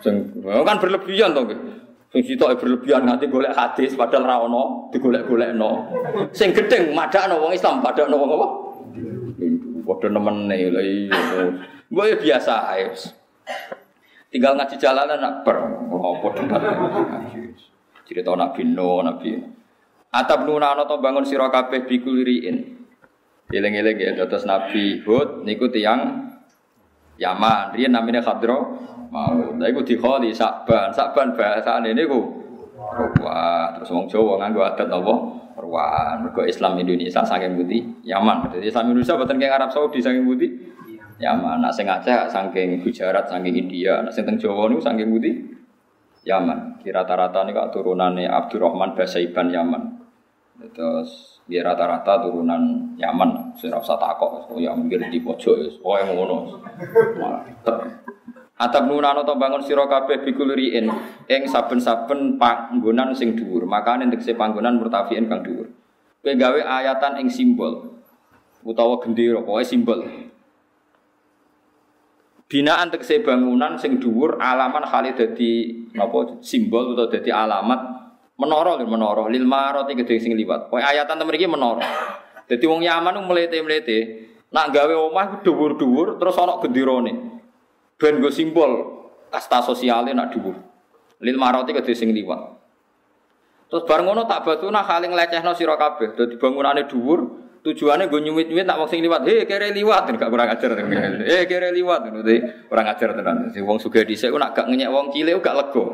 Sing 0.00 0.14
kan 0.42 0.76
berlebihan 0.80 1.36
to 1.36 1.40
nggih. 1.44 1.60
Sing 2.16 2.32
sitok 2.32 2.56
berlebihan 2.64 3.04
nganti 3.04 3.28
golek 3.28 3.52
hadis 3.52 3.92
padahal 3.92 4.24
ra 4.24 4.36
ono, 4.40 4.88
digolek-golekno. 4.88 5.92
Sing 6.32 6.48
gedeng 6.56 6.96
madakno 6.96 7.44
wong 7.44 7.52
Islam 7.52 7.84
padakno 7.84 8.16
wong 8.16 8.30
apa? 8.32 8.46
Hindu. 9.36 9.84
Padha 9.84 10.08
nemene 10.08 10.56
lha 10.72 10.80
iya. 10.80 11.12
Gue 11.92 12.04
ya 12.08 12.16
biasa 12.16 12.72
ae. 12.72 12.88
Tinggal 14.32 14.56
ngaji 14.56 14.80
jalanan 14.80 15.20
nak 15.20 15.44
ber 15.44 15.60
apa 15.92 16.26
debat. 16.40 16.62
Cerita 18.08 18.32
Nabi 18.32 18.64
Nuh, 18.64 19.04
Nabi 19.04 19.36
Atap 20.08 20.48
nunana 20.48 20.88
to 20.88 20.96
bangun 20.96 21.28
sira 21.28 21.52
kabeh 21.52 21.84
bikuliriin. 21.84 22.80
Eling-eling 23.52 24.16
ya 24.16 24.24
terus 24.24 24.48
Nabi 24.48 25.04
Hud 25.04 25.44
niku 25.44 25.68
tiyang 25.68 26.32
Yaman, 27.20 27.76
riyen 27.76 27.92
namanya 27.92 28.24
Khadro 28.24 28.72
mau. 29.10 29.54
Lah 29.56 29.66
iku 29.68 29.82
dikholi 29.82 30.30
Sakban. 30.32 30.90
Sakban 30.92 31.34
bahasane 31.34 31.92
niku 31.92 32.44
Ruwa. 32.76 33.72
Terus 33.76 33.88
wong 33.90 34.06
Jawa 34.06 34.40
nganggo 34.40 34.62
adat 34.62 34.88
apa? 34.88 35.14
Ruwa. 35.58 36.16
Mergo 36.22 36.42
Islam 36.44 36.78
Indonesia 36.78 37.24
saking 37.24 37.56
budi 37.56 37.82
Yaman. 38.04 38.52
Jadi 38.52 38.70
Islam 38.70 38.92
Indonesia 38.92 39.18
boten 39.18 39.36
kaya 39.40 39.56
Arab 39.56 39.70
Saudi 39.72 39.98
saking 39.98 40.24
budi 40.24 40.48
Yaman. 41.18 41.64
Nak 41.64 41.72
sing 41.72 41.88
Aceh 41.88 42.28
saking 42.28 42.84
Gujarat 42.84 43.26
saking 43.26 43.54
India. 43.56 44.04
Nak 44.04 44.12
sing 44.12 44.22
teng 44.22 44.36
Jawa 44.36 44.68
niku 44.68 44.82
saking 44.84 45.08
budi 45.08 45.30
Yaman. 46.26 46.82
Kira 46.84 47.02
rata-rata 47.02 47.42
niku 47.48 47.60
turunane 47.72 48.28
Abdurrahman 48.28 48.94
Basaiban 48.94 49.48
Yaman. 49.50 49.82
Terus 50.72 51.36
dia 51.46 51.62
rata-rata 51.62 52.26
turunan 52.26 52.96
Yaman, 52.98 53.54
saya 53.54 53.78
rasa 53.78 53.94
takok, 54.00 54.50
oh 54.50 54.58
ya 54.58 54.74
mungkin 54.74 55.06
di 55.12 55.22
pojok, 55.22 55.84
oh 55.84 55.94
yang 55.94 56.16
ngono. 56.16 56.58
Atap 58.56 58.88
nunano 58.88 59.20
to 59.20 59.36
bangun 59.36 59.60
sira 59.60 59.84
kabeh 59.84 60.24
bikulriin 60.24 60.88
ing 61.28 61.42
saben-saben 61.44 62.40
panggonan 62.40 63.12
sing 63.12 63.36
dhuwur. 63.36 63.68
Makane 63.68 64.08
tegese 64.08 64.32
panggonan 64.32 64.80
murtafiin 64.80 65.28
kang 65.28 65.44
dhuwur. 65.44 65.68
Kowe 66.24 66.32
gawe 66.32 66.60
ayatan 66.64 67.20
ing 67.20 67.28
simbol 67.28 68.00
utawa 68.64 68.96
gendera, 69.04 69.44
pokoke 69.44 69.60
simbol. 69.60 70.00
Binaan 72.48 72.88
tegese 72.88 73.20
bangunan 73.20 73.76
sing 73.76 74.00
dhuwur 74.00 74.40
alaman 74.40 74.88
khali 74.88 75.12
dadi 75.12 75.52
napa 75.92 76.40
simbol 76.40 76.96
utawa 76.96 77.12
dadi 77.12 77.28
alamat 77.28 77.80
menara 78.40 78.80
lho 78.80 78.88
menara 78.88 79.28
lil 79.28 79.44
marati 79.44 79.92
gedhe 79.92 80.16
sing 80.16 80.32
liwat. 80.32 80.72
Pokoke 80.72 80.80
ayatan 80.80 81.20
temen 81.20 81.36
iki 81.36 81.44
menara. 81.44 81.84
Dadi 82.48 82.64
wong 82.64 82.80
Yaman 82.80 83.20
mlete-mlete 83.20 83.98
nak 84.48 84.72
gawe 84.72 84.94
omah 85.12 85.44
dhuwur-dhuwur 85.44 86.16
terus 86.16 86.40
ana 86.40 86.56
genderane. 86.64 87.35
Ben 87.96 88.20
go 88.20 88.28
simbol 88.28 88.72
kasta 89.32 89.64
sosialnya 89.64 90.12
nak 90.12 90.36
dhuwur. 90.36 90.56
Lil 91.24 91.36
maroti 91.40 91.72
ke 91.72 91.80
sing 91.96 92.12
liwat. 92.12 92.40
Terus 93.66 93.82
bareng 93.88 94.06
ngono 94.06 94.28
tak 94.28 94.44
batuna 94.44 94.84
kaling 94.84 95.16
lecehno 95.16 95.56
sira 95.56 95.80
kabeh. 95.80 96.12
Dadi 96.12 96.36
bangunane 96.36 96.84
dhuwur, 96.86 97.20
tujuannya 97.64 98.06
gue 98.12 98.20
nyumit-nyumit 98.20 98.68
nak 98.68 98.78
wong 98.84 98.88
sing 98.92 99.00
liwat. 99.00 99.24
Hei 99.24 99.48
kere 99.48 99.72
liwat, 99.72 100.12
gak 100.12 100.28
kurang 100.28 100.52
ajar. 100.52 100.76
Hei 101.24 101.48
kere 101.48 101.72
liwat, 101.72 102.12
ngono 102.12 102.22
kurang 102.68 102.86
ajar 102.86 103.16
tenan. 103.16 103.48
Si 103.50 103.64
wong 103.64 103.80
sugih 103.80 104.04
dhisik 104.04 104.28
ku 104.28 104.38
nak 104.38 104.52
gak 104.52 104.68
ngenyek 104.68 104.92
wong 104.92 105.08
cilik 105.10 105.40
gak 105.40 105.56
lega. 105.56 105.86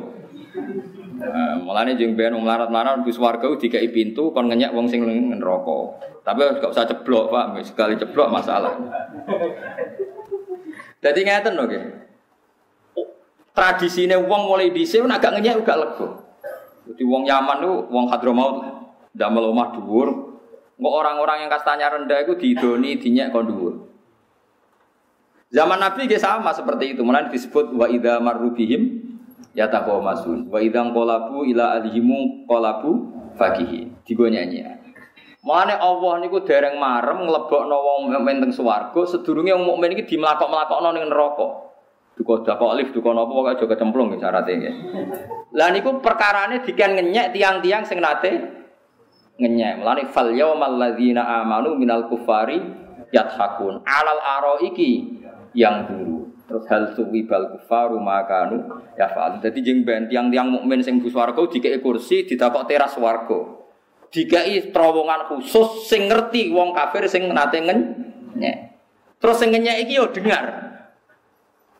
Nah, 1.23 1.55
mulane 1.63 1.95
jeung 1.95 2.19
ben 2.19 2.35
wong 2.35 2.43
larat-larat 2.43 3.07
bus 3.07 3.15
warga 3.15 3.47
dikai 3.55 3.95
pintu 3.95 4.35
kon 4.35 4.51
ngenyek 4.51 4.75
wong 4.75 4.91
sing 4.91 5.07
neraka. 5.07 6.03
Tapi 6.27 6.59
gak 6.59 6.71
usah 6.71 6.87
ceblok, 6.87 7.31
Pak. 7.31 7.63
Sekali 7.63 7.95
ceblok 7.95 8.29
masalah. 8.31 8.75
Jadi 11.03 11.21
ngeten 11.27 11.59
loh, 11.59 11.67
tradisinya 13.53 14.17
uang 14.23 14.43
mulai 14.49 14.71
dhisik 14.71 15.03
agak 15.03 15.35
ngenyek 15.35 15.67
agak 15.67 15.79
lego. 15.83 16.07
Jadi 16.87 17.03
uang 17.03 17.27
Yaman 17.27 17.59
tuh 17.63 17.77
uang 17.91 18.07
Hadramaut 18.11 18.57
damel 19.15 19.51
omah 19.51 19.75
dhuwur. 19.77 20.09
Kok 20.83 20.95
orang-orang 20.99 21.47
yang 21.47 21.51
kastanya 21.53 21.95
rendah 21.95 22.27
itu 22.27 22.35
didoni 22.35 22.99
dinyak 22.99 23.31
kon. 23.31 23.47
Zaman 25.53 25.79
Nabi 25.79 26.11
juga 26.11 26.19
sama 26.19 26.51
seperti 26.51 26.97
itu. 26.97 27.07
Mulai 27.07 27.31
disebut 27.31 27.71
wa 27.77 27.87
idza 27.87 28.19
marrubihim 28.19 28.99
yataqamasun. 29.55 30.51
Wa 30.51 30.59
idza 30.59 30.83
qolabu 30.91 31.47
ila 31.47 31.79
alihimu 31.79 32.51
qolabu 32.51 33.15
fakihi. 33.39 34.03
Digo 34.03 34.27
nyanyi. 34.27 34.65
Mane 35.43 35.75
Allah 35.75 36.23
niku 36.23 36.47
dereng 36.47 36.79
marem 36.79 37.27
nglebokno 37.27 37.75
wong 37.75 38.01
mukmin 38.15 38.39
teng 38.39 38.55
swarga, 38.55 39.03
sedurunge 39.11 39.51
wong 39.51 39.75
mukmin 39.75 39.99
iki 39.99 40.15
dimlakok-mlakokno 40.15 40.95
ning 40.95 41.11
neraka. 41.11 41.67
Duka 42.15 42.47
dakok 42.47 42.79
alif, 42.79 42.95
duka 42.95 43.11
napa 43.11 43.27
pokoke 43.27 43.51
aja 43.59 43.65
kecemplung 43.67 44.15
nggih 44.15 44.23
syaraté 44.23 44.53
nggih. 44.55 44.75
Lah 45.59 45.75
niku 45.75 45.99
perkarane 45.99 46.63
diken 46.63 46.95
ngenyek 46.95 47.35
tiang-tiang 47.35 47.83
sing 47.83 47.99
nate 47.99 48.31
ngenyek. 49.43 49.83
Mulane 49.83 50.07
fal 50.15 50.31
yaumal 50.31 50.79
ladzina 50.79 51.27
amanu 51.43 51.75
minal 51.75 52.07
kufari 52.07 52.63
yathakun 53.11 53.83
alal 53.83 54.63
iki 54.63 55.19
yang 55.59 55.91
dulu. 55.91 56.31
Terus 56.47 56.71
hal 56.71 56.95
suwibal 56.95 57.59
kufaru 57.59 57.99
makanu 57.99 58.63
ya 58.95 59.11
fa'al. 59.11 59.43
Dadi 59.43 59.59
jeng 59.59 59.83
ben 59.83 60.07
tiang-tiang 60.07 60.55
mukmin 60.55 60.87
sing 60.87 61.03
bu 61.03 61.11
swarga 61.11 61.43
dikeki 61.51 61.83
kursi 61.83 62.31
ditakok 62.31 62.71
teras 62.71 62.95
swarga 62.95 63.62
dikai 64.13 64.71
terowongan 64.71 65.25
khusus 65.33 65.89
sing 65.89 66.07
ngerti 66.07 66.53
wong 66.53 66.77
kafir 66.77 67.09
sing 67.09 67.33
nate 67.33 67.65
ngenyek. 67.65 68.57
Terus 69.17 69.37
sing 69.41 69.51
ngenyek 69.51 69.89
iki 69.89 69.97
yo 69.97 70.13
dengar. 70.13 70.73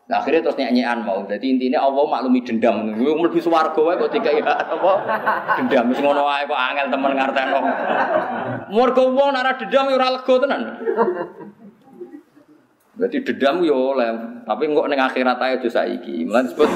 Nah, 0.03 0.19
akhirnya 0.19 0.43
terus 0.43 0.59
nyanyian 0.59 0.99
mau. 1.07 1.23
Jadi 1.23 1.55
intinya 1.55 1.87
Allah 1.87 2.03
maklumi 2.03 2.43
dendam. 2.43 2.91
Gue 2.99 3.15
mlebu 3.15 3.39
swarga 3.39 3.79
wae 3.79 3.95
kok 3.95 4.11
dikai 4.11 4.43
apa? 4.45 4.93
Dendam 5.63 5.87
wis 5.95 5.99
ngono 6.03 6.27
wae 6.27 6.43
kok 6.43 6.59
angel 6.59 6.87
temen 6.91 7.11
ngarteno. 7.15 7.59
Mergo 8.67 9.03
wong 9.15 9.29
nek 9.31 9.63
dendam 9.63 9.87
yo 9.87 9.95
ora 9.95 10.11
lega 10.11 10.33
tenan. 10.43 10.61
Berarti 12.93 13.17
dendam 13.25 13.55
yo 13.63 13.95
oleh, 13.95 14.11
tapi 14.43 14.67
kok 14.67 14.87
ning 14.91 14.99
akhirat 14.99 15.39
ae 15.39 15.51
aja 15.55 15.69
saiki. 15.71 16.27
Mulane 16.27 16.51
disebut 16.51 16.69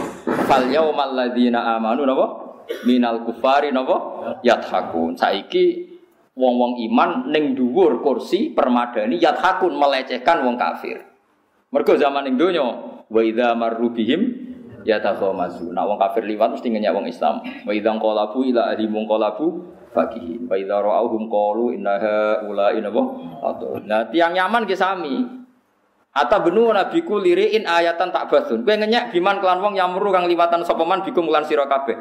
fal 0.48 0.64
yaumal 0.72 1.12
ladzina 1.12 1.76
amanu 1.76 2.08
napa? 2.08 2.47
Minal 2.84 3.24
kufari 3.24 3.72
napa 3.72 3.98
yathakun 4.44 5.16
saiki 5.16 5.88
wong-wong 6.38 6.78
iman 6.92 7.34
ning 7.34 7.58
dhuwur 7.58 8.06
kursi 8.06 8.54
permadani 8.54 9.18
yathakun 9.18 9.74
melecehkan 9.74 10.46
wong 10.46 10.56
kafir. 10.56 11.02
Mergo 11.74 11.98
zaman 11.98 12.30
ning 12.30 12.38
donya 12.38 12.64
wa 13.10 13.22
idza 13.26 13.58
marru 13.58 13.92
bihim 13.92 14.54
yatakhamazu 14.86 15.74
nak 15.74 15.84
wong 15.90 16.00
kafir 16.00 16.24
liwat 16.24 16.56
mesti 16.56 16.68
ngenyak 16.70 16.94
wong 16.94 17.06
Islam. 17.10 17.42
Wa 17.66 17.74
idza 17.74 17.92
qalabu 17.98 18.46
ila 18.46 18.72
ahlimum 18.72 19.04
qalabu 19.10 19.48
fakihi 19.92 20.46
wa 20.46 20.56
idza 20.56 20.78
ra'awhum 20.78 21.28
qalu 21.28 21.76
innaha 21.76 22.46
ula'i 22.46 22.80
napa 22.86 23.04
nah 23.84 24.06
tiang 24.08 24.38
nyaman 24.38 24.70
ki 24.70 24.76
sami. 24.78 25.16
Ata 26.18 26.42
benu 26.42 26.74
nabiku 26.74 27.22
liriin 27.22 27.70
ayatan 27.70 28.10
tak 28.10 28.26
basun. 28.34 28.66
Kue 28.66 28.74
ngenyak 28.74 29.14
biman 29.14 29.38
kelan 29.38 29.62
wong 29.62 29.78
yamru 29.78 30.10
kang 30.10 30.26
liwatan 30.26 30.66
sopeman 30.66 31.06
bikum 31.06 31.30
lan 31.30 31.46
kabeh. 31.46 31.94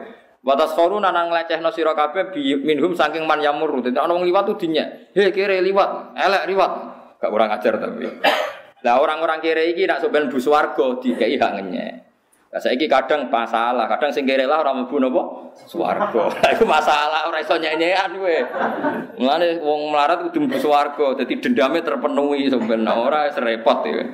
Watas 0.46 0.78
koru 0.78 1.02
nanang 1.02 1.26
lecehno 1.34 1.74
sira 1.74 1.90
kabeh 1.98 2.30
minhum 2.62 2.94
saking 2.94 3.26
man 3.26 3.42
yamur. 3.42 3.82
Dadi 3.82 3.98
ana 3.98 4.14
wong 4.14 4.22
liwat 4.22 4.46
tuh 4.46 4.54
dinya. 4.54 4.86
He 5.10 5.34
kere 5.34 5.58
liwat, 5.58 6.14
elek 6.14 6.46
liwat. 6.46 6.72
Gak 7.18 7.30
kurang 7.34 7.50
ajar 7.50 7.74
tapi. 7.82 8.06
Lah 8.86 9.02
orang-orang 9.02 9.42
kere 9.42 9.66
iki 9.74 9.90
nak 9.90 9.98
soben 9.98 10.30
bu 10.30 10.38
swarga 10.38 11.02
dikei 11.02 11.34
hak 11.34 11.50
ngenyek. 11.58 11.92
Lah 12.54 12.62
saiki 12.62 12.86
kadang 12.86 13.26
masalah, 13.26 13.90
kadang 13.90 14.14
sing 14.14 14.22
kere 14.22 14.46
lah 14.46 14.62
ora 14.62 14.70
mlebu 14.70 15.02
napa? 15.02 15.22
Swarga. 15.66 16.30
Iku 16.54 16.62
masalah 16.62 17.26
ora 17.26 17.42
iso 17.42 17.58
nyenyekan 17.58 18.14
kowe. 18.14 18.38
Mulane 19.18 19.58
wong 19.58 19.90
melarat 19.90 20.30
kudu 20.30 20.46
mlebu 20.46 20.62
swarga, 20.62 21.18
dadi 21.18 21.42
dendame 21.42 21.82
terpenuhi 21.82 22.46
sampean 22.46 22.86
ora 22.86 23.26
repot 23.34 23.82
ya. 23.90 24.06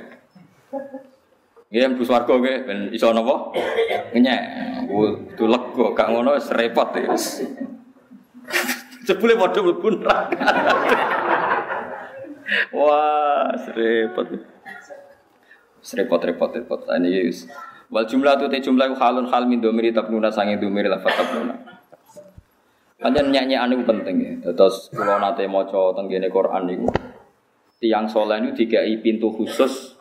Nggih 1.73 1.97
bus 1.97 2.13
warga 2.13 2.37
nggih 2.37 2.57
ben 2.69 2.79
iso 2.93 3.09
napa? 3.17 3.49
Ngenyek. 4.13 4.41
Kudu 4.93 5.45
lega 5.49 5.87
gak 5.97 6.09
ngono 6.13 6.37
wis 6.37 6.53
repot 6.53 6.93
ya. 6.93 7.17
Jebule 9.09 9.41
padha 9.41 9.65
mlebu 9.65 9.89
neraka. 9.97 10.37
Wah, 12.77 13.57
repot. 13.73 14.29
Repot 15.97 16.21
repot 16.21 16.51
repot. 16.53 16.81
Ini 16.93 17.33
Wal 17.93 18.09
jumlah 18.09 18.41
tu 18.41 18.49
te 18.49 18.57
jumlah 18.61 18.93
ku 18.93 18.97
halun 18.97 19.29
hal 19.29 19.45
min 19.45 19.61
domiri 19.61 19.93
tabnuna 19.93 20.33
sange 20.33 20.57
domiri 20.57 20.89
lafat 20.89 21.13
tabnuna. 21.13 21.57
Panjen 22.97 23.29
nyanyi 23.29 23.57
anu 23.57 23.85
penting 23.85 24.17
ya. 24.21 24.33
Terus 24.53 24.89
kalau 24.93 25.21
nate 25.21 25.45
maca 25.45 25.93
tenggene 25.97 26.33
Quran 26.33 26.69
niku 26.69 26.89
tiang 27.83 28.09
soleh 28.09 28.41
itu 28.41 28.65
dikai 28.65 28.97
pintu 29.05 29.29
khusus 29.35 29.92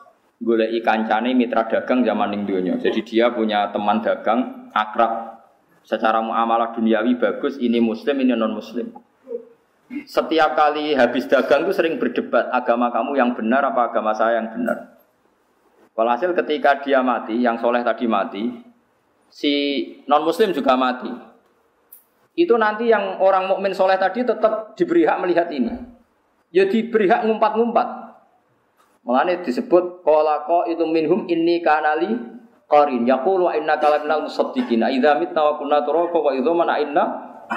golek 0.41 0.73
kancane 0.81 1.37
mitra 1.37 1.69
dagang 1.69 2.01
zaman 2.01 2.33
ning. 2.33 2.49
Jadi 2.81 2.99
dia 3.05 3.29
punya 3.29 3.69
teman 3.69 4.01
dagang 4.01 4.73
akrab 4.73 5.45
secara 5.85 6.21
muamalah 6.21 6.73
duniawi 6.73 7.17
bagus, 7.17 7.61
ini 7.61 7.77
muslim, 7.77 8.17
ini 8.21 8.33
non 8.33 8.57
muslim. 8.57 8.89
Setiap 10.07 10.55
kali 10.55 10.95
habis 10.95 11.27
dagang 11.27 11.67
itu 11.67 11.75
sering 11.75 11.99
berdebat 11.99 12.47
agama 12.49 12.89
kamu 12.89 13.11
yang 13.19 13.35
benar 13.35 13.61
apa 13.61 13.91
agama 13.91 14.15
saya 14.15 14.39
yang 14.39 14.49
benar. 14.49 14.97
Walhasil 15.91 16.31
ketika 16.31 16.79
dia 16.79 17.03
mati, 17.03 17.35
yang 17.43 17.59
soleh 17.59 17.83
tadi 17.83 18.07
mati, 18.07 18.43
si 19.27 19.53
non 20.07 20.23
muslim 20.23 20.55
juga 20.55 20.79
mati. 20.79 21.11
Itu 22.31 22.55
nanti 22.55 22.87
yang 22.87 23.19
orang 23.19 23.51
mukmin 23.51 23.75
soleh 23.75 23.99
tadi 23.99 24.23
tetap 24.23 24.79
diberi 24.79 25.03
hak 25.03 25.19
melihat 25.19 25.51
ini. 25.51 25.75
Ya 26.55 26.63
diberi 26.63 27.11
hak 27.11 27.27
ngumpat-ngumpat. 27.27 27.87
Mengenai 29.01 29.41
disebut 29.41 30.05
kolako 30.05 30.69
itu 30.69 30.85
minhum 30.85 31.25
ini 31.25 31.61
kanali 31.65 32.13
qarin. 32.69 33.05
Yaqulu 33.05 33.49
inna 33.57 33.81
kalamnal 33.81 34.29
musaddiqin 34.29 34.85
idza 34.85 35.17
mitna 35.17 35.41
wa 35.41 35.53
kunna 35.57 35.81
turaba 35.81 36.17
wa 36.21 36.31
idza 36.33 36.51
mana 36.53 36.77
inna 36.77 37.03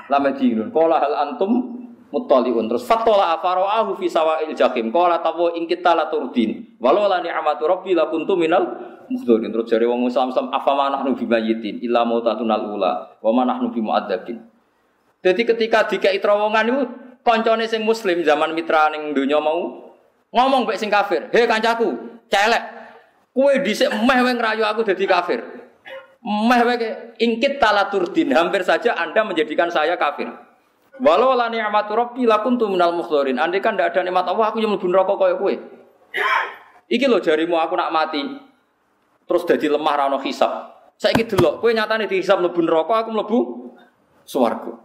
lamadinun 0.08 0.72
qala 0.72 0.98
hal 1.04 1.14
antum 1.28 1.76
muttaliun? 2.08 2.64
Terus 2.72 2.88
fatola 2.88 3.36
afaraahu 3.36 4.00
fi 4.00 4.08
sawa'il 4.08 4.56
jahim. 4.56 4.88
Qala 4.88 5.20
tawu 5.20 5.52
ing 5.52 5.68
kita 5.68 5.92
la 5.92 6.08
turdin. 6.08 6.80
Walau 6.80 7.04
la 7.04 7.20
ni'matu 7.20 7.68
rabbi 7.68 7.92
la 7.92 8.08
minal 8.08 8.94
mukhdirin 9.08 9.52
terus 9.52 9.68
jare 9.68 9.84
wong 9.84 10.08
Islam 10.08 10.32
Islam 10.32 10.48
afama 10.52 10.88
nahnu 10.92 11.16
bimayitin 11.16 11.80
illa 11.84 12.04
mautatunal 12.06 12.72
ula 12.72 12.92
wa 13.20 13.30
ma 13.32 13.42
nahnu 13.44 13.72
bimu'adzabin 13.72 14.40
jadi 15.24 15.42
ketika 15.44 15.88
dikai 15.88 16.20
terowongan 16.20 16.64
itu 16.68 16.80
koncone 17.24 17.64
sing 17.68 17.84
muslim 17.84 18.20
zaman 18.24 18.52
mitra 18.52 18.92
ning 18.92 19.12
donya 19.16 19.40
mau 19.40 19.83
ngomong 20.34 20.66
mek 20.66 20.76
sing 20.76 20.90
kafir 20.90 21.30
he 21.30 21.46
kancaku 21.46 21.94
celek 22.26 22.62
kue 23.30 23.62
dhisik 23.62 23.88
meh 24.02 24.18
wae 24.18 24.34
ngrayu 24.34 24.66
aku 24.66 24.82
dadi 24.82 25.06
kafir 25.06 25.40
meh 26.20 26.60
wae 26.66 27.14
ingkit 27.22 27.62
talaturdin 27.62 28.34
hampir 28.34 28.66
saja 28.66 28.98
Anda 28.98 29.22
menjadikan 29.22 29.70
saya 29.70 29.94
kafir 29.94 30.26
Walau 31.02 31.34
la 31.34 31.50
ni'matu 31.50 31.98
rabbi 31.98 32.22
lakuntu 32.22 32.70
minal 32.70 32.94
mukhdorin. 32.94 33.34
Andai 33.34 33.58
kan 33.58 33.74
tidak 33.74 33.98
ada 33.98 34.06
nikmat 34.06 34.30
Allah, 34.30 34.46
aku 34.54 34.62
yang 34.62 34.78
mlebu 34.78 34.86
neraka 34.86 35.18
kaya 35.18 35.34
kowe. 35.34 35.54
Iki 36.86 37.06
lho 37.10 37.18
jarimu 37.18 37.58
aku 37.58 37.74
nak 37.74 37.90
mati. 37.90 38.22
Terus 39.26 39.42
jadi 39.42 39.74
lemah 39.74 39.94
ra 39.98 40.06
ono 40.06 40.22
hisab. 40.22 40.70
Saiki 40.94 41.26
delok, 41.26 41.58
kowe 41.58 41.70
nyatane 41.74 42.06
dihisab 42.06 42.38
mlebu 42.38 42.62
neraka, 42.62 43.02
aku 43.02 43.10
mlebu 43.10 43.38
swarga. 44.22 44.78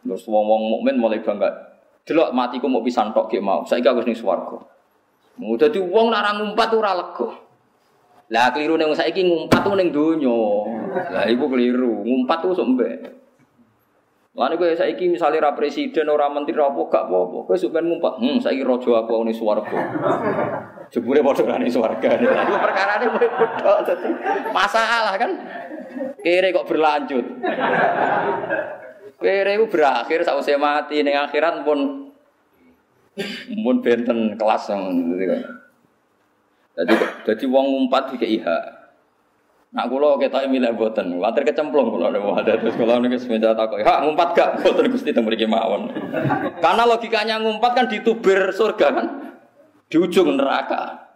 Terus 0.00 0.24
wong-wong 0.24 0.80
mukmin 0.80 0.96
mulai 0.96 1.20
bangga. 1.20 1.73
Delok 2.04 2.36
matiku 2.36 2.68
mau 2.68 2.84
pisan 2.84 3.16
tok 3.16 3.32
ge 3.32 3.40
mau. 3.40 3.64
Saiki 3.64 3.88
aku 3.88 4.04
ning 4.04 4.12
swarga. 4.12 4.60
Mau 5.40 5.56
dadi 5.56 5.80
wong 5.80 6.12
nak 6.12 6.20
ra 6.20 6.30
ngumpat 6.36 6.68
ora 6.76 6.92
lega. 6.92 7.28
Lah 8.28 8.52
keliru 8.52 8.76
ning 8.76 8.92
saiki 8.92 9.24
ngumpat 9.24 9.60
tuh 9.64 9.72
ning 9.76 9.88
donya. 9.88 10.40
Lah 11.10 11.24
iku 11.24 11.48
keliru. 11.48 12.04
Ngumpat 12.04 12.44
tuh 12.44 12.52
sok 12.52 12.76
mbek. 12.76 13.24
Lalu 14.34 14.58
gue 14.58 14.74
saiki 14.74 15.06
misalnya 15.06 15.46
ra 15.46 15.50
presiden 15.54 16.10
orang 16.10 16.34
menteri 16.34 16.58
apa 16.58 16.74
gak 16.90 17.06
apa-apa, 17.06 17.46
gue 17.46 17.54
suka 17.54 17.78
ngumpet, 17.78 18.18
hmm 18.18 18.42
saiki 18.42 18.66
rojo 18.66 18.98
aku 18.98 19.22
ini 19.22 19.30
suwargo. 19.30 19.78
Jebule 20.90 21.22
padha 21.22 21.54
rani 21.54 21.70
swarga. 21.70 22.18
Iku 22.18 22.58
perkara 22.58 22.98
ini 22.98 23.06
masalah 24.50 25.14
kan. 25.14 25.30
Kere 26.18 26.50
kok 26.50 26.66
berlanjut. 26.66 27.22
Kere 29.24 29.56
itu 29.56 29.64
berakhir 29.72 30.20
sausé 30.20 30.60
mati 30.60 31.00
ning 31.00 31.16
akhirat 31.16 31.64
pun 31.64 32.12
pun 33.64 33.76
benten 33.80 34.36
kelas 34.36 34.68
yang 34.68 34.92
jadi 36.74 36.94
jadi 37.24 37.44
wong 37.48 37.66
ngumpat 37.70 38.18
iki 38.18 38.42
hak. 38.42 38.64
Nak 39.74 39.90
kula 39.90 40.14
ketok 40.22 40.46
milih 40.46 40.70
boten, 40.78 41.18
kuwatir 41.18 41.42
kecemplung 41.42 41.90
kula 41.90 42.12
nek 42.12 42.22
ada 42.46 42.52
terus 42.58 42.78
kula 42.78 43.02
niku 43.02 43.18
semenjak 43.18 43.58
takok, 43.58 43.82
"Hak 43.82 44.06
ngumpat 44.06 44.28
gak?" 44.34 44.50
Boten 44.62 44.86
Gusti 44.90 45.10
teng 45.10 45.26
mawon. 45.50 45.90
Karena 46.62 46.82
logikanya 46.86 47.42
ngumpat 47.42 47.72
kan 47.74 47.86
ditubir 47.90 48.54
surga 48.54 48.86
kan. 48.94 49.06
Di 49.90 49.96
ujung 49.98 50.38
neraka. 50.38 51.10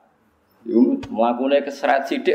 Yo 0.66 0.98
mlakune 1.06 1.62
keseret 1.62 2.10
sithik. 2.10 2.35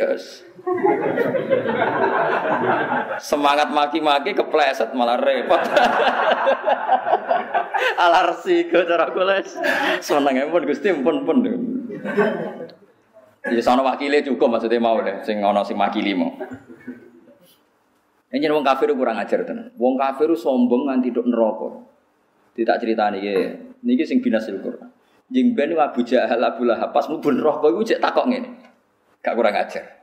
Semangat 3.19 3.68
maki-maki 3.76 4.31
kepleset 4.31 4.95
malah 4.95 5.19
repot. 5.19 5.60
Alarsi 7.99 8.72
kok 8.72 8.88
cara 8.88 9.11
kula. 9.11 9.44
Seneng 9.99 10.48
pun 10.48 10.64
Gusti 10.64 10.90
pun 11.03 11.27
pun. 11.27 11.38
Ya 13.44 13.60
sono 13.60 13.84
wakile 13.84 14.23
cukup 14.23 14.56
maksudnya 14.56 14.80
mau 14.80 15.03
deh, 15.03 15.19
sing 15.27 15.44
ono 15.44 15.68
sing 15.68 15.76
makili 15.76 16.15
mau. 16.15 16.31
Ini 18.34 18.49
wong 18.49 18.64
kafir 18.65 18.95
kurang 18.95 19.19
ajar 19.19 19.44
tenan. 19.44 19.76
Wong 19.76 19.99
kafir 19.99 20.31
sombong 20.34 20.88
nganti 20.88 21.11
dok 21.11 21.27
neraka. 21.27 21.69
Tidak 22.56 22.76
cerita 22.80 23.11
nih, 23.11 23.77
niki 23.84 24.07
sing 24.07 24.23
binasil 24.23 24.64
Quran. 24.64 24.90
Jeng 25.27 25.57
ben 25.57 25.76
Abu 25.76 26.06
Jahal 26.07 26.40
Abu 26.40 26.64
Lahab 26.64 26.94
pas 26.95 27.06
mlebu 27.10 27.30
neraka 27.35 27.68
iku 27.68 27.81
cek 27.84 27.99
takok 27.99 28.26
ngene. 28.31 28.49
Gak 29.23 29.35
kurang 29.35 29.56
ajar. 29.56 30.02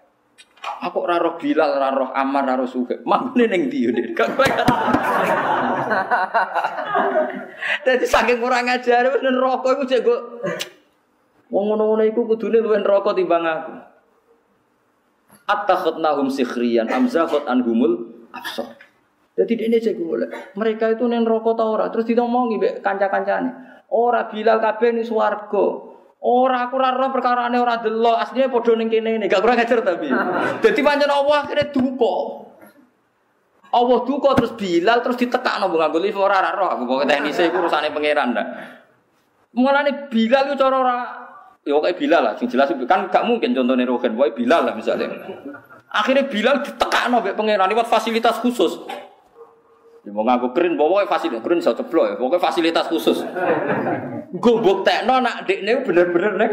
Aku 0.61 1.05
ora 1.05 1.17
roh 1.17 1.41
Bilal, 1.41 1.77
ora 1.77 1.89
roh 1.93 2.11
Ammar, 2.13 2.45
ora 2.45 2.61
roh 2.61 2.69
Suhaib. 2.69 3.05
Mangune 3.09 3.49
ning 3.49 3.69
ndi 3.69 3.89
yo, 3.89 3.91
kurang. 4.13 4.37
Dadi 7.85 8.07
saking 8.07 8.41
kurang 8.41 8.69
ajar 8.69 9.13
wis 9.13 9.21
neraka 9.21 9.69
iku 9.77 9.85
cek 9.85 10.01
kok 10.01 10.21
Wong 11.51 11.65
ngono-ngono 11.67 12.07
iku 12.07 12.31
kudune 12.31 12.63
luwih 12.63 12.79
neraka 12.79 13.11
timbang 13.11 13.43
aku. 13.43 13.75
Attakhadnahum 15.51 16.31
sikhriyan 16.31 16.87
amzakhat 16.87 17.43
anhumul 17.51 18.23
absar. 18.31 18.79
Jadi 19.35 19.67
ini 19.67 19.83
saya 19.83 19.99
boleh. 19.99 20.31
Mereka 20.55 20.95
itu 20.95 21.11
neng 21.11 21.27
rokok 21.27 21.59
tau 21.59 21.75
ora. 21.75 21.91
Terus 21.91 22.07
ditomongi 22.07 22.63
be 22.63 22.79
kanca-kancane. 22.79 23.83
Ora 23.91 24.31
Bilal 24.31 24.63
kabeh 24.63 24.95
ni 24.95 25.03
swarga. 25.03 25.90
Ora 26.21 26.69
aku 26.69 26.77
ora 26.77 26.93
roh 26.93 27.09
perkarane 27.09 27.57
ora 27.57 27.81
delok. 27.81 28.17
Asline 28.21 28.53
padha 28.53 28.73
ning 28.77 28.93
kene 28.93 29.17
ini. 29.17 29.25
Gak 29.25 29.41
kurang 29.41 29.57
ajar 29.57 29.81
tapi. 29.81 30.13
Dadi 30.63 30.81
pancen 30.85 31.09
Allah 31.09 31.37
akhirnya 31.49 31.73
duka. 31.73 32.15
Allah 33.71 33.99
duka 34.05 34.31
terus 34.37 34.53
Bilal 34.53 35.01
terus 35.01 35.17
ditekakno 35.17 35.73
nganggo 35.73 35.97
lift 35.97 36.21
ora 36.21 36.45
ora. 36.45 36.77
Aku 36.77 36.85
pokoke 36.85 37.09
teknise 37.09 37.49
iku 37.49 37.65
urusane 37.65 37.89
pangeran 37.89 38.37
ndak. 38.37 38.47
Mulane 39.57 40.13
Bilal 40.13 40.53
itu 40.53 40.57
cara 40.61 40.77
ora 40.77 40.97
Ya 41.61 41.77
kayak 41.77 42.01
Bilal 42.01 42.23
lah, 42.25 42.33
jelas 42.41 42.73
kan 42.89 43.13
gak 43.13 43.21
mungkin 43.29 43.53
contohnya 43.53 43.85
Rogen, 43.85 44.17
boy 44.17 44.33
Bilal 44.33 44.65
lah 44.65 44.73
misalnya. 44.73 45.13
Akhirnya 45.93 46.25
Bilal 46.25 46.65
ditekan 46.65 47.13
nabi 47.13 47.37
pangeran 47.37 47.69
lewat 47.69 47.85
fasilitas 47.85 48.41
khusus. 48.41 48.81
Ya 50.11 50.19
mau 50.19 50.27
ngaku 50.27 50.51
keren, 50.51 50.75
bawa 50.75 51.07
fasilitas 51.07 51.39
keren 51.39 51.63
saya 51.63 51.79
ceplok 51.79 52.05
ya, 52.11 52.15
pokoknya 52.19 52.43
fasilitas 52.43 52.91
khusus. 52.91 53.23
Gue 54.35 54.75
tekno 54.83 55.23
nak 55.23 55.47
dekne 55.47 55.87
bener-bener 55.87 56.33
neng 56.35 56.53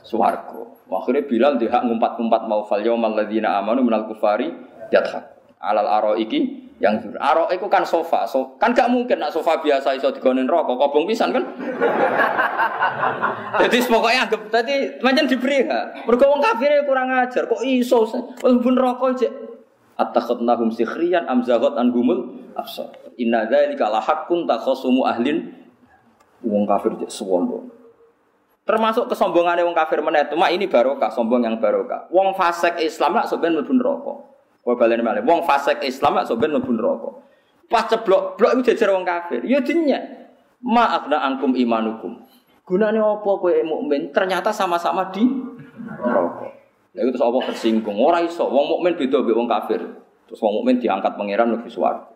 suwargo. 0.00 0.80
Akhirnya 0.88 1.28
Bilal 1.28 1.60
dia 1.60 1.76
ngumpat-ngumpat 1.76 2.48
mau 2.48 2.64
fal 2.64 2.80
yaumal 2.80 3.12
ladzina 3.12 3.60
amanu 3.60 3.84
minal 3.84 4.08
kufari 4.08 4.48
yadhak 4.88 5.36
alal 5.60 5.84
aro 5.84 6.12
iki 6.16 6.64
yang 6.80 6.96
jujur. 7.04 7.20
Arok 7.20 7.52
itu 7.52 7.66
kan 7.68 7.84
sofa, 7.84 8.24
so, 8.24 8.56
kan 8.56 8.72
gak 8.72 8.90
mungkin 8.90 9.20
nak 9.20 9.30
sofa 9.30 9.60
biasa 9.62 9.94
iso 9.94 10.10
digonin 10.10 10.48
rokok, 10.48 10.74
kobong 10.74 11.04
pisan 11.06 11.30
kan. 11.30 11.44
Jadi 13.62 13.78
pokoknya 13.86 14.26
anggap 14.26 14.42
tadi 14.50 14.98
macam 14.98 15.24
diberi 15.28 15.68
ha. 15.70 15.92
Mergo 16.02 16.24
wong 16.32 16.42
kafir 16.42 16.82
kurang 16.82 17.12
ajar, 17.12 17.46
kok 17.46 17.62
iso 17.62 18.08
pun 18.40 18.74
rokok 18.74 19.08
aja. 19.14 19.28
Attakhadnahum 19.94 20.74
sikhriyan 20.74 21.30
am 21.30 21.46
zagot 21.46 21.78
an 21.78 21.94
gumul 21.94 22.50
absar. 22.58 22.90
Inna 23.14 23.46
dzalika 23.46 23.86
la 23.90 24.02
haqqun 24.02 24.46
takhasumu 24.46 25.06
ahlin 25.06 25.54
wong 26.42 26.66
kafir 26.66 26.98
sombong. 27.06 27.70
Termasuk 28.64 29.12
kesombongannya 29.12 29.62
wong 29.62 29.76
kafir 29.76 30.00
meneh, 30.00 30.24
cuma 30.32 30.48
ini 30.48 30.64
barokah, 30.64 31.12
sombong 31.12 31.44
yang 31.44 31.60
barokah. 31.60 32.08
Wong 32.08 32.32
fasik 32.32 32.80
Islam 32.80 33.20
lah 33.20 33.28
sebenarnya 33.28 33.60
mlebu 33.60 33.76
rokok. 33.76 34.18
Kau 34.64 34.72
balen 34.80 35.04
malah. 35.04 35.20
Wong 35.20 35.44
fasik 35.44 35.84
Islam 35.84 36.16
mak 36.16 36.24
soben 36.24 36.56
mlebu 36.56 36.72
neraka. 36.72 37.10
Pas 37.68 37.84
ceblok, 37.84 38.40
blok 38.40 38.56
itu 38.56 38.72
jajar 38.72 38.96
wong 38.96 39.04
kafir. 39.04 39.44
Ya 39.44 39.60
dinya. 39.60 40.00
Maaf 40.64 41.12
na 41.12 41.20
angkum 41.20 41.52
imanukum. 41.52 42.24
Gunane 42.64 42.96
apa 42.96 43.28
kowe 43.28 43.52
mukmin? 43.60 44.08
Ternyata 44.08 44.48
sama-sama 44.48 45.12
di 45.12 45.20
neraka. 46.00 46.48
Lha 46.94 47.10
terus 47.10 47.22
apa 47.22 47.38
tersinggung? 47.50 47.98
Ora 47.98 48.22
iso. 48.22 48.46
Wong 48.46 48.78
mukmin 48.78 48.94
beda 48.94 49.18
mbek 49.26 49.34
wong 49.34 49.48
kafir. 49.50 49.82
Terus 50.30 50.38
wong 50.38 50.62
mukmin 50.62 50.78
diangkat 50.78 51.18
pangeran 51.18 51.50
lebih 51.58 51.66
swarga. 51.66 52.14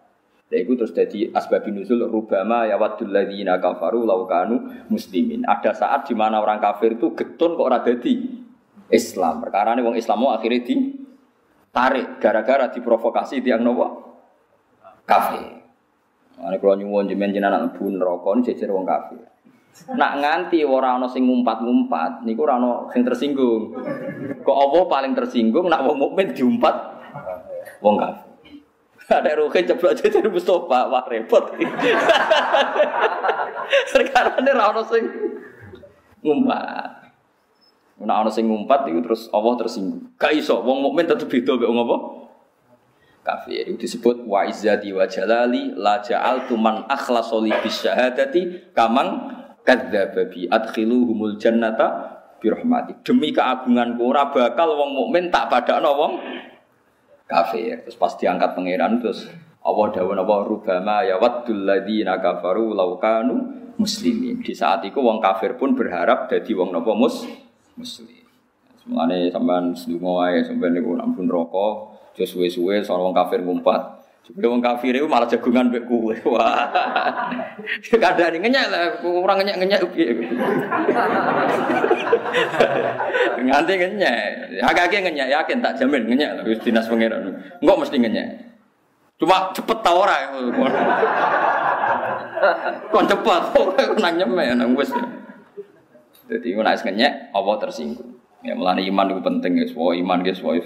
Lha 0.48 0.56
iku 0.62 0.78
terus 0.78 0.94
dadi 0.94 1.28
nuzul 1.74 2.06
rubama 2.06 2.64
ya 2.64 2.78
wadul 2.78 3.10
ladzina 3.10 3.58
kafaru 3.58 4.06
law 4.06 4.22
kanu 4.30 4.86
muslimin. 4.86 5.42
Ada 5.42 5.74
saat 5.74 6.06
di 6.06 6.14
mana 6.14 6.38
orang 6.38 6.62
kafir 6.62 6.94
itu 6.94 7.10
getun 7.12 7.58
kok 7.58 7.66
ora 7.66 7.82
Islam. 8.88 9.34
Perkara 9.42 9.74
ini 9.74 9.82
wong 9.82 9.98
Islam 9.98 10.24
mau 10.24 10.30
akhirnya 10.32 10.62
di 10.62 10.74
tarik 11.74 12.22
gara-gara 12.22 12.70
diprovokasi 12.72 13.42
tiang 13.42 13.60
nopo 13.66 13.86
kafir. 15.04 15.58
Ane 16.38 16.62
kalau 16.62 16.78
nyuwun 16.78 17.10
jemen 17.10 17.34
jenengan 17.34 17.74
bun 17.74 17.98
rokon 17.98 18.46
jejer 18.46 18.70
wong 18.70 18.86
kafir. 18.86 19.26
Nak 19.88 20.12
nganti 20.20 20.66
ora 20.66 20.98
ana 20.98 21.08
sing 21.08 21.24
ngumpat-ngumpat 21.24 22.26
niku 22.26 22.44
ora 22.44 22.60
ana 22.60 22.90
sing 22.92 23.06
tersinggung. 23.06 23.72
Kok 24.42 24.58
apa 24.58 24.78
paling 24.90 25.12
tersinggung 25.14 25.70
nak 25.70 25.86
wong 25.86 25.96
mukmin 25.96 26.34
diumpat 26.34 26.74
wong 27.80 27.96
kafir. 27.96 28.26
Ada 29.08 29.40
rukin 29.40 29.64
ceplok 29.64 29.96
jejer 29.96 30.20
Mustafa, 30.28 30.92
wah 30.92 31.00
repot. 31.08 31.56
Sekarang 33.88 34.36
ini 34.44 34.52
sing 34.92 35.04
ngumpat. 36.20 36.92
Nek 38.04 38.16
ana 38.20 38.28
sing 38.28 38.44
ngumpat 38.52 38.92
itu 38.92 39.00
terus 39.00 39.32
Allah 39.32 39.56
tersinggung. 39.56 40.12
Gak 40.20 40.36
iso, 40.36 40.60
wong 40.60 40.84
mukmin 40.84 41.08
tetep 41.08 41.24
beda 41.24 41.56
mek 41.56 41.70
wong? 41.72 42.02
Kafir. 43.24 43.64
Itu 43.64 43.80
disebut 43.80 44.28
wa 44.28 44.44
izzati 44.44 44.92
wa 44.92 45.08
jalali 45.08 45.72
la 45.76 46.04
ja'altu 46.04 46.56
man 46.60 46.84
akhlasa 46.88 47.40
li 47.40 47.52
kamang 48.76 49.37
kadzdzaba 49.68 50.32
bi 50.32 50.48
adkhiluhumul 50.48 51.36
jannata 51.36 52.16
bi 52.40 52.48
rahmati. 52.48 53.04
Demi 53.04 53.36
keagunganku 53.36 54.00
ora 54.08 54.32
bakal 54.32 54.72
wong 54.80 54.96
mukmin 54.96 55.28
tak 55.28 55.52
padakno 55.52 55.92
wong 55.92 56.12
kafir. 57.28 57.84
Terus 57.84 58.00
pas 58.00 58.16
diangkat 58.16 58.56
pangeran 58.56 59.04
terus 59.04 59.28
Allah 59.60 59.86
dawuh 59.92 60.16
napa 60.16 60.48
rubama 60.48 61.04
ya 61.04 61.20
waddul 61.20 61.68
ladzina 61.68 62.16
kafaru 62.16 62.72
law 62.72 62.96
kanu 62.96 63.36
muslimin. 63.76 64.40
Di 64.40 64.56
saat 64.56 64.80
itu 64.88 64.96
wong 65.04 65.20
kafir 65.20 65.60
pun 65.60 65.76
berharap 65.76 66.32
jadi 66.32 66.56
wong 66.56 66.72
napa 66.72 66.96
mus 66.96 67.28
muslim. 67.76 68.24
Semuanya 68.80 69.28
sampean 69.28 69.76
sedungo 69.76 70.24
wae 70.24 70.40
sampean 70.40 70.72
niku 70.72 70.96
ampun 70.96 71.28
rokok, 71.28 72.00
aja 72.16 72.24
suwe-suwe 72.24 72.80
soal 72.80 73.04
wong 73.04 73.12
kafir 73.12 73.44
ngumpat. 73.44 73.97
Wong 74.36 74.60
kafir 74.60 74.92
itu 74.92 75.08
malah 75.08 75.24
jagungan 75.24 75.72
mbek 75.72 75.88
kowe. 75.88 76.12
Wah. 76.36 76.68
Kadang 77.88 78.36
ngenyek 78.36 78.66
lah, 78.68 79.00
kurang 79.00 79.40
ngenyek-ngenyek 79.40 79.80
piye. 79.96 80.12
Nganti 83.48 83.72
ngenyek. 83.80 84.20
Agak-agak 84.60 85.00
ngenyek 85.08 85.28
yakin 85.32 85.64
tak 85.64 85.80
jamin 85.80 86.04
ngenyek 86.04 86.30
lah 86.36 86.42
wis 86.44 86.60
dinas 86.60 86.84
pangeran. 86.92 87.40
Enggak 87.64 87.78
mesti 87.80 87.96
ngenyek. 87.96 88.28
Cuma 89.16 89.48
cepet 89.56 89.78
ta 89.80 89.90
ora. 89.96 90.16
Kon 92.92 93.08
cepet, 93.08 93.42
kok 93.56 93.96
nang 93.96 94.14
nyemek 94.20 94.52
nang 94.60 94.76
wis. 94.76 94.92
Jadi 96.28 96.52
nek 96.52 96.84
ngenyek 96.84 97.32
Allah 97.32 97.56
tersinggung. 97.56 98.20
Ya 98.44 98.54
mulane 98.54 98.84
iman 98.86 99.10
itu 99.10 99.24
penting 99.24 99.52
ya, 99.58 99.66
semua 99.66 99.98
iman 99.98 100.22
ya, 100.22 100.30
semua 100.30 100.62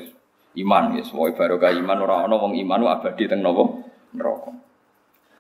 iman 0.53 0.97
ya, 0.97 1.03
semua 1.05 1.33
barokah 1.33 1.73
iman 1.73 1.99
ora 2.03 2.29
ana 2.29 2.37
wong 2.37 2.53
iman 2.61 2.85
abadi 2.85 3.25
teng 3.25 3.41
napa 3.41 3.65
neraka. 4.13 4.53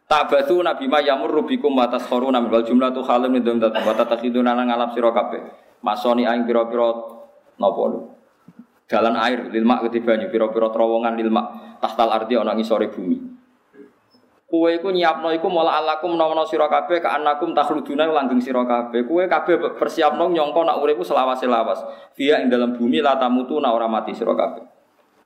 Tabatu 0.08 0.60
nabi 0.60 0.88
ma 0.88 1.00
yamur 1.00 1.32
rubikum 1.32 1.72
wa 1.72 1.88
taskhuruna 1.88 2.40
min 2.40 2.52
wal 2.52 2.64
jumlatu 2.64 3.00
khalim 3.00 3.32
min 3.32 3.40
dzat 3.40 3.72
wa 3.72 3.92
tatakhiduna 3.96 4.52
nang 4.52 4.68
ngalap 4.68 4.92
sira 4.92 5.08
kabeh. 5.08 5.40
Masoni 5.80 6.28
aing 6.28 6.44
pira-pira 6.44 6.92
napa 7.56 7.82
lu. 7.88 8.12
Dalan 8.84 9.16
air 9.16 9.48
lil 9.48 9.64
mak 9.64 9.88
banyu 9.88 10.28
pira-pira 10.28 10.68
terowongan 10.68 11.16
lil 11.16 11.32
mak 11.32 11.80
tahtal 11.80 12.12
ardi 12.12 12.36
ana 12.36 12.52
ngisore 12.52 12.92
bumi. 12.92 13.32
Kue 14.52 14.76
iku 14.76 14.92
nyiapno 14.92 15.32
iku 15.32 15.48
malah 15.48 15.80
alakum 15.80 16.12
menawa 16.12 16.44
sira 16.44 16.68
kabeh 16.68 17.00
ka 17.00 17.16
anakum 17.16 17.56
takhluduna 17.56 18.04
langgeng 18.04 18.36
sira 18.36 18.68
kabeh. 18.68 19.08
Kue 19.08 19.24
kabeh 19.24 19.80
persiapno 19.80 20.28
nyangka 20.28 20.60
nak 20.60 20.76
uripku 20.84 21.00
selawas-selawas. 21.08 21.80
Via 22.20 22.36
ing 22.44 22.52
dalam 22.52 22.76
bumi 22.76 23.00
la 23.00 23.16
tamutu 23.16 23.56
na 23.64 23.72
ora 23.72 23.88
mati 23.88 24.12
sira 24.12 24.36
kabeh. 24.36 24.71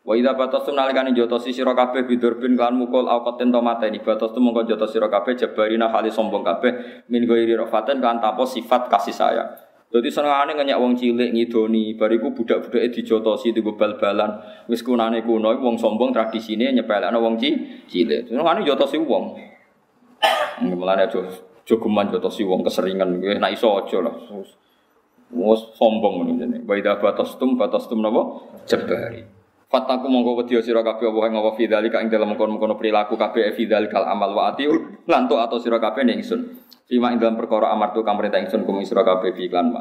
Wa 0.06 0.14
idza 0.14 0.38
batastum 0.38 0.78
nalikane 0.78 1.10
jotosi 1.10 1.50
sira 1.50 1.74
kabeh 1.74 2.06
bidurbin 2.06 2.54
kan 2.54 2.70
mukul 2.78 3.10
au 3.10 3.26
qaten 3.26 3.50
to 3.50 3.58
mateni 3.58 3.98
batastum 3.98 4.38
mongko 4.38 4.62
jotos 4.62 4.94
sira 4.94 5.10
kabeh 5.10 5.34
jabarina 5.34 5.90
kali 5.90 6.14
sombong 6.14 6.46
kabeh 6.46 7.02
min 7.10 7.26
ghairi 7.26 7.58
rafaten 7.58 7.98
kan 7.98 8.22
tanpa 8.22 8.46
sifat 8.46 8.86
kasih 8.86 9.10
sayang. 9.10 9.50
Jadi 9.90 10.06
senengane 10.10 10.54
ngenyak 10.54 10.78
wong 10.78 10.98
cilik 10.98 11.30
ngidoni, 11.30 11.94
bariku 11.94 12.34
budak-budake 12.34 12.90
dijotosi 12.90 13.54
digo 13.54 13.74
bal-balan. 13.74 14.38
Wis 14.70 14.82
kunane 14.86 15.26
kuno 15.26 15.58
wong 15.58 15.74
sombong 15.78 16.14
tradisine 16.14 16.70
nyepelekno 16.70 17.18
wong 17.18 17.38
cilik. 17.42 18.30
Senengane 18.30 18.62
jotosi 18.62 19.02
wong. 19.02 19.34
Mulane 20.62 21.06
aja 21.06 21.18
jogeman 21.66 22.14
jotosi 22.14 22.46
wong 22.46 22.62
keseringan 22.62 23.18
kowe 23.18 23.34
nek 23.38 23.52
iso 23.54 23.74
aja 23.78 23.98
lah. 24.06 24.14
Wes 25.34 25.60
sombong 25.74 26.30
jenenge. 26.34 26.62
Wa 26.62 26.78
idza 26.78 26.98
batastum 26.98 27.58
batastum 27.58 28.02
napa? 28.02 28.22
Jabari. 28.66 29.35
Fataku 29.66 30.06
mongko 30.06 30.46
wedi 30.46 30.62
sira 30.62 30.86
kabeh 30.86 31.10
apa 31.10 31.26
ing 31.26 31.34
apa 31.42 31.50
fidzalika 31.58 31.98
ing 31.98 32.06
dalem 32.06 32.38
kono-kono 32.38 32.78
perilaku 32.78 33.18
kabeh 33.18 33.50
fidzalikal 33.50 34.06
amal 34.06 34.30
wa 34.30 34.54
atiu 34.54 35.02
lan 35.10 35.26
atau 35.26 35.58
sira 35.58 35.82
kabeh 35.82 36.06
ning 36.06 36.22
ingsun. 36.22 36.54
Fima 36.86 37.10
ing 37.10 37.18
dalam 37.18 37.34
perkara 37.34 37.74
amartu 37.74 38.06
kang 38.06 38.14
perintah 38.14 38.38
ingsun 38.38 38.62
kum 38.62 38.78
sira 38.86 39.02
kabeh 39.02 39.34
bi 39.34 39.50
iklan. 39.50 39.74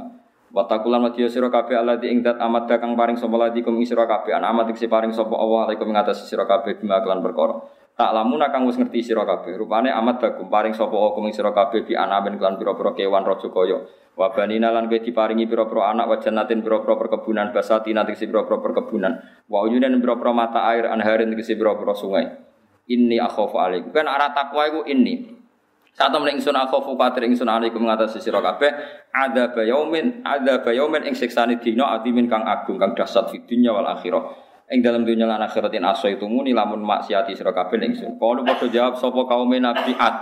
Wa 0.50 0.66
taqulan 0.66 1.06
wa 1.06 1.14
diya 1.14 1.30
sira 1.30 1.54
kabeh 1.54 1.78
alladzi 1.78 2.10
ing 2.10 2.26
dat 2.26 2.42
amat 2.42 2.66
kang 2.82 2.98
paring 2.98 3.14
sapa 3.14 3.38
ladi 3.38 3.62
kum 3.62 3.78
sira 3.86 4.10
kabeh 4.10 4.34
an 4.34 4.42
amat 4.50 4.74
sing 4.74 4.90
paring 4.90 5.14
sapa 5.14 5.38
Allah 5.38 5.70
alaikum 5.70 5.86
ing 5.94 5.98
atas 6.02 6.26
sira 6.26 6.50
kabeh 6.50 6.82
bima 6.82 7.06
kelan 7.06 7.22
perkara. 7.22 7.62
Tak 7.96 8.12
lamun 8.12 8.44
kang 8.52 8.68
wis 8.68 8.76
ngerti 8.76 9.00
sira 9.00 9.24
kabeh. 9.24 9.56
Rupane 9.56 9.88
amat 9.88 10.20
dakum 10.20 10.52
paring 10.52 10.76
sapa 10.76 10.92
Allah 10.92 11.16
kum 11.16 11.32
sira 11.32 11.56
kabeh 11.56 11.88
bi 11.88 11.96
anaben 11.96 12.36
kelan 12.36 12.60
pira-pira 12.60 12.92
kewan 12.92 13.24
raja 13.24 13.48
kaya. 13.48 13.88
Wa 14.20 14.36
banina 14.36 14.68
lan 14.68 14.92
kowe 14.92 15.00
diparingi 15.00 15.48
pira-pira 15.48 15.96
anak 15.96 16.06
wa 16.12 16.18
jannatin 16.20 16.60
pira-pira 16.60 17.00
perkebunan 17.00 17.56
basati 17.56 17.96
nanti 17.96 18.20
pira-pira 18.20 18.60
perkebunan. 18.60 19.48
Wa 19.48 19.64
uyunan 19.64 19.96
pira-pira 20.04 20.36
mata 20.36 20.68
air 20.76 20.92
anharin 20.92 21.32
tegese 21.32 21.56
pira-pira 21.56 21.96
sungai. 21.96 22.28
Inni 22.92 23.16
akhafu 23.16 23.56
alaikum. 23.56 23.96
Kan 23.96 24.12
arah 24.12 24.36
takwa 24.36 24.68
iku 24.68 24.84
inni. 24.92 25.32
Saat 25.96 26.12
temen 26.12 26.36
ingsun 26.36 26.52
akhafu 26.52 27.00
kuatir 27.00 27.24
ingsun 27.24 27.48
alaikum 27.48 27.80
ngatasi 27.88 28.20
sira 28.20 28.44
kabeh 28.44 28.76
ada 29.16 29.56
bayaumin 29.56 30.20
ada 30.28 30.60
bayaumin 30.60 31.08
ing 31.08 31.16
siksane 31.16 31.64
dina 31.64 31.96
adimin 31.96 32.28
kang 32.28 32.44
agung 32.44 32.76
kang 32.76 32.92
dahsyat 32.92 33.32
di 33.32 33.40
dunya 33.48 33.72
wal 33.72 33.88
akhirah. 33.88 34.45
Ing 34.66 34.82
dalam 34.82 35.06
dunia 35.06 35.30
lan 35.30 35.46
akhiratin 35.46 35.86
aso 35.86 36.10
itu 36.10 36.26
muni 36.26 36.50
lamun 36.50 36.82
maksiati 36.82 37.38
sira 37.38 37.54
kabeh 37.54 37.78
ingsun. 37.86 38.18
Kalau 38.18 38.42
padha 38.42 38.66
jawab 38.66 38.98
sapa 38.98 39.22
kaum 39.30 39.54
nabi 39.54 39.94
at. 39.94 40.16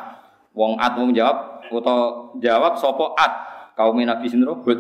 Wong 0.52 0.76
at 0.78 0.94
wong 1.00 1.16
jawab 1.16 1.64
utawa 1.72 2.36
jawab 2.44 2.76
sapa 2.76 3.16
at 3.16 3.34
kaum 3.80 3.96
nabi 4.04 4.28
sinro 4.28 4.60
hud. 4.60 4.80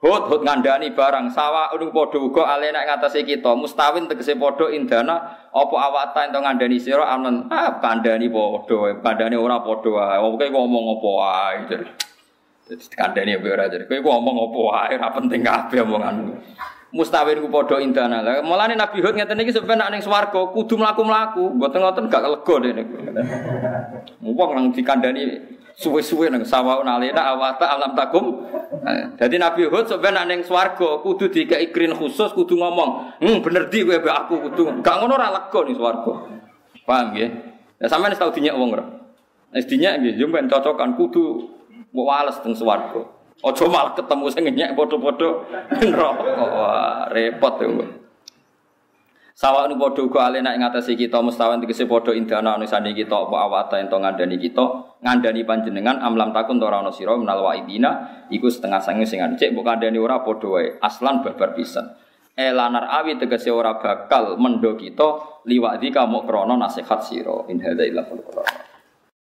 Hud 0.00 0.22
hud 0.32 0.42
ngandani 0.48 0.96
barang. 0.96 1.28
Sawa 1.28 1.76
udung 1.76 1.92
padha 1.92 2.16
uga 2.16 2.48
alena 2.56 2.88
ngatasi 2.88 3.28
kita. 3.28 3.52
Mustawin 3.52 4.08
tegese 4.08 4.32
padha 4.40 4.72
indana 4.72 5.44
apa 5.52 5.76
awata 5.76 6.32
ento 6.32 6.40
ngandani 6.40 6.80
sira? 6.80 7.04
Amen. 7.04 7.52
Ah 7.52 7.76
kandani 7.76 8.32
padha 8.32 8.96
kandani 9.04 9.36
ora 9.36 9.60
padha 9.60 9.92
wae. 9.92 10.18
Oke 10.24 10.48
ngomong 10.48 10.84
apa 10.96 11.08
wae 11.20 11.56
jadi 12.66 12.84
kandani 12.98 13.32
ora 13.38 13.70
jadi 13.70 13.86
kowe 13.86 13.98
ngomong 14.02 14.36
apa 14.50 14.58
wae 14.58 14.94
ora 14.98 15.08
penting 15.14 15.40
kabeh 15.46 15.86
omonganmu 15.86 16.34
mustawin 16.90 17.38
ku 17.38 17.48
padha 17.50 17.78
indana 17.78 18.22
lah 18.22 18.42
mulane 18.42 18.74
Nabi 18.74 18.98
Hud 19.02 19.14
ngeten 19.14 19.38
iki 19.42 19.54
sampeyan 19.54 19.86
nek 19.86 19.90
ning 19.94 20.02
swarga 20.02 20.50
kudu 20.50 20.74
mlaku-mlaku 20.74 21.54
mboten 21.54 21.82
ngoten 21.82 22.10
gak 22.10 22.26
lega 22.26 22.54
dene 22.62 22.82
wong 24.22 24.50
nang 24.54 24.66
dikandani 24.74 25.54
suwe-suwe 25.76 26.32
nang 26.32 26.40
sawaun 26.42 26.88
alena 26.88 27.36
awata 27.36 27.68
alam 27.68 27.92
takum. 27.92 28.48
Jadi 29.20 29.36
Nabi 29.36 29.68
Hud 29.68 29.84
sebenarnya 29.84 30.24
neng 30.24 30.40
swargo 30.40 31.04
kudu 31.04 31.28
dikai 31.28 31.68
krin 31.68 31.92
khusus 31.92 32.32
kudu 32.32 32.56
ngomong, 32.56 33.20
"Hmm, 33.20 33.44
bener 33.44 33.68
di 33.68 33.84
kowe 33.84 34.00
aku 34.00 34.40
kudu." 34.48 34.80
Gak 34.80 34.96
ngono 35.04 35.20
ora 35.20 35.28
lega 35.36 35.60
ning 35.68 35.76
swarga. 35.76 36.12
Paham 36.88 37.12
ya? 37.12 37.28
Ya 37.76 37.86
sampean 37.92 38.16
tau 38.16 38.32
dinyak 38.32 38.56
wong 38.56 38.72
ora? 38.72 38.88
Wis 39.52 39.68
dinyak 39.68 40.00
nggih, 40.00 40.16
yo 40.16 40.26
cocokan 40.32 40.96
kudu 40.96 41.55
wales 42.04 42.36
teng 42.44 42.52
swarga. 42.52 43.00
Ojo 43.44 43.64
malah 43.68 43.92
ketemu 43.92 44.24
sing 44.32 44.42
ngenyek 44.48 44.72
padha-padha 44.76 45.28
neraka. 45.80 46.24
Wah, 46.40 47.04
repot 47.12 47.54
ya. 47.60 47.68
Sawa 49.36 49.68
nu 49.68 49.76
padha 49.76 50.00
uga 50.00 50.32
alena 50.32 50.56
ing 50.56 50.64
atase 50.64 50.96
kita 50.96 51.20
mustawan 51.20 51.60
tegese 51.60 51.84
padha 51.84 52.16
indana 52.16 52.56
sani 52.64 52.96
kita 52.96 53.12
apa 53.12 53.36
awata 53.36 53.76
ento 53.76 54.00
ngandani 54.00 54.40
kita 54.40 54.96
ngandani 55.04 55.44
panjenengan 55.44 56.00
amlam 56.00 56.32
takun 56.32 56.56
ora 56.56 56.80
ana 56.80 56.88
sira 56.88 57.12
menal 57.12 57.44
waidina 57.44 58.24
iku 58.32 58.48
setengah 58.48 58.80
sange 58.80 59.04
sing 59.04 59.20
cek 59.20 59.52
mbok 59.52 59.68
kandhani 59.68 60.00
ora 60.00 60.24
padha 60.24 60.48
wae 60.48 60.80
aslan 60.80 61.20
babar 61.20 61.52
pisan 61.52 61.84
elanar 62.32 62.88
awi 62.88 63.20
tegese 63.20 63.52
ora 63.52 63.76
bakal 63.76 64.40
mendo 64.40 64.72
kita 64.72 65.44
liwak 65.44 65.84
di 65.84 65.92
kamu 65.92 66.24
krana 66.24 66.56
nasihat 66.56 67.04
sira 67.04 67.44
in 67.52 67.60
hadza 67.60 67.84
illa 67.84 68.08